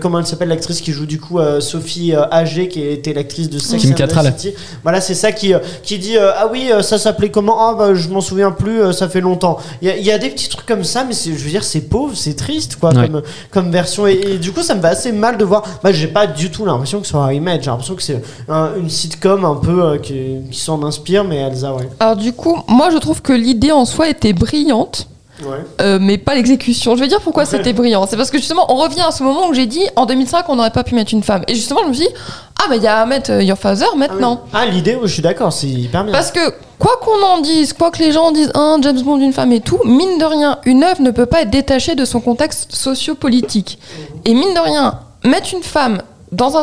comment 0.00 0.18
elle 0.18 0.26
s'appelle 0.26 0.48
l'actrice 0.48 0.80
qui 0.80 0.92
joue 0.92 1.06
du 1.06 1.20
coup 1.20 1.38
Sophie 1.60 2.12
Agé, 2.30 2.68
qui 2.68 2.82
était 2.92 3.12
l'actrice 3.12 3.48
de 3.50 3.58
Sex 3.58 3.80
Kim 3.82 3.90
and 3.90 3.94
the 3.94 3.98
Cattrall. 3.98 4.26
City. 4.38 4.54
Voilà, 4.82 5.00
c'est 5.00 5.14
ça 5.14 5.32
qui 5.32 5.54
euh, 5.54 5.58
qui 5.82 5.98
dit 5.98 6.16
euh, 6.16 6.30
ah 6.36 6.48
oui, 6.50 6.70
euh, 6.72 6.82
ça 6.82 6.98
s'appelait 6.98 7.30
comment? 7.30 7.56
Ah 7.60 7.74
bah 7.74 7.94
je 7.94 8.08
m'en 8.08 8.20
souviens 8.20 8.50
plus, 8.50 8.92
ça 8.92 9.08
fait 9.08 9.20
longtemps. 9.20 9.58
Il 9.82 9.88
y, 9.88 9.90
a- 9.90 9.96
il 9.96 10.04
y 10.04 10.10
a 10.10 10.18
des 10.18 10.30
petits 10.30 10.48
trucs 10.48 10.66
comme 10.66 10.84
ça, 10.84 11.04
mais 11.04 11.14
je 11.14 11.30
veux 11.30 11.50
dire 11.50 11.64
c'est 11.64 11.82
pauvre, 11.82 12.16
c'est 12.16 12.34
triste 12.34 12.76
quoi 12.76 12.90
Ouais. 12.94 13.08
comme 13.08 13.22
comme 13.50 13.70
version. 13.70 14.06
Et, 14.06 14.12
et 14.14 14.38
du 14.38 14.52
coup 14.52 14.62
ça 14.62 14.74
me 14.74 14.80
fait 14.80 14.88
assez 14.88 15.12
mal 15.12 15.36
de 15.38 15.44
voir. 15.44 15.62
Moi 15.82 15.92
j'ai 15.92 16.08
pas 16.08 16.26
du 16.26 16.50
tout 16.50 16.64
l'impression 16.64 17.00
que 17.00 17.06
ce 17.06 17.12
soit 17.12 17.22
un 17.22 17.26
remake. 17.26 17.62
J'ai 17.62 17.70
l'impression 17.70 17.94
que 17.94 18.02
c'est 18.02 18.22
un- 18.48 18.70
une 18.76 18.90
sitcom 18.90 19.44
un 19.44 19.56
peu 19.56 19.82
euh, 19.84 19.98
qui, 19.98 20.36
qui 20.50 20.58
s'en 20.60 20.82
inspire, 20.84 21.24
mais 21.24 21.36
Elsa 21.38 21.72
ouais. 21.74 21.88
Alors 22.00 22.16
du 22.16 22.32
coup, 22.32 22.56
moi 22.68 22.90
je 22.92 22.98
trouve 22.98 23.22
que 23.22 23.32
l'idée 23.32 23.72
en 23.72 23.84
soi 23.84 24.08
était 24.08 24.32
brillante. 24.32 25.08
Ouais. 25.44 25.64
Euh, 25.80 25.98
mais 26.00 26.18
pas 26.18 26.34
l'exécution. 26.34 26.96
Je 26.96 27.00
vais 27.00 27.08
dire 27.08 27.20
pourquoi 27.20 27.44
c'était 27.44 27.72
brillant. 27.72 28.06
C'est 28.08 28.16
parce 28.16 28.30
que 28.30 28.38
justement, 28.38 28.72
on 28.72 28.76
revient 28.76 29.02
à 29.02 29.10
ce 29.10 29.22
moment 29.22 29.48
où 29.48 29.54
j'ai 29.54 29.66
dit 29.66 29.82
en 29.96 30.06
2005, 30.06 30.48
on 30.48 30.56
n'aurait 30.56 30.70
pas 30.70 30.84
pu 30.84 30.94
mettre 30.94 31.12
une 31.14 31.22
femme. 31.22 31.42
Et 31.48 31.54
justement, 31.54 31.80
je 31.84 31.88
me 31.88 31.92
suis 31.94 32.06
dit, 32.06 32.14
Ah, 32.60 32.66
mais 32.68 32.76
il 32.76 32.82
y 32.82 32.86
a 32.86 33.00
Ahmed 33.00 33.28
euh, 33.30 33.42
Your 33.42 33.58
Father 33.58 33.86
maintenant. 33.96 34.42
Ah, 34.52 34.66
l'idée, 34.66 34.98
je 35.02 35.08
suis 35.12 35.22
d'accord, 35.22 35.52
c'est 35.52 35.66
hyper 35.68 36.04
bien. 36.04 36.12
Parce 36.12 36.30
que, 36.30 36.40
quoi 36.78 36.98
qu'on 37.02 37.22
en 37.24 37.40
dise, 37.40 37.72
quoi 37.72 37.90
que 37.90 37.98
les 37.98 38.12
gens 38.12 38.32
disent, 38.32 38.52
un 38.54 38.78
James 38.82 39.00
Bond, 39.02 39.18
une 39.18 39.32
femme 39.32 39.52
et 39.52 39.60
tout, 39.60 39.80
mine 39.84 40.18
de 40.18 40.24
rien, 40.24 40.58
une 40.64 40.84
œuvre 40.84 41.00
ne 41.00 41.10
peut 41.10 41.26
pas 41.26 41.42
être 41.42 41.50
détachée 41.50 41.94
de 41.94 42.04
son 42.04 42.20
contexte 42.20 42.74
sociopolitique. 42.74 43.78
Et 44.24 44.34
mine 44.34 44.54
de 44.54 44.60
rien, 44.60 45.00
mettre 45.24 45.54
une 45.54 45.62
femme 45.62 46.02
dans 46.32 46.56
un. 46.56 46.62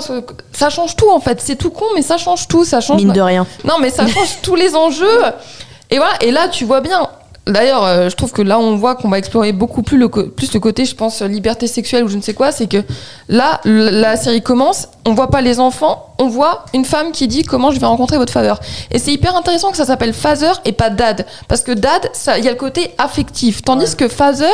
Ça 0.51 0.69
change 0.69 0.95
tout 0.95 1.09
en 1.09 1.19
fait. 1.19 1.41
C'est 1.41 1.55
tout 1.55 1.71
con, 1.71 1.85
mais 1.95 2.01
ça 2.01 2.17
change 2.17 2.47
tout. 2.47 2.63
Ça 2.63 2.81
change. 2.81 3.03
Mine 3.03 3.13
de 3.13 3.21
rien. 3.21 3.45
Non, 3.65 3.75
mais 3.81 3.89
ça 3.89 4.07
change 4.07 4.37
tous 4.41 4.55
les 4.55 4.75
enjeux. 4.75 5.21
Et 5.89 5.97
voilà. 5.97 6.13
Et 6.21 6.31
là, 6.31 6.47
tu 6.47 6.65
vois 6.65 6.81
bien. 6.81 7.07
D'ailleurs, 7.47 7.83
euh, 7.85 8.09
je 8.09 8.15
trouve 8.15 8.31
que 8.31 8.41
là, 8.41 8.59
on 8.59 8.75
voit 8.75 8.95
qu'on 8.95 9.09
va 9.09 9.17
explorer 9.17 9.51
beaucoup 9.53 9.81
plus 9.81 9.97
le, 9.97 10.07
co- 10.07 10.23
plus 10.27 10.53
le 10.53 10.59
côté, 10.59 10.85
je 10.85 10.95
pense, 10.95 11.21
euh, 11.21 11.27
liberté 11.27 11.67
sexuelle 11.67 12.03
ou 12.03 12.07
je 12.07 12.17
ne 12.17 12.21
sais 12.21 12.33
quoi. 12.33 12.51
C'est 12.51 12.67
que 12.67 12.83
là, 13.29 13.61
la 13.65 14.15
série 14.17 14.41
commence, 14.41 14.87
on 15.05 15.13
voit 15.13 15.29
pas 15.29 15.41
les 15.41 15.59
enfants, 15.59 16.13
on 16.19 16.27
voit 16.27 16.65
une 16.73 16.85
femme 16.85 17.11
qui 17.11 17.27
dit 17.27 17.43
comment 17.43 17.71
je 17.71 17.79
vais 17.79 17.85
rencontrer 17.85 18.17
votre 18.17 18.33
faveur. 18.33 18.59
Et 18.91 18.99
c'est 18.99 19.11
hyper 19.13 19.35
intéressant 19.35 19.71
que 19.71 19.77
ça 19.77 19.85
s'appelle 19.85 20.13
father 20.13 20.51
et 20.65 20.71
pas 20.71 20.89
dad. 20.89 21.25
Parce 21.47 21.61
que 21.61 21.71
dad, 21.71 22.09
ça- 22.13 22.37
il 22.37 22.45
y 22.45 22.47
a 22.47 22.51
le 22.51 22.57
côté 22.57 22.91
affectif. 22.97 23.61
Tandis 23.63 23.95
que 23.95 24.07
father, 24.07 24.45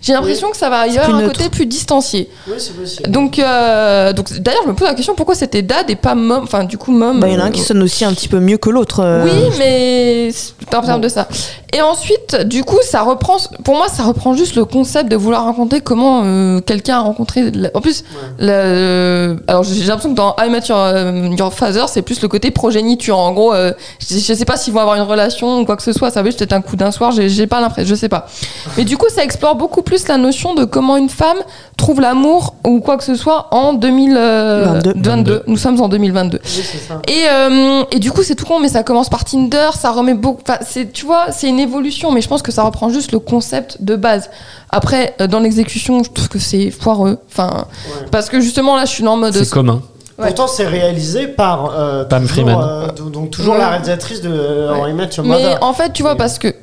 j'ai 0.00 0.14
l'impression 0.14 0.50
que 0.50 0.56
ça 0.56 0.68
va 0.68 0.88
y 0.88 0.92
C'est 0.94 0.98
avoir 0.98 1.16
plus 1.18 1.24
un 1.24 1.28
côté 1.28 1.48
plus 1.48 1.64
distancié. 1.66 2.28
Oui, 2.48 2.54
c'est 2.58 2.72
possible. 2.76 3.08
Donc, 3.08 3.38
euh, 3.38 4.12
donc 4.12 4.32
d'ailleurs, 4.40 4.62
je 4.64 4.68
me 4.70 4.74
pose 4.74 4.88
la 4.88 4.94
question 4.94 5.14
pourquoi 5.14 5.36
c'était 5.36 5.62
dad 5.62 5.88
et 5.90 5.94
pas 5.96 6.16
mom. 6.16 6.42
Enfin, 6.42 6.64
du 6.64 6.76
coup, 6.76 6.90
mom. 6.90 7.20
Bah, 7.20 7.28
il 7.28 7.34
y 7.34 7.36
en 7.36 7.40
a 7.40 7.44
un 7.44 7.48
euh, 7.48 7.50
qui 7.50 7.60
sonne 7.60 7.80
aussi 7.82 8.04
un 8.04 8.12
petit 8.12 8.26
peu 8.26 8.40
mieux 8.40 8.56
que 8.58 8.68
l'autre. 8.68 8.98
euh. 9.00 9.24
oui, 9.24 9.54
mais 9.60 10.30
c'est 10.32 10.74
en 10.74 10.82
termes 10.82 11.00
de 11.00 11.08
ça. 11.08 11.28
Et 11.74 11.80
ensuite, 11.80 12.36
du 12.46 12.64
coup, 12.64 12.78
ça 12.82 13.02
reprend. 13.02 13.36
Pour 13.64 13.74
moi, 13.76 13.88
ça 13.88 14.02
reprend 14.02 14.34
juste 14.34 14.56
le 14.56 14.64
concept 14.64 15.10
de 15.10 15.16
vouloir 15.16 15.44
raconter 15.46 15.80
comment 15.80 16.22
euh, 16.24 16.60
quelqu'un 16.60 16.96
a 16.98 17.00
rencontré. 17.00 17.50
la- 17.50 17.70
En 17.74 17.80
plus, 17.80 18.04
le- 18.38 19.36
alors 19.48 19.62
j'ai 19.62 19.84
l'impression 19.84 20.10
que 20.10 20.16
dans 20.16 20.36
I 20.38 20.50
Met 20.50 20.60
Your, 20.68 20.78
euh, 20.78 21.28
Your 21.38 21.52
Father, 21.52 21.84
c'est 21.88 22.02
plus 22.02 22.20
le 22.20 22.28
côté 22.28 22.50
progéniture. 22.50 23.18
En 23.18 23.32
gros, 23.32 23.54
euh, 23.54 23.72
je, 24.00 24.18
je 24.18 24.34
sais 24.34 24.44
pas 24.44 24.56
s'ils 24.56 24.72
vont 24.74 24.80
avoir 24.80 24.96
une 24.96 25.02
relation 25.02 25.60
ou 25.60 25.64
quoi 25.64 25.76
que 25.76 25.82
ce 25.82 25.92
soit. 25.92 26.10
Ça 26.10 26.22
va 26.22 26.28
juste 26.28 26.42
être 26.42 26.52
un 26.52 26.60
coup 26.60 26.76
d'un 26.76 26.90
soir. 26.90 27.12
J'ai 27.12 27.46
pas 27.46 27.60
l'impression. 27.60 27.88
Je 27.88 27.94
sais 27.98 28.08
pas. 28.08 28.26
Mais 28.76 28.84
du 28.84 28.96
coup, 28.96 29.06
ça 29.08 29.22
explore 29.24 29.54
beaucoup 29.54 29.82
plus 29.82 30.06
la 30.08 30.18
notion 30.18 30.54
de 30.54 30.64
comment 30.64 30.96
une 30.96 31.08
femme 31.08 31.38
trouve 31.76 32.00
l'amour 32.00 32.54
ou 32.66 32.80
quoi 32.80 32.96
que 32.96 33.04
ce 33.04 33.14
soit 33.14 33.48
en 33.50 33.72
2022. 33.72 34.92
22. 34.96 35.42
Nous 35.46 35.56
sommes 35.56 35.80
en 35.80 35.88
2022. 35.88 36.38
Oui, 36.44 36.50
c'est 36.52 36.78
ça. 36.78 37.00
Et, 37.08 37.24
euh, 37.30 37.82
et 37.90 37.98
du 37.98 38.12
coup, 38.12 38.22
c'est 38.22 38.34
tout 38.34 38.44
con, 38.44 38.60
mais 38.60 38.68
ça 38.68 38.82
commence 38.82 39.08
par 39.08 39.24
Tinder, 39.24 39.70
ça 39.78 39.90
remet 39.90 40.14
beaucoup. 40.14 40.42
Enfin, 40.46 40.58
tu 40.92 41.06
vois, 41.06 41.26
c'est 41.32 41.48
une 41.48 41.60
évolution, 41.62 42.12
mais 42.12 42.20
je 42.20 42.28
pense 42.28 42.42
que 42.42 42.52
ça 42.52 42.62
reprend 42.62 42.90
juste 42.90 43.12
le 43.12 43.18
concept 43.18 43.82
de 43.82 43.96
base. 43.96 44.28
Après, 44.70 45.14
euh, 45.20 45.26
dans 45.26 45.40
l'exécution, 45.40 46.02
je 46.02 46.10
trouve 46.10 46.28
que 46.28 46.38
c'est 46.38 46.70
foireux. 46.70 47.18
Enfin, 47.30 47.66
Ouais. 48.00 48.06
parce 48.10 48.28
que 48.28 48.40
justement, 48.40 48.76
là, 48.76 48.84
je 48.84 48.90
suis 48.90 49.06
en 49.06 49.16
mode. 49.16 49.34
C'est 49.34 49.48
commun. 49.50 49.82
Ouais. 50.18 50.26
Pourtant, 50.26 50.46
c'est 50.46 50.66
réalisé 50.66 51.26
par 51.26 51.72
euh, 51.74 52.04
Pam 52.04 52.26
toujours, 52.26 52.44
Freeman. 52.44 52.60
euh, 52.62 52.92
do- 52.92 53.08
donc 53.10 53.30
toujours 53.30 53.54
Ouais. 53.54 53.60
la 53.60 53.70
réalisatrice 53.70 54.20
de 54.20 54.28
euh, 54.30 54.72
Ouais. 54.74 54.80
How 54.80 54.86
I 54.88 54.92
Met 54.92 55.08
Your 55.16 55.26
Mais 55.26 55.34
Mother. 55.42 55.58
en 55.62 55.72
fait, 55.72 55.92
tu 55.92 56.02
vois, 56.02 56.16
parce 56.16 56.38
que. 56.38 56.54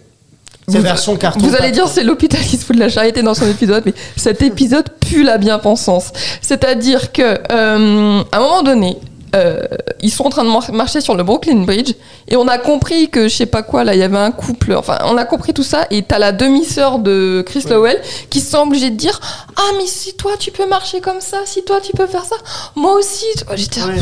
C'est 0.67 0.77
vous- 0.77 0.83
version 0.83 1.15
carton. 1.15 1.39
Vous 1.39 1.55
allez 1.55 1.71
dire 1.71 1.87
c'est 1.87 2.03
l'hôpital 2.03 2.39
qui 2.41 2.55
se 2.55 2.63
fout 2.63 2.75
de 2.75 2.79
la 2.79 2.89
charité 2.89 3.23
dans 3.23 3.33
son 3.33 3.47
épisode, 3.47 3.81
mais 3.87 3.93
cet 4.15 4.43
épisode 4.43 4.85
pue 4.99 5.23
la 5.23 5.39
bien-pensance. 5.39 6.11
C'est-à-dire 6.41 7.11
que 7.11 7.23
euh, 7.51 8.21
à 8.31 8.37
un 8.37 8.39
moment 8.39 8.61
donné, 8.61 8.97
euh, 9.35 9.59
ils 10.01 10.11
sont 10.11 10.25
en 10.25 10.29
train 10.29 10.43
de 10.43 10.49
mar- 10.49 10.71
marcher 10.73 11.01
sur 11.01 11.15
le 11.15 11.23
Brooklyn 11.23 11.63
Bridge 11.63 11.93
et 12.27 12.35
on 12.35 12.47
a 12.47 12.57
compris 12.57 13.09
que 13.09 13.27
je 13.27 13.35
sais 13.35 13.45
pas 13.45 13.61
quoi 13.63 13.83
là, 13.83 13.93
il 13.93 13.99
y 13.99 14.03
avait 14.03 14.17
un 14.17 14.31
couple. 14.31 14.73
Enfin, 14.75 14.97
on 15.05 15.17
a 15.17 15.25
compris 15.25 15.53
tout 15.53 15.63
ça 15.63 15.85
et 15.91 16.01
t'as 16.03 16.19
la 16.19 16.31
demi-sœur 16.31 16.99
de 16.99 17.43
Chris 17.45 17.63
Lowell 17.69 18.01
qui 18.29 18.39
se 18.41 18.51
sent 18.51 18.57
obligée 18.57 18.89
de 18.89 18.95
dire 18.95 19.19
ah 19.55 19.61
mais 19.77 19.85
si 19.87 20.15
toi 20.15 20.31
tu 20.39 20.51
peux 20.51 20.67
marcher 20.67 20.99
comme 21.01 21.21
ça, 21.21 21.37
si 21.45 21.63
toi 21.63 21.79
tu 21.81 21.91
peux 21.93 22.07
faire 22.07 22.25
ça, 22.25 22.35
moi 22.75 22.93
aussi. 22.93 23.25
J'étais 23.55 23.81
Ouais. 23.81 23.97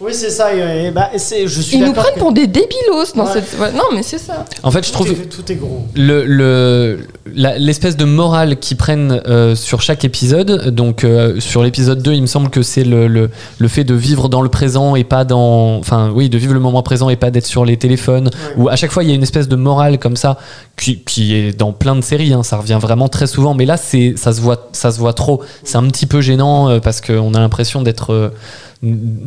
Oui, 0.00 0.12
c'est 0.14 0.30
ça. 0.30 0.54
Et, 0.54 0.92
bah, 0.92 1.10
et 1.12 1.18
c'est- 1.18 1.48
je 1.48 1.60
suis 1.60 1.76
ils 1.76 1.84
nous 1.84 1.92
prennent 1.92 2.14
que 2.14 2.20
pour 2.20 2.30
des 2.32 2.46
débilos 2.46 3.14
dans 3.16 3.24
Ouais. 3.24 3.32
cette. 3.32 3.58
ouais, 3.58 3.72
non 3.72 3.82
mais 3.92 4.04
c'est 4.04 4.18
ça. 4.18 4.44
En 4.62 4.70
fait, 4.70 4.86
je 4.86 4.92
trouve 4.92 5.10
est, 5.10 5.14
tout 5.28 5.50
est 5.50 5.56
gros. 5.56 5.86
le 5.96 6.24
le- 6.24 7.00
la- 7.34 7.58
l'espèce 7.58 7.96
de 7.96 8.04
morale 8.04 8.58
qu'ils 8.60 8.76
prennent 8.76 9.20
euh, 9.26 9.56
sur 9.56 9.82
chaque 9.82 10.04
épisode. 10.04 10.68
Donc 10.72 11.02
euh, 11.02 11.40
sur 11.40 11.64
l'épisode 11.64 12.00
2, 12.00 12.12
il 12.12 12.20
me 12.22 12.26
semble 12.28 12.48
que 12.48 12.62
c'est 12.62 12.84
le, 12.84 13.08
le, 13.08 13.28
le 13.58 13.68
fait 13.68 13.82
de 13.82 13.94
vivre 13.94 14.28
dans 14.28 14.40
le 14.40 14.48
présent 14.48 14.94
et 14.94 15.02
pas 15.02 15.24
dans 15.24 15.78
enfin 15.78 16.10
oui, 16.14 16.28
de 16.28 16.38
vivre 16.38 16.54
le 16.54 16.60
moment 16.60 16.84
présent 16.84 17.08
et 17.08 17.16
pas 17.16 17.32
d'être 17.32 17.46
sur 17.46 17.64
les 17.64 17.76
téléphones 17.76 18.26
Ouais. 18.28 18.54
Ou 18.56 18.68
à 18.68 18.76
chaque 18.76 18.92
fois 18.92 19.02
il 19.02 19.08
y 19.08 19.12
a 19.12 19.16
une 19.16 19.22
espèce 19.24 19.48
de 19.48 19.56
morale 19.56 19.98
comme 19.98 20.16
ça 20.16 20.38
qui, 20.76 21.00
qui 21.02 21.34
est 21.34 21.58
dans 21.58 21.72
plein 21.72 21.96
de 21.96 22.02
séries 22.02 22.32
hein, 22.32 22.44
ça 22.44 22.56
revient 22.56 22.78
vraiment 22.80 23.08
très 23.08 23.26
souvent 23.26 23.52
mais 23.54 23.64
là 23.66 23.76
c'est 23.76 24.14
ça 24.16 24.32
se 24.32 24.40
voit 24.40 24.68
ça 24.72 24.92
se 24.92 24.98
voit 25.00 25.12
trop 25.12 25.42
c'est 25.64 25.76
un 25.76 25.82
petit 25.88 26.06
peu 26.06 26.20
gênant 26.20 26.68
euh, 26.68 26.78
parce 26.78 27.00
qu'on 27.00 27.34
a 27.34 27.40
l'impression 27.40 27.82
d'être 27.82 28.12
euh, 28.12 28.28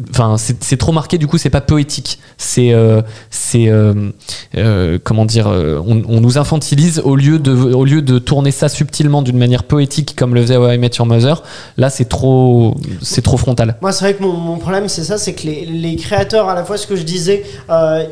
enfin 0.10 0.38
c'est 0.38 0.78
trop 0.78 0.94
marqué 0.94 1.18
du 1.18 1.28
coup 1.28 1.38
c'est 1.38 1.50
pas 1.50 1.60
poétique 1.60 2.20
c'est 2.38 2.72
euh, 2.72 3.02
c'est 3.30 3.68
euh, 3.68 4.12
euh, 4.56 4.98
comment 5.04 5.26
dire 5.26 5.48
on, 5.48 6.22
nous 6.22 6.38
infantilise 6.38 7.02
au 7.04 7.18
lieu 7.18 7.38
de 7.38 7.52
au 7.52 7.84
lieu 7.84 8.02
de 8.02 8.18
tourner 8.18 8.52
ça 8.52 8.70
subtilement 8.70 9.22
d'une 9.22 9.38
manière 9.38 9.64
poétique 9.64 10.16
comme 10.16 10.36
le 10.36 10.42
faisait 10.44 10.56
I 10.56 10.78
Met 10.78 10.92
Your 10.98 11.06
Mother 11.06 11.44
là 11.76 11.90
c'est 11.90 12.06
trop 12.06 12.78
c'est 13.02 13.22
trop 13.22 13.36
frontal 13.36 13.76
Moi, 13.82 13.92
c'est 13.92 14.06
vrai 14.06 14.14
que 14.14 14.24
mon, 14.24 14.58
problème, 14.58 14.88
c'est 14.88 15.04
ça, 15.04 15.18
c'est 15.18 15.34
que 15.34 15.48
les, 15.48 15.96
créateurs, 15.96 16.50
à 16.50 16.56
la 16.56 16.64
fois, 16.64 16.78
ce 16.78 16.88
que 16.88 16.96
je 16.96 17.04
disais, 17.04 17.44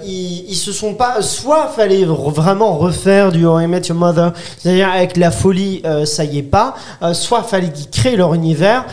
ils, 0.06 0.46
ils 0.48 0.56
se 0.56 0.72
sont 0.72 0.94
pas. 0.94 1.22
Soit 1.22 1.68
fallait 1.76 2.06
vraiment 2.06 2.78
refaire 2.78 3.32
du 3.32 3.46
I 3.46 3.68
Met 3.68 3.82
Your 3.88 3.98
Mother, 3.98 4.34
c'est-à-dire 4.58 4.90
avec 4.90 5.18
la 5.18 5.32
folie, 5.32 5.84
ça 6.06 6.24
y 6.24 6.40
est 6.40 6.44
pas. 6.44 6.76
soit 7.14 7.44
fallait 7.44 7.72
qu'ils 7.72 7.90
créent 7.90 8.16
leur 8.16 8.34
univers 8.34 8.86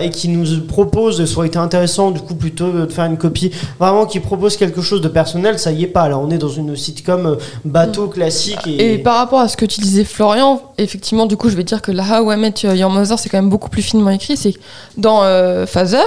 et 0.00 0.10
qu'ils 0.10 0.38
nous 0.38 0.60
proposent, 0.66 1.20
aurait 1.36 1.48
été 1.48 1.58
intéressant, 1.58 1.93
du 2.10 2.20
coup, 2.20 2.34
plutôt 2.34 2.70
de 2.72 2.86
faire 2.86 3.04
une 3.04 3.16
copie, 3.16 3.50
vraiment 3.78 4.06
qu'ils 4.06 4.22
proposent 4.22 4.56
quelque 4.56 4.82
chose 4.82 5.00
de 5.00 5.08
personnel, 5.08 5.58
ça 5.58 5.72
y 5.72 5.84
est 5.84 5.88
pas. 5.88 6.08
Là, 6.08 6.18
on 6.18 6.30
est 6.30 6.38
dans 6.38 6.48
une 6.48 6.76
sitcom 6.76 7.26
euh, 7.26 7.34
bateau 7.64 8.08
classique 8.08 8.66
et. 8.66 8.98
Par 8.98 9.16
rapport 9.16 9.40
à 9.40 9.48
ce 9.48 9.56
que 9.56 9.66
tu 9.66 9.80
disais, 9.80 10.04
Florian, 10.04 10.62
effectivement, 10.78 11.26
du 11.26 11.36
coup, 11.36 11.48
je 11.48 11.56
vais 11.56 11.64
dire 11.64 11.82
que 11.82 11.92
la 11.92 12.02
How 12.02 12.32
I 12.32 12.36
Met 12.36 12.54
Your 12.62 12.90
Mother, 12.90 13.18
c'est 13.18 13.28
quand 13.28 13.38
même 13.38 13.50
beaucoup 13.50 13.68
plus 13.68 13.82
finement 13.82 14.10
écrit. 14.10 14.36
C'est 14.36 14.54
dans 14.96 15.22
euh, 15.22 15.66
Phaser, 15.66 15.98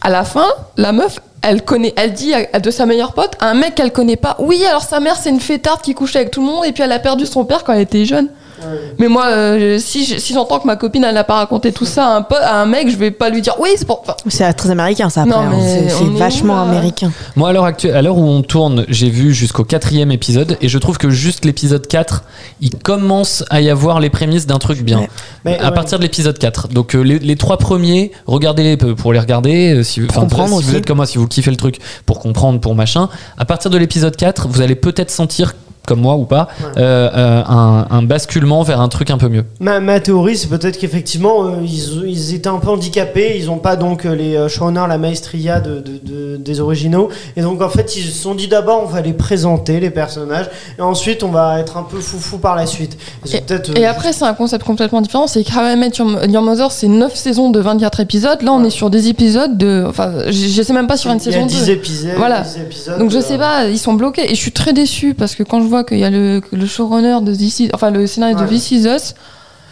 à 0.00 0.10
la 0.10 0.24
fin, 0.24 0.46
la 0.76 0.92
meuf, 0.92 1.20
elle 1.42 1.62
connaît, 1.62 1.92
elle 1.96 2.12
dit 2.12 2.32
à, 2.34 2.60
de 2.60 2.70
sa 2.70 2.86
meilleure 2.86 3.12
pote, 3.12 3.36
un 3.40 3.54
mec 3.54 3.74
qu'elle 3.74 3.92
connaît 3.92 4.16
pas. 4.16 4.36
Oui, 4.38 4.64
alors 4.64 4.82
sa 4.82 5.00
mère, 5.00 5.16
c'est 5.16 5.30
une 5.30 5.40
fêtarde 5.40 5.80
qui 5.80 5.94
couchait 5.94 6.20
avec 6.20 6.30
tout 6.30 6.40
le 6.40 6.46
monde 6.46 6.64
et 6.64 6.72
puis 6.72 6.82
elle 6.82 6.92
a 6.92 6.98
perdu 6.98 7.26
son 7.26 7.44
père 7.44 7.64
quand 7.64 7.72
elle 7.72 7.82
était 7.82 8.04
jeune. 8.04 8.28
Mais 8.98 9.08
moi, 9.08 9.26
euh, 9.26 9.78
si, 9.78 10.04
je- 10.04 10.18
si 10.18 10.32
j'entends 10.34 10.58
que 10.58 10.66
ma 10.66 10.76
copine, 10.76 11.04
elle 11.04 11.14
n'a 11.14 11.24
pas 11.24 11.36
raconté 11.36 11.72
tout 11.72 11.84
ça 11.84 12.06
à 12.06 12.16
un, 12.16 12.22
pote, 12.22 12.38
à 12.42 12.60
un 12.62 12.66
mec, 12.66 12.90
je 12.90 12.96
vais 12.96 13.10
pas 13.10 13.28
lui 13.30 13.42
dire 13.42 13.54
oui, 13.60 13.70
c'est 13.76 13.86
pour. 13.86 14.00
enfin, 14.02 14.14
C'est 14.28 14.52
très 14.54 14.70
américain 14.70 15.08
ça 15.10 15.22
après. 15.22 15.32
Non, 15.34 15.40
hein. 15.42 15.50
mais 15.52 15.62
C'est- 15.88 15.94
on 15.94 15.98
C'est 15.98 16.04
est 16.04 16.08
où, 16.08 16.16
vachement 16.16 16.56
là 16.56 16.62
américain. 16.70 17.10
Moi, 17.36 17.48
à 17.48 17.52
l'heure 17.52 17.64
actuelle, 17.64 17.96
à 17.96 18.02
l'heure 18.02 18.16
où 18.18 18.24
on 18.28 18.42
tourne, 18.42 18.84
j'ai 18.88 19.10
vu 19.10 19.32
jusqu'au 19.34 19.64
quatrième 19.64 20.12
épisode 20.12 20.56
et 20.60 20.68
je 20.68 20.78
trouve 20.78 20.98
que 20.98 21.10
juste 21.10 21.44
l'épisode 21.44 21.86
4, 21.86 22.24
il 22.60 22.70
commence 22.78 23.44
à 23.50 23.60
y 23.60 23.70
avoir 23.70 24.00
les 24.00 24.10
prémices 24.10 24.46
d'un 24.46 24.58
truc 24.58 24.82
bien. 24.82 25.00
Ouais. 25.00 25.10
Mais, 25.44 25.58
à 25.58 25.68
ouais. 25.68 25.74
partir 25.74 25.98
de 25.98 26.02
l'épisode 26.04 26.38
4. 26.38 26.68
Donc 26.68 26.94
euh, 26.94 27.00
les, 27.02 27.18
les 27.18 27.36
trois 27.36 27.56
premiers, 27.58 28.12
regardez-les 28.26 28.76
peu 28.76 28.94
pour 28.94 29.12
les 29.12 29.18
regarder. 29.18 29.74
euh, 29.74 29.82
si, 29.82 30.00
vous- 30.00 30.06
enfin, 30.10 30.20
comprendre 30.22 30.56
si 30.58 30.62
vous 30.62 30.68
aussi. 30.70 30.76
êtes 30.76 30.86
comme 30.86 30.96
moi, 30.98 31.06
si 31.06 31.18
vous 31.18 31.26
kiffez 31.26 31.50
le 31.50 31.56
truc, 31.56 31.78
pour 32.06 32.18
comprendre, 32.20 32.60
pour 32.60 32.74
machin. 32.74 33.08
À 33.38 33.44
partir 33.44 33.70
de 33.70 33.78
l'épisode 33.78 34.14
4, 34.16 34.48
vous 34.48 34.60
allez 34.60 34.74
peut-être 34.74 35.10
sentir, 35.10 35.54
comme 35.86 36.00
moi 36.00 36.14
ou 36.14 36.24
pas, 36.24 36.48
Ouais. 36.60 36.66
euh, 36.82 37.10
euh, 37.14 37.42
un, 37.48 37.86
un 37.90 38.02
basculement 38.02 38.62
vers 38.62 38.80
un 38.80 38.88
truc 38.88 39.10
un 39.10 39.18
peu 39.18 39.28
mieux. 39.28 39.44
Ma, 39.60 39.80
ma 39.80 39.98
théorie, 40.00 40.36
c'est 40.36 40.48
peut-être 40.48 40.78
qu'effectivement, 40.78 41.46
euh, 41.46 41.50
ils, 41.62 42.04
ils 42.08 42.34
étaient 42.34 42.48
un 42.48 42.58
peu 42.58 42.68
handicapés. 42.68 43.36
Ils 43.38 43.46
n'ont 43.46 43.58
pas 43.58 43.76
donc 43.76 44.04
les 44.04 44.36
euh, 44.36 44.48
showrunners, 44.48 44.86
la 44.88 44.98
maestria 44.98 45.60
de, 45.60 45.80
de- 45.80 45.98
de- 46.02 46.36
des 46.36 46.60
originaux. 46.60 47.08
Et 47.36 47.42
donc, 47.42 47.60
en 47.62 47.68
fait, 47.68 47.96
ils 47.96 48.02
se 48.04 48.12
sont 48.22 48.34
dit 48.34 48.48
d'abord, 48.48 48.82
on 48.84 48.86
va 48.86 49.00
les 49.00 49.12
présenter, 49.12 49.80
les 49.80 49.90
personnages. 49.90 50.46
Et 50.78 50.82
ensuite, 50.82 51.22
on 51.22 51.30
va 51.30 51.58
être 51.60 51.76
un 51.76 51.82
peu 51.82 51.98
foufou 52.00 52.38
par 52.38 52.54
la 52.56 52.66
suite. 52.66 52.96
Euh, 53.34 53.58
Et 53.76 53.86
après, 53.86 54.12
c'est 54.12 54.24
un 54.24 54.34
concept 54.34 54.64
complètement 54.64 55.00
différent. 55.00 55.26
C'est 55.26 55.42
que 55.44 55.50
How 55.52 55.74
I 55.74 55.76
Met 55.76 55.90
Your, 55.98 56.24
Your 56.26 56.42
Mother, 56.42 56.70
c'est 56.70 56.88
9 56.88 57.14
saisons 57.14 57.50
de 57.50 57.60
24 57.60 58.00
épisodes. 58.00 58.40
Là, 58.42 58.52
on 58.52 58.64
est 58.64 58.70
sur 58.70 58.88
des 58.90 59.08
épisodes 59.08 59.56
de. 59.58 59.84
Enfin, 59.88 60.12
je 60.28 60.62
sais 60.62 60.72
même 60.72 60.86
pas 60.86 60.96
sur 60.96 61.10
une 61.10 61.18
il 61.18 61.24
y 61.26 61.28
a 61.28 61.32
saison 61.32 61.46
10 61.46 61.66
2. 61.66 61.72
épisodes. 61.72 62.10
Voilà. 62.16 62.40
10 62.42 62.56
épisodes, 62.60 62.98
Donc 62.98 63.10
je 63.10 63.18
euh, 63.18 63.20
sais 63.22 63.38
pas, 63.38 63.66
ils 63.68 63.78
sont 63.78 63.94
bloqués. 63.94 64.30
Et 64.30 64.34
je 64.34 64.40
suis 64.40 64.52
très 64.52 64.72
déçue 64.72 65.14
parce 65.14 65.34
que 65.34 65.42
quand 65.42 65.60
je 65.62 65.66
vois 65.72 65.82
qu'il 65.84 65.98
y 65.98 66.04
a 66.04 66.10
le, 66.10 66.40
le 66.52 66.66
showrunner 66.66 67.18
de 67.22 67.34
This 67.34 67.58
Is- 67.60 67.70
enfin 67.74 67.90
le 67.90 68.06
scénario 68.06 68.36
Ouais. 68.36 68.42
de 68.44 68.48
This 68.48 68.70
Is 68.70 68.86
Us, 68.86 69.14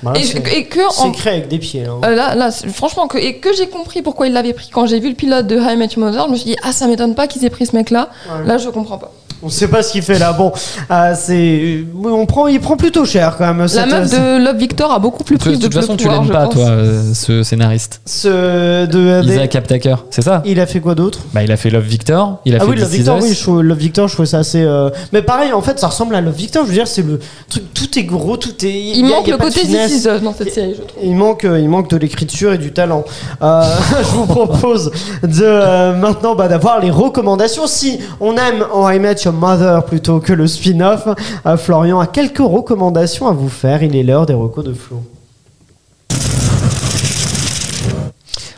voilà, 0.03 0.19
et, 0.19 0.23
que 0.65 0.81
c'est 0.91 1.03
en- 1.03 1.13
écrit 1.13 1.29
avec 1.31 1.49
des 1.49 1.59
pieds. 1.59 1.85
hein. 1.85 2.01
euh, 2.05 2.15
là, 2.15 2.35
là, 2.35 2.51
franchement, 2.51 3.07
que, 3.07 3.19
et 3.19 3.37
que 3.37 3.55
j'ai 3.55 3.69
compris 3.69 4.01
pourquoi 4.03 4.27
il 4.29 4.33
l'avait 4.33 4.55
pris 4.55 4.69
quand 4.73 4.87
j'ai 4.87 4.99
vu 4.99 5.11
le 5.11 5.15
pilote 5.15 5.47
de 5.47 5.57
Met 5.57 5.89
Your 5.95 5.99
Mother, 5.99 6.27
je 6.27 6.33
me 6.33 6.37
suis 6.37 6.51
dit, 6.51 6.57
ah, 6.63 6.73
ça 6.73 6.87
m'étonne 6.87 7.15
pas 7.15 7.27
qu'ils 7.27 7.45
aient 7.45 7.51
pris 7.51 7.67
ce 7.67 7.77
mec-là. 7.77 8.09
Ouais. 8.29 8.47
Là, 8.47 8.57
je 8.59 8.69
comprends 8.71 8.97
pas. 8.99 9.13
On 9.43 9.49
sait 9.49 9.69
pas 9.69 9.83
ce 9.83 9.93
qu'il 9.93 10.03
fait 10.03 10.19
là. 10.19 10.33
Bon, 10.33 10.53
euh, 10.91 11.15
c'est, 11.17 11.85
on 12.05 12.27
prend, 12.27 12.47
il 12.47 12.61
prend 12.61 12.77
plutôt 12.77 13.05
cher 13.05 13.37
quand 13.39 13.47
même. 13.47 13.61
La 13.61 13.69
cette- 13.69 13.87
meuf 13.89 14.11
de 14.11 14.45
Love 14.45 14.57
Victor 14.57 14.93
a 14.93 14.99
beaucoup 14.99 15.25
plus 15.25 15.37
De 15.37 15.41
pris 15.41 15.57
de 15.57 15.63
toute 15.63 15.75
façon, 15.75 15.97
tu 15.97 16.09
l'aimes 16.09 16.29
pas, 16.29 16.45
pense. 16.45 16.55
toi, 16.55 16.69
euh, 16.69 17.15
ce 17.15 17.43
scénariste. 17.43 18.01
Ce 18.07 18.85
de. 18.87 19.23
Isaac 19.25 19.55
Aptaker, 19.57 19.97
c'est 20.11 20.23
ça? 20.23 20.43
Il 20.45 20.61
a 20.61 20.67
fait 20.67 20.81
quoi 20.81 20.95
d'autre? 20.95 21.21
Bah, 21.33 21.43
il 21.43 21.51
a 21.53 21.57
fait 21.57 21.71
Love 21.71 21.85
Victor, 21.85 22.41
il 22.45 22.55
a 22.55 22.59
Ah 22.61 22.65
fait 22.65 22.71
oui, 22.71 22.77
Love 22.79 22.89
Victor, 22.91 23.19
oui, 23.23 23.33
je 23.35 23.41
trouve, 23.41 23.63
Love 23.63 23.79
Victor, 23.79 24.09
je 24.09 24.13
trouvais 24.15 24.27
ça 24.29 24.39
assez. 24.39 24.63
euh, 24.63 24.91
Mais 25.13 25.23
pareil, 25.23 25.53
en 25.53 25.63
fait, 25.63 25.79
ça 25.79 25.87
ressemble 25.89 26.15
à 26.15 26.21
Love 26.21 26.35
Victor. 26.35 26.65
Je 26.65 26.69
veux 26.69 26.75
dire, 26.75 26.87
c'est 26.87 27.03
le 27.07 27.19
truc, 27.49 27.63
tout 27.73 27.99
est 27.99 28.05
gros, 28.05 28.37
tout 28.37 28.55
est. 28.65 28.71
Il 28.73 29.07
a- 29.07 29.09
manque 29.09 29.29
a 29.29 29.33
le 29.33 29.39
de 29.39 29.43
côté. 29.43 29.61
This 29.61 30.03
dans 30.23 30.35
cette 30.35 30.53
série, 30.53 30.75
je 30.77 30.83
trouve. 30.83 31.03
Il 31.03 31.15
manque, 31.17 31.45
euh, 31.45 31.59
il 31.59 31.69
manque 31.69 31.89
de 31.89 31.97
l'écriture 31.97 32.53
et 32.53 32.59
du 32.59 32.73
talent. 32.73 33.05
Euh, 33.43 33.63
je 34.03 34.17
vous 34.17 34.27
propose 34.27 34.91
de 35.23 35.43
euh, 35.45 35.95
maintenant 35.97 36.35
bah, 36.35 36.49
d'avoir 36.49 36.81
les 36.81 36.91
recommandations. 36.91 37.67
Si 37.67 37.99
on 38.21 38.37
aime 38.37 38.65
Oh 38.75 38.89
I 38.91 38.99
Your 39.25 39.30
Mother 39.33 39.85
plutôt 39.85 40.21
que 40.21 40.33
le 40.33 40.47
spin-off, 40.47 41.09
euh, 41.47 41.57
Florian 41.57 42.01
a 42.01 42.07
quelques 42.07 42.39
recommandations 42.39 43.29
à 43.29 43.33
vous 43.33 43.49
faire. 43.49 43.83
Il 43.83 43.97
est 43.97 44.03
l'heure 44.03 44.27
des 44.27 44.35
recos 44.35 44.65
de 44.65 44.73
Flo. 44.73 45.03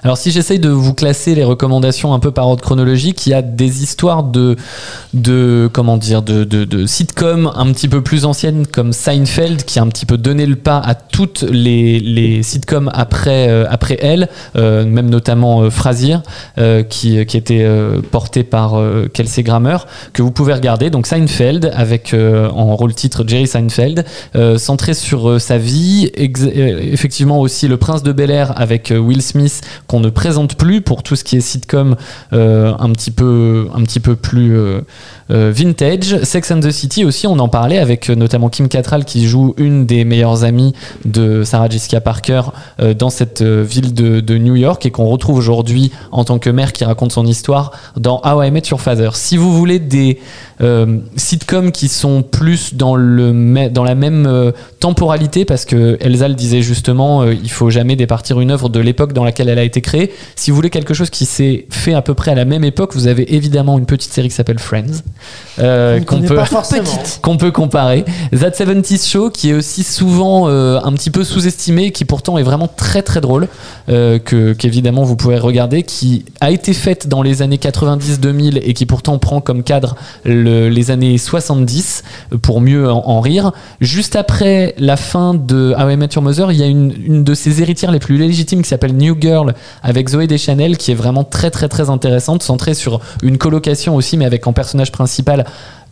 Alors 0.05 0.17
si 0.17 0.33
j'essaye 0.33 0.59
de 0.59 0.69
vous 0.69 0.95
classer 0.95 1.37
les 1.37 1.45
recommandations 1.45 2.13
un 2.13 2.19
peu 2.19 2.33
par 2.33 2.49
ordre 2.49 2.63
chronologique, 2.63 3.25
il 3.27 3.31
y 3.31 3.35
a 3.35 3.43
des 3.43 3.85
histoires 3.85 4.25
de, 4.25 4.57
de 5.15 5.71
de, 5.73 6.87
sitcoms 6.87 7.53
un 7.55 7.73
petit 7.73 7.87
peu 7.87 8.03
plus 8.03 8.25
anciennes 8.25 8.67
comme 8.67 8.93
Seinfeld 8.93 9.65
qui 9.65 9.79
a 9.79 9.83
un 9.83 9.89
petit 9.89 10.05
peu 10.05 10.19
donné 10.19 10.47
le 10.47 10.57
pas 10.57 10.79
à 10.79 10.95
toutes 10.95 11.43
les, 11.43 12.43
sitcoms 12.43 12.91
après, 12.93 13.49
euh, 13.49 13.67
elle, 14.01 14.29
euh, 14.57 14.85
même 14.85 15.09
notamment 15.09 15.63
euh, 15.63 15.71
Frasier 15.71 16.17
qui, 16.89 17.19
était 17.19 17.67
porté 18.11 18.43
par 18.43 18.77
Kelsey 19.13 19.43
Grammer 19.43 19.79
que 20.13 20.23
vous 20.23 20.31
pouvez 20.31 20.53
regarder. 20.53 20.91
Donc 20.91 21.07
Seinfeld 21.07 21.71
avec 21.75 22.15
en 22.15 22.77
rôle 22.77 22.95
titre 22.95 23.25
Jerry 23.27 23.47
Seinfeld, 23.47 24.05
centré 24.57 24.95
sur 24.95 25.41
sa 25.41 25.59
vie, 25.59 26.11
effectivement 26.15 27.41
aussi 27.41 27.69
Le 27.69 27.77
Prince 27.77 28.03
de 28.03 28.13
Bel 28.13 28.31
Air 28.31 28.53
avec 28.61 28.93
Will 28.97 29.23
Smith 29.23 29.63
qu'on 29.93 30.01
ne 30.01 30.09
présente 30.09 30.55
plus 30.55 30.80
pour 30.80 31.03
tout 31.03 31.16
ce 31.16 31.22
qui 31.22 31.36
est 31.36 31.43
sitcom 31.43 31.97
euh, 32.32 32.72
un 32.78 32.90
petit 32.93 33.11
peu 33.11 33.68
un 33.74 33.82
petit 33.82 34.01
peu 34.01 34.16
plus 34.16 34.57
euh, 34.57 34.80
euh, 35.30 35.53
vintage. 35.55 36.22
Sex 36.22 36.51
and 36.51 36.61
the 36.61 36.70
City 36.70 37.05
aussi, 37.05 37.26
on 37.26 37.38
en 37.38 37.49
parlait 37.49 37.76
avec 37.76 38.09
notamment 38.09 38.49
Kim 38.49 38.68
Cattrall 38.68 39.05
qui 39.05 39.26
joue 39.26 39.53
une 39.59 39.84
des 39.84 40.07
meilleures 40.07 40.45
amies 40.45 40.72
de 41.05 41.45
Sarah 41.45 41.68
Jessica 41.68 42.01
Parker 42.01 42.40
dans 42.99 43.11
cette 43.11 43.43
ville 43.43 43.93
de, 43.93 44.38
New 44.38 44.57
York 44.57 44.86
et 44.86 44.90
qu'on 44.90 45.05
retrouve 45.05 45.36
aujourd'hui 45.36 45.93
en 46.11 46.24
tant 46.24 46.38
que 46.38 46.49
mère 46.49 46.72
qui 46.72 46.84
raconte 46.84 47.12
son 47.12 47.26
histoire 47.26 47.72
dans 47.99 48.22
How 48.24 48.43
I 48.45 48.51
Met 48.51 48.62
Your 48.70 48.80
Father. 48.80 49.11
Si 49.12 49.36
vous 49.36 49.53
voulez 49.53 49.78
des 49.78 50.20
sitcoms 51.16 51.70
qui 51.70 51.88
sont 51.88 52.22
plus 52.22 52.74
dans, 52.74 52.97
le, 52.97 53.68
dans 53.68 53.84
la 53.84 53.95
même 53.95 54.53
temporalité, 54.80 55.45
parce 55.45 55.66
que 55.66 55.99
Elsa 56.01 56.28
le 56.28 56.34
disait 56.34 56.62
justement, 56.62 57.24
il 57.24 57.51
faut 57.51 57.68
jamais 57.68 57.95
départir 57.95 58.40
une 58.40 58.51
œuvre 58.51 58.70
de 58.70 58.80
l'époque 58.80 59.12
dans 59.12 59.24
laquelle 59.24 59.51
elle 59.51 59.59
a 59.59 59.64
été 59.64 59.82
créée. 59.83 60.12
Si 60.37 60.51
vous 60.51 60.57
voulez 60.57 60.70
quelque 60.70 60.95
chose 60.95 61.11
qui 61.11 61.26
s'est 61.26 61.66
fait 61.70 61.93
à 61.95 62.01
peu 62.03 62.14
près 62.14 62.30
à 62.30 62.35
la 62.35 62.45
même 62.47 62.64
époque, 62.64 62.95
vous 62.95 63.07
avez 63.07 63.35
évidemment 63.35 63.78
une 63.78 63.87
petite 63.87 64.12
série 64.12 64.28
qui 64.28 64.35
s'appelle 64.35 64.59
Friends, 64.59 65.03
euh, 65.59 65.99
qu'on 66.01 66.16
connaît 66.16 66.28
peut 66.28 66.35
qu'on 67.22 67.37
peut 67.37 67.51
comparer. 67.51 68.05
That 68.39 68.53
70 68.55 69.07
Show, 69.09 69.30
qui 69.30 69.51
est 69.51 69.55
aussi 69.55 69.83
souvent 69.83 70.49
euh, 70.49 70.80
un 70.83 70.93
petit 70.93 71.11
peu 71.11 71.24
sous-estimé, 71.24 71.91
qui 71.93 72.05
pourtant 72.05 72.39
est 72.39 72.43
vraiment 72.43 72.68
très 72.68 73.03
très 73.03 73.20
drôle, 73.20 73.49
euh, 73.89 74.18
que 74.18 74.53
qu'évidemment 74.55 75.03
vous 75.05 75.16
pouvez 75.16 75.39
regarder, 75.39 75.83
qui 75.83 76.24
a 76.41 76.51
été 76.51 76.72
faite 76.72 77.09
dans 77.09 77.22
les 77.22 77.43
années 77.43 77.57
90-2000 77.59 78.61
et 78.62 78.74
qui 78.74 78.87
pourtant 78.87 79.18
prend 79.18 79.41
comme 79.41 79.62
cadre 79.62 79.97
le- 80.24 80.68
les 80.68 80.91
années 80.91 81.18
70 81.18 82.03
pour 82.43 82.61
mieux 82.61 82.91
en, 82.91 83.03
en 83.07 83.20
rire. 83.20 83.53
Juste 83.80 84.16
après 84.16 84.74
la 84.78 84.97
fin 84.97 85.35
de 85.35 85.74
How 85.78 85.91
I 85.91 85.97
Met 85.97 86.09
Your 86.14 86.22
Mother, 86.22 86.53
il 86.53 86.59
y 86.59 86.62
a 86.62 86.66
une, 86.66 86.93
une 87.05 87.24
de 87.24 87.35
ses 87.35 87.61
héritières 87.62 87.91
les 87.93 87.99
plus 87.99 88.16
légitimes 88.16 88.62
qui 88.62 88.68
s'appelle 88.68 88.95
New 88.97 89.16
Girl 89.20 89.55
avec 89.83 90.09
Zoé 90.09 90.27
Deschanel, 90.27 90.77
qui 90.77 90.93
est 90.93 90.97
vraiment 90.97 91.25
très 91.25 91.51
très 91.51 91.68
très 91.68 91.91
intéressante, 91.91 92.43
centrée 92.43 92.75
sur 92.75 93.01
une 93.23 93.39
colocation 93.39 93.95
aussi, 93.95 94.16
mais 94.16 94.25
avec 94.25 94.47
en 94.47 94.53
personnage 94.53 94.93
principal 94.93 95.45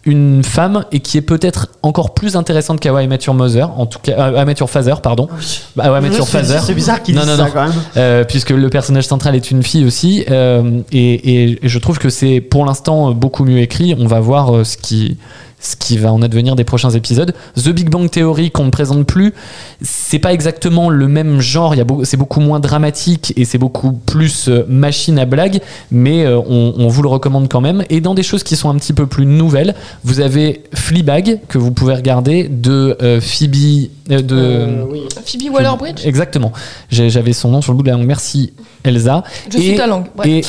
une 0.07 0.43
femme 0.43 0.85
et 0.93 1.01
qui 1.01 1.19
est 1.19 1.23
peut-être 1.23 1.69
encore 1.83 2.15
plus 2.15 2.37
intéressante 2.37 2.85
Met 2.85 3.19
Your 3.27 3.35
Mother, 3.35 3.79
en 3.79 3.87
tout 3.87 3.99
cas, 3.99 4.33
euh, 4.33 4.67
Father, 4.67 4.95
pardon. 5.03 5.29
Bah, 5.77 6.01
suis 6.01 6.11
dit, 6.11 6.27
Father. 6.27 6.59
C'est 6.65 6.75
bizarre 6.75 7.03
qu'il 7.03 7.17
dise 7.17 7.27
non, 7.27 7.37
ça 7.37 7.51
quand 7.51 7.69
même. 7.69 7.73
Euh, 7.97 8.25
puisque 8.25 8.51
le 8.51 8.71
personnage 8.71 9.07
central 9.07 9.35
est 9.35 9.51
une 9.51 9.63
fille 9.63 9.85
aussi, 9.85 10.25
euh, 10.31 10.81
et, 10.91 11.51
et 11.53 11.59
je 11.63 11.79
trouve 11.79 11.99
que 11.99 12.09
c'est 12.09 12.41
pour 12.41 12.65
l'instant 12.65 13.13
beaucoup 13.13 13.45
mieux 13.45 13.59
écrit. 13.59 13.95
On 13.99 14.07
va 14.07 14.21
voir 14.21 14.55
euh, 14.55 14.65
ce 14.65 14.79
qui 14.79 15.19
ce 15.61 15.77
qui 15.77 15.99
va 15.99 16.13
en 16.13 16.23
advenir 16.23 16.57
des 16.57 16.65
prochains 16.65 16.91
épisodes. 16.91 17.35
The 17.57 17.69
Big 17.71 17.91
Bang 17.91 18.11
Theory 18.11 18.51
qu'on 18.51 18.65
ne 18.65 18.71
présente 18.71 19.07
plus, 19.07 19.33
c'est 19.83 20.19
pas 20.19 20.33
exactement 20.33 20.89
le 20.91 21.07
même 21.09 21.41
genre. 21.41 21.75
C'est 22.05 22.17
beaucoup 22.17 22.41
moins 22.41 22.61
dramatique 22.61 23.33
et 23.37 23.45
c'est 23.45 23.59
beaucoup 23.59 23.93
plus 23.93 24.49
euh, 24.49 24.65
machine 24.69 25.19
à 25.19 25.25
blague, 25.25 25.61
mais 25.91 26.25
euh, 26.25 26.39
on, 26.39 26.75
on 26.77 26.89
vous 26.89 27.03
le 27.03 27.09
recommande 27.09 27.49
quand 27.49 27.61
même. 27.61 27.85
Et 27.91 28.01
dans 28.01 28.15
des 28.15 28.23
choses 28.23 28.43
qui 28.43 28.57
sont 28.57 28.71
un 28.71 28.77
petit 28.77 28.93
peu 28.93 29.07
plus 29.07 29.27
nouvelles, 29.27 29.75
vous 30.05 30.21
avez 30.21 30.63
Fleabag 30.75 31.41
que 31.49 31.59
vous 31.59 31.71
pouvez 31.73 31.95
regarder 31.95 32.49
de 32.49 32.97
euh, 33.03 33.21
Phoebe 33.21 33.55
euh, 34.11 34.23
de 34.23 34.37
Euh, 34.37 34.85
oui. 34.91 35.03
Phoebe 35.25 35.53
Waller-Bridge? 35.53 36.05
Exactement. 36.07 36.53
J'avais 36.91 37.33
son 37.33 37.51
nom 37.51 37.61
sur 37.63 37.73
le 37.73 37.77
bout 37.77 37.83
de 37.83 37.89
la 37.91 37.97
langue. 37.97 38.07
Merci 38.07 38.53
Elsa. 38.85 39.23
Je 39.53 39.59
suis 39.59 39.77
ta 39.77 39.87
langue. 39.87 40.07
Ouais. 40.17 40.41
Et, 40.41 40.45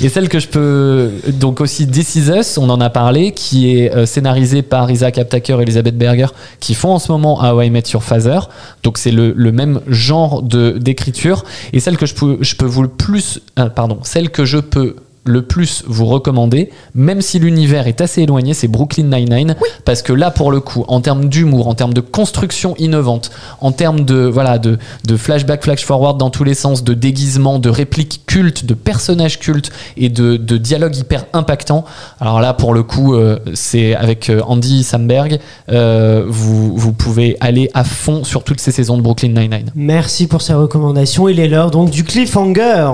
et 0.04 0.08
celle 0.08 0.28
que 0.28 0.38
je 0.38 0.48
peux 0.48 1.10
donc 1.34 1.60
aussi 1.60 1.86
This 1.86 2.16
Is 2.16 2.30
Us, 2.30 2.58
on 2.58 2.68
en 2.70 2.80
a 2.80 2.90
parlé, 2.90 3.32
qui 3.32 3.76
est 3.78 3.92
euh, 3.92 4.06
scénarisée 4.06 4.62
par 4.62 4.90
Isaac 4.90 5.18
Aptaker 5.18 5.58
et 5.58 5.62
Elizabeth 5.62 5.96
Berger, 5.98 6.28
qui 6.60 6.74
font 6.74 6.90
en 6.92 6.98
ce 6.98 7.12
moment 7.12 7.42
How 7.42 7.62
I 7.62 7.70
Met 7.70 7.84
Your 7.92 8.02
Father. 8.02 8.40
Donc 8.82 8.98
c'est 8.98 9.10
le, 9.10 9.32
le 9.36 9.52
même 9.52 9.80
genre 9.88 10.42
de 10.42 10.78
d'écriture. 10.78 11.44
Et 11.72 11.80
celle 11.80 11.96
que 11.96 12.06
je 12.06 12.14
peux, 12.14 12.38
je 12.40 12.54
peux 12.54 12.66
vous 12.66 12.82
le 12.82 12.88
plus, 12.88 13.40
euh, 13.58 13.68
pardon, 13.68 13.98
celle 14.02 14.30
que 14.30 14.44
je 14.44 14.58
peux 14.58 14.96
le 15.26 15.42
plus 15.42 15.82
vous 15.86 16.06
recommander, 16.06 16.70
même 16.94 17.20
si 17.20 17.38
l'univers 17.38 17.86
est 17.86 18.00
assez 18.00 18.22
éloigné, 18.22 18.54
c'est 18.54 18.68
Brooklyn 18.68 19.04
Nine-Nine, 19.04 19.56
parce 19.84 20.02
que 20.02 20.12
là, 20.12 20.30
pour 20.30 20.50
le 20.50 20.60
coup, 20.60 20.84
en 20.88 21.00
termes 21.00 21.28
d'humour, 21.28 21.68
en 21.68 21.74
termes 21.74 21.94
de 21.94 22.00
construction 22.00 22.74
innovante, 22.78 23.30
en 23.60 23.72
termes 23.72 24.04
de, 24.04 24.24
voilà, 24.26 24.58
de, 24.58 24.78
de 25.04 25.16
flashback, 25.16 25.64
flash 25.64 25.84
forward 25.84 26.18
dans 26.18 26.30
tous 26.30 26.44
les 26.44 26.54
sens, 26.54 26.84
de 26.84 26.94
déguisement, 26.94 27.58
de 27.58 27.68
répliques 27.68 28.22
cultes, 28.26 28.64
de 28.64 28.74
personnages 28.74 29.38
cultes 29.38 29.70
et 29.96 30.08
de, 30.08 30.36
de 30.36 30.56
dialogues 30.56 30.96
hyper 30.96 31.26
impactants. 31.32 31.84
Alors 32.20 32.40
là, 32.40 32.54
pour 32.54 32.74
le 32.74 32.82
coup, 32.82 33.14
euh, 33.14 33.38
c'est 33.54 33.94
avec 33.94 34.30
euh, 34.30 34.40
Andy 34.46 34.82
Samberg, 34.82 35.40
euh, 35.70 36.24
vous, 36.28 36.76
vous 36.76 36.92
pouvez 36.92 37.36
aller 37.40 37.70
à 37.74 37.84
fond 37.84 38.24
sur 38.24 38.44
toutes 38.44 38.60
ces 38.60 38.72
saisons 38.72 38.96
de 38.96 39.02
Brooklyn 39.02 39.28
Nine-Nine. 39.28 39.70
Merci 39.74 40.26
pour 40.26 40.42
ces 40.42 40.54
recommandations. 40.54 41.28
Il 41.28 41.40
est 41.40 41.48
l'heure 41.48 41.70
donc 41.70 41.90
du 41.90 42.04
cliffhanger. 42.04 42.90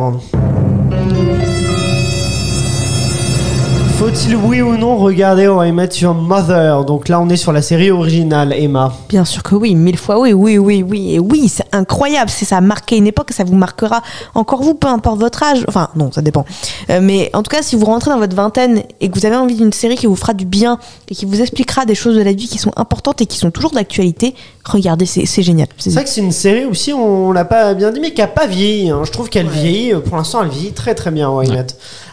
Faut-il 4.03 4.35
oui 4.35 4.61
ou 4.61 4.77
non 4.77 4.97
regarder 4.97 5.47
How 5.47 5.63
I 5.63 5.71
Met 5.71 5.91
Your 6.01 6.13
Mother 6.13 6.85
Donc 6.85 7.09
là, 7.09 7.21
on 7.21 7.29
est 7.29 7.37
sur 7.37 7.53
la 7.53 7.63
série 7.63 7.93
originale, 7.93 8.53
Emma. 8.53 8.93
Bien 9.09 9.25
sûr 9.25 9.45
que 9.45 9.55
oui, 9.55 9.77
mille 9.77 9.97
fois 9.97 10.19
oui, 10.19 10.33
oui, 10.33 10.59
oui, 10.59 10.83
oui, 10.83 11.15
et 11.15 11.21
oui, 11.21 11.49
c'est 11.49 11.67
incroyable, 11.71 12.29
c'est 12.29 12.45
ça 12.45 12.57
a 12.57 12.61
marqué 12.61 12.97
une 12.97 13.07
époque, 13.07 13.31
ça 13.31 13.45
vous 13.45 13.55
marquera 13.55 14.03
encore 14.35 14.61
vous, 14.65 14.75
peu 14.75 14.89
importe 14.89 15.21
votre 15.21 15.45
âge, 15.45 15.65
enfin 15.69 15.89
non, 15.95 16.11
ça 16.11 16.21
dépend. 16.21 16.45
Euh, 16.91 16.99
mais 17.01 17.31
en 17.33 17.45
tout 17.45 17.51
cas, 17.51 17.63
si 17.63 17.77
vous 17.77 17.85
rentrez 17.85 18.11
dans 18.11 18.19
votre 18.19 18.35
vingtaine 18.35 18.83
et 19.01 19.09
que 19.09 19.17
vous 19.17 19.25
avez 19.25 19.37
envie 19.37 19.55
d'une 19.55 19.73
série 19.73 19.95
qui 19.95 20.07
vous 20.07 20.17
fera 20.17 20.35
du 20.35 20.47
bien 20.47 20.81
et 21.09 21.15
qui 21.15 21.25
vous 21.25 21.41
expliquera 21.41 21.85
des 21.85 21.95
choses 21.95 22.17
de 22.17 22.23
la 22.23 22.33
vie 22.33 22.49
qui 22.49 22.59
sont 22.59 22.73
importantes 22.75 23.21
et 23.21 23.27
qui 23.27 23.39
sont 23.39 23.53
toujours 23.53 23.71
d'actualité, 23.71 24.35
regardez, 24.65 25.07
c'est 25.07 25.43
génial. 25.45 25.69
C'est 25.79 25.91
vrai 25.95 26.03
que 26.03 26.11
c'est 26.11 26.23
une 26.23 26.33
série 26.33 26.65
aussi, 26.65 26.93
on 26.93 27.31
l'a 27.31 27.45
pas 27.45 27.73
bien 27.75 27.93
dit, 27.93 28.01
mais 28.01 28.13
qui 28.13 28.21
a 28.21 28.27
pas 28.27 28.49
vieilli. 28.49 28.91
hein. 28.91 29.03
Je 29.05 29.13
trouve 29.13 29.29
qu'elle 29.29 29.47
vieillit, 29.47 29.95
pour 30.05 30.17
l'instant, 30.17 30.43
elle 30.43 30.49
vieillit 30.49 30.73
très 30.73 30.97
très 30.97 31.13
bien, 31.13 31.31
How 31.31 31.43
I 31.45 31.51
Met. 31.53 31.67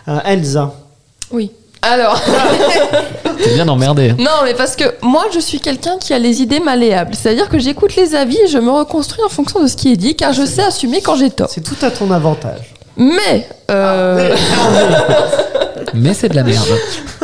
Euh, 0.08 0.20
Elsa. 0.24 0.76
Oui. 1.32 1.52
Alors, 1.82 2.22
C'est 3.42 3.54
bien 3.54 3.66
d'emmerder. 3.66 4.14
non, 4.18 4.30
mais 4.44 4.54
parce 4.54 4.76
que 4.76 4.84
moi, 5.02 5.26
je 5.34 5.40
suis 5.40 5.60
quelqu'un 5.62 5.98
qui 5.98 6.14
a 6.14 6.20
les 6.20 6.42
idées 6.42 6.60
malléables. 6.60 7.16
C'est-à-dire 7.16 7.48
que 7.48 7.58
j'écoute 7.58 7.96
les 7.96 8.16
avis 8.16 8.38
et 8.38 8.48
je 8.48 8.58
me 8.58 8.70
reconstruis 8.72 9.24
en 9.24 9.30
fonction 9.30 9.62
de 9.62 9.68
ce 9.68 9.78
qui 9.78 9.94
est 9.94 9.96
dit, 9.98 10.16
car 10.16 10.34
je 10.34 10.46
sais 10.46 10.64
assumer 10.64 11.02
quand 11.02 11.16
j'ai 11.16 11.30
tort. 11.30 11.48
C'est 11.50 11.62
tout 11.64 11.78
à 11.82 11.90
ton 11.90 12.12
avantage. 12.12 12.74
Mais, 12.98 13.48
euh, 13.72 14.36
Mais 15.94 16.14
c'est 16.14 16.30
de 16.30 16.36
la 16.36 16.44
merde. 16.44 16.68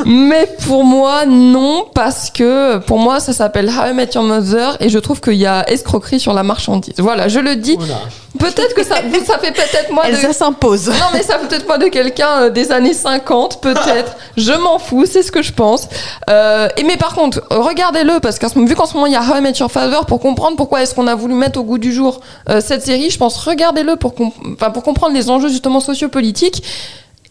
mais 0.05 0.47
pour 0.65 0.83
moi, 0.85 1.25
non, 1.25 1.85
parce 1.93 2.29
que 2.29 2.77
pour 2.77 2.97
moi, 2.97 3.19
ça 3.19 3.33
s'appelle 3.33 3.69
How 3.69 3.91
I 3.91 3.93
Met 3.93 4.09
Your 4.15 4.23
Mother 4.23 4.77
et 4.79 4.89
je 4.89 4.97
trouve 4.99 5.19
qu'il 5.21 5.33
y 5.35 5.45
a 5.45 5.69
escroquerie 5.69 6.19
sur 6.19 6.33
la 6.33 6.43
marchandise. 6.43 6.93
Voilà, 6.97 7.27
je 7.27 7.39
le 7.39 7.57
dis. 7.57 7.75
Voilà. 7.77 7.99
Peut-être 8.39 8.73
que 8.75 8.83
ça, 8.83 8.95
ça 9.25 9.39
fait 9.39 9.51
peut-être 9.51 9.91
moi 9.91 10.03
de... 10.05 10.09
Elsa 10.09 10.33
s'impose. 10.33 10.87
Non, 10.89 11.07
mais 11.13 11.23
ça 11.23 11.37
peut-être 11.37 11.65
pas 11.65 11.77
de 11.77 11.85
quelqu'un 11.87 12.43
euh, 12.43 12.49
des 12.49 12.71
années 12.71 12.93
50, 12.93 13.61
peut-être. 13.61 14.15
Je 14.37 14.51
m'en 14.53 14.77
fous, 14.79 15.05
c'est 15.05 15.23
ce 15.23 15.31
que 15.31 15.41
je 15.41 15.53
pense. 15.53 15.87
Euh, 16.29 16.67
et 16.77 16.83
mais 16.83 16.97
par 16.97 17.13
contre, 17.15 17.41
regardez-le, 17.49 18.19
parce 18.19 18.37
qu'en 18.39 18.49
ce 18.49 18.55
moment, 18.55 18.67
vu 18.67 18.75
qu'en 18.75 18.85
ce 18.85 18.93
moment 18.93 19.05
il 19.05 19.13
y 19.13 19.15
a 19.15 19.21
How 19.21 19.37
I 19.37 19.41
Met 19.41 19.53
Your 19.59 19.71
Father, 19.71 19.99
pour 20.07 20.19
comprendre 20.19 20.57
pourquoi 20.57 20.81
est-ce 20.83 20.93
qu'on 20.95 21.07
a 21.07 21.15
voulu 21.15 21.33
mettre 21.33 21.59
au 21.59 21.63
goût 21.63 21.77
du 21.77 21.93
jour 21.93 22.19
euh, 22.49 22.61
cette 22.61 22.83
série, 22.85 23.09
je 23.09 23.17
pense 23.17 23.37
regardez-le 23.37 23.95
pour, 23.95 24.13
com- 24.15 24.31
enfin, 24.53 24.69
pour 24.71 24.83
comprendre 24.83 25.13
les 25.13 25.29
enjeux 25.29 25.49
justement 25.49 25.79
sociopolitiques. 25.79 26.63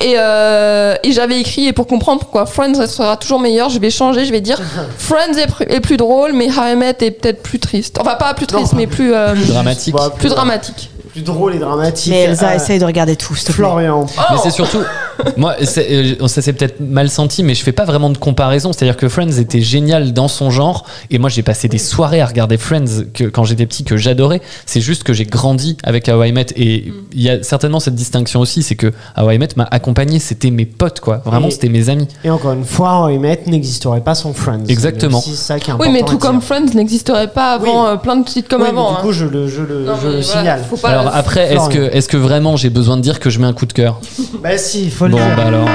Et, 0.00 0.14
euh, 0.18 0.96
et 1.04 1.12
j'avais 1.12 1.38
écrit, 1.40 1.68
et 1.68 1.72
pour 1.72 1.86
comprendre 1.86 2.18
pourquoi 2.18 2.46
Friends 2.46 2.86
sera 2.88 3.16
toujours 3.16 3.38
meilleur, 3.38 3.68
je 3.70 3.78
vais 3.78 3.90
changer, 3.90 4.24
je 4.24 4.32
vais 4.32 4.40
dire 4.40 4.60
Friends 4.98 5.34
est, 5.38 5.46
pr- 5.46 5.68
est 5.72 5.78
plus 5.80 5.96
drôle, 5.96 6.32
mais 6.32 6.48
How 6.50 6.72
I 6.72 6.76
Met 6.76 6.96
est 7.00 7.12
peut-être 7.12 7.42
plus 7.42 7.60
triste. 7.60 7.98
Enfin, 8.00 8.16
pas 8.16 8.34
plus 8.34 8.46
triste, 8.46 8.72
Non. 8.72 8.78
mais 8.78 8.86
plus, 8.88 9.14
euh, 9.14 9.34
Dramatique. 9.46 9.94
Bah, 9.94 10.10
plus 10.18 10.30
dramatique. 10.30 10.90
Plus 11.14 11.22
drôle 11.22 11.54
et 11.54 11.58
dramatique. 11.60 12.12
Mais 12.12 12.22
Elsa, 12.22 12.48
Euh, 12.50 12.54
essaye 12.56 12.80
de 12.80 12.84
regarder 12.84 13.14
tout, 13.14 13.34
s'il 13.36 13.46
te 13.46 13.52
plaît. 13.52 13.64
Florian. 13.64 14.04
Mais 14.32 14.36
c'est 14.42 14.50
surtout, 14.50 14.82
moi, 15.36 15.56
euh, 15.60 16.14
ça 16.28 16.42
s'est 16.42 16.52
peut-être 16.52 16.80
mal 16.80 17.08
senti, 17.10 17.42
mais 17.42 17.54
je 17.54 17.62
fais 17.62 17.72
pas 17.72 17.84
vraiment 17.84 18.10
de 18.10 18.18
comparaison. 18.18 18.72
C'est-à-dire 18.72 18.96
que 18.96 19.08
Friends 19.08 19.38
était 19.38 19.60
génial 19.60 20.12
dans 20.12 20.28
son 20.28 20.50
genre, 20.50 20.86
et 21.10 21.18
moi 21.18 21.28
j'ai 21.30 21.42
passé 21.42 21.68
des 21.68 21.78
soirées 21.78 22.20
à 22.20 22.26
regarder 22.26 22.56
Friends 22.58 23.04
que, 23.12 23.24
quand 23.24 23.44
j'étais 23.44 23.66
petit 23.66 23.84
que 23.84 23.96
j'adorais. 23.96 24.40
C'est 24.66 24.80
juste 24.80 25.02
que 25.02 25.12
j'ai 25.12 25.24
grandi 25.24 25.76
avec 25.84 26.08
How 26.08 26.22
I 26.24 26.32
Met, 26.32 26.46
et 26.56 26.92
il 27.12 27.22
y 27.22 27.30
a 27.30 27.42
certainement 27.42 27.80
cette 27.80 27.94
distinction 27.94 28.40
aussi, 28.40 28.62
c'est 28.62 28.74
que 28.76 28.92
How 29.16 29.30
I 29.30 29.38
Met 29.38 29.48
m'a 29.56 29.68
accompagné, 29.70 30.18
c'était 30.18 30.50
mes 30.50 30.66
potes, 30.66 31.00
quoi. 31.00 31.22
Vraiment, 31.24 31.50
c'était 31.50 31.68
mes 31.68 31.88
amis. 31.88 32.08
Et 32.24 32.30
encore 32.30 32.52
une 32.52 32.64
fois, 32.64 33.04
How 33.04 33.10
I 33.10 33.18
Met 33.18 33.42
n'existerait 33.46 34.00
pas 34.02 34.14
sans 34.14 34.32
Friends. 34.32 34.64
Exactement. 34.68 35.20
C'est 35.20 35.34
ça 35.34 35.58
qui 35.58 35.70
est 35.70 35.74
Oui, 35.74 35.88
mais 35.92 36.02
tout 36.02 36.18
comme 36.18 36.38
dire. 36.38 36.46
Friends 36.46 36.74
n'existerait 36.74 37.28
pas 37.28 37.54
avant 37.54 37.84
Oui. 37.84 37.90
euh, 37.92 37.96
plein 37.96 38.16
de 38.16 38.28
sites 38.28 38.48
comme 38.48 38.62
Oui, 38.62 38.68
mais 38.72 38.78
avant. 38.78 38.92
du 38.92 38.96
hein. 38.98 39.00
coup, 39.02 39.12
je 39.12 39.24
le, 39.26 39.48
je 39.48 39.62
le, 39.62 39.84
Non, 39.84 39.92
je 40.00 40.06
mais 40.08 40.14
le 40.14 40.20
voilà, 40.20 40.22
signale. 40.22 40.62
Alors 40.84 41.10
après, 41.14 41.52
est-ce 41.54 41.68
que, 41.68 41.78
est-ce 41.94 42.08
que 42.08 42.16
vraiment 42.16 42.56
j'ai 42.56 42.70
besoin 42.70 42.96
de 42.96 43.02
dire 43.02 43.20
que 43.20 43.30
je 43.30 43.38
mets 43.38 43.46
un 43.46 43.52
coup 43.52 43.66
de 43.66 43.72
cœur? 43.72 44.00
Bah 44.42 44.58
si, 44.58 44.84
il 44.84 44.90
faut 44.90 45.03
Bon, 45.08 45.16
dire. 45.16 45.36
bah 45.36 45.46
alors. 45.46 45.68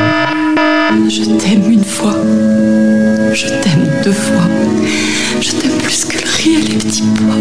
Je 1.07 1.23
t'aime 1.37 1.71
une 1.71 1.83
fois. 1.83 2.15
Je 3.33 3.47
t'aime 3.47 3.87
deux 4.03 4.11
fois. 4.11 4.43
Je 5.39 5.51
t'aime 5.51 5.77
plus 5.83 6.05
que 6.05 6.17
le 6.17 6.29
riz 6.37 6.55
et 6.55 6.71
les 6.71 6.77
petits 6.77 7.03
pois. 7.15 7.35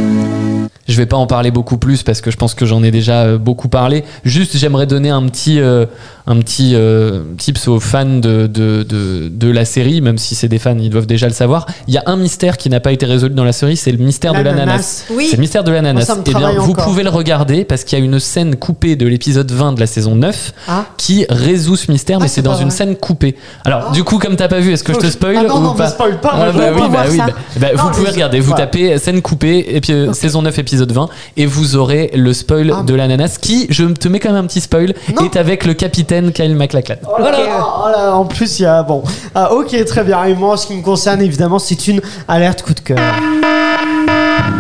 Je 0.87 0.97
vais 0.97 1.07
pas 1.07 1.17
en 1.17 1.27
parler 1.27 1.51
beaucoup 1.51 1.77
plus 1.79 2.03
parce 2.03 2.21
que 2.21 2.31
je 2.31 2.37
pense 2.37 2.55
que 2.55 2.67
j'en 2.67 2.83
ai 2.83 2.91
déjà 2.91 3.23
euh, 3.23 3.39
beaucoup 3.39 3.69
parlé. 3.69 4.05
Juste, 4.25 4.57
j'aimerais 4.57 4.87
donner 4.87 5.11
un 5.11 5.23
petit, 5.27 5.61
euh, 5.61 5.87
un 6.31 6.37
petit 6.41 6.73
euh, 6.75 7.23
tips 7.39 7.69
aux 7.69 7.81
fans 7.81 8.05
de, 8.05 8.47
de, 8.47 8.83
de, 8.83 9.29
de 9.33 9.51
la 9.51 9.65
série, 9.65 10.03
même 10.03 10.19
si 10.19 10.35
c'est 10.35 10.47
des 10.49 10.59
fans, 10.59 10.77
ils 10.79 10.91
doivent 10.91 11.07
déjà 11.07 11.27
le 11.27 11.33
savoir. 11.33 11.65
Il 11.89 11.95
y 11.95 11.97
a 11.99 12.03
un 12.07 12.17
mystère 12.17 12.59
qui 12.59 12.69
n'a 12.69 12.81
pas 12.81 12.93
été 12.93 13.07
résolu 13.07 13.35
dans 13.35 13.45
la 13.45 13.53
série, 13.53 13.77
c'est 13.79 13.91
le 13.93 13.99
mystère 13.99 14.35
de 14.35 14.41
L'ananas. 14.41 15.07
Oui. 15.11 15.27
C'est 15.31 15.37
le 15.37 15.41
mystère 15.41 15.65
de 15.65 15.73
l'ananas. 15.73 16.13
Eh 16.27 16.35
bien, 16.35 16.53
vous 16.59 16.73
encore. 16.73 16.85
pouvez 16.85 17.03
le 17.03 17.09
regarder 17.09 17.65
parce 17.65 17.83
qu'il 17.85 17.99
y 17.99 18.03
a 18.03 18.05
une 18.05 18.21
scène 18.21 18.57
coupée 18.57 18.95
de 18.95 19.07
l'épisode 19.07 19.51
20 19.51 19.73
de 19.73 19.81
la 19.81 19.87
saison 19.87 20.15
9 20.17 20.53
Ah. 20.69 20.85
qui 20.99 21.25
résout 21.31 21.77
ce 21.77 21.91
mystère, 21.91 22.19
mais 22.19 22.27
Ah, 22.27 22.29
c'est 22.29 22.35
c'est 22.37 22.43
dans 22.43 22.57
une 22.57 22.71
scène 22.71 22.95
coupée. 22.95 23.35
Alors, 23.65 23.91
du 23.93 24.05
coup, 24.05 24.19
comme 24.19 24.37
t'as 24.37 24.49
pas 24.49 24.61
vu, 24.61 24.73
est-ce 24.73 24.85
que 24.85 24.93
je 24.93 24.99
te 24.99 25.07
spoil 25.07 25.35
Ah 25.39 25.45
non, 25.49 25.57
ou 25.57 25.63
non, 25.63 25.75
pas 25.75 25.89
spoil 25.89 26.21
pas, 26.21 26.33
Ah 26.35 26.53
bah 26.53 26.71
oui, 26.75 26.83
bah 26.93 27.05
oui, 27.11 27.17
bah- 27.17 27.27
bah, 27.57 27.67
Non, 27.75 27.83
vous 27.83 27.89
mais 27.89 27.95
pouvez 27.97 28.11
regarder, 28.11 28.39
vous 28.41 28.53
tapez 28.55 28.99
scène 28.99 29.23
coupée, 29.23 29.65
et 29.71 29.81
puis 29.81 29.93
euh, 29.95 30.13
saison 30.13 30.43
9, 30.43 30.59
épisode 30.59 30.93
20, 30.93 31.09
et 31.39 31.47
vous 31.47 31.75
aurez 31.77 32.11
le 32.15 32.33
spoil 32.35 32.73
Ah. 32.77 32.83
de 32.87 32.95
l'ananas 32.95 33.39
qui, 33.41 33.67
je 33.71 33.85
te 33.85 34.09
mets 34.09 34.21
quand 34.21 34.29
même 34.33 34.45
un 34.45 34.47
petit 34.47 34.61
spoil, 34.61 34.95
est 35.25 35.37
avec 35.37 35.65
le 35.65 35.73
capitaine 35.75 36.18
Kyle 36.33 36.55
MacLachlan. 36.55 36.97
Oh 37.05 37.17
oh 37.19 37.89
là, 37.91 38.15
en 38.15 38.25
plus, 38.25 38.59
il 38.59 38.63
y 38.63 38.67
a. 38.67 38.83
Bon. 38.83 39.03
Ah, 39.35 39.53
ok, 39.53 39.85
très 39.85 40.05
bien. 40.05 40.25
Et 40.25 40.35
moi, 40.35 40.55
en 40.55 40.57
ce 40.57 40.67
qui 40.67 40.75
me 40.75 40.83
concerne, 40.83 41.23
évidemment, 41.23 41.59
c'est 41.59 41.89
une 41.89 42.01
alerte 42.27 42.63
coup 42.63 42.75
de 42.75 42.81
cœur. 42.81 42.99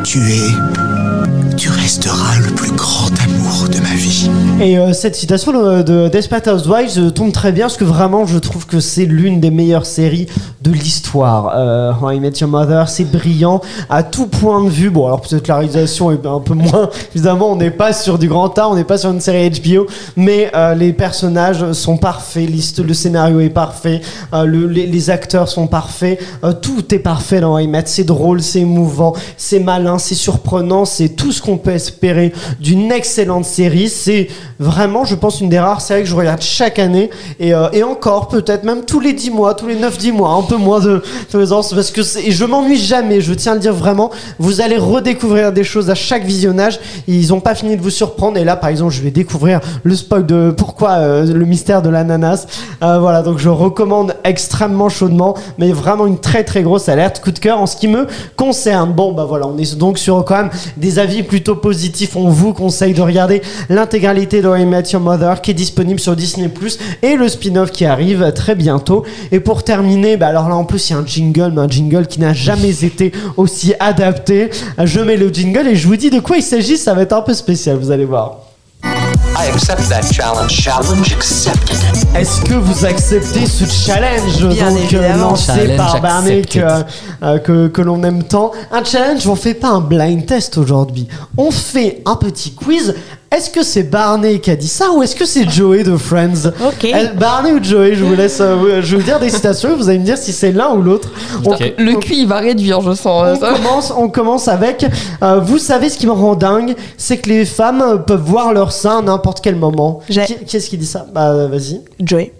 Tu 0.04 0.18
es. 0.18 1.56
Tu 1.56 1.70
resteras 1.70 2.38
le 2.38 2.54
plus 2.54 2.70
grand 2.70 3.10
amour 3.24 3.68
de 3.68 3.80
ma 3.80 3.94
vie. 3.94 4.30
Et 4.60 4.78
euh, 4.78 4.92
cette 4.92 5.16
citation 5.16 5.50
de, 5.52 5.82
de 5.82 6.08
Desperate 6.08 6.46
Housewives 6.46 6.98
euh, 6.98 7.10
tombe 7.10 7.32
très 7.32 7.50
bien 7.50 7.64
parce 7.64 7.76
que 7.76 7.84
vraiment 7.84 8.26
je 8.26 8.38
trouve 8.38 8.66
que 8.66 8.78
c'est 8.78 9.06
l'une 9.06 9.40
des 9.40 9.50
meilleures 9.50 9.86
séries 9.86 10.28
de 10.62 10.70
l'histoire. 10.70 11.52
Euh, 11.56 11.92
How 12.00 12.12
I 12.12 12.20
Met 12.20 12.32
Your 12.40 12.50
Mother, 12.50 12.88
c'est 12.88 13.04
brillant 13.04 13.60
à 13.88 14.02
tout 14.02 14.26
point 14.26 14.62
de 14.62 14.68
vue. 14.68 14.90
Bon, 14.90 15.06
alors 15.06 15.20
peut-être 15.20 15.48
la 15.48 15.56
réalisation 15.56 16.10
est 16.10 16.26
un 16.26 16.40
peu 16.40 16.54
moins. 16.54 16.90
Évidemment, 17.14 17.52
on 17.52 17.56
n'est 17.56 17.70
pas 17.70 17.92
sur 17.92 18.18
du 18.18 18.28
grand 18.28 18.56
art, 18.58 18.70
on 18.70 18.76
n'est 18.76 18.84
pas 18.84 18.98
sur 18.98 19.10
une 19.10 19.20
série 19.20 19.50
HBO, 19.50 19.86
mais 20.16 20.50
euh, 20.54 20.74
les 20.74 20.92
personnages 20.92 21.47
sont 21.72 21.96
parfaits, 21.96 22.48
le 22.78 22.94
scénario 22.94 23.40
est 23.40 23.48
parfait, 23.50 24.00
euh, 24.32 24.44
le- 24.44 24.66
les, 24.66 25.10
acteurs 25.10 25.48
sont 25.48 25.66
parfaits, 25.66 26.20
euh, 26.44 26.52
tout 26.52 26.94
est 26.94 26.98
parfait 26.98 27.40
dans 27.40 27.56
Met. 27.66 27.82
C'est 27.86 28.04
drôle, 28.04 28.42
c'est 28.42 28.60
émouvant, 28.60 29.14
c'est 29.36 29.60
malin, 29.60 29.98
c'est 29.98 30.14
surprenant, 30.14 30.84
c'est 30.84 31.10
tout 31.10 31.32
ce 31.32 31.40
qu'on 31.42 31.58
peut 31.58 31.70
espérer 31.72 32.32
d'une 32.60 32.92
excellente 32.92 33.44
série. 33.44 33.88
C'est 33.88 34.28
vraiment, 34.58 35.04
je 35.04 35.14
pense, 35.14 35.40
une 35.40 35.48
des 35.48 35.58
rares 35.58 35.80
séries 35.80 36.02
que 36.02 36.08
je 36.08 36.14
regarde 36.14 36.42
chaque 36.42 36.78
année 36.78 37.10
et, 37.38 37.54
euh, 37.54 37.68
et 37.72 37.82
encore 37.82 38.28
peut-être 38.28 38.64
même 38.64 38.84
tous 38.84 39.00
les 39.00 39.12
10 39.12 39.30
mois, 39.30 39.54
tous 39.54 39.66
les 39.66 39.76
9-10 39.76 40.12
mois, 40.12 40.30
un 40.30 40.42
peu 40.42 40.56
moins 40.56 40.80
de 40.80 41.02
présence 41.28 41.72
parce 41.72 41.90
que 41.90 42.02
je 42.02 42.44
m'ennuie 42.44 42.78
jamais, 42.78 43.20
je 43.20 43.32
tiens 43.34 43.52
à 43.52 43.54
le 43.54 43.60
dire 43.60 43.74
vraiment. 43.74 44.10
Vous 44.38 44.60
allez 44.60 44.76
redécouvrir 44.76 45.52
des 45.52 45.64
choses 45.64 45.90
à 45.90 45.94
chaque 45.94 46.24
visionnage. 46.24 46.80
Ils 47.06 47.32
ont 47.32 47.40
pas 47.40 47.54
fini 47.54 47.76
de 47.76 47.82
vous 47.82 47.90
surprendre 47.90 48.38
et 48.38 48.44
là, 48.44 48.56
par 48.56 48.70
exemple, 48.70 48.92
je 48.92 49.02
vais 49.02 49.10
découvrir 49.10 49.60
le 49.84 49.94
spoil 49.94 50.26
de 50.26 50.52
pourquoi 50.56 50.90
euh, 50.92 51.24
le 51.24 51.44
mystère 51.44 51.82
de 51.82 51.88
l'ananas. 51.88 52.46
Euh, 52.82 52.98
voilà, 52.98 53.22
donc 53.22 53.38
je 53.38 53.48
recommande 53.48 54.16
extrêmement 54.24 54.88
chaudement, 54.88 55.34
mais 55.58 55.70
vraiment 55.72 56.06
une 56.06 56.18
très 56.18 56.44
très 56.44 56.62
grosse 56.62 56.88
alerte, 56.88 57.20
coup 57.22 57.30
de 57.30 57.38
cœur 57.38 57.60
en 57.60 57.66
ce 57.66 57.76
qui 57.76 57.88
me 57.88 58.06
concerne. 58.36 58.92
Bon, 58.92 59.12
bah 59.12 59.24
voilà, 59.24 59.46
on 59.46 59.56
est 59.56 59.76
donc 59.76 59.98
sur 59.98 60.24
quand 60.24 60.36
même 60.36 60.50
des 60.76 60.98
avis 60.98 61.22
plutôt 61.22 61.54
positifs. 61.54 62.16
On 62.16 62.28
vous 62.28 62.52
conseille 62.52 62.94
de 62.94 63.02
regarder 63.02 63.42
l'intégralité 63.68 64.42
de 64.42 64.47
How 64.48 64.56
I 64.56 64.64
Met 64.64 64.84
Your 64.92 65.02
Mother 65.02 65.40
qui 65.42 65.50
est 65.50 65.54
disponible 65.54 66.00
sur 66.00 66.16
Disney 66.16 66.48
Plus 66.48 66.78
et 67.02 67.16
le 67.16 67.28
spin-off 67.28 67.70
qui 67.70 67.84
arrive 67.84 68.32
très 68.34 68.54
bientôt. 68.54 69.04
Et 69.30 69.40
pour 69.40 69.62
terminer, 69.62 70.16
bah 70.16 70.28
alors 70.28 70.48
là 70.48 70.54
en 70.56 70.64
plus 70.64 70.88
il 70.88 70.92
y 70.94 70.96
a 70.96 70.98
un 70.98 71.06
jingle, 71.06 71.52
mais 71.54 71.60
un 71.62 71.68
jingle 71.68 72.06
qui 72.06 72.20
n'a 72.20 72.32
jamais 72.32 72.84
été 72.84 73.12
aussi 73.36 73.74
adapté. 73.80 74.50
Je 74.82 75.00
mets 75.00 75.16
le 75.16 75.28
jingle 75.28 75.66
et 75.68 75.76
je 75.76 75.86
vous 75.86 75.96
dis 75.96 76.10
de 76.10 76.20
quoi 76.20 76.36
il 76.38 76.42
s'agit. 76.42 76.76
Ça 76.78 76.94
va 76.94 77.02
être 77.02 77.12
un 77.12 77.22
peu 77.22 77.34
spécial, 77.34 77.76
vous 77.76 77.90
allez 77.90 78.04
voir. 78.04 78.38
I 78.84 79.50
accept 79.52 79.88
that 79.88 80.02
challenge. 80.12 80.50
Challenge 80.50 81.12
accepted. 81.12 81.76
Est-ce 82.16 82.40
que 82.42 82.54
vous 82.54 82.84
acceptez 82.84 83.46
ce 83.46 83.64
challenge 83.66 84.46
Bien 84.48 84.70
donc, 84.70 84.78
euh, 84.78 84.82
évidemment. 84.84 85.30
lancé 85.30 85.46
Challenge 85.52 85.76
par 85.76 86.00
Barney 86.00 86.42
que, 86.42 86.58
accepted. 86.60 86.86
euh, 87.22 87.38
que, 87.38 87.68
que 87.68 87.82
l'on 87.82 88.02
aime 88.02 88.24
tant? 88.24 88.50
Un 88.72 88.82
challenge, 88.82 89.26
on 89.28 89.36
fait 89.36 89.54
pas 89.54 89.68
un 89.68 89.80
blind 89.80 90.26
test 90.26 90.58
aujourd'hui. 90.58 91.06
On 91.36 91.50
fait 91.52 92.02
un 92.04 92.16
petit 92.16 92.52
quiz. 92.54 92.94
Est-ce 93.30 93.50
que 93.50 93.62
c'est 93.62 93.82
Barney 93.82 94.40
qui 94.40 94.50
a 94.50 94.56
dit 94.56 94.66
ça 94.68 94.90
ou 94.90 95.02
est-ce 95.02 95.14
que 95.14 95.26
c'est 95.26 95.48
Joey 95.48 95.82
de 95.84 95.96
Friends 95.98 96.46
Ok. 96.66 96.84
Elle- 96.84 97.14
Barney 97.16 97.52
ou 97.52 97.62
Joey, 97.62 97.94
je 97.94 98.02
vous 98.02 98.14
laisse. 98.14 98.40
euh, 98.40 98.54
vous- 98.56 98.68
je 98.80 98.92
vais 98.92 98.96
vous 98.96 99.02
dire 99.02 99.20
des 99.20 99.28
citations 99.28 99.70
et 99.72 99.74
vous 99.76 99.88
allez 99.90 99.98
me 99.98 100.04
dire 100.04 100.16
si 100.16 100.32
c'est 100.32 100.50
l'un 100.50 100.70
ou 100.74 100.80
l'autre. 100.80 101.10
On- 101.44 101.50
Ok. 101.52 101.74
Le 101.76 101.94
QI 101.96 102.24
va 102.24 102.38
réduire, 102.38 102.80
je 102.80 102.94
sens. 102.94 103.22
euh, 103.26 103.34
on 103.36 103.40
ça. 103.40 103.52
commence, 103.52 103.92
on 103.96 104.08
commence 104.08 104.48
avec. 104.48 104.86
euh, 105.22 105.40
vous 105.40 105.58
savez 105.58 105.90
ce 105.90 105.98
qui 105.98 106.06
me 106.06 106.12
rend 106.12 106.36
dingue, 106.36 106.74
c'est 106.96 107.18
que 107.18 107.28
les 107.28 107.44
femmes 107.44 107.82
euh, 107.82 107.96
peuvent 107.98 108.22
voir 108.24 108.54
leur 108.54 108.72
sein 108.72 108.98
à 109.00 109.02
n'importe 109.02 109.40
quel 109.42 109.56
moment. 109.56 110.00
J'ai- 110.08 110.24
Qui, 110.24 110.34
qui 110.46 110.56
est-ce 110.56 110.70
qui 110.70 110.78
dit 110.78 110.86
ça? 110.86 111.06
Bah 111.12 111.46
vas-y. 111.48 111.82
Joey. 112.00 112.32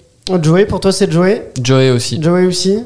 Joey, 0.43 0.65
pour 0.65 0.81
toi 0.81 0.91
c'est 0.91 1.11
Joey? 1.13 1.51
Joey 1.63 1.91
aussi. 1.91 2.19
Joey 2.23 2.47
aussi? 2.47 2.79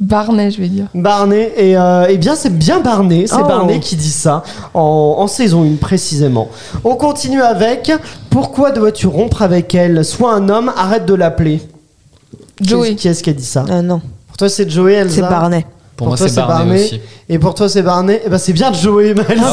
Barney, 0.00 0.50
je 0.52 0.60
vais 0.60 0.68
dire. 0.68 0.86
Barney 0.94 1.50
et 1.56 1.76
euh, 1.76 2.06
eh 2.08 2.18
bien 2.18 2.36
c'est 2.36 2.56
bien 2.56 2.80
Barney, 2.80 3.26
c'est 3.26 3.34
Oh. 3.40 3.44
Barney 3.46 3.80
qui 3.80 3.96
dit 3.96 4.10
ça 4.10 4.44
en, 4.74 5.16
en 5.18 5.26
saison 5.26 5.64
1 5.64 5.76
précisément. 5.76 6.48
On 6.84 6.94
continue 6.94 7.42
avec 7.42 7.90
pourquoi 8.30 8.70
dois-tu 8.70 9.06
rompre 9.08 9.42
avec 9.42 9.74
elle? 9.74 10.04
Soit 10.04 10.32
un 10.34 10.48
homme, 10.48 10.72
arrête 10.76 11.04
de 11.06 11.14
l'appeler. 11.14 11.60
Qui 12.58 12.68
Joey. 12.68 12.94
Qui 12.94 13.08
est-ce 13.08 13.22
qui 13.24 13.30
a 13.30 13.32
dit 13.32 13.44
ça? 13.44 13.64
Euh, 13.70 13.82
non, 13.82 14.00
Pour 14.28 14.36
toi 14.36 14.48
c'est 14.48 14.68
Joey, 14.70 14.92
Elsa? 14.94 15.14
c'est 15.16 15.20
Barney. 15.22 15.66
Pour, 15.98 16.06
Pour 16.06 16.06
moi, 16.06 16.16
toi, 16.16 16.28
c'est 16.28 16.36
Barney. 16.36 16.84
aussi. 16.84 17.00
Et 17.28 17.38
pour 17.40 17.54
toi 17.54 17.68
c'est 17.68 17.82
Barney. 17.82 18.22
Eh 18.24 18.28
ben 18.30 18.38
c'est 18.38 18.52
bien 18.52 18.72
Joey. 18.72 19.14
mais 19.16 19.24
Elsa. 19.28 19.44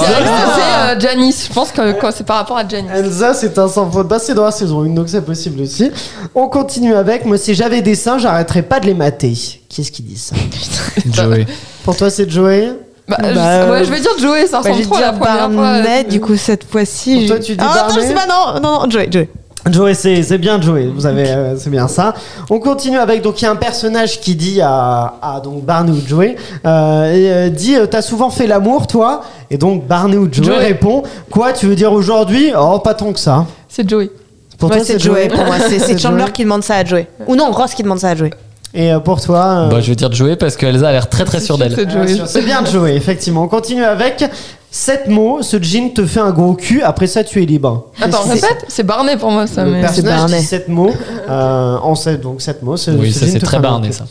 C'est 0.56 0.96
euh, 0.96 1.00
Janice. 1.00 1.48
Je 1.50 1.54
pense 1.54 1.72
que 1.72 1.82
c'est 2.16 2.24
par 2.24 2.38
rapport 2.38 2.58
à 2.58 2.68
Janice. 2.68 2.92
Elsa, 2.94 3.34
c'est 3.34 3.58
un 3.58 3.68
sans 3.68 3.90
faute. 3.90 4.08
Bah, 4.08 4.20
c'est 4.20 4.36
dans 4.36 4.46
la 4.46 4.52
saison 4.52 4.84
1, 4.84 4.90
donc 4.94 5.10
c'est 5.10 5.26
possible 5.26 5.62
aussi. 5.62 5.90
On 6.36 6.48
continue 6.48 6.94
avec. 6.94 7.26
Moi, 7.26 7.40
si 7.40 7.56
j'avais 7.56 7.82
des 7.82 7.96
seins, 7.96 8.20
j'arrêterais 8.20 8.62
pas 8.62 8.80
de 8.80 8.86
les 8.86 8.94
mater. 8.94 9.34
Qui 9.68 9.82
est-ce 9.82 9.92
qui 9.92 10.04
dit 10.04 10.18
ça 10.18 10.36
Joey. 11.12 11.48
Pour 11.84 11.98
toi, 11.98 12.12
c'est 12.12 12.30
Joey 12.30 12.72
Bah, 13.10 13.18
Bah, 13.20 13.28
je, 13.34 13.40
euh, 13.40 13.72
ouais, 13.72 13.84
je 13.86 13.90
vais 13.92 14.00
dire 14.00 14.12
Joey, 14.20 14.46
ça 14.46 14.62
Bah, 14.62 14.70
ressemble 14.70 14.86
trop 14.86 14.96
à 14.98 15.02
la 15.02 15.12
dit 15.14 15.20
première 15.20 15.52
fois. 15.52 16.04
Du 16.04 16.22
coup, 16.22 16.36
cette 16.38 16.64
fois-ci. 16.64 17.18
Pour 17.22 17.28
toi, 17.28 17.36
je- 17.38 17.42
tu 17.42 17.56
dis 17.56 17.64
Ah, 17.68 17.72
attends, 17.86 17.90
je 17.90 17.96
Barney 18.02 18.08
sais 18.08 18.14
pas, 18.14 18.28
non, 18.28 18.60
non, 18.62 18.82
non, 18.84 18.90
Joey, 18.92 19.08
Joey. 19.12 19.30
Joey, 19.72 19.94
c'est 19.96 20.22
c'est 20.22 20.38
bien 20.38 20.62
Joey. 20.62 20.90
Vous 20.94 21.06
avez, 21.08 21.28
euh, 21.30 21.56
c'est 21.58 21.70
bien 21.72 21.88
ça. 21.88 22.14
On 22.50 22.60
continue 22.60 22.98
avec 22.98 23.22
donc 23.24 23.42
il 23.42 23.46
y 23.46 23.48
a 23.48 23.52
un 23.52 23.56
personnage 23.56 24.20
qui 24.22 24.36
dit 24.36 24.62
à, 24.62 25.16
à 25.22 25.40
donc 25.44 25.64
Barney 25.66 25.92
ou 25.92 26.02
Joey, 26.08 26.36
euh, 26.66 27.12
et, 27.14 27.32
euh, 27.32 27.50
dit 27.50 27.76
euh, 27.76 27.88
t'as 27.88 28.02
souvent 28.04 28.30
fait 28.30 28.46
l'amour 28.48 28.86
toi? 28.86 29.22
Et 29.50 29.58
donc 29.58 29.88
Barney 29.88 30.18
ou 30.18 30.28
Joey, 30.32 30.46
Joey. 30.46 30.58
répond 30.60 31.04
quoi 31.32 31.52
Tu 31.54 31.66
veux 31.66 31.76
dire 31.76 31.92
aujourd'hui? 31.94 32.52
Oh 32.58 32.78
pas 32.80 32.94
tant 32.94 33.12
que 33.12 33.20
ça. 33.20 33.46
C'est 33.68 33.88
Joey. 33.90 34.12
Pour 34.60 34.70
Ouais, 34.70 34.78
toi 34.78 34.86
c'est 34.86 35.00
Joey. 35.00 35.28
Pour 35.30 35.44
moi, 35.46 35.56
c'est- 35.60 35.98
Chandler 36.02 36.26
qui 36.34 36.44
demande 36.44 36.64
ça 36.64 36.76
à 36.76 36.86
Joey. 36.86 37.08
Ou 37.28 37.36
non, 37.36 37.52
Ross 37.52 37.74
qui 37.74 37.82
demande 37.84 38.00
ça 38.00 38.10
à 38.10 38.16
Joey. 38.16 38.30
Et 38.78 38.92
pour 39.06 39.22
toi 39.22 39.38
euh, 39.68 39.70
Bah, 39.70 39.80
je 39.80 39.88
vais 39.90 39.96
dire 39.96 40.12
Joey 40.12 40.36
parce 40.36 40.58
qu'Elsa 40.58 40.90
a 40.90 40.92
l'air 40.92 41.08
très 41.10 41.24
très 41.24 41.40
sûre 41.40 41.58
d'elle. 41.58 41.74
C'est 41.74 41.86
Bien 41.86 42.04
Joey. 42.04 42.14
sûr, 42.16 42.28
C'est 42.28 42.42
bien 42.42 42.64
Joey, 42.66 42.96
effectivement. 42.96 43.44
On 43.44 43.48
continue 43.48 43.84
avec 43.86 44.24
sept 44.72 45.08
mots. 45.08 45.42
Ce 45.42 45.62
jean 45.62 45.94
te 45.94 46.06
fait 46.06 46.20
un 46.20 46.32
gros 46.32 46.54
cul. 46.54 46.82
Après 46.82 47.08
ça, 47.08 47.24
tu 47.24 47.42
es 47.42 47.46
libre. 47.46 47.88
Attends, 48.02 48.24
répète. 48.24 48.66
C'est 48.68 48.84
Barney 48.84 49.18
pour 49.18 49.32
moi, 49.32 49.48
ça. 49.48 49.64
Le 49.64 49.72
mais- 49.72 49.82
personnage 49.82 50.26
dit 50.32 50.42
sept 50.44 50.68
mots. 50.68 50.92
euh, 51.30 51.78
en 51.82 51.96
sept, 51.96 52.22
donc 52.22 52.42
sept 52.42 52.62
mots. 52.62 52.78
Ce- 52.78 52.92
Oui, 52.92 53.12
ce 53.12 53.20
ça 53.20 53.26
jean 53.26 53.32
c'est 53.34 53.40
te 53.40 53.46
très 53.46 53.58
fait 53.58 53.66
un 53.66 53.70
gros 53.70 53.80
cul. 53.88 53.94
ça. 53.94 54.06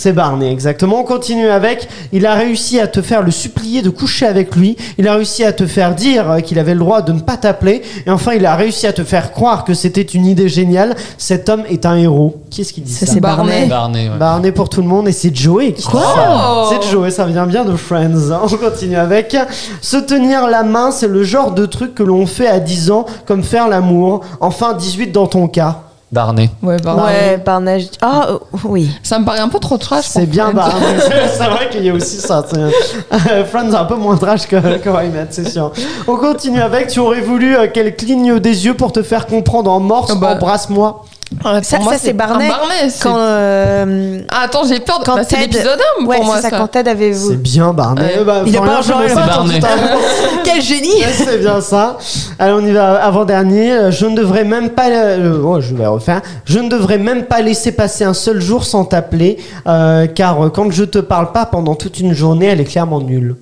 C'est 0.00 0.14
Barney, 0.14 0.50
exactement. 0.50 1.00
On 1.00 1.04
continue 1.04 1.50
avec. 1.50 1.86
Il 2.10 2.24
a 2.24 2.32
réussi 2.32 2.80
à 2.80 2.86
te 2.86 3.02
faire 3.02 3.22
le 3.22 3.30
supplier 3.30 3.82
de 3.82 3.90
coucher 3.90 4.24
avec 4.24 4.56
lui. 4.56 4.78
Il 4.96 5.06
a 5.06 5.12
réussi 5.12 5.44
à 5.44 5.52
te 5.52 5.66
faire 5.66 5.94
dire 5.94 6.38
qu'il 6.42 6.58
avait 6.58 6.72
le 6.72 6.80
droit 6.80 7.02
de 7.02 7.12
ne 7.12 7.20
pas 7.20 7.36
t'appeler. 7.36 7.82
Et 8.06 8.10
enfin, 8.10 8.32
il 8.32 8.46
a 8.46 8.56
réussi 8.56 8.86
à 8.86 8.94
te 8.94 9.04
faire 9.04 9.30
croire 9.30 9.62
que 9.62 9.74
c'était 9.74 10.00
une 10.00 10.24
idée 10.24 10.48
géniale. 10.48 10.96
Cet 11.18 11.50
homme 11.50 11.64
est 11.68 11.84
un 11.84 11.96
héros. 11.96 12.40
Qui 12.48 12.62
est-ce 12.62 12.72
qui 12.72 12.80
dit 12.80 12.90
ça, 12.90 13.04
Ça, 13.04 13.12
c'est 13.12 13.20
Barney. 13.20 13.66
Barney, 13.66 14.08
ouais. 14.08 14.16
Barney 14.16 14.52
pour 14.52 14.70
tout 14.70 14.80
le 14.80 14.88
monde 14.88 15.06
et 15.06 15.12
c'est 15.12 15.36
Joey 15.36 15.74
qui 15.74 15.82
dit 15.82 15.92
ça. 15.92 16.64
C'est 16.70 16.90
Joey, 16.90 17.10
ça 17.10 17.26
vient 17.26 17.46
bien 17.46 17.66
de 17.66 17.76
Friends. 17.76 18.30
On 18.42 18.56
continue 18.56 18.96
avec. 18.96 19.36
Se 19.82 19.98
tenir 19.98 20.46
la 20.46 20.62
main, 20.62 20.92
c'est 20.92 21.08
le 21.08 21.24
genre 21.24 21.52
de 21.52 21.66
truc 21.66 21.94
que 21.94 22.02
l'on 22.02 22.24
fait 22.24 22.48
à 22.48 22.58
10 22.58 22.90
ans, 22.90 23.04
comme 23.26 23.42
faire 23.42 23.68
l'amour. 23.68 24.22
Enfin, 24.40 24.72
18 24.72 25.12
dans 25.12 25.26
ton 25.26 25.46
cas. 25.46 25.89
Barney. 26.12 26.50
Ouais, 26.62 26.76
bah, 26.82 26.96
Ouais, 27.04 27.36
Barney. 27.38 27.80
je- 27.80 27.88
Ah, 28.02 28.26
euh, 28.30 28.38
oui. 28.64 28.90
Ça 29.02 29.18
me 29.20 29.24
paraît 29.24 29.38
un 29.38 29.48
peu 29.48 29.60
trop 29.60 29.78
trash. 29.78 30.06
C'est 30.08 30.26
bien. 30.26 30.52
Barney. 30.52 30.84
c'est 31.38 31.44
vrai 31.48 31.68
qu'il 31.70 31.84
y 31.84 31.90
a 31.90 31.94
aussi 31.94 32.16
ça. 32.16 32.44
Euh, 32.54 33.44
Friends 33.44 33.72
un 33.74 33.84
peu 33.84 33.94
moins 33.94 34.16
trash 34.16 34.46
que, 34.46 34.56
que 34.78 34.90
c'est 35.30 35.48
sûr. 35.48 35.70
On 36.08 36.16
continue 36.16 36.60
avec. 36.60 36.88
Tu 36.88 36.98
aurais 36.98 37.20
voulu 37.20 37.56
euh, 37.56 37.68
qu'elle 37.68 37.94
cligne 37.94 38.38
des 38.40 38.66
yeux 38.66 38.74
pour 38.74 38.90
te 38.92 39.02
faire 39.02 39.26
comprendre 39.26 39.70
en 39.70 39.78
morse. 39.80 40.10
Ah 40.12 40.18
bah. 40.18 40.32
Embrasse-moi. 40.34 41.04
Ouais, 41.44 41.62
Ça, 41.62 41.78
ça, 41.78 41.78
c'est 41.92 42.12
c'est- 42.90 43.02
Quand. 43.04 43.14
euh, 43.16 44.20
Ah, 44.30 44.42
attends, 44.44 44.64
j'ai 44.68 44.80
peur. 44.80 44.98
De... 44.98 45.04
Quand 45.04 45.14
Bah, 45.14 45.22
c'est 45.22 45.36
Ted- 45.36 45.46
l'épisode 45.46 45.78
1 46.00 46.04
Ouais, 46.06 46.16
pour 46.16 46.24
moi. 46.26 46.36
c'est 46.36 46.42
ça, 46.42 46.50
ça. 46.50 46.58
quand 46.58 46.66
Ted 46.66 46.90
avait. 46.90 47.12
C'est 47.14 47.36
bien 47.40 47.72
Barney. 47.72 48.02
Ouais. 48.02 48.14
Euh, 48.18 48.24
bah, 48.24 48.42
Il 48.44 48.56
a 48.56 48.60
pas 48.60 48.82
genre, 48.82 49.00
l'heure. 49.00 49.08
Quel 50.44 50.60
génie 50.60 51.02
C'est 51.12 51.38
bien 51.38 51.60
ça. 51.60 51.98
Allez, 52.38 52.52
on 52.52 52.66
y 52.66 52.72
va. 52.72 53.02
Avant-dernier. 53.04 53.72
Euh, 53.72 53.90
Je 53.90 54.06
ne 54.06 54.16
devrais 54.16 54.44
même 54.44 54.70
pas. 54.70 54.88
euh, 54.90 55.40
oh, 55.42 55.60
je 55.60 55.74
vais 55.74 55.86
refaire. 55.86 56.20
Je 56.44 56.58
ne 56.58 56.68
devrais 56.68 56.98
même 56.98 57.24
pas 57.24 57.40
laisser 57.42 57.72
passer 57.72 58.04
un 58.04 58.14
seul 58.14 58.40
jour 58.40 58.64
sans 58.64 58.84
t'appeler. 58.84 59.38
euh, 59.66 60.06
car 60.08 60.44
euh, 60.44 60.48
quand 60.50 60.70
je 60.72 60.84
te 60.84 60.98
parle 60.98 61.30
pas 61.32 61.46
pendant 61.46 61.74
toute 61.76 62.00
une 62.00 62.12
journée, 62.12 62.46
elle 62.46 62.60
est 62.60 62.64
clairement 62.64 63.00
nulle. 63.00 63.36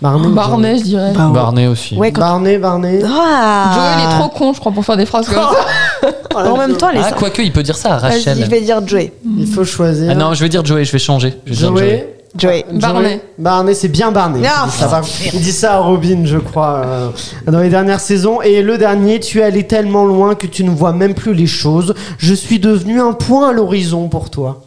Barney. 0.00 0.28
Barney, 0.28 0.78
je 0.78 0.82
dirais. 0.82 1.12
Barney 1.12 1.66
aussi. 1.66 1.94
Ouais, 1.96 2.08
Joey 2.08 2.12
quand. 2.12 2.20
Barney, 2.20 2.58
Barney. 2.58 3.00
Ah 3.04 3.72
Joey, 3.74 3.84
il 3.98 4.04
est 4.04 4.18
trop 4.18 4.28
con, 4.30 4.52
je 4.54 4.60
crois, 4.60 4.72
pour 4.72 4.84
faire 4.84 4.96
des 4.96 5.06
phrases 5.06 5.26
comme 5.28 5.36
ça. 5.36 6.10
En 6.32 6.56
même 6.56 6.76
temps, 6.76 6.90
les. 6.90 7.00
Ah, 7.00 7.12
quoique, 7.12 7.42
il 7.42 7.52
peut 7.52 7.62
dire 7.62 7.76
ça 7.76 7.94
à 7.94 7.98
Rachel. 7.98 8.34
Vas-y, 8.38 8.44
je 8.44 8.50
vais 8.50 8.60
dire 8.60 8.86
Joey. 8.86 9.12
il 9.36 9.46
faut 9.46 9.64
choisir. 9.64 10.10
Ah 10.10 10.14
non, 10.14 10.32
je 10.32 10.40
vais 10.40 10.48
dire 10.48 10.64
Joey, 10.64 10.84
je 10.84 10.92
vais 10.92 10.98
changer. 10.98 11.34
Je 11.44 11.50
vais 11.50 11.56
dire 11.56 11.76
Joey. 11.76 12.14
Joey. 12.38 12.64
Barney. 12.72 13.02
Joey. 13.08 13.20
Barney, 13.36 13.74
c'est 13.74 13.88
bien 13.88 14.12
Barney. 14.12 14.40
Ah, 14.46 14.66
il, 14.66 14.70
dit 14.70 14.78
ça, 14.78 14.86
par- 14.86 15.04
il 15.34 15.40
dit 15.40 15.52
ça 15.52 15.74
à 15.74 15.78
Robin, 15.80 16.22
je 16.24 16.38
crois, 16.38 16.82
euh, 16.84 17.08
dans 17.48 17.58
les 17.58 17.68
dernières 17.68 17.98
saisons. 18.00 18.40
Et 18.42 18.62
le 18.62 18.78
dernier, 18.78 19.18
tu 19.18 19.40
es 19.40 19.42
allé 19.42 19.66
tellement 19.66 20.04
loin 20.04 20.36
que 20.36 20.46
tu 20.46 20.62
ne 20.62 20.70
vois 20.70 20.92
même 20.92 21.14
plus 21.14 21.34
les 21.34 21.48
choses. 21.48 21.94
Je 22.18 22.32
suis 22.32 22.60
devenu 22.60 23.00
un 23.00 23.12
point 23.12 23.50
à 23.50 23.52
l'horizon 23.52 24.08
pour 24.08 24.30
toi. 24.30 24.62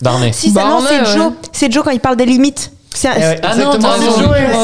Barney. 0.00 0.32
Si, 0.32 0.50
ça, 0.50 0.62
non, 0.62 0.68
Barney, 0.80 0.88
c'est 0.88 1.00
ouais. 1.00 1.16
Joe. 1.18 1.32
C'est 1.52 1.70
Joe 1.72 1.84
quand 1.84 1.90
il 1.90 2.00
parle 2.00 2.16
des 2.16 2.26
limites. 2.26 2.72
C'est 2.94 3.08
un- 3.08 3.12
Eh 3.16 3.20
ouais, 3.20 3.40
Ah 3.42 3.54
non, 3.56 3.70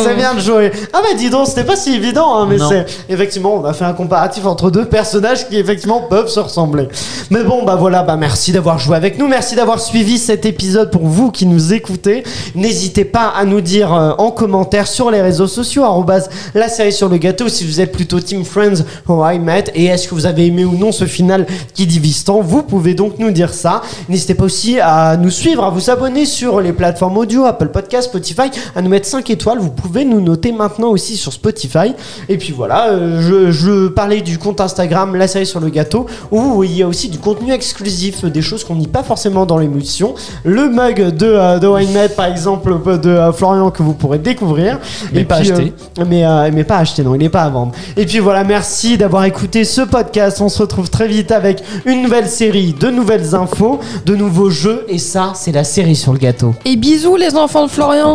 ouais. 0.08 0.14
bien 0.16 0.34
de 0.34 0.40
jouer. 0.40 0.72
Ah 0.92 0.98
bah 1.02 1.14
dis 1.16 1.30
donc, 1.30 1.46
c'était 1.46 1.64
pas 1.64 1.76
si 1.76 1.94
évident, 1.94 2.36
hein, 2.36 2.46
mais 2.48 2.56
c'est 2.68 2.86
effectivement, 3.08 3.54
on 3.54 3.64
a 3.64 3.72
fait 3.72 3.84
un 3.84 3.92
comparatif 3.94 4.44
entre 4.46 4.70
deux 4.70 4.84
personnages 4.84 5.48
qui 5.48 5.56
effectivement 5.56 6.02
peuvent 6.02 6.28
se 6.28 6.38
ressembler. 6.40 6.88
Mais 7.30 7.42
bon, 7.42 7.64
bah 7.64 7.76
voilà, 7.76 8.02
bah 8.02 8.16
merci 8.16 8.52
d'avoir 8.52 8.78
joué 8.78 8.96
avec 8.96 9.18
nous, 9.18 9.26
merci 9.28 9.54
d'avoir 9.56 9.80
suivi 9.80 10.18
cet 10.18 10.46
épisode 10.46 10.90
pour 10.90 11.02
vous 11.06 11.30
qui 11.30 11.46
nous 11.46 11.72
écoutez. 11.72 12.22
N'hésitez 12.54 13.04
pas 13.04 13.32
à 13.36 13.44
nous 13.44 13.60
dire 13.60 13.92
euh, 13.94 14.12
en 14.18 14.30
commentaire 14.30 14.86
sur 14.86 15.10
les 15.10 15.20
réseaux 15.22 15.46
sociaux, 15.46 15.84
arrobase 15.84 16.28
la 16.54 16.68
série 16.68 16.92
sur 16.92 17.08
le 17.08 17.16
gâteau, 17.16 17.48
si 17.48 17.64
vous 17.66 17.80
êtes 17.80 17.92
plutôt 17.92 18.20
Team 18.20 18.44
Friends 18.44 18.82
ou 19.08 19.24
I 19.24 19.38
Met, 19.38 19.64
et 19.74 19.86
est-ce 19.86 20.06
que 20.08 20.14
vous 20.14 20.26
avez 20.26 20.46
aimé 20.46 20.64
ou 20.64 20.76
non 20.76 20.92
ce 20.92 21.06
final 21.06 21.46
qui 21.74 21.86
divise 21.86 22.24
tant, 22.24 22.40
vous 22.40 22.62
pouvez 22.62 22.94
donc 22.94 23.18
nous 23.18 23.30
dire 23.30 23.52
ça. 23.54 23.82
N'hésitez 24.08 24.34
pas 24.34 24.44
aussi 24.44 24.78
à 24.80 25.16
nous 25.16 25.30
suivre, 25.30 25.64
à 25.64 25.70
vous 25.70 25.90
abonner 25.90 26.24
sur 26.26 26.60
les 26.60 26.72
plateformes 26.72 27.16
audio, 27.16 27.44
Apple 27.44 27.68
Podcast, 27.68 28.10
Spotify, 28.18 28.50
à 28.74 28.82
nous 28.82 28.88
mettre 28.90 29.06
5 29.06 29.30
étoiles. 29.30 29.58
Vous 29.60 29.70
pouvez 29.70 30.04
nous 30.04 30.20
noter 30.20 30.50
maintenant 30.52 30.88
aussi 30.88 31.16
sur 31.16 31.32
Spotify. 31.32 31.92
Et 32.28 32.36
puis 32.36 32.52
voilà, 32.52 32.88
euh, 32.88 33.20
je, 33.20 33.52
je 33.52 33.88
parlais 33.88 34.20
du 34.22 34.38
compte 34.38 34.60
Instagram, 34.60 35.14
la 35.14 35.28
série 35.28 35.46
sur 35.46 35.60
le 35.60 35.68
gâteau, 35.68 36.06
où 36.32 36.64
il 36.64 36.76
y 36.76 36.82
a 36.82 36.88
aussi 36.88 37.08
du 37.08 37.18
contenu 37.18 37.52
exclusif, 37.52 38.24
des 38.24 38.42
choses 38.42 38.64
qu'on 38.64 38.74
n'y 38.74 38.88
pas 38.88 39.02
forcément 39.04 39.46
dans 39.46 39.58
l'émission. 39.58 40.14
Le 40.44 40.68
mug 40.68 41.14
de, 41.16 41.26
euh, 41.26 41.58
de 41.58 41.68
par 42.14 42.26
exemple, 42.26 42.98
de 43.00 43.08
euh, 43.08 43.32
Florian, 43.32 43.70
que 43.70 43.82
vous 43.82 43.94
pourrez 43.94 44.18
découvrir. 44.18 44.78
Mais 45.12 45.20
Et 45.20 45.24
pas 45.24 45.38
puis, 45.40 45.52
acheté. 45.52 45.72
euh, 46.00 46.04
mais, 46.08 46.24
euh, 46.24 46.50
mais 46.52 46.64
pas 46.64 46.78
acheté, 46.78 47.02
non, 47.04 47.14
il 47.14 47.18
n'est 47.18 47.28
pas 47.28 47.42
à 47.42 47.48
vendre. 47.50 47.72
Et 47.96 48.04
puis 48.04 48.18
voilà, 48.18 48.42
merci 48.42 48.98
d'avoir 48.98 49.24
écouté 49.24 49.64
ce 49.64 49.82
podcast. 49.82 50.40
On 50.40 50.48
se 50.48 50.60
retrouve 50.62 50.90
très 50.90 51.06
vite 51.06 51.30
avec 51.30 51.62
une 51.84 52.02
nouvelle 52.02 52.28
série, 52.28 52.74
de 52.78 52.88
nouvelles 52.90 53.34
infos, 53.36 53.78
de 54.04 54.16
nouveaux 54.16 54.50
jeux. 54.50 54.84
Et 54.88 54.98
ça, 54.98 55.32
c'est 55.36 55.52
la 55.52 55.64
série 55.64 55.94
sur 55.96 56.12
le 56.12 56.18
gâteau. 56.18 56.54
Et 56.64 56.76
bisous, 56.76 57.16
les 57.16 57.36
enfants 57.36 57.66
de 57.66 57.70
Florian. 57.70 58.07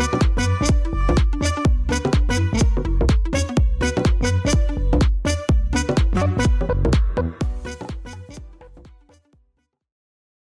thank 0.00 0.22
you 0.24 0.29